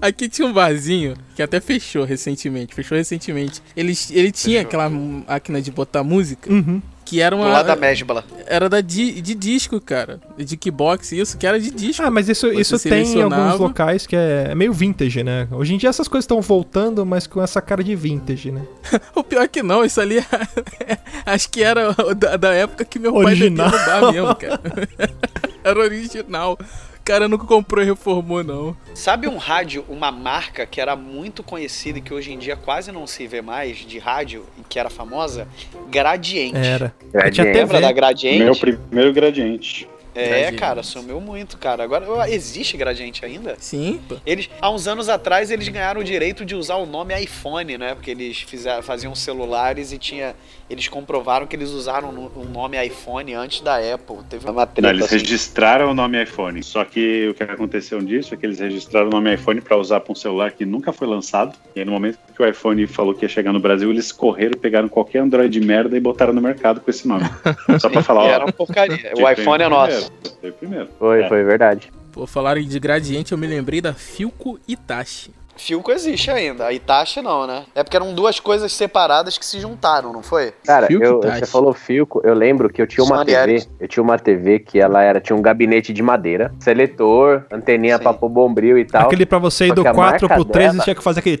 aqui 0.00 0.28
tinha 0.28 0.48
um 0.48 0.52
barzinho 0.52 1.14
que 1.36 1.42
até 1.42 1.60
fechou 1.60 2.04
recentemente. 2.04 2.74
Fechou 2.74 2.96
recentemente. 2.96 3.62
Ele, 3.76 3.92
ele 4.10 4.32
tinha 4.32 4.62
aquela 4.62 4.88
máquina 4.88 5.60
de 5.60 5.70
botar 5.70 6.02
música 6.02 6.50
Uhum. 6.50 6.80
que 7.04 7.20
era 7.20 7.36
Do 7.36 7.42
uma. 7.42 7.50
lado 7.50 7.66
da 7.66 7.76
Mesbla. 7.76 8.24
Era 8.46 8.70
da 8.70 8.80
di, 8.80 9.20
de 9.20 9.34
disco, 9.34 9.78
cara. 9.82 10.18
De 10.38 10.44
kickbox, 10.56 11.12
isso, 11.12 11.36
que 11.36 11.46
era 11.46 11.60
de 11.60 11.70
disco. 11.70 12.02
Ah, 12.02 12.10
mas 12.10 12.26
isso, 12.30 12.48
Você 12.50 12.58
isso 12.60 12.78
tem 12.88 13.06
em 13.06 13.20
alguns 13.22 13.60
locais 13.60 14.06
que 14.06 14.16
é, 14.16 14.48
é 14.50 14.54
meio 14.54 14.72
vintage, 14.72 15.22
né? 15.22 15.46
Hoje 15.50 15.74
em 15.74 15.78
dia 15.78 15.90
essas 15.90 16.08
coisas 16.08 16.24
estão 16.24 16.40
voltando, 16.40 17.04
mas 17.04 17.26
com 17.26 17.42
essa 17.42 17.60
cara 17.60 17.84
de 17.84 17.94
vintage, 17.94 18.50
né? 18.50 18.62
O 19.14 19.22
pior 19.22 19.42
é 19.42 19.48
que 19.48 19.62
não, 19.62 19.84
isso 19.84 20.00
ali 20.00 20.24
acho 21.26 21.50
que 21.50 21.62
era 21.62 21.92
da, 22.16 22.36
da 22.38 22.54
época 22.54 22.82
que 22.84 22.98
meu 22.98 23.14
Original. 23.14 23.70
pai 23.70 23.78
no 23.78 23.86
bar 23.86 24.12
mesmo, 24.12 24.34
cara. 24.36 24.60
era 25.62 25.78
original. 25.80 26.58
O 27.08 27.10
cara 27.10 27.26
nunca 27.26 27.46
comprou 27.46 27.82
e 27.82 27.86
reformou, 27.86 28.44
não. 28.44 28.76
Sabe 28.92 29.26
um 29.26 29.38
rádio, 29.38 29.82
uma 29.88 30.12
marca 30.12 30.66
que 30.66 30.78
era 30.78 30.94
muito 30.94 31.42
conhecida 31.42 31.98
e 31.98 32.02
que 32.02 32.12
hoje 32.12 32.34
em 32.34 32.38
dia 32.38 32.54
quase 32.54 32.92
não 32.92 33.06
se 33.06 33.26
vê 33.26 33.40
mais 33.40 33.78
de 33.78 33.98
rádio 33.98 34.44
e 34.58 34.62
que 34.68 34.78
era 34.78 34.90
famosa? 34.90 35.48
Gradiente. 35.88 36.58
Era. 36.58 36.94
Gradiente. 37.10 37.50
Lembra 37.50 37.80
da 37.80 37.90
Gradiente? 37.92 38.44
Meu 38.44 38.54
primeiro 38.54 39.14
gradiente. 39.14 39.88
É, 40.14 40.28
Gradiente. 40.28 40.56
cara, 40.56 40.82
sumiu 40.82 41.18
muito, 41.18 41.56
cara. 41.56 41.82
Agora 41.82 42.28
existe 42.30 42.76
Gradiente 42.76 43.24
ainda? 43.24 43.56
Sim. 43.58 44.02
Eles, 44.26 44.50
há 44.60 44.70
uns 44.70 44.86
anos 44.86 45.08
atrás, 45.08 45.50
eles 45.50 45.66
ganharam 45.68 46.02
o 46.02 46.04
direito 46.04 46.44
de 46.44 46.54
usar 46.54 46.76
o 46.76 46.84
nome 46.84 47.18
iPhone, 47.18 47.78
né? 47.78 47.94
Porque 47.94 48.10
eles 48.10 48.42
fizeram, 48.42 48.82
faziam 48.82 49.14
celulares 49.14 49.92
e 49.92 49.98
tinha. 49.98 50.36
Eles 50.70 50.86
comprovaram 50.86 51.46
que 51.46 51.56
eles 51.56 51.70
usaram 51.70 52.10
o 52.10 52.44
nome 52.44 52.76
iPhone 52.86 53.32
antes 53.34 53.60
da 53.62 53.76
Apple. 53.78 54.18
Teve 54.28 54.44
uma 54.50 54.66
Não, 54.66 54.66
treta 54.66 54.90
eles 54.90 55.06
assim. 55.06 55.16
registraram 55.16 55.90
o 55.90 55.94
nome 55.94 56.22
iPhone. 56.22 56.62
Só 56.62 56.84
que 56.84 57.28
o 57.28 57.34
que 57.34 57.42
aconteceu 57.42 58.00
disso 58.02 58.34
é 58.34 58.36
que 58.36 58.44
eles 58.44 58.58
registraram 58.58 59.06
o 59.08 59.10
nome 59.10 59.34
iPhone 59.34 59.60
para 59.62 59.76
usar 59.78 60.00
para 60.00 60.12
um 60.12 60.14
celular 60.14 60.52
que 60.52 60.66
nunca 60.66 60.92
foi 60.92 61.08
lançado. 61.08 61.56
E 61.74 61.80
aí, 61.80 61.86
no 61.86 61.92
momento 61.92 62.18
que 62.36 62.42
o 62.42 62.46
iPhone 62.46 62.86
falou 62.86 63.14
que 63.14 63.24
ia 63.24 63.28
chegar 63.28 63.52
no 63.52 63.60
Brasil, 63.60 63.90
eles 63.90 64.12
correram, 64.12 64.58
pegaram 64.58 64.88
qualquer 64.88 65.20
Android 65.20 65.58
merda 65.60 65.96
e 65.96 66.00
botaram 66.00 66.32
no 66.34 66.40
mercado 66.42 66.80
com 66.80 66.90
esse 66.90 67.08
nome. 67.08 67.24
Só 67.80 67.88
para 67.88 68.02
falar, 68.02 68.24
ó. 68.24 68.28
era 68.28 68.44
uma 68.44 68.52
porcaria. 68.52 69.12
O 69.16 69.28
iPhone 69.30 69.62
é 69.62 69.68
nosso. 69.68 70.12
primeiro, 70.12 70.56
primeiro. 70.58 70.88
Foi, 70.98 71.22
É. 71.22 71.28
foi 71.28 71.44
verdade. 71.44 71.90
Pô, 72.12 72.26
falaram 72.26 72.60
de 72.62 72.78
gradiente, 72.80 73.32
eu 73.32 73.38
me 73.38 73.46
lembrei 73.46 73.80
da 73.80 73.94
Filco 73.94 74.58
Itachi. 74.68 75.30
Filco 75.58 75.90
existe 75.90 76.30
ainda. 76.30 76.66
A 76.66 76.72
Itachi 76.72 77.20
não, 77.20 77.46
né? 77.46 77.64
É 77.74 77.82
porque 77.82 77.96
eram 77.96 78.14
duas 78.14 78.40
coisas 78.40 78.72
separadas 78.72 79.36
que 79.36 79.44
se 79.44 79.60
juntaram, 79.60 80.12
não 80.12 80.22
foi? 80.22 80.52
Cara, 80.64 80.86
Filco 80.86 81.04
eu, 81.04 81.20
você 81.20 81.44
falou 81.46 81.72
Filco, 81.74 82.20
eu 82.24 82.32
lembro 82.34 82.68
que 82.70 82.80
eu 82.80 82.86
tinha 82.86 83.04
uma 83.04 83.24
TV, 83.24 83.66
eu 83.80 83.88
tinha 83.88 84.02
uma 84.02 84.18
TV 84.18 84.58
que 84.60 84.80
ela 84.80 85.02
era, 85.02 85.20
tinha 85.20 85.36
um 85.36 85.42
gabinete 85.42 85.92
de 85.92 86.02
madeira, 86.02 86.54
seletor, 86.60 87.44
anteninha 87.52 87.96
Sim. 87.96 88.02
pra 88.04 88.14
pôr 88.14 88.28
bombril 88.28 88.78
e 88.78 88.84
tal. 88.84 89.06
Aquele 89.06 89.26
pra 89.26 89.38
você 89.38 89.66
ir 89.66 89.74
do 89.74 89.82
que 89.82 89.88
a 89.88 89.92
4 89.94 90.28
pro 90.28 90.36
marca 90.38 90.52
3 90.52 90.70
dela- 90.70 90.82
e 90.82 90.84
tinha 90.84 90.94
que 90.94 91.02
fazer 91.02 91.20
aquele. 91.20 91.40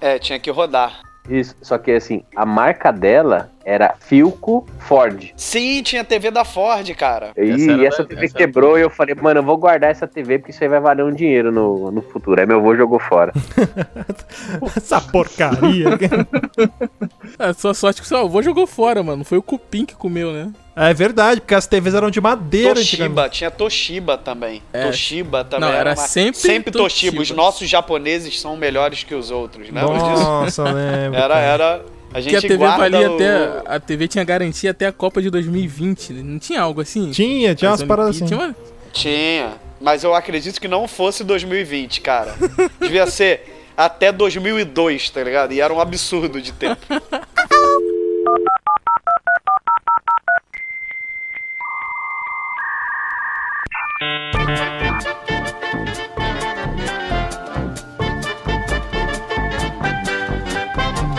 É, 0.00 0.18
tinha 0.18 0.38
que 0.38 0.50
rodar. 0.50 1.00
Isso, 1.28 1.56
só 1.62 1.78
que 1.78 1.90
assim, 1.90 2.22
a 2.36 2.44
marca 2.44 2.92
dela 2.92 3.50
era 3.64 3.94
Filco 3.98 4.66
Ford. 4.80 5.30
Sim, 5.36 5.82
tinha 5.82 6.04
TV 6.04 6.30
da 6.30 6.44
Ford, 6.44 6.86
cara. 6.94 7.32
E 7.34 7.50
Essa 7.50 7.72
era 7.72 7.86
essa 7.86 8.02
da- 8.02 8.08
TV 8.10 8.24
essa 8.26 8.36
era 8.36 8.46
quebrou 8.46 8.78
e 8.78 8.82
eu 8.82 8.90
falei, 8.90 9.14
mano, 9.14 9.40
eu 9.40 9.44
vou 9.44 9.56
guardar 9.56 9.90
essa 9.90 10.06
TV 10.06 10.38
porque 10.38 10.50
isso 10.50 10.62
aí 10.62 10.68
vai 10.68 10.80
valer 10.80 11.02
um 11.02 11.10
dinheiro 11.14 11.50
no, 11.50 11.90
no 11.90 12.02
futuro. 12.02 12.38
Aí 12.38 12.46
meu 12.46 12.58
avô 12.58 12.76
jogou 12.76 12.98
fora. 12.98 13.32
Essa 14.76 15.00
porcaria. 15.00 15.86
Ah, 17.38 17.52
sua 17.54 17.74
sorte 17.74 18.00
que 18.02 18.06
seu 18.08 18.18
avô 18.18 18.42
jogou 18.42 18.66
fora, 18.66 19.02
mano. 19.02 19.24
Foi 19.24 19.38
o 19.38 19.42
cupim 19.42 19.84
que 19.84 19.94
comeu, 19.94 20.32
né? 20.32 20.52
É 20.76 20.92
verdade, 20.94 21.40
porque 21.40 21.54
as 21.54 21.66
TVs 21.66 21.94
eram 21.94 22.10
de 22.10 22.20
madeira 22.20 22.74
Toshiba, 22.74 23.28
tinha 23.28 23.50
Toshiba 23.50 24.18
também. 24.18 24.62
É. 24.72 24.86
Toshiba 24.86 25.44
também. 25.44 25.68
Não, 25.68 25.74
era 25.76 25.90
uma- 25.90 25.96
sempre 25.96 26.40
sempre 26.40 26.70
Toshiba. 26.72 27.16
Toshiba. 27.16 27.22
Os 27.22 27.30
nossos 27.30 27.68
japoneses 27.68 28.40
são 28.40 28.56
melhores 28.56 29.02
que 29.04 29.14
os 29.14 29.30
outros, 29.30 29.66
lembra 29.68 29.92
disso? 29.98 30.22
Nossa, 30.22 30.64
lembro. 30.72 31.18
Era, 31.18 31.38
era. 31.38 31.84
A 32.12 32.20
gente 32.20 32.30
Que 32.30 32.36
a 32.36 32.40
TV 32.42 32.56
valia 32.64 33.10
o- 33.10 33.14
até. 33.16 33.62
A 33.66 33.80
TV 33.80 34.06
tinha 34.08 34.22
garantia 34.24 34.70
até 34.70 34.86
a 34.86 34.92
Copa 34.92 35.20
de 35.20 35.30
2020. 35.30 36.12
né? 36.12 36.22
Não 36.24 36.38
tinha 36.38 36.60
algo 36.60 36.80
assim? 36.80 37.10
Tinha, 37.10 37.54
tinha 37.54 37.70
As 37.72 37.80
umas 37.80 37.88
paradas 37.88 38.16
assim. 38.16 38.26
Tinha 38.26 38.38
uma- 38.38 38.56
Tinha. 38.92 39.52
Mas 39.80 40.04
eu 40.04 40.14
acredito 40.14 40.60
que 40.60 40.68
não 40.68 40.86
fosse 40.86 41.24
2020, 41.24 42.00
cara. 42.00 42.34
Devia 42.80 43.06
ser 43.08 43.52
até 43.76 44.12
2002, 44.12 45.10
tá 45.10 45.22
ligado? 45.24 45.52
E 45.52 45.60
era 45.60 45.74
um 45.74 45.80
absurdo 45.80 46.40
de 46.40 46.52
tempo. 46.52 46.80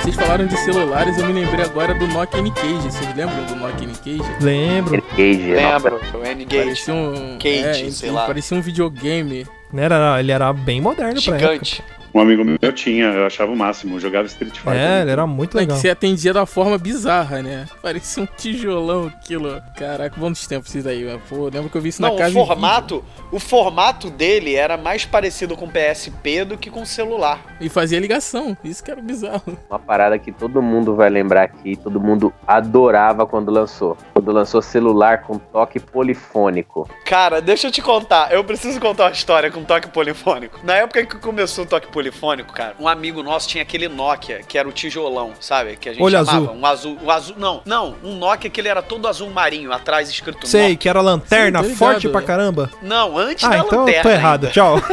Vocês 0.02 0.16
falaram 0.16 0.46
de 0.46 0.56
celulares, 0.58 1.18
eu 1.18 1.26
me 1.26 1.34
lembrei 1.34 1.66
agora 1.66 1.94
do 1.96 2.08
Nokia 2.08 2.40
N-Cage. 2.40 2.92
Vocês 2.92 3.16
lembram 3.16 3.44
do 3.46 3.56
Nokia 3.56 3.88
N-Cage? 3.88 4.36
Lembro. 4.40 5.02
Cage, 5.02 5.48
nossa. 5.56 5.90
Lembro, 5.90 6.02
o 6.14 6.24
N-Gage. 6.24 6.64
Parecia 6.64 6.94
um. 6.94 7.38
Cage, 7.40 7.58
é, 7.58 7.74
sei 7.92 8.10
ele 8.10 8.16
lá. 8.16 8.26
Parecia 8.28 8.58
um 8.58 8.62
videogame. 8.62 9.48
Era, 9.76 10.20
ele 10.20 10.32
era 10.32 10.54
bem 10.54 10.80
moderno 10.80 11.22
pra 11.22 11.36
época. 11.36 11.54
Gigante. 11.54 11.84
Um 12.16 12.22
amigo 12.22 12.46
meu 12.46 12.72
tinha, 12.72 13.08
eu 13.08 13.26
achava 13.26 13.52
o 13.52 13.58
máximo, 13.58 13.98
eu 13.98 14.00
jogava 14.00 14.26
Street 14.26 14.56
Fighter. 14.56 14.74
É, 14.80 15.02
ele 15.02 15.12
era 15.12 15.28
muito 15.28 15.50
É 15.58 15.60
que 15.60 15.66
legal. 15.66 15.78
você 15.78 15.90
atendia 15.90 16.32
da 16.32 16.46
forma 16.46 16.78
bizarra, 16.78 17.42
né? 17.42 17.66
Parecia 17.82 18.24
um 18.24 18.26
tijolão 18.26 19.08
aquilo. 19.08 19.62
Caraca, 19.78 20.18
bons 20.18 20.48
tempos 20.48 20.74
isso 20.74 20.86
daí. 20.86 21.04
mas, 21.04 21.22
Pô, 21.28 21.50
lembro 21.54 21.70
que 21.70 21.76
eu 21.76 21.82
vi 21.82 21.90
isso 21.90 22.02
Não, 22.02 22.08
na 22.08 22.16
o 22.16 22.18
casa. 22.18 22.32
em 22.32 22.34
formato, 22.46 23.04
o 23.34 23.38
formato 23.38 24.10
dele 24.10 24.56
era 24.56 24.78
mais 24.78 25.04
parecido 25.04 25.58
com 25.58 25.68
PSP 25.70 26.46
do 26.46 26.58
que 26.58 26.70
com 26.72 26.86
celular. 26.86 27.42
E 27.60 27.68
fazia 27.68 28.00
ligação. 28.00 28.56
Isso 28.64 28.82
que 28.82 28.90
era 28.92 29.02
bizarro. 29.02 29.58
Uma 29.70 29.78
parada 29.78 30.18
que 30.18 30.32
todo 30.32 30.62
mundo 30.62 30.96
vai 30.96 31.10
lembrar 31.10 31.44
aqui, 31.44 31.76
todo 31.76 32.00
mundo 32.00 32.34
adorava 32.48 33.26
quando 33.28 33.52
lançou. 33.52 33.98
Quando 34.14 34.32
lançou 34.32 34.62
celular 34.62 35.24
com 35.24 35.38
toque 35.38 35.82
polifônico. 35.82 36.90
Cara, 37.06 37.42
deixa 37.42 37.68
eu 37.68 37.72
te 37.74 37.82
contar. 37.82 38.32
Eu 38.32 38.42
preciso 38.46 38.80
contar 38.80 39.04
uma 39.08 39.12
história 39.12 39.52
com 39.52 39.66
toque 39.66 39.90
polifônico. 39.90 40.62
Na 40.64 40.76
época 40.76 41.06
que 41.06 41.18
começou 41.18 41.66
o 41.66 41.68
toque 41.68 41.88
polifônico, 41.88 42.05
cara, 42.54 42.76
um 42.80 42.88
amigo 42.88 43.22
nosso 43.24 43.48
tinha 43.48 43.62
aquele 43.62 43.88
Nokia, 43.88 44.42
que 44.48 44.58
era 44.58 44.68
o 44.68 44.72
tijolão, 44.72 45.34
sabe? 45.40 45.76
Que 45.76 45.90
a 45.90 45.94
gente 45.94 46.02
Olho 46.04 46.18
chamava. 46.26 46.38
azul. 46.38 46.56
Um 46.60 46.66
azul. 46.66 46.98
Um 47.04 47.12
azul. 47.12 47.36
Não, 47.38 47.62
não. 47.66 47.96
Um 48.04 48.16
Nokia 48.16 48.50
que 48.50 48.60
ele 48.62 48.68
era 48.68 48.82
todo 48.82 49.08
azul 49.08 49.30
marinho, 49.30 49.72
atrás 49.72 50.10
escrito 50.10 50.48
Sei, 50.48 50.62
Nokia. 50.62 50.78
que 50.78 50.90
era 50.90 51.02
lanterna, 51.02 51.64
Sim, 51.64 51.76
forte 51.76 52.08
ligado. 52.08 52.12
pra 52.12 52.22
caramba. 52.22 52.72
Não, 52.82 53.18
antes 53.18 53.44
Ah, 53.44 53.50
da 53.50 53.58
então 53.60 53.72
eu 53.72 53.80
lanterna. 53.80 54.04
tô 54.04 54.10
errado. 54.10 54.44
ainda. 54.46 54.54
Tchau. 54.54 54.76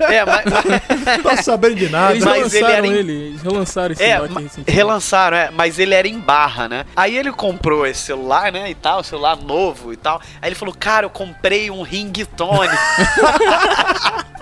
É, 0.00 0.24
mas. 0.24 0.44
Não 0.44 1.22
tô 1.36 1.42
sabendo 1.42 1.74
de 1.74 1.88
nada. 1.88 2.12
Eles 2.12 2.24
Mas 2.24 2.54
ele 2.54 2.64
relançaram 2.64 2.74
era 2.76 2.86
em- 2.86 2.92
ele. 2.98 3.12
Eles 3.12 3.42
relançaram 3.42 3.92
esse 3.92 4.02
É, 4.02 4.18
Nokia 4.18 4.34
recentemente. 4.40 4.70
relançaram, 4.70 5.36
é, 5.36 5.50
mas 5.50 5.78
ele 5.78 5.94
era 5.94 6.06
em 6.06 6.18
barra, 6.18 6.68
né? 6.68 6.84
Aí 6.94 7.16
ele 7.16 7.32
comprou 7.32 7.86
esse 7.86 8.00
celular, 8.02 8.52
né, 8.52 8.70
e 8.70 8.74
tal, 8.74 9.02
celular 9.02 9.36
novo 9.36 9.92
e 9.92 9.96
tal. 9.96 10.20
Aí 10.40 10.48
ele 10.48 10.54
falou, 10.54 10.74
cara, 10.78 11.06
eu 11.06 11.10
comprei 11.10 11.70
um 11.70 11.82
ringtone. 11.82 12.68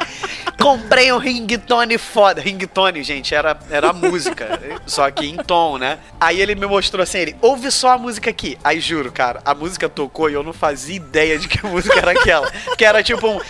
comprei 0.60 1.12
um 1.12 1.18
ringtone 1.18 1.98
foda. 1.98 2.40
Ringtone, 2.40 3.02
gente, 3.02 3.34
era, 3.34 3.58
era 3.70 3.90
a 3.90 3.92
música, 3.92 4.60
só 4.86 5.10
que 5.10 5.26
em 5.26 5.36
tom, 5.36 5.78
né? 5.78 5.98
Aí 6.20 6.40
ele 6.40 6.54
me 6.54 6.66
mostrou 6.66 7.02
assim, 7.02 7.18
ele, 7.18 7.36
ouve 7.40 7.70
só 7.70 7.92
a 7.92 7.98
música 7.98 8.30
aqui. 8.30 8.58
Aí 8.62 8.80
juro, 8.80 9.12
cara, 9.12 9.40
a 9.44 9.54
música 9.54 9.88
tocou 9.88 10.30
e 10.30 10.34
eu 10.34 10.42
não 10.42 10.52
fazia 10.52 10.96
ideia 10.96 11.38
de 11.38 11.48
que 11.48 11.64
música 11.66 11.98
era 11.98 12.12
aquela. 12.12 12.50
Que 12.76 12.84
era 12.84 13.02
tipo 13.02 13.28
um... 13.28 13.40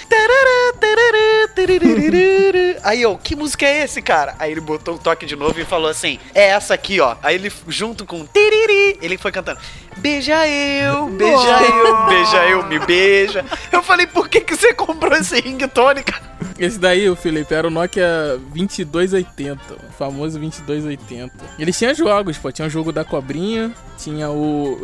Aí 2.82 3.00
eu, 3.00 3.16
que 3.16 3.34
música 3.34 3.66
é 3.66 3.84
esse, 3.84 4.02
cara? 4.02 4.34
Aí 4.38 4.52
ele 4.52 4.60
botou 4.60 4.96
o 4.96 4.98
toque 4.98 5.24
de 5.24 5.36
novo 5.36 5.58
e 5.60 5.64
falou 5.64 5.88
assim: 5.88 6.18
é 6.34 6.48
essa 6.48 6.74
aqui, 6.74 7.00
ó. 7.00 7.16
Aí 7.22 7.34
ele, 7.34 7.52
junto 7.68 8.04
com 8.04 8.26
ele 9.00 9.18
foi 9.18 9.32
cantando: 9.32 9.60
Beija 9.96 10.46
eu, 10.46 11.06
beija 11.08 11.62
eu, 11.62 12.06
beija 12.06 12.48
eu, 12.48 12.62
me 12.64 12.78
beija. 12.80 13.44
Eu 13.70 13.82
falei: 13.82 14.06
por 14.06 14.28
que, 14.28 14.40
que 14.40 14.56
você 14.56 14.74
comprou 14.74 15.16
esse 15.16 15.40
ringtone, 15.40 16.02
cara? 16.02 16.34
Esse 16.58 16.78
daí, 16.78 16.93
o 17.08 17.16
Felipe, 17.16 17.52
era 17.54 17.66
o 17.66 17.70
Nokia 17.70 18.38
2280, 18.54 19.58
o 19.74 19.92
famoso 19.92 20.38
2280. 20.38 21.32
Eles 21.58 21.78
tinham 21.78 21.94
jogos, 21.94 22.38
pô. 22.38 22.50
Tinha 22.50 22.66
o 22.66 22.70
jogo 22.70 22.92
da 22.92 23.04
cobrinha, 23.04 23.72
tinha 23.98 24.30
o, 24.30 24.78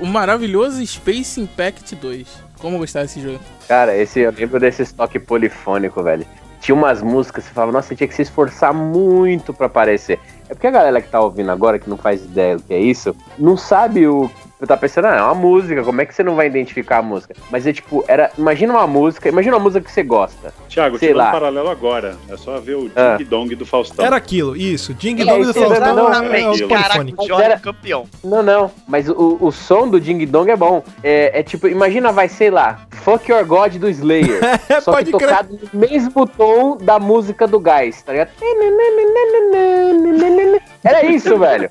o, 0.00 0.06
maravilhoso 0.06 0.84
Space 0.86 1.40
Impact 1.40 1.94
2. 1.96 2.26
Como 2.58 2.76
eu 2.76 2.80
gostava 2.80 3.04
desse 3.04 3.20
jogo. 3.20 3.40
Cara, 3.68 3.96
esse, 3.96 4.20
eu 4.20 4.32
lembro 4.32 4.58
desse 4.58 4.94
toque 4.94 5.18
polifônico, 5.18 6.02
velho. 6.02 6.26
Tinha 6.60 6.74
umas 6.74 7.02
músicas 7.02 7.44
você 7.44 7.50
falava, 7.50 7.72
nossa, 7.72 7.94
tinha 7.94 8.08
que 8.08 8.14
se 8.14 8.22
esforçar 8.22 8.72
muito 8.72 9.52
pra 9.52 9.66
aparecer. 9.66 10.18
É 10.48 10.54
porque 10.54 10.66
a 10.66 10.70
galera 10.70 11.00
que 11.00 11.08
tá 11.08 11.20
ouvindo 11.20 11.50
agora, 11.50 11.78
que 11.78 11.90
não 11.90 11.96
faz 11.96 12.24
ideia 12.24 12.56
do 12.56 12.62
que 12.62 12.72
é 12.72 12.80
isso, 12.80 13.14
não 13.38 13.56
sabe 13.56 14.06
o. 14.06 14.30
Tá 14.66 14.74
pensando, 14.76 15.04
ah, 15.06 15.16
é 15.16 15.22
uma 15.22 15.34
música, 15.34 15.82
como 15.84 16.00
é 16.00 16.06
que 16.06 16.14
você 16.14 16.22
não 16.22 16.34
vai 16.34 16.46
identificar 16.46 16.98
a 16.98 17.02
música? 17.02 17.34
Mas 17.50 17.66
é 17.66 17.72
tipo, 17.74 18.02
era. 18.08 18.30
Imagina 18.38 18.72
uma 18.72 18.86
música, 18.86 19.28
imagina 19.28 19.54
uma 19.56 19.62
música 19.62 19.84
que 19.84 19.92
você 19.92 20.02
gosta. 20.02 20.52
Thiago, 20.68 20.98
Sei 20.98 21.12
lá. 21.12 21.28
um 21.28 21.32
paralelo 21.32 21.68
agora. 21.68 22.16
É 22.28 22.36
só 22.38 22.58
ver 22.58 22.74
o 22.76 22.90
Ah. 22.96 23.16
Ding 23.18 23.24
Dong 23.24 23.54
do 23.54 23.66
Faustão. 23.66 24.04
Era 24.04 24.16
aquilo, 24.16 24.56
isso. 24.56 24.94
Ding 24.94 25.20
É, 25.20 25.24
Dong 25.26 25.44
do 25.44 25.52
Faustão 25.52 25.72
é 25.74 25.76
exatamente. 25.76 26.64
o 26.64 26.68
Caraca, 26.68 26.88
polifônico. 26.88 27.22
o 27.22 27.28
Jorge 27.28 27.44
Era- 27.44 27.58
campeão. 27.60 28.04
Não, 28.24 28.42
não, 28.42 28.70
mas 28.88 29.08
o, 29.10 29.36
o 29.40 29.52
som 29.52 29.86
do 29.88 30.00
Ding 30.00 30.24
Dong 30.26 30.50
é 30.50 30.56
bom. 30.56 30.82
É, 31.04 31.38
é 31.40 31.42
tipo, 31.42 31.68
imagina, 31.68 32.10
vai, 32.10 32.28
sei 32.28 32.50
lá, 32.50 32.80
Fuck 32.90 33.30
Your 33.30 33.44
God 33.44 33.74
do 33.76 33.90
Slayer. 33.90 34.40
só 34.82 34.92
Pode 34.92 35.12
que 35.12 35.18
crer. 35.18 35.28
tocado 35.28 35.58
no 35.72 35.78
mesmo 35.80 36.26
tom 36.26 36.78
da 36.78 36.98
música 36.98 37.46
do 37.46 37.60
Gás, 37.60 38.00
tá 38.02 38.12
ligado? 38.12 38.30
Era 40.84 41.04
isso, 41.04 41.36
velho. 41.38 41.68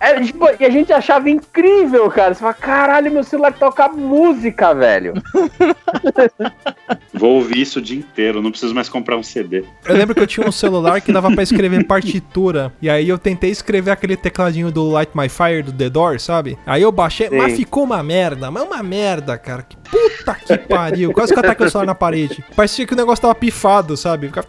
Era, 0.00 0.22
tipo, 0.22 0.46
e 0.60 0.64
a 0.64 0.70
gente 0.70 0.92
achava 0.92 1.28
incrível, 1.30 2.03
cara. 2.10 2.34
Você 2.34 2.40
fala, 2.40 2.54
caralho, 2.54 3.12
meu 3.12 3.24
celular 3.24 3.52
toca 3.52 3.88
música, 3.88 4.74
velho. 4.74 5.14
Vou 7.12 7.36
ouvir 7.36 7.60
isso 7.60 7.78
o 7.78 7.82
dia 7.82 7.98
inteiro, 7.98 8.42
não 8.42 8.50
preciso 8.50 8.74
mais 8.74 8.88
comprar 8.88 9.16
um 9.16 9.22
CD. 9.22 9.64
Eu 9.84 9.96
lembro 9.96 10.14
que 10.14 10.20
eu 10.20 10.26
tinha 10.26 10.46
um 10.46 10.52
celular 10.52 11.00
que 11.00 11.12
dava 11.12 11.30
pra 11.30 11.42
escrever 11.42 11.84
partitura. 11.84 12.72
E 12.80 12.90
aí 12.90 13.08
eu 13.08 13.18
tentei 13.18 13.50
escrever 13.50 13.90
aquele 13.90 14.16
tecladinho 14.16 14.70
do 14.70 14.90
Light 14.90 15.10
My 15.14 15.28
Fire 15.28 15.62
do 15.62 15.72
The 15.72 15.88
Doors, 15.88 16.22
sabe? 16.22 16.58
Aí 16.66 16.82
eu 16.82 16.92
baixei, 16.92 17.28
Sim. 17.28 17.36
mas 17.36 17.56
ficou 17.56 17.84
uma 17.84 18.02
merda, 18.02 18.50
mas 18.50 18.62
uma 18.62 18.82
merda, 18.82 19.38
cara. 19.38 19.62
Que 19.62 19.76
puta 19.76 20.34
que 20.34 20.56
pariu. 20.58 21.12
Quase 21.12 21.32
que 21.32 21.38
eu 21.38 21.44
ataquei 21.44 21.66
o 21.66 21.70
celular 21.70 21.86
na 21.86 21.94
parede. 21.94 22.44
Parecia 22.56 22.86
que 22.86 22.92
o 22.92 22.96
negócio 22.96 23.22
tava 23.22 23.34
pifado, 23.34 23.96
sabe? 23.96 24.26
Ficava... 24.26 24.46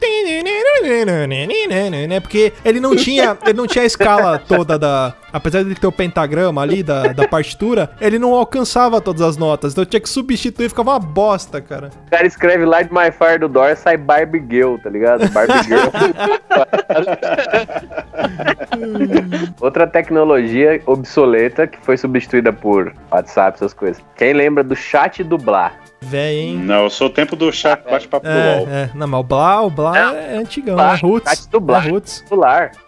Porque 2.21 2.53
ele 2.63 2.79
não 2.79 2.95
tinha, 2.95 3.37
ele 3.45 3.53
não 3.53 3.67
tinha 3.67 3.83
a 3.83 3.87
escala 3.87 4.39
toda 4.39 4.77
da. 4.77 5.13
Apesar 5.35 5.65
de 5.65 5.75
ter 5.75 5.85
o 5.85 5.91
pentagrama 5.91 6.61
ali 6.61 6.81
da, 6.81 7.11
da 7.11 7.27
partitura, 7.27 7.89
ele 7.99 8.17
não 8.17 8.33
alcançava 8.33 9.01
todas 9.01 9.21
as 9.21 9.35
notas. 9.35 9.73
Então 9.73 9.81
eu 9.81 9.85
tinha 9.85 9.99
que 9.99 10.07
substituir, 10.07 10.69
ficava 10.69 10.91
uma 10.91 10.99
bosta, 10.99 11.59
cara. 11.59 11.89
O 12.07 12.09
cara 12.09 12.25
escreve 12.25 12.63
Light 12.63 12.89
My 12.89 13.11
Fire 13.11 13.37
do 13.37 13.49
Door, 13.49 13.75
sai 13.75 13.97
Barbie 13.97 14.41
Girl, 14.49 14.77
tá 14.77 14.89
ligado? 14.89 15.29
Barbie 15.31 15.61
Girl. 15.63 15.89
Outra 19.59 19.85
tecnologia 19.85 20.81
obsoleta 20.85 21.67
que 21.67 21.79
foi 21.81 21.97
substituída 21.97 22.53
por 22.53 22.93
WhatsApp, 23.11 23.57
essas 23.57 23.73
coisas. 23.73 24.01
Quem 24.15 24.31
lembra 24.31 24.63
do 24.63 24.73
chat 24.73 25.21
dublar? 25.21 25.84
Véi, 26.07 26.37
hein? 26.39 26.57
Não, 26.57 26.83
eu 26.83 26.89
sou 26.89 27.07
o 27.07 27.09
tempo 27.09 27.35
do 27.35 27.51
chat 27.51 27.83
bate-papo 27.83 28.25
do 28.25 28.31
UOL. 28.31 28.67
É, 28.69 28.81
é. 28.83 28.89
Não, 28.93 29.07
mas 29.07 29.19
o 29.19 29.23
Blá, 29.23 29.61
o 29.61 29.69
Blá 29.69 29.91
Não. 29.91 30.15
é 30.15 30.35
antigão, 30.37 30.75
Blá, 30.75 30.93
é 30.93 30.95
Roots. 30.97 31.29
chat 31.29 31.49
do 31.49 31.59
Blá. 31.59 31.83
É 31.83 31.89
Roots. 31.89 32.23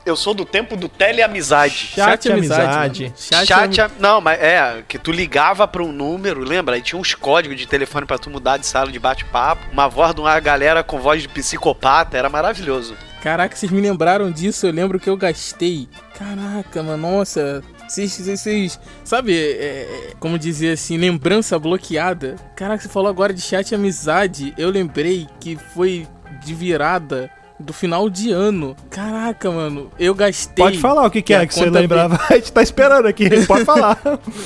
Eu 0.05 0.15
sou 0.15 0.34
do 0.34 0.45
tempo 0.45 0.76
do 0.76 0.88
teleamizade. 0.88 1.74
Chat, 1.95 2.32
amizade. 2.32 3.03
mano. 3.03 3.13
Chat, 3.18 3.45
Chat, 3.47 3.53
ami- 3.53 3.80
a- 3.80 3.91
não, 3.99 4.22
mas 4.22 4.39
é, 4.41 4.84
que 4.88 4.97
tu 4.99 5.11
ligava 5.11 5.68
pra 5.68 5.84
um 5.84 5.91
número, 5.91 6.41
lembra? 6.41 6.76
Aí 6.76 6.82
tinha 6.82 6.99
uns 6.99 7.13
códigos 7.15 7.57
de 7.57 7.68
telefone 7.68 8.05
pra 8.05 8.18
tu 8.18 8.30
mudar 8.30 8.57
de 8.57 8.65
sala 8.65 8.91
de 8.91 8.99
bate-papo. 8.99 9.61
Uma 9.72 9.88
voz 9.88 10.13
de 10.13 10.22
uma 10.22 10.39
galera 10.39 10.84
com 10.84 10.99
voz 10.99 11.22
de 11.22 11.28
psicopata, 11.28 12.18
era 12.18 12.30
maravilhoso. 12.30 12.95
Caraca, 13.22 13.55
vocês 13.55 13.72
me 13.72 13.82
lembraram 13.82 14.32
disso? 14.32 14.68
Eu 14.68 14.72
lembro 14.72 14.99
que 14.99 15.09
eu 15.09 15.18
gastei. 15.18 15.89
Caraca, 16.18 16.84
mano, 16.84 16.97
nossa. 17.11 17.63
Vocês, 17.88 18.17
vocês, 18.17 18.79
sabe, 19.03 19.33
é, 19.33 19.51
é, 19.61 20.13
como 20.19 20.38
dizer 20.38 20.73
assim, 20.73 20.97
lembrança 20.97 21.57
bloqueada. 21.57 22.35
Caraca, 22.55 22.81
você 22.83 22.89
falou 22.89 23.09
agora 23.09 23.33
de 23.33 23.41
chat 23.41 23.71
e 23.71 23.75
amizade. 23.75 24.53
Eu 24.57 24.69
lembrei 24.69 25.27
que 25.39 25.57
foi 25.73 26.05
de 26.43 26.53
virada 26.53 27.29
do 27.59 27.73
final 27.73 28.09
de 28.09 28.31
ano. 28.31 28.75
Caraca, 28.89 29.49
mano, 29.49 29.89
eu 29.99 30.13
gastei. 30.13 30.63
Pode 30.63 30.77
falar 30.77 31.05
o 31.05 31.09
que, 31.09 31.21
que 31.21 31.33
a 31.33 31.41
é 31.41 31.47
que 31.47 31.53
você 31.55 31.69
lembrava. 31.69 32.19
A 32.29 32.35
gente 32.35 32.51
tá 32.51 32.61
esperando 32.61 33.07
aqui, 33.07 33.29
pode 33.47 33.65
falar. 33.65 33.99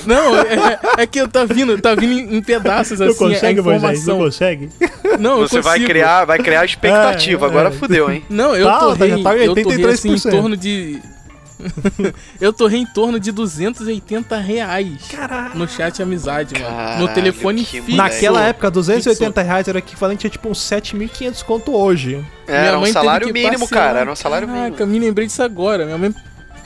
Não, 0.06 0.38
é, 0.38 0.80
é 1.00 1.06
que 1.08 1.20
eu 1.20 1.28
tá 1.28 1.44
vindo, 1.46 1.80
tá 1.82 1.94
vindo 1.94 2.34
em, 2.34 2.42
pedaços 2.42 3.00
Não 3.00 3.08
assim 3.08 3.26
a 3.26 3.28
consegue, 3.28 3.62
Moisés? 3.62 3.78
informação. 4.00 4.18
Não 4.18 4.26
consegue? 4.26 4.70
Não, 5.20 5.42
eu 5.42 5.48
Você 5.48 5.62
vai 5.62 5.74
consigo. 5.74 5.90
criar, 5.90 6.26
vai 6.26 6.40
criar 6.40 6.64
expectativa. 6.64 7.46
É, 7.46 7.50
Agora 7.50 7.70
é. 7.70 7.72
fudeu, 7.72 8.10
hein? 8.10 8.24
Não, 8.30 8.56
eu 8.56 8.66
Tá, 8.66 8.80
torrei, 8.80 9.10
tá, 9.12 9.18
já 9.18 9.24
tá 9.24 9.36
eu 9.38 9.56
torrei 9.56 9.86
assim 9.86 10.10
em 10.12 10.16
83%. 10.16 10.32
torno 10.32 10.58
de... 10.58 11.02
eu 12.40 12.52
torrei 12.54 12.80
em 12.82 12.86
torno 12.86 13.20
de 13.20 13.32
280 13.32 14.38
reais 14.38 15.08
Caralho. 15.10 15.56
no 15.58 15.68
chat 15.68 16.02
amizade, 16.02 16.54
mano. 16.60 16.66
Caralho, 16.76 17.00
no 17.00 17.08
telefone 17.14 17.64
fixo. 17.66 17.96
Naquela 17.96 18.44
época, 18.44 18.70
280 18.72 19.42
reais 19.42 19.68
era 19.68 19.80
equivalente 19.80 20.28
a 20.28 20.30
tipo 20.30 20.50
uns 20.50 20.60
7.500 20.60 21.44
conto 21.44 21.76
hoje. 21.76 22.24
Era 22.48 22.78
um 22.78 22.82
teve 22.82 22.94
salário 22.94 23.28
que 23.28 23.34
mínimo, 23.34 23.60
parcelar. 23.60 23.86
cara. 23.88 24.00
Era 24.02 24.12
um 24.12 24.16
salário 24.16 24.48
Caraca, 24.48 24.86
mínimo. 24.86 24.92
me 24.92 25.00
lembrei 25.00 25.28
disso 25.28 25.42
agora. 25.44 25.86
Minha 25.86 25.98
mãe, 25.98 26.14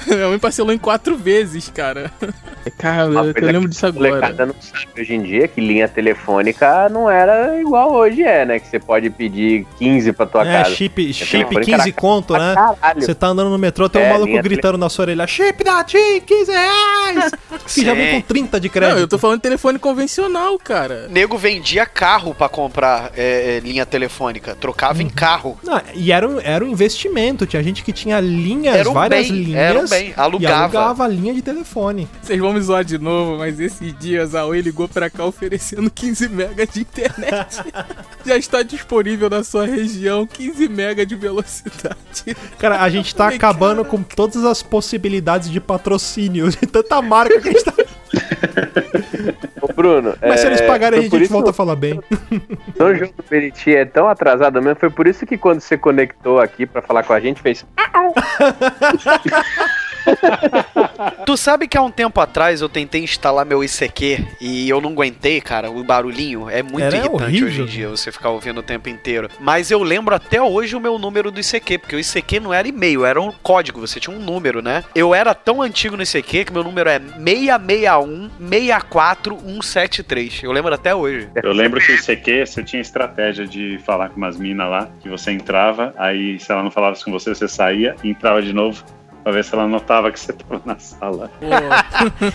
minha 0.16 0.28
mãe 0.30 0.40
parcelou 0.40 0.74
em 0.74 0.78
quatro 0.78 1.18
vezes, 1.18 1.70
cara. 1.70 2.12
Cara, 2.80 3.04
eu, 3.04 3.32
coisa 3.34 3.52
lembro 3.52 3.70
disso 3.70 3.86
agora. 3.86 4.34
não 4.44 4.56
sabe 4.60 4.88
hoje 5.00 5.14
em 5.14 5.22
dia 5.22 5.48
que 5.48 5.62
linha 5.62 5.88
telefônica 5.88 6.90
não 6.90 7.08
era 7.10 7.60
igual 7.62 7.94
hoje 7.94 8.24
é, 8.24 8.44
né? 8.44 8.58
Que 8.60 8.68
você 8.68 8.80
pode 8.80 9.08
pedir 9.12 9.68
15 9.78 10.12
pra 10.14 10.26
tua 10.26 10.42
É, 10.48 10.64
casa. 10.64 10.76
chip, 10.76 11.14
chip 11.14 11.30
telefone 11.32 11.60
15 11.66 11.72
caraca. 11.78 11.92
conto, 11.94 12.34
né? 12.34 12.56
Caralho. 12.56 13.02
Você 13.02 13.14
tá 13.14 13.28
andando 13.28 13.52
no 13.52 13.58
metrô, 13.60 13.88
tem 13.88 14.02
um 14.02 14.06
É, 14.06 14.10
maluco 14.14 14.42
gritando 14.42 14.80
na 14.80 14.90
sua 14.90 15.04
orelha, 15.04 15.28
chip 15.28 15.64
da 15.64 15.84
TIM, 15.84 16.22
15 16.26 16.52
reais! 16.52 17.32
que 17.72 17.86
já 17.86 17.94
vem 17.94 18.16
com 18.16 18.22
30 18.28 18.60
de 18.60 18.68
crédito. 18.70 18.96
Não, 18.96 19.02
eu 19.02 19.08
tô 19.08 19.20
falando 19.20 19.38
de 19.38 19.44
telefone 19.44 19.78
convencional, 19.78 20.58
cara. 20.58 21.08
Nego 21.10 21.38
vendia 21.38 21.86
carro 21.86 22.34
pra 22.34 22.50
comprar 22.50 23.12
é, 23.16 23.58
é, 23.58 23.60
linha 23.60 23.86
telefônica. 23.86 24.56
Trocava 24.56 24.96
Uhum. 25.00 25.06
em 25.06 25.10
carro. 25.10 25.56
Não, 25.64 25.80
e 25.94 26.12
era 26.12 26.28
um, 26.28 26.40
era 26.42 26.66
um 26.66 26.68
investimento, 26.68 27.46
tinha 27.46 27.62
gente 27.62 27.84
que 27.84 27.94
tinha 27.94 28.20
linhas, 28.20 28.76
Era 28.76 28.90
um 28.90 28.94
várias 28.94 29.30
bem, 29.30 29.40
linhas, 29.44 29.62
era 29.62 29.80
um 29.80 29.88
também, 29.96 30.10
E 30.10 30.14
alugava. 30.20 30.64
alugava 30.64 31.04
a 31.06 31.08
linha 31.08 31.34
de 31.34 31.42
telefone. 31.42 32.08
Vocês 32.22 32.40
vão 32.40 32.54
me 32.54 32.62
zoar 32.62 32.84
de 32.84 32.98
novo, 32.98 33.38
mas 33.38 33.60
esses 33.60 33.98
dias 33.98 34.36
a 34.36 34.46
Oi 34.46 34.62
ligou 34.62 34.88
pra 34.88 35.10
cá 35.10 35.26
oferecendo 35.26 35.90
15 35.90 36.30
megas 36.30 36.70
de 36.70 36.82
internet. 36.82 37.64
Já 38.26 38.38
está 38.38 38.62
disponível 38.64 39.30
na 39.30 39.44
sua 39.44 39.66
região 39.66 40.26
15 40.26 40.68
megas 40.70 41.08
de 41.08 41.16
velocidade. 41.16 42.36
Cara, 42.58 42.82
a 42.82 42.90
gente 42.90 43.14
tá 43.16 43.28
Ai, 43.28 43.36
acabando 43.36 43.84
com 43.86 44.02
todas 44.04 44.44
as 44.46 44.62
possibilidades 44.62 45.50
de 45.50 45.60
patrocínio. 45.60 46.50
De 46.50 46.68
tanta 46.68 47.02
marca 47.02 47.40
que 47.42 47.50
a 47.50 47.52
gente 47.52 47.64
tá. 47.64 47.74
Ô, 49.62 49.74
Bruno, 49.74 50.16
Mas 50.22 50.40
se 50.40 50.48
eles 50.48 50.62
é, 50.62 50.68
pagarem, 50.68 51.00
a 51.00 51.02
gente 51.02 51.12
por 51.12 51.22
isso 51.22 51.32
volta 51.32 51.50
a 51.50 51.54
falar 51.54 51.76
bem. 51.76 52.00
São 52.78 52.96
João 52.96 53.10
do 53.12 53.24
Meriti 53.30 53.76
é 53.76 53.86
tão 53.86 54.08
atrasado 54.08 54.62
mesmo. 54.62 54.80
Foi 54.80 54.90
por 54.90 55.08
isso 55.08 55.26
que 55.26 55.38
quando 55.38 55.60
você 55.60 55.78
conectou 55.78 56.40
aqui 56.40 56.66
pra 56.66 56.82
falar 56.82 57.04
com 57.04 57.14
a 57.14 57.20
gente, 57.20 57.42
fez. 57.42 57.66
Tu 61.26 61.38
sabe 61.38 61.68
que 61.68 61.78
há 61.78 61.82
um 61.82 61.92
tempo 61.92 62.20
atrás 62.22 62.62
eu 62.62 62.70
tentei 62.70 63.04
instalar 63.04 63.46
meu 63.46 63.64
ICQ 63.64 64.26
e 64.40 64.70
eu 64.70 64.80
não 64.80 64.92
aguentei, 64.92 65.42
cara. 65.42 65.70
O 65.70 65.84
barulhinho 65.84 66.50
é 66.50 66.62
muito 66.62 66.84
Era 66.84 66.98
irritante 66.98 67.24
horrível, 67.24 67.48
hoje 67.48 67.62
em 67.62 67.66
dia 67.66 67.90
você 67.90 68.12
ficar 68.12 68.30
ouvindo 68.30 68.60
o 68.60 68.64
tempo 68.64 68.90
inteiro. 68.90 69.30
Mas 69.40 69.72
eu 69.72 69.82
lembro 69.82 70.16
até 70.16 70.42
hoje 70.42 70.76
o 70.76 70.80
meu 70.80 70.98
número 71.00 71.32
do 71.32 71.40
ICQ, 71.40 71.80
porque 71.80 71.96
o 71.96 72.00
ICQ 72.00 72.40
não 72.40 72.54
era 72.54 72.68
e-mail, 72.68 73.06
era 73.06 73.20
um 73.20 73.32
código, 73.32 73.82
você 73.82 74.00
tinha 74.00 74.16
um 74.16 74.20
número, 74.20 74.62
né? 74.62 74.84
Eu 74.94 75.14
era 75.14 75.34
tão 75.34 75.62
antigo 75.62 75.98
no 75.98 76.04
ICQ 76.04 76.46
que 76.46 76.54
meu 76.54 76.64
número 76.64 76.90
é 76.90 77.00
661 77.00 78.30
64 78.40 79.40
173. 79.40 80.44
Eu 80.44 80.52
lembro 80.52 80.74
até 80.74 80.94
hoje. 80.94 81.30
Eu 81.44 81.54
lembro 81.54 81.80
que 81.80 81.92
o 81.92 81.96
ICQ, 81.96 82.46
você 82.46 82.64
tinha 82.64 82.82
estratégia 82.82 83.48
de 83.48 83.80
falar 83.86 84.10
com 84.10 84.18
umas 84.18 84.38
minas 84.38 84.70
lá, 84.70 84.90
que 85.02 85.10
você 85.10 85.32
entrava, 85.32 85.94
aí 85.98 86.40
se 86.40 86.52
ela 86.52 86.64
não 86.64 86.72
falava 86.72 86.96
com 87.04 87.12
você, 87.12 87.34
você 87.34 87.48
saía 87.48 87.96
e 88.04 88.10
entrava 88.10 88.42
de 88.42 88.54
novo 88.54 88.84
pra 89.26 89.32
ver 89.32 89.44
se 89.44 89.56
ela 89.56 89.68
notava 89.68 90.12
que 90.12 90.20
você 90.20 90.32
tava 90.32 90.62
na 90.64 90.78
sala. 90.78 91.32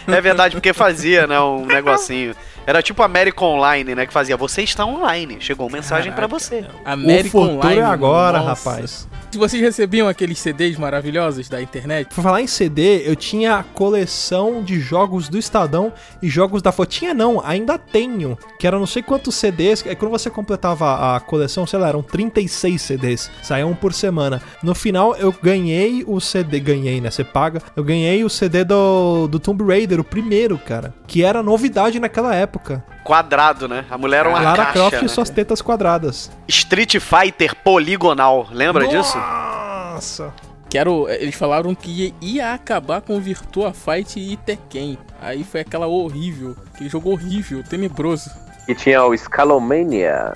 É 0.09 0.21
verdade, 0.21 0.57
porque 0.57 0.73
fazia, 0.73 1.25
né, 1.25 1.39
um 1.41 1.65
negocinho. 1.65 2.35
Era 2.67 2.83
tipo 2.83 3.01
América 3.03 3.45
Online, 3.45 3.95
né, 3.95 4.07
que 4.07 4.13
fazia, 4.13 4.37
você 4.37 4.63
está 4.63 4.85
online, 4.85 5.37
chegou 5.41 5.71
mensagem 5.71 6.13
pra 6.13 6.27
você. 6.27 6.67
América 6.85 7.29
o 7.29 7.43
futuro 7.43 7.59
Online. 7.59 7.81
é 7.81 7.85
agora, 7.85 8.41
nossa. 8.41 8.71
rapaz. 8.71 9.09
Vocês 9.39 9.63
recebiam 9.63 10.09
aqueles 10.09 10.39
CDs 10.39 10.77
maravilhosos 10.77 11.49
da 11.49 11.63
internet, 11.63 12.15
Por 12.15 12.23
falar 12.23 12.43
em 12.43 12.47
CD, 12.47 13.09
eu 13.09 13.15
tinha 13.15 13.57
a 13.57 13.63
coleção 13.63 14.63
de 14.63 14.81
jogos 14.81 15.29
do 15.29 15.39
Estadão 15.39 15.93
e 16.21 16.29
jogos 16.29 16.61
da 16.61 16.73
Fotinha 16.73 17.15
não, 17.15 17.41
ainda 17.45 17.79
tenho. 17.79 18.37
Que 18.59 18.67
era 18.67 18.79
não 18.79 18.87
sei 18.87 19.03
quantos 19.03 19.35
CDs. 19.35 19.85
É 19.87 19.95
quando 19.95 20.11
você 20.11 20.29
completava 20.29 21.17
a 21.17 21.21
coleção, 21.21 21.67
sei 21.67 21.79
lá, 21.79 21.89
eram 21.89 22.03
36 22.03 22.81
CDs. 22.81 23.31
Saía 23.43 23.67
um 23.67 23.75
por 23.75 23.93
semana. 23.93 24.43
No 24.63 24.75
final 24.75 25.17
eu 25.17 25.35
ganhei 25.43 26.05
o 26.07 26.21
CD. 26.21 26.61
Ganhei, 26.61 27.01
né? 27.01 27.11
Você 27.11 27.25
paga. 27.25 27.63
Eu 27.77 27.85
ganhei 27.85 28.25
o 28.25 28.31
CD 28.31 28.65
do, 28.65 29.29
do 29.29 29.39
Tomb 29.39 29.65
Raider, 29.65 30.01
o 30.01 30.05
primeiro, 30.05 30.59
cara. 30.59 30.93
Que 31.07 31.25
era 31.25 31.43
novidade 31.43 32.01
naquela 32.01 32.35
época. 32.35 32.85
Quadrado, 33.11 33.67
né? 33.67 33.85
A 33.91 33.99
mulher 33.99 34.21
era 34.21 34.29
uma 34.29 34.41
Lara 34.41 34.57
caixa, 34.67 34.73
Croft 34.73 34.93
né? 35.01 35.03
e 35.05 35.09
suas 35.09 35.29
tetas 35.31 35.61
quadradas. 35.61 36.31
Street 36.47 36.97
Fighter 37.01 37.57
poligonal, 37.57 38.47
lembra 38.53 38.87
disso? 38.87 39.19
Nossa! 39.19 40.33
que 40.69 40.79
era 40.79 40.89
o- 40.89 41.09
eles 41.09 41.35
falaram 41.35 41.75
que 41.75 42.15
ia 42.21 42.55
acabar 42.55 43.01
com 43.01 43.17
o 43.17 43.21
Virtua 43.21 43.73
Fight 43.73 44.21
e 44.21 44.37
Tekken. 44.37 44.97
Aí 45.21 45.43
foi 45.43 45.63
aquela 45.63 45.89
horrível, 45.89 46.55
aquele 46.73 46.89
jogo 46.89 47.11
horrível, 47.11 47.65
tenebroso. 47.65 48.31
Que 48.67 48.77
tinha 48.77 49.03
o 49.05 49.17
Scalomania. 49.19 50.33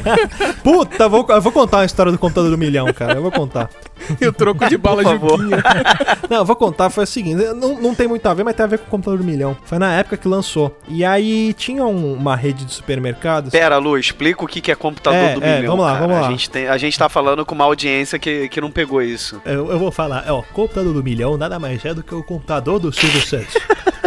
Puta, 0.64 1.06
vou, 1.06 1.26
eu 1.28 1.42
vou 1.42 1.52
contar 1.52 1.80
a 1.80 1.84
história 1.84 2.10
do 2.10 2.18
computador 2.18 2.50
do 2.50 2.56
milhão, 2.56 2.90
cara. 2.94 3.16
Eu 3.16 3.22
vou 3.22 3.30
contar. 3.30 3.68
E 4.20 4.26
o 4.26 4.32
troco 4.32 4.66
de 4.68 4.78
bala 4.78 5.02
Por 5.02 5.10
favor. 5.12 5.38
Juquinha. 5.38 5.62
Não, 6.30 6.38
eu 6.38 6.44
vou 6.44 6.56
contar, 6.56 6.88
foi 6.88 7.04
o 7.04 7.06
seguinte, 7.06 7.42
não, 7.54 7.80
não 7.80 7.94
tem 7.94 8.06
muito 8.06 8.24
a 8.26 8.32
ver, 8.32 8.44
mas 8.44 8.54
tem 8.54 8.64
a 8.64 8.66
ver 8.66 8.78
com 8.78 8.84
o 8.86 8.88
computador 8.90 9.18
do 9.18 9.24
milhão. 9.24 9.56
Foi 9.64 9.78
na 9.78 9.92
época 9.92 10.16
que 10.16 10.28
lançou. 10.28 10.78
E 10.88 11.04
aí 11.04 11.52
tinha 11.54 11.84
um- 11.84 12.14
uma 12.14 12.36
rede 12.36 12.64
de 12.64 12.72
supermercados. 12.72 13.50
Pera, 13.50 13.76
Lu, 13.76 13.98
explica 13.98 14.42
o 14.44 14.46
que 14.46 14.60
que 14.60 14.70
é 14.70 14.74
computador 14.74 15.18
É, 15.18 15.34
do 15.34 15.44
é, 15.44 15.56
milhão. 15.56 15.72
vamos 15.76 15.84
lá, 15.84 15.92
cara. 15.94 16.06
vamos 16.06 16.22
lá. 16.22 16.28
A 16.28 16.30
gente, 16.30 16.48
tem, 16.48 16.68
a 16.68 16.78
gente 16.78 16.98
tá 16.98 17.08
falando 17.08 17.44
com 17.44 17.54
uma 17.54 17.64
audiência 17.64 18.18
que, 18.18 18.48
que 18.48 18.60
não 18.60 18.70
pegou 18.70 19.02
isso. 19.02 19.42
Eu, 19.44 19.70
eu 19.70 19.78
vou 19.78 19.90
falar, 19.90 20.24
ó, 20.28 20.42
computador 20.54 20.94
do 20.94 21.02
milhão 21.02 21.36
nada 21.36 21.58
mais 21.58 21.84
é 21.84 21.92
do 21.92 22.02
que 22.02 22.14
o 22.14 22.22
computador 22.22 22.77
do 22.78 22.92
Silvio 22.92 23.20
Santos. 23.26 23.54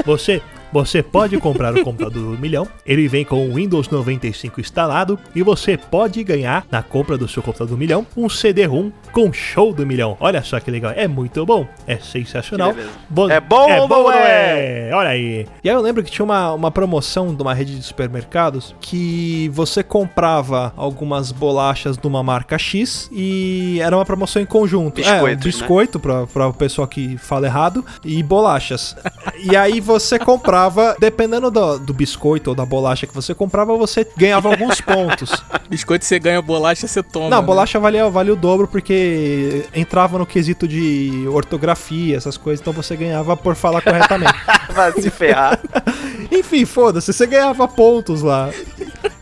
Você, 0.05 0.41
você 0.71 1.01
pode 1.03 1.37
comprar 1.37 1.75
o 1.75 1.83
computador 1.83 2.35
do 2.35 2.39
milhão, 2.41 2.67
ele 2.85 3.07
vem 3.07 3.23
com 3.25 3.47
o 3.49 3.55
Windows 3.55 3.89
95 3.89 4.59
instalado 4.61 5.19
e 5.35 5.43
você 5.43 5.77
pode 5.77 6.23
ganhar 6.23 6.65
na 6.71 6.81
compra 6.81 7.17
do 7.17 7.27
seu 7.27 7.41
computador 7.43 7.71
do 7.75 7.77
milhão 7.77 8.05
um 8.15 8.29
CD-ROM 8.29 8.91
com 9.11 9.31
show 9.33 9.73
do 9.73 9.85
milhão. 9.85 10.15
Olha 10.19 10.41
só 10.43 10.59
que 10.59 10.69
legal, 10.71 10.91
é 10.95 11.07
muito 11.07 11.45
bom, 11.45 11.65
é 11.87 11.97
sensacional. 11.97 12.73
Bo- 13.09 13.29
É 13.29 13.39
bom 13.39 13.69
ou 13.81 13.87
não 13.87 14.11
é? 14.11 14.89
Olha 14.93 15.09
aí. 15.09 15.47
E 15.63 15.69
aí 15.69 15.75
eu 15.75 15.81
lembro 15.81 16.03
que 16.03 16.11
tinha 16.11 16.23
uma, 16.25 16.53
uma 16.53 16.71
promoção 16.71 17.33
de 17.33 17.41
uma 17.41 17.53
rede 17.53 17.75
de 17.75 17.83
supermercados 17.83 18.75
que 18.79 19.49
você 19.53 19.83
comprava 19.83 20.73
algumas 20.77 21.31
bolachas 21.31 21.97
de 21.97 22.07
uma 22.07 22.21
marca 22.23 22.57
X 22.57 23.09
e 23.11 23.79
era 23.81 23.95
uma 23.95 24.05
promoção 24.05 24.41
em 24.41 24.45
conjunto. 24.45 25.01
é, 25.01 25.21
um 25.21 25.25
né? 25.25 25.35
biscoito 25.35 25.99
pra, 25.99 26.25
pra 26.27 26.47
o 26.47 26.53
pessoal 26.53 26.87
que 26.87 27.17
fala 27.17 27.45
errado 27.47 27.83
e 28.03 28.21
bolachas. 28.23 28.95
e 29.43 29.55
aí 29.55 29.79
você 29.79 30.17
comprava, 30.19 30.60
dependendo 30.99 31.49
do, 31.49 31.79
do 31.79 31.93
biscoito 31.93 32.51
ou 32.51 32.55
da 32.55 32.65
bolacha 32.65 33.07
que 33.07 33.13
você 33.13 33.33
comprava, 33.33 33.75
você 33.77 34.07
ganhava 34.17 34.49
alguns 34.49 34.79
pontos. 34.81 35.31
Biscoito 35.69 36.05
você 36.05 36.19
ganha, 36.19 36.41
bolacha 36.41 36.87
você 36.87 37.01
toma. 37.01 37.29
Não, 37.29 37.41
né? 37.41 37.45
bolacha 37.45 37.79
valia, 37.79 38.09
valia 38.09 38.33
o 38.33 38.35
dobro 38.35 38.67
porque 38.67 39.65
entrava 39.73 40.17
no 40.17 40.25
quesito 40.25 40.67
de 40.67 41.25
ortografia, 41.29 42.17
essas 42.17 42.37
coisas, 42.37 42.61
então 42.61 42.73
você 42.73 42.95
ganhava 42.95 43.35
por 43.37 43.55
falar 43.55 43.81
corretamente. 43.81 44.33
Vai 44.73 44.91
se 44.93 45.09
ferrar. 45.09 45.59
Enfim, 46.31 46.65
foda-se, 46.65 47.11
você 47.11 47.27
ganhava 47.27 47.67
pontos 47.67 48.21
lá. 48.21 48.49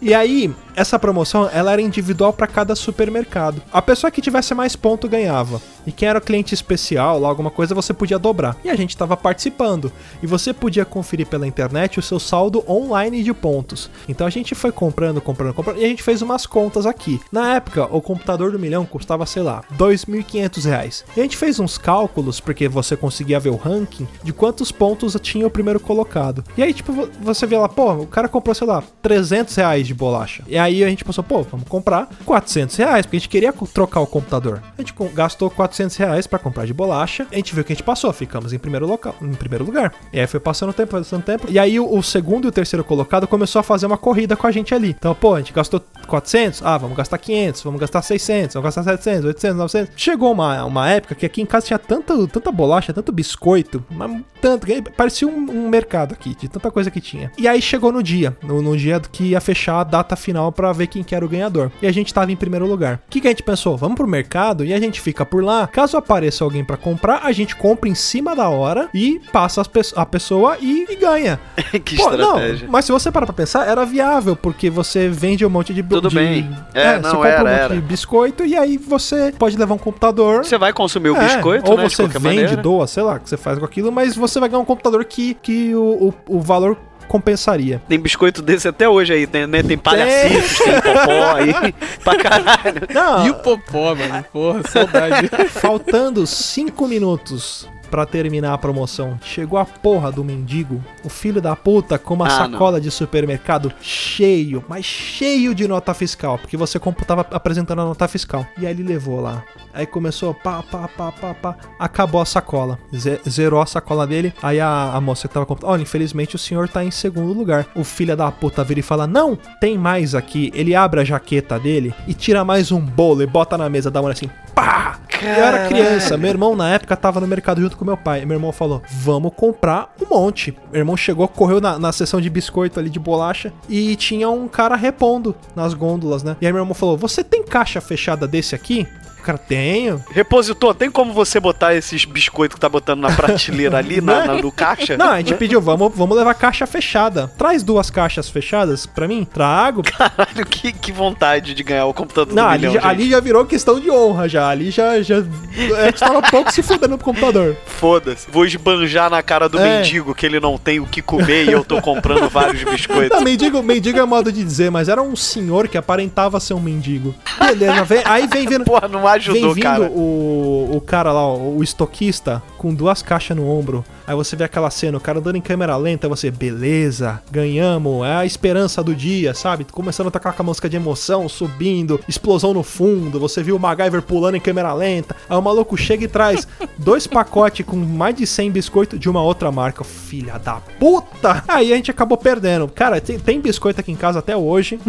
E 0.02 0.14
aí, 0.14 0.54
essa 0.76 0.98
promoção 0.98 1.50
ela 1.52 1.74
era 1.74 1.82
individual 1.82 2.32
para 2.32 2.48
cada 2.48 2.76
supermercado. 2.76 3.62
A 3.72 3.82
pessoa 3.82 4.10
que 4.10 4.22
tivesse 4.22 4.54
mais 4.54 4.76
ponto 4.76 5.10
ganhava. 5.10 5.62
E 5.90 5.92
quem 5.92 6.08
era 6.08 6.22
cliente 6.22 6.54
especial, 6.54 7.20
lá 7.20 7.28
alguma 7.28 7.50
coisa, 7.50 7.74
você 7.74 7.92
podia 7.94 8.20
dobrar. 8.20 8.56
E 8.64 8.70
a 8.70 8.76
gente 8.76 8.92
estava 8.92 9.18
participando. 9.18 9.92
E 10.22 10.28
você 10.28 10.54
podia 10.54 10.86
conferir 10.86 11.26
pela 11.26 11.48
internet 11.48 11.98
o 11.98 12.02
seu 12.04 12.20
saldo 12.20 12.64
online 12.70 13.24
de 13.24 13.34
pontos. 13.34 13.90
Então 14.08 14.28
a 14.28 14.30
gente 14.30 14.54
foi 14.54 14.72
comprando, 14.72 15.20
comprando, 15.20 15.54
comprando. 15.54 15.80
E 15.82 15.86
a 15.86 15.88
gente 15.88 16.04
fez 16.04 16.22
umas 16.22 16.46
contas 16.46 16.86
aqui. 16.86 17.20
Na 17.32 17.56
época, 17.56 17.86
o 17.90 18.02
computador 18.02 18.52
do 18.52 18.60
milhão 18.60 18.86
custava, 18.86 19.26
sei 19.26 19.42
lá, 19.42 19.64
2.500 19.78 20.66
reais. 20.66 21.06
E 21.16 21.20
a 21.20 21.24
gente 21.24 21.38
fez 21.38 21.60
uns 21.60 21.78
cálculos, 21.78 22.40
porque 22.40 22.68
você 22.68 22.96
conseguia 22.96 23.40
ver 23.40 23.50
o 23.50 23.56
ranking, 23.56 24.08
de 24.24 24.32
quantos 24.32 24.72
pontos 24.72 25.18
tinha 25.22 25.48
o 25.48 25.50
primeiro 25.52 25.80
colocado. 25.80 26.44
E 26.58 26.62
aí, 26.64 26.74
tipo, 26.74 26.92
vo- 26.94 27.10
você 27.22 27.46
vê 27.48 27.58
lá, 27.58 27.68
pô, 27.68 27.92
o 27.94 28.08
cara 28.08 28.28
comprou, 28.28 28.54
sei 28.54 28.68
lá, 28.68 28.84
300 29.02 29.56
reais 29.56 29.88
de 29.88 29.94
bolacha. 29.94 30.44
E 30.48 30.58
aí 30.58 30.84
a 30.84 30.90
gente 30.90 31.04
pensou, 31.04 31.24
pô, 31.24 31.42
vamos 31.44 31.68
comprar 31.68 32.08
400 32.26 32.76
reais, 32.76 33.06
porque 33.06 33.18
a 33.18 33.20
gente 33.20 33.30
queria 33.30 33.54
trocar 33.74 34.02
o 34.02 34.08
computador. 34.08 34.62
A 34.78 34.82
gente 34.82 34.94
gastou 35.14 35.50
400 35.50 35.79
reais 35.88 36.28
pra 36.28 36.40
comprar 36.40 36.66
de 36.66 36.74
bolacha. 36.74 37.28
A 37.32 37.36
gente 37.36 37.54
viu 37.54 37.64
que 37.64 37.74
a 37.74 37.76
gente 37.76 37.84
passou, 37.84 38.12
ficamos 38.12 38.54
em 38.54 38.60
primeiro 38.60 38.86
local, 38.86 39.16
em 39.22 39.34
primeiro 39.34 39.66
lugar. 39.66 39.94
E 40.12 40.20
aí 40.20 40.28
foi 40.28 40.40
passando 40.40 40.70
o 40.70 40.74
tempo, 40.74 40.92
passando 40.92 41.22
o 41.22 41.26
tempo. 41.26 41.48
E 41.50 41.58
aí 41.58 41.80
o, 41.80 41.98
o 41.98 42.04
segundo 42.04 42.46
e 42.46 42.50
o 42.50 42.52
terceiro 42.52 42.84
colocado 42.84 43.28
começou 43.28 43.60
a 43.60 43.64
fazer 43.64 43.86
uma 43.86 43.98
corrida 43.98 44.36
com 44.36 44.48
a 44.48 44.52
gente 44.52 44.74
ali. 44.74 44.96
Então, 44.98 45.14
pô, 45.16 45.36
a 45.36 45.40
gente 45.40 45.54
gastou 45.54 45.82
400, 46.08 46.64
ah, 46.64 46.78
vamos 46.78 46.98
gastar 46.98 47.18
500, 47.18 47.62
vamos 47.64 47.80
gastar 47.80 48.02
600, 48.02 48.54
vamos 48.56 48.66
gastar 48.66 48.84
700, 48.84 49.26
800, 49.26 49.58
900. 49.58 49.94
Chegou 49.96 50.32
uma, 50.32 50.66
uma 50.66 50.90
época 50.90 51.16
que 51.16 51.26
aqui 51.26 51.42
em 51.42 51.46
casa 51.46 51.68
tinha 51.68 51.80
tanta, 51.80 52.16
tanta 52.28 52.52
bolacha, 52.52 52.94
tanto 52.94 53.12
biscoito, 53.12 53.84
mas 53.90 54.22
tanto, 54.42 54.68
parecia 54.96 55.28
um, 55.28 55.36
um 55.36 55.70
mercado 55.70 56.14
aqui, 56.14 56.36
de 56.36 56.48
tanta 56.48 56.72
coisa 56.72 56.90
que 56.90 57.02
tinha. 57.02 57.32
E 57.38 57.48
aí 57.48 57.62
chegou 57.62 57.92
no 57.92 58.02
dia, 58.02 58.36
no, 58.44 58.62
no 58.62 58.76
dia 58.78 59.00
que 59.00 59.24
ia 59.30 59.42
fechar 59.42 59.80
a 59.80 59.84
data 59.84 60.16
final 60.16 60.52
pra 60.52 60.72
ver 60.72 60.88
quem 60.88 61.04
que 61.04 61.16
era 61.16 61.26
o 61.26 61.30
ganhador. 61.30 61.72
E 61.82 61.88
a 61.88 61.92
gente 61.92 62.14
tava 62.14 62.32
em 62.32 62.36
primeiro 62.36 62.66
lugar. 62.66 63.02
O 63.08 63.10
que, 63.10 63.22
que 63.22 63.28
a 63.28 63.32
gente 63.32 63.44
pensou? 63.44 63.78
Vamos 63.78 63.96
pro 63.96 64.08
mercado 64.08 64.64
e 64.66 64.74
a 64.74 64.80
gente 64.80 65.02
fica 65.02 65.26
por 65.26 65.44
lá. 65.44 65.59
Caso 65.68 65.98
apareça 65.98 66.44
alguém 66.44 66.64
pra 66.64 66.78
comprar, 66.78 67.22
a 67.24 67.32
gente 67.32 67.56
compra 67.56 67.90
em 67.90 67.96
cima 67.96 68.36
da 68.36 68.50
hora 68.50 68.90
e 68.94 69.20
passa 69.32 69.62
as 69.62 69.68
pe- 69.68 69.82
a 69.96 70.06
pessoa 70.06 70.58
e, 70.60 70.86
e 70.90 70.96
ganha. 70.96 71.40
que 71.84 71.96
Pô, 71.98 72.10
estratégia. 72.12 72.66
Não, 72.66 72.72
mas 72.72 72.86
se 72.86 72.92
você 72.92 73.12
parar 73.12 73.26
pra 73.26 73.34
pensar, 73.34 73.68
era 73.68 73.86
viável, 73.86 74.36
porque 74.36 74.70
você 74.70 75.08
vende 75.10 75.46
um 75.46 75.50
monte 75.50 75.74
de... 75.74 75.82
Tudo 75.84 76.10
de- 76.10 76.16
bem. 76.16 76.50
É, 76.74 77.00
não, 77.00 77.10
você 77.10 77.16
compra 77.16 77.30
era, 77.30 77.42
um 77.44 77.48
monte 77.52 77.60
era. 77.62 77.76
de 77.76 77.82
biscoito 77.82 78.46
e 78.46 78.56
aí 78.56 78.78
você 78.78 79.34
pode 79.38 79.58
levar 79.58 79.74
um 79.76 79.78
computador... 79.80 80.44
Você 80.46 80.58
vai 80.58 80.74
consumir 80.74 81.10
o 81.10 81.16
É, 81.18 81.26
biscoito, 81.36 81.70
ou 81.72 81.78
né? 81.78 81.84
você 81.90 82.04
vende, 82.08 82.20
maneira. 82.20 82.58
doa, 82.58 82.88
sei 82.88 83.04
lá, 83.04 83.16
o 83.16 83.20
que 83.20 83.30
você 83.30 83.38
faz 83.38 83.58
com 83.60 83.66
aquilo, 83.66 83.92
mas 83.92 84.16
você 84.16 84.40
vai 84.40 84.50
ganhar 84.50 84.62
um 84.62 84.66
computador 84.66 85.04
que, 85.06 85.34
que 85.36 85.74
o, 85.76 86.14
o, 86.28 86.38
o 86.38 86.42
valor 86.42 86.78
compensaria. 87.10 87.82
Tem 87.90 88.00
biscoito 88.00 88.42
desse 88.42 88.68
até 88.68 88.88
hoje 88.88 89.12
aí, 89.12 89.28
tem, 89.28 89.46
né? 89.48 89.62
Tem 89.64 89.78
palhacitos, 89.78 90.60
tem 90.60 90.74
popó 90.82 91.36
aí, 91.36 91.74
pra 92.04 92.16
caralho. 92.16 92.82
Não, 92.94 93.26
E 93.26 93.30
o 93.32 93.34
Popó, 93.36 93.96
mano. 93.96 94.24
Porra, 94.32 94.62
saudade. 94.70 95.30
faltando 95.50 96.26
5 96.26 96.88
minutos 96.88 97.68
pra 97.90 98.06
terminar 98.06 98.54
a 98.54 98.58
promoção, 98.58 99.18
chegou 99.24 99.58
a 99.60 99.66
porra 99.66 100.12
do 100.12 100.24
mendigo, 100.24 100.84
o 101.04 101.10
filho 101.10 101.42
da 101.42 101.56
puta, 101.56 101.98
com 101.98 102.14
uma 102.14 102.28
Ah, 102.28 102.30
sacola 102.30 102.80
de 102.80 102.90
supermercado 102.92 103.72
cheio, 103.82 104.64
mas 104.68 104.86
cheio 104.86 105.54
de 105.56 105.68
nota 105.68 105.94
fiscal, 105.94 106.38
porque 106.38 106.56
você 106.58 106.80
compu- 106.80 107.06
tava 107.06 107.26
apresentando 107.32 107.82
a 107.82 107.86
nota 107.86 108.08
fiscal. 108.08 108.46
E 108.58 108.66
aí 108.66 108.72
ele 108.74 108.84
levou 108.84 109.20
lá. 109.20 109.44
Aí 109.74 109.86
começou, 109.86 110.34
pá, 110.34 110.64
pá, 110.64 110.88
pá, 110.88 111.12
pá, 111.12 111.34
pá, 111.34 111.56
acabou 111.80 112.22
a 112.22 112.26
sacola. 112.26 112.80
Ze- 112.96 113.20
zerou 113.30 113.62
a 113.62 113.66
sacola 113.66 114.06
dele. 114.08 114.34
Aí 114.42 114.60
a, 114.60 114.92
a 114.94 115.02
moça 115.02 115.28
que 115.28 115.34
tava 115.34 115.46
comprando, 115.46 115.72
olha, 115.72 115.82
infelizmente 115.82 116.36
o 116.36 116.40
senhor 116.40 116.68
tá 116.68 116.84
em 116.84 116.92
segundo 116.92 117.34
lugar. 117.34 117.68
O 117.76 117.84
filho 117.84 118.16
da 118.18 118.32
puta 118.32 118.64
vira 118.64 118.80
e 118.80 118.84
fala, 118.84 119.06
não, 119.08 119.38
tem 119.60 119.78
mais 119.78 120.16
aqui. 120.16 120.52
Ele 120.56 120.76
abre 120.76 121.02
a 121.02 121.04
jaqueta 121.04 121.60
dele 121.60 121.94
e 122.08 122.14
tira 122.14 122.44
mais 122.44 122.72
um 122.72 122.80
bolo 122.82 123.22
e 123.22 123.28
bota 123.28 123.58
na 123.58 123.70
mesa, 123.70 123.92
dá 123.92 124.00
uma 124.00 124.08
olhada 124.08 124.20
assim, 124.20 124.30
pá! 124.56 124.98
Eu 125.22 125.28
era 125.44 125.68
criança, 125.68 126.16
meu 126.16 126.30
irmão 126.30 126.56
na 126.56 126.70
época 126.70 126.96
tava 126.96 127.20
no 127.20 127.28
mercado 127.28 127.60
junto 127.60 127.76
com 127.80 127.86
meu 127.86 127.98
pai. 127.98 128.26
Meu 128.26 128.36
irmão 128.36 128.52
falou: 128.52 128.82
Vamos 128.90 129.32
comprar 129.36 129.94
um 130.00 130.14
monte. 130.14 130.56
Meu 130.72 130.82
irmão 130.82 130.98
chegou, 130.98 131.28
correu 131.28 131.62
na, 131.62 131.80
na 131.80 131.92
seção 131.92 132.20
de 132.22 132.30
biscoito 132.30 132.80
ali 132.80 132.90
de 132.90 133.00
bolacha 133.00 133.52
e 133.68 133.96
tinha 133.96 134.30
um 134.30 134.48
cara 134.48 134.76
repondo 134.76 135.36
nas 135.56 135.74
gôndolas, 135.74 136.22
né? 136.22 136.36
E 136.42 136.46
aí 136.46 136.52
meu 136.52 136.62
irmão 136.62 136.76
falou: 136.76 136.98
Você 136.98 137.24
tem 137.24 137.44
caixa 137.44 137.82
fechada 137.82 138.28
desse 138.28 138.54
aqui? 138.54 138.86
O 139.20 139.24
cara, 139.24 139.38
tenho. 139.38 140.04
Repositor, 140.12 140.74
tem 140.74 140.90
como 140.90 141.14
você 141.14 141.40
botar 141.40 141.74
esses 141.76 142.06
biscoitos 142.06 142.56
que 142.56 142.62
tá 142.62 142.70
botando 142.70 143.02
na 143.02 143.12
prateleira 143.12 143.78
ali, 143.78 144.02
na, 144.02 144.26
na- 144.26 144.34
no 144.36 144.52
caixa? 144.52 144.98
Não, 144.98 145.10
a 145.12 145.18
gente 145.18 145.34
pediu, 145.36 145.62
vamos, 145.62 145.92
vamos 145.96 146.18
levar 146.18 146.34
caixa 146.34 146.66
fechada. 146.66 147.28
Traz 147.38 147.62
duas 147.64 147.90
caixas 147.90 148.30
fechadas 148.30 148.86
pra 148.86 149.08
mim, 149.08 149.26
trago. 149.26 149.82
Caralho, 149.84 150.46
que, 150.46 150.72
que 150.72 150.92
vontade 150.92 151.54
de 151.54 151.64
ganhar 151.64 151.86
o 151.86 151.94
computador 151.94 152.34
Não, 152.34 152.44
do 152.44 152.50
ali, 152.50 152.68
milhão, 152.68 152.82
já, 152.82 152.88
ali 152.90 153.10
já 153.10 153.20
virou 153.20 153.46
questão 153.46 153.80
de 153.80 153.90
honra, 153.92 154.28
já. 154.30 154.48
Ali 154.50 154.72
já. 154.72 155.02
já 155.02 155.18
a 155.18 155.86
gente 155.86 156.00
tava 156.00 156.22
pouco 156.22 156.52
se 156.52 156.64
fudendo 156.64 156.98
pro 156.98 157.06
computador. 157.06 157.56
Foda-se. 157.66 158.28
Vou 158.32 158.46
esbanjar 158.46 159.10
na 159.10 159.22
cara 159.22 159.48
do 159.50 159.60
É. 159.60 159.78
mendigo 159.80 160.16
que 160.16 160.26
ele 160.26 160.40
não 160.40 160.58
tem 160.58 160.80
o 160.80 160.86
que 160.86 161.02
comer 161.02 161.46
e 161.46 161.52
eu 161.52 161.64
tô 161.64 161.82
comprando 161.82 162.30
vários 162.30 162.64
biscoitos. 162.64 163.18
Não, 163.18 163.24
mendigo, 163.24 163.62
mendigo 163.62 164.00
é 164.00 164.06
modo 164.06 164.32
de 164.32 164.44
dizer, 164.44 164.70
mas 164.72 164.88
era 164.90 165.02
um 165.02 165.16
senhor 165.16 165.68
que 165.68 165.78
aparentava 165.78 166.40
ser 166.40 166.54
um 166.54 166.60
mendigo. 166.60 167.14
Beleza, 167.40 167.84
vem, 167.84 168.02
aí 168.06 168.28
vem 168.28 168.48
vindo. 168.48 168.64
Porra, 168.64 168.88
Vem 168.88 169.00
ajudou, 169.12 169.54
vindo 169.54 169.64
cara. 169.64 169.84
o, 169.84 170.70
o 170.76 170.82
cara 170.82 171.12
lá, 171.12 171.34
o 171.34 171.62
estoquista, 171.64 172.42
com 172.58 172.74
duas 172.74 173.02
caixas 173.02 173.36
no 173.36 173.50
ombro. 173.50 173.84
Aí 174.10 174.16
você 174.16 174.36
vê 174.36 174.44
aquela 174.44 174.72
cena, 174.72 174.98
o 174.98 175.00
cara 175.00 175.20
andando 175.20 175.36
em 175.36 175.42
câmera 175.42 175.78
lenta, 175.78 176.10
você, 176.10 176.32
beleza, 176.32 177.22
ganhamos, 177.30 178.04
é 178.08 178.16
a 178.16 178.26
esperança 178.26 178.84
do 178.84 178.96
dia, 178.96 179.36
sabe? 179.36 179.64
Começando 179.66 180.08
a 180.08 180.10
tocar 180.10 180.34
com 180.34 180.42
a 180.42 180.46
música 180.46 180.68
de 180.68 180.76
emoção, 180.76 181.30
subindo, 181.30 182.00
explosão 182.08 182.52
no 182.52 182.64
fundo, 182.64 183.20
você 183.20 183.44
viu 183.44 183.56
o 183.56 183.60
MacGyver 183.60 184.02
pulando 184.02 184.34
em 184.34 184.40
câmera 184.40 184.74
lenta. 184.74 185.16
Aí 185.30 185.38
o 185.38 185.42
maluco 185.44 185.78
chega 185.78 186.06
e 186.06 186.08
traz 186.08 186.48
dois 186.76 187.06
pacotes 187.06 187.64
com 187.64 187.76
mais 187.76 188.16
de 188.16 188.26
100 188.26 188.50
biscoitos 188.50 189.00
de 189.00 189.08
uma 189.08 189.22
outra 189.22 189.52
marca. 189.52 189.84
Filha 189.84 190.40
da 190.40 190.56
puta! 190.80 191.44
Aí 191.48 191.72
a 191.72 191.76
gente 191.76 191.92
acabou 191.92 192.18
perdendo. 192.18 192.68
Cara, 192.68 193.00
tem, 193.00 193.20
tem 193.20 193.40
biscoito 193.40 193.80
aqui 193.80 193.92
em 193.92 193.96
casa 193.96 194.18
até 194.18 194.36
hoje. 194.36 194.80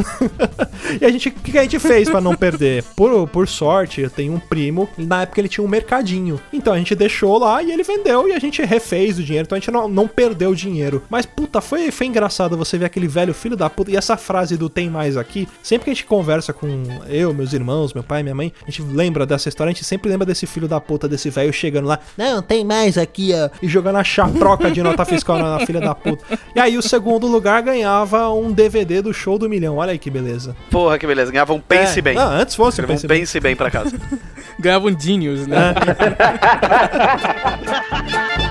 e 0.99 1.05
a 1.05 1.11
gente, 1.11 1.29
o 1.29 1.33
que 1.33 1.59
a 1.59 1.63
gente 1.63 1.79
fez 1.79 2.09
pra 2.09 2.23
não 2.23 2.35
perder? 2.35 2.85
Por, 2.97 3.29
por 3.29 3.47
sorte, 3.47 4.01
eu 4.01 4.09
tenho 4.09 4.33
um 4.33 4.41
primo, 4.41 4.89
na 4.97 5.25
época 5.25 5.43
ele 5.43 5.49
tinha 5.51 5.63
um 5.63 5.69
mercadinho. 5.69 6.41
Então 6.51 6.73
a 6.73 6.79
gente 6.79 6.95
deixou 6.95 7.37
lá 7.37 7.63
e 7.63 7.71
ele 7.71 7.83
vendeu 7.83 8.27
e 8.27 8.33
a 8.33 8.39
gente 8.39 8.63
refez 8.63 9.10
o 9.19 9.23
dinheiro. 9.23 9.47
Então 9.47 9.57
a 9.57 9.61
gente 9.61 9.71
não, 9.71 9.89
não 9.89 10.09
perdeu 10.09 10.51
o 10.51 10.57
dinheiro. 10.57 11.03
Mas 11.09 11.27
puta, 11.27 11.61
foi, 11.61 11.91
foi 11.91 12.07
engraçado 12.07 12.57
você 12.57 12.79
ver 12.79 12.87
aquele 12.87 13.09
velho 13.09 13.35
filho 13.35 13.57
da 13.57 13.69
puta. 13.69 13.91
E 13.91 13.97
essa 13.97 14.17
frase 14.17 14.57
do 14.57 14.69
tem 14.69 14.91
mais 14.91 15.17
aqui, 15.17 15.49
sempre 15.63 15.85
que 15.85 15.91
a 15.91 15.95
gente 15.95 16.07
conversa 16.07 16.53
com 16.53 16.69
eu, 17.09 17.33
meus 17.35 17.53
irmãos, 17.53 17.93
meu 17.93 18.03
pai, 18.03 18.23
minha 18.23 18.35
mãe, 18.35 18.53
a 18.67 18.71
gente 18.71 18.83
lembra 18.83 19.27
dessa 19.27 19.49
história, 19.49 19.71
a 19.71 19.75
gente 19.75 19.85
sempre 19.85 20.11
lembra 20.11 20.27
desse 20.27 20.47
filho 20.47 20.69
da 20.69 20.81
puta, 20.81 21.09
desse 21.09 21.31
velho 21.31 21.53
chegando 21.53 21.89
lá, 21.89 21.99
não, 22.17 22.43
tem 22.43 22.65
mais 22.65 22.99
aqui, 22.99 23.33
ó, 23.35 23.49
e 23.63 23.69
jogando 23.69 23.97
a 23.97 24.05
chaproca 24.05 24.71
de 24.71 24.83
nota 24.83 25.05
fiscal 25.05 25.39
na, 25.39 25.59
na 25.59 25.67
filha 25.67 25.81
da 25.81 25.95
puta. 25.95 26.25
E 26.55 26.61
aí 26.61 26.77
o 26.77 26.83
segundo 26.83 27.27
lugar 27.27 27.63
ganhava 27.63 28.29
um 28.31 28.53
DVD 28.53 29.03
do 29.03 29.13
show 29.13 29.39
do 29.39 29.49
milhão. 29.49 29.77
Olha 29.77 29.93
aí 29.93 29.99
que 29.99 30.11
beleza. 30.11 30.57
Porra, 30.71 30.99
que 30.99 31.07
beleza. 31.07 31.31
Ganhava 31.31 31.53
um 31.53 31.61
Pense 31.61 31.99
É, 31.99 32.03
Bem. 32.03 32.15
Não, 32.15 32.31
antes 32.31 32.55
fosse 32.55 32.81
um 32.81 32.87
pense 32.87 33.07
bem. 33.07 33.21
Pense 33.21 33.41
Bem 33.41 33.57
pra 33.57 33.71
casa. 33.71 33.97
Ganhava 34.59 34.89
um 34.89 34.99
Genius, 34.99 35.47
né? 35.47 35.75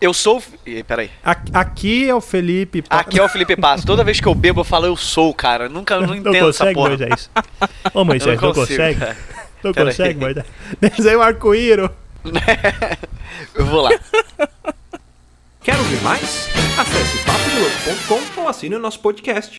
Eu 0.00 0.12
sou... 0.12 0.42
Ih, 0.66 0.82
peraí. 0.82 1.10
Aqui 1.54 2.08
é 2.08 2.14
o 2.14 2.20
Felipe. 2.20 2.82
Pa- 2.82 3.00
Aqui 3.00 3.18
é 3.18 3.22
o 3.22 3.28
Felipe 3.28 3.56
Passo. 3.56 3.86
Toda 3.86 4.04
vez 4.04 4.20
que 4.20 4.26
eu 4.28 4.34
bebo, 4.34 4.60
eu 4.60 4.64
falo 4.64 4.84
eu 4.86 4.96
sou, 4.96 5.32
cara. 5.32 5.68
Nunca 5.68 5.98
não 5.98 6.08
não 6.08 6.14
entendo 6.14 6.34
essa 6.50 6.64
consegue, 6.64 6.74
porra. 6.74 6.88
Moisés? 6.90 7.30
Ô, 7.94 8.04
Moisés, 8.04 8.40
não, 8.40 8.52
consegue? 8.52 9.00
cara. 9.00 9.16
Não 9.64 9.72
Pera 9.72 9.86
consegue, 9.90 10.08
aí. 10.10 10.14
Moisés? 10.16 10.46
Desenha 10.80 11.18
um 11.18 11.22
arco-íro. 11.22 11.90
Eu 13.54 13.64
vou 13.66 13.80
lá. 13.82 13.90
Quer 15.62 15.76
ouvir 15.78 16.00
mais? 16.02 16.48
Acesse 16.78 17.18
papodelouco.com 17.24 18.42
ou 18.42 18.48
assine 18.48 18.74
o 18.74 18.78
nosso 18.78 19.00
podcast. 19.00 19.56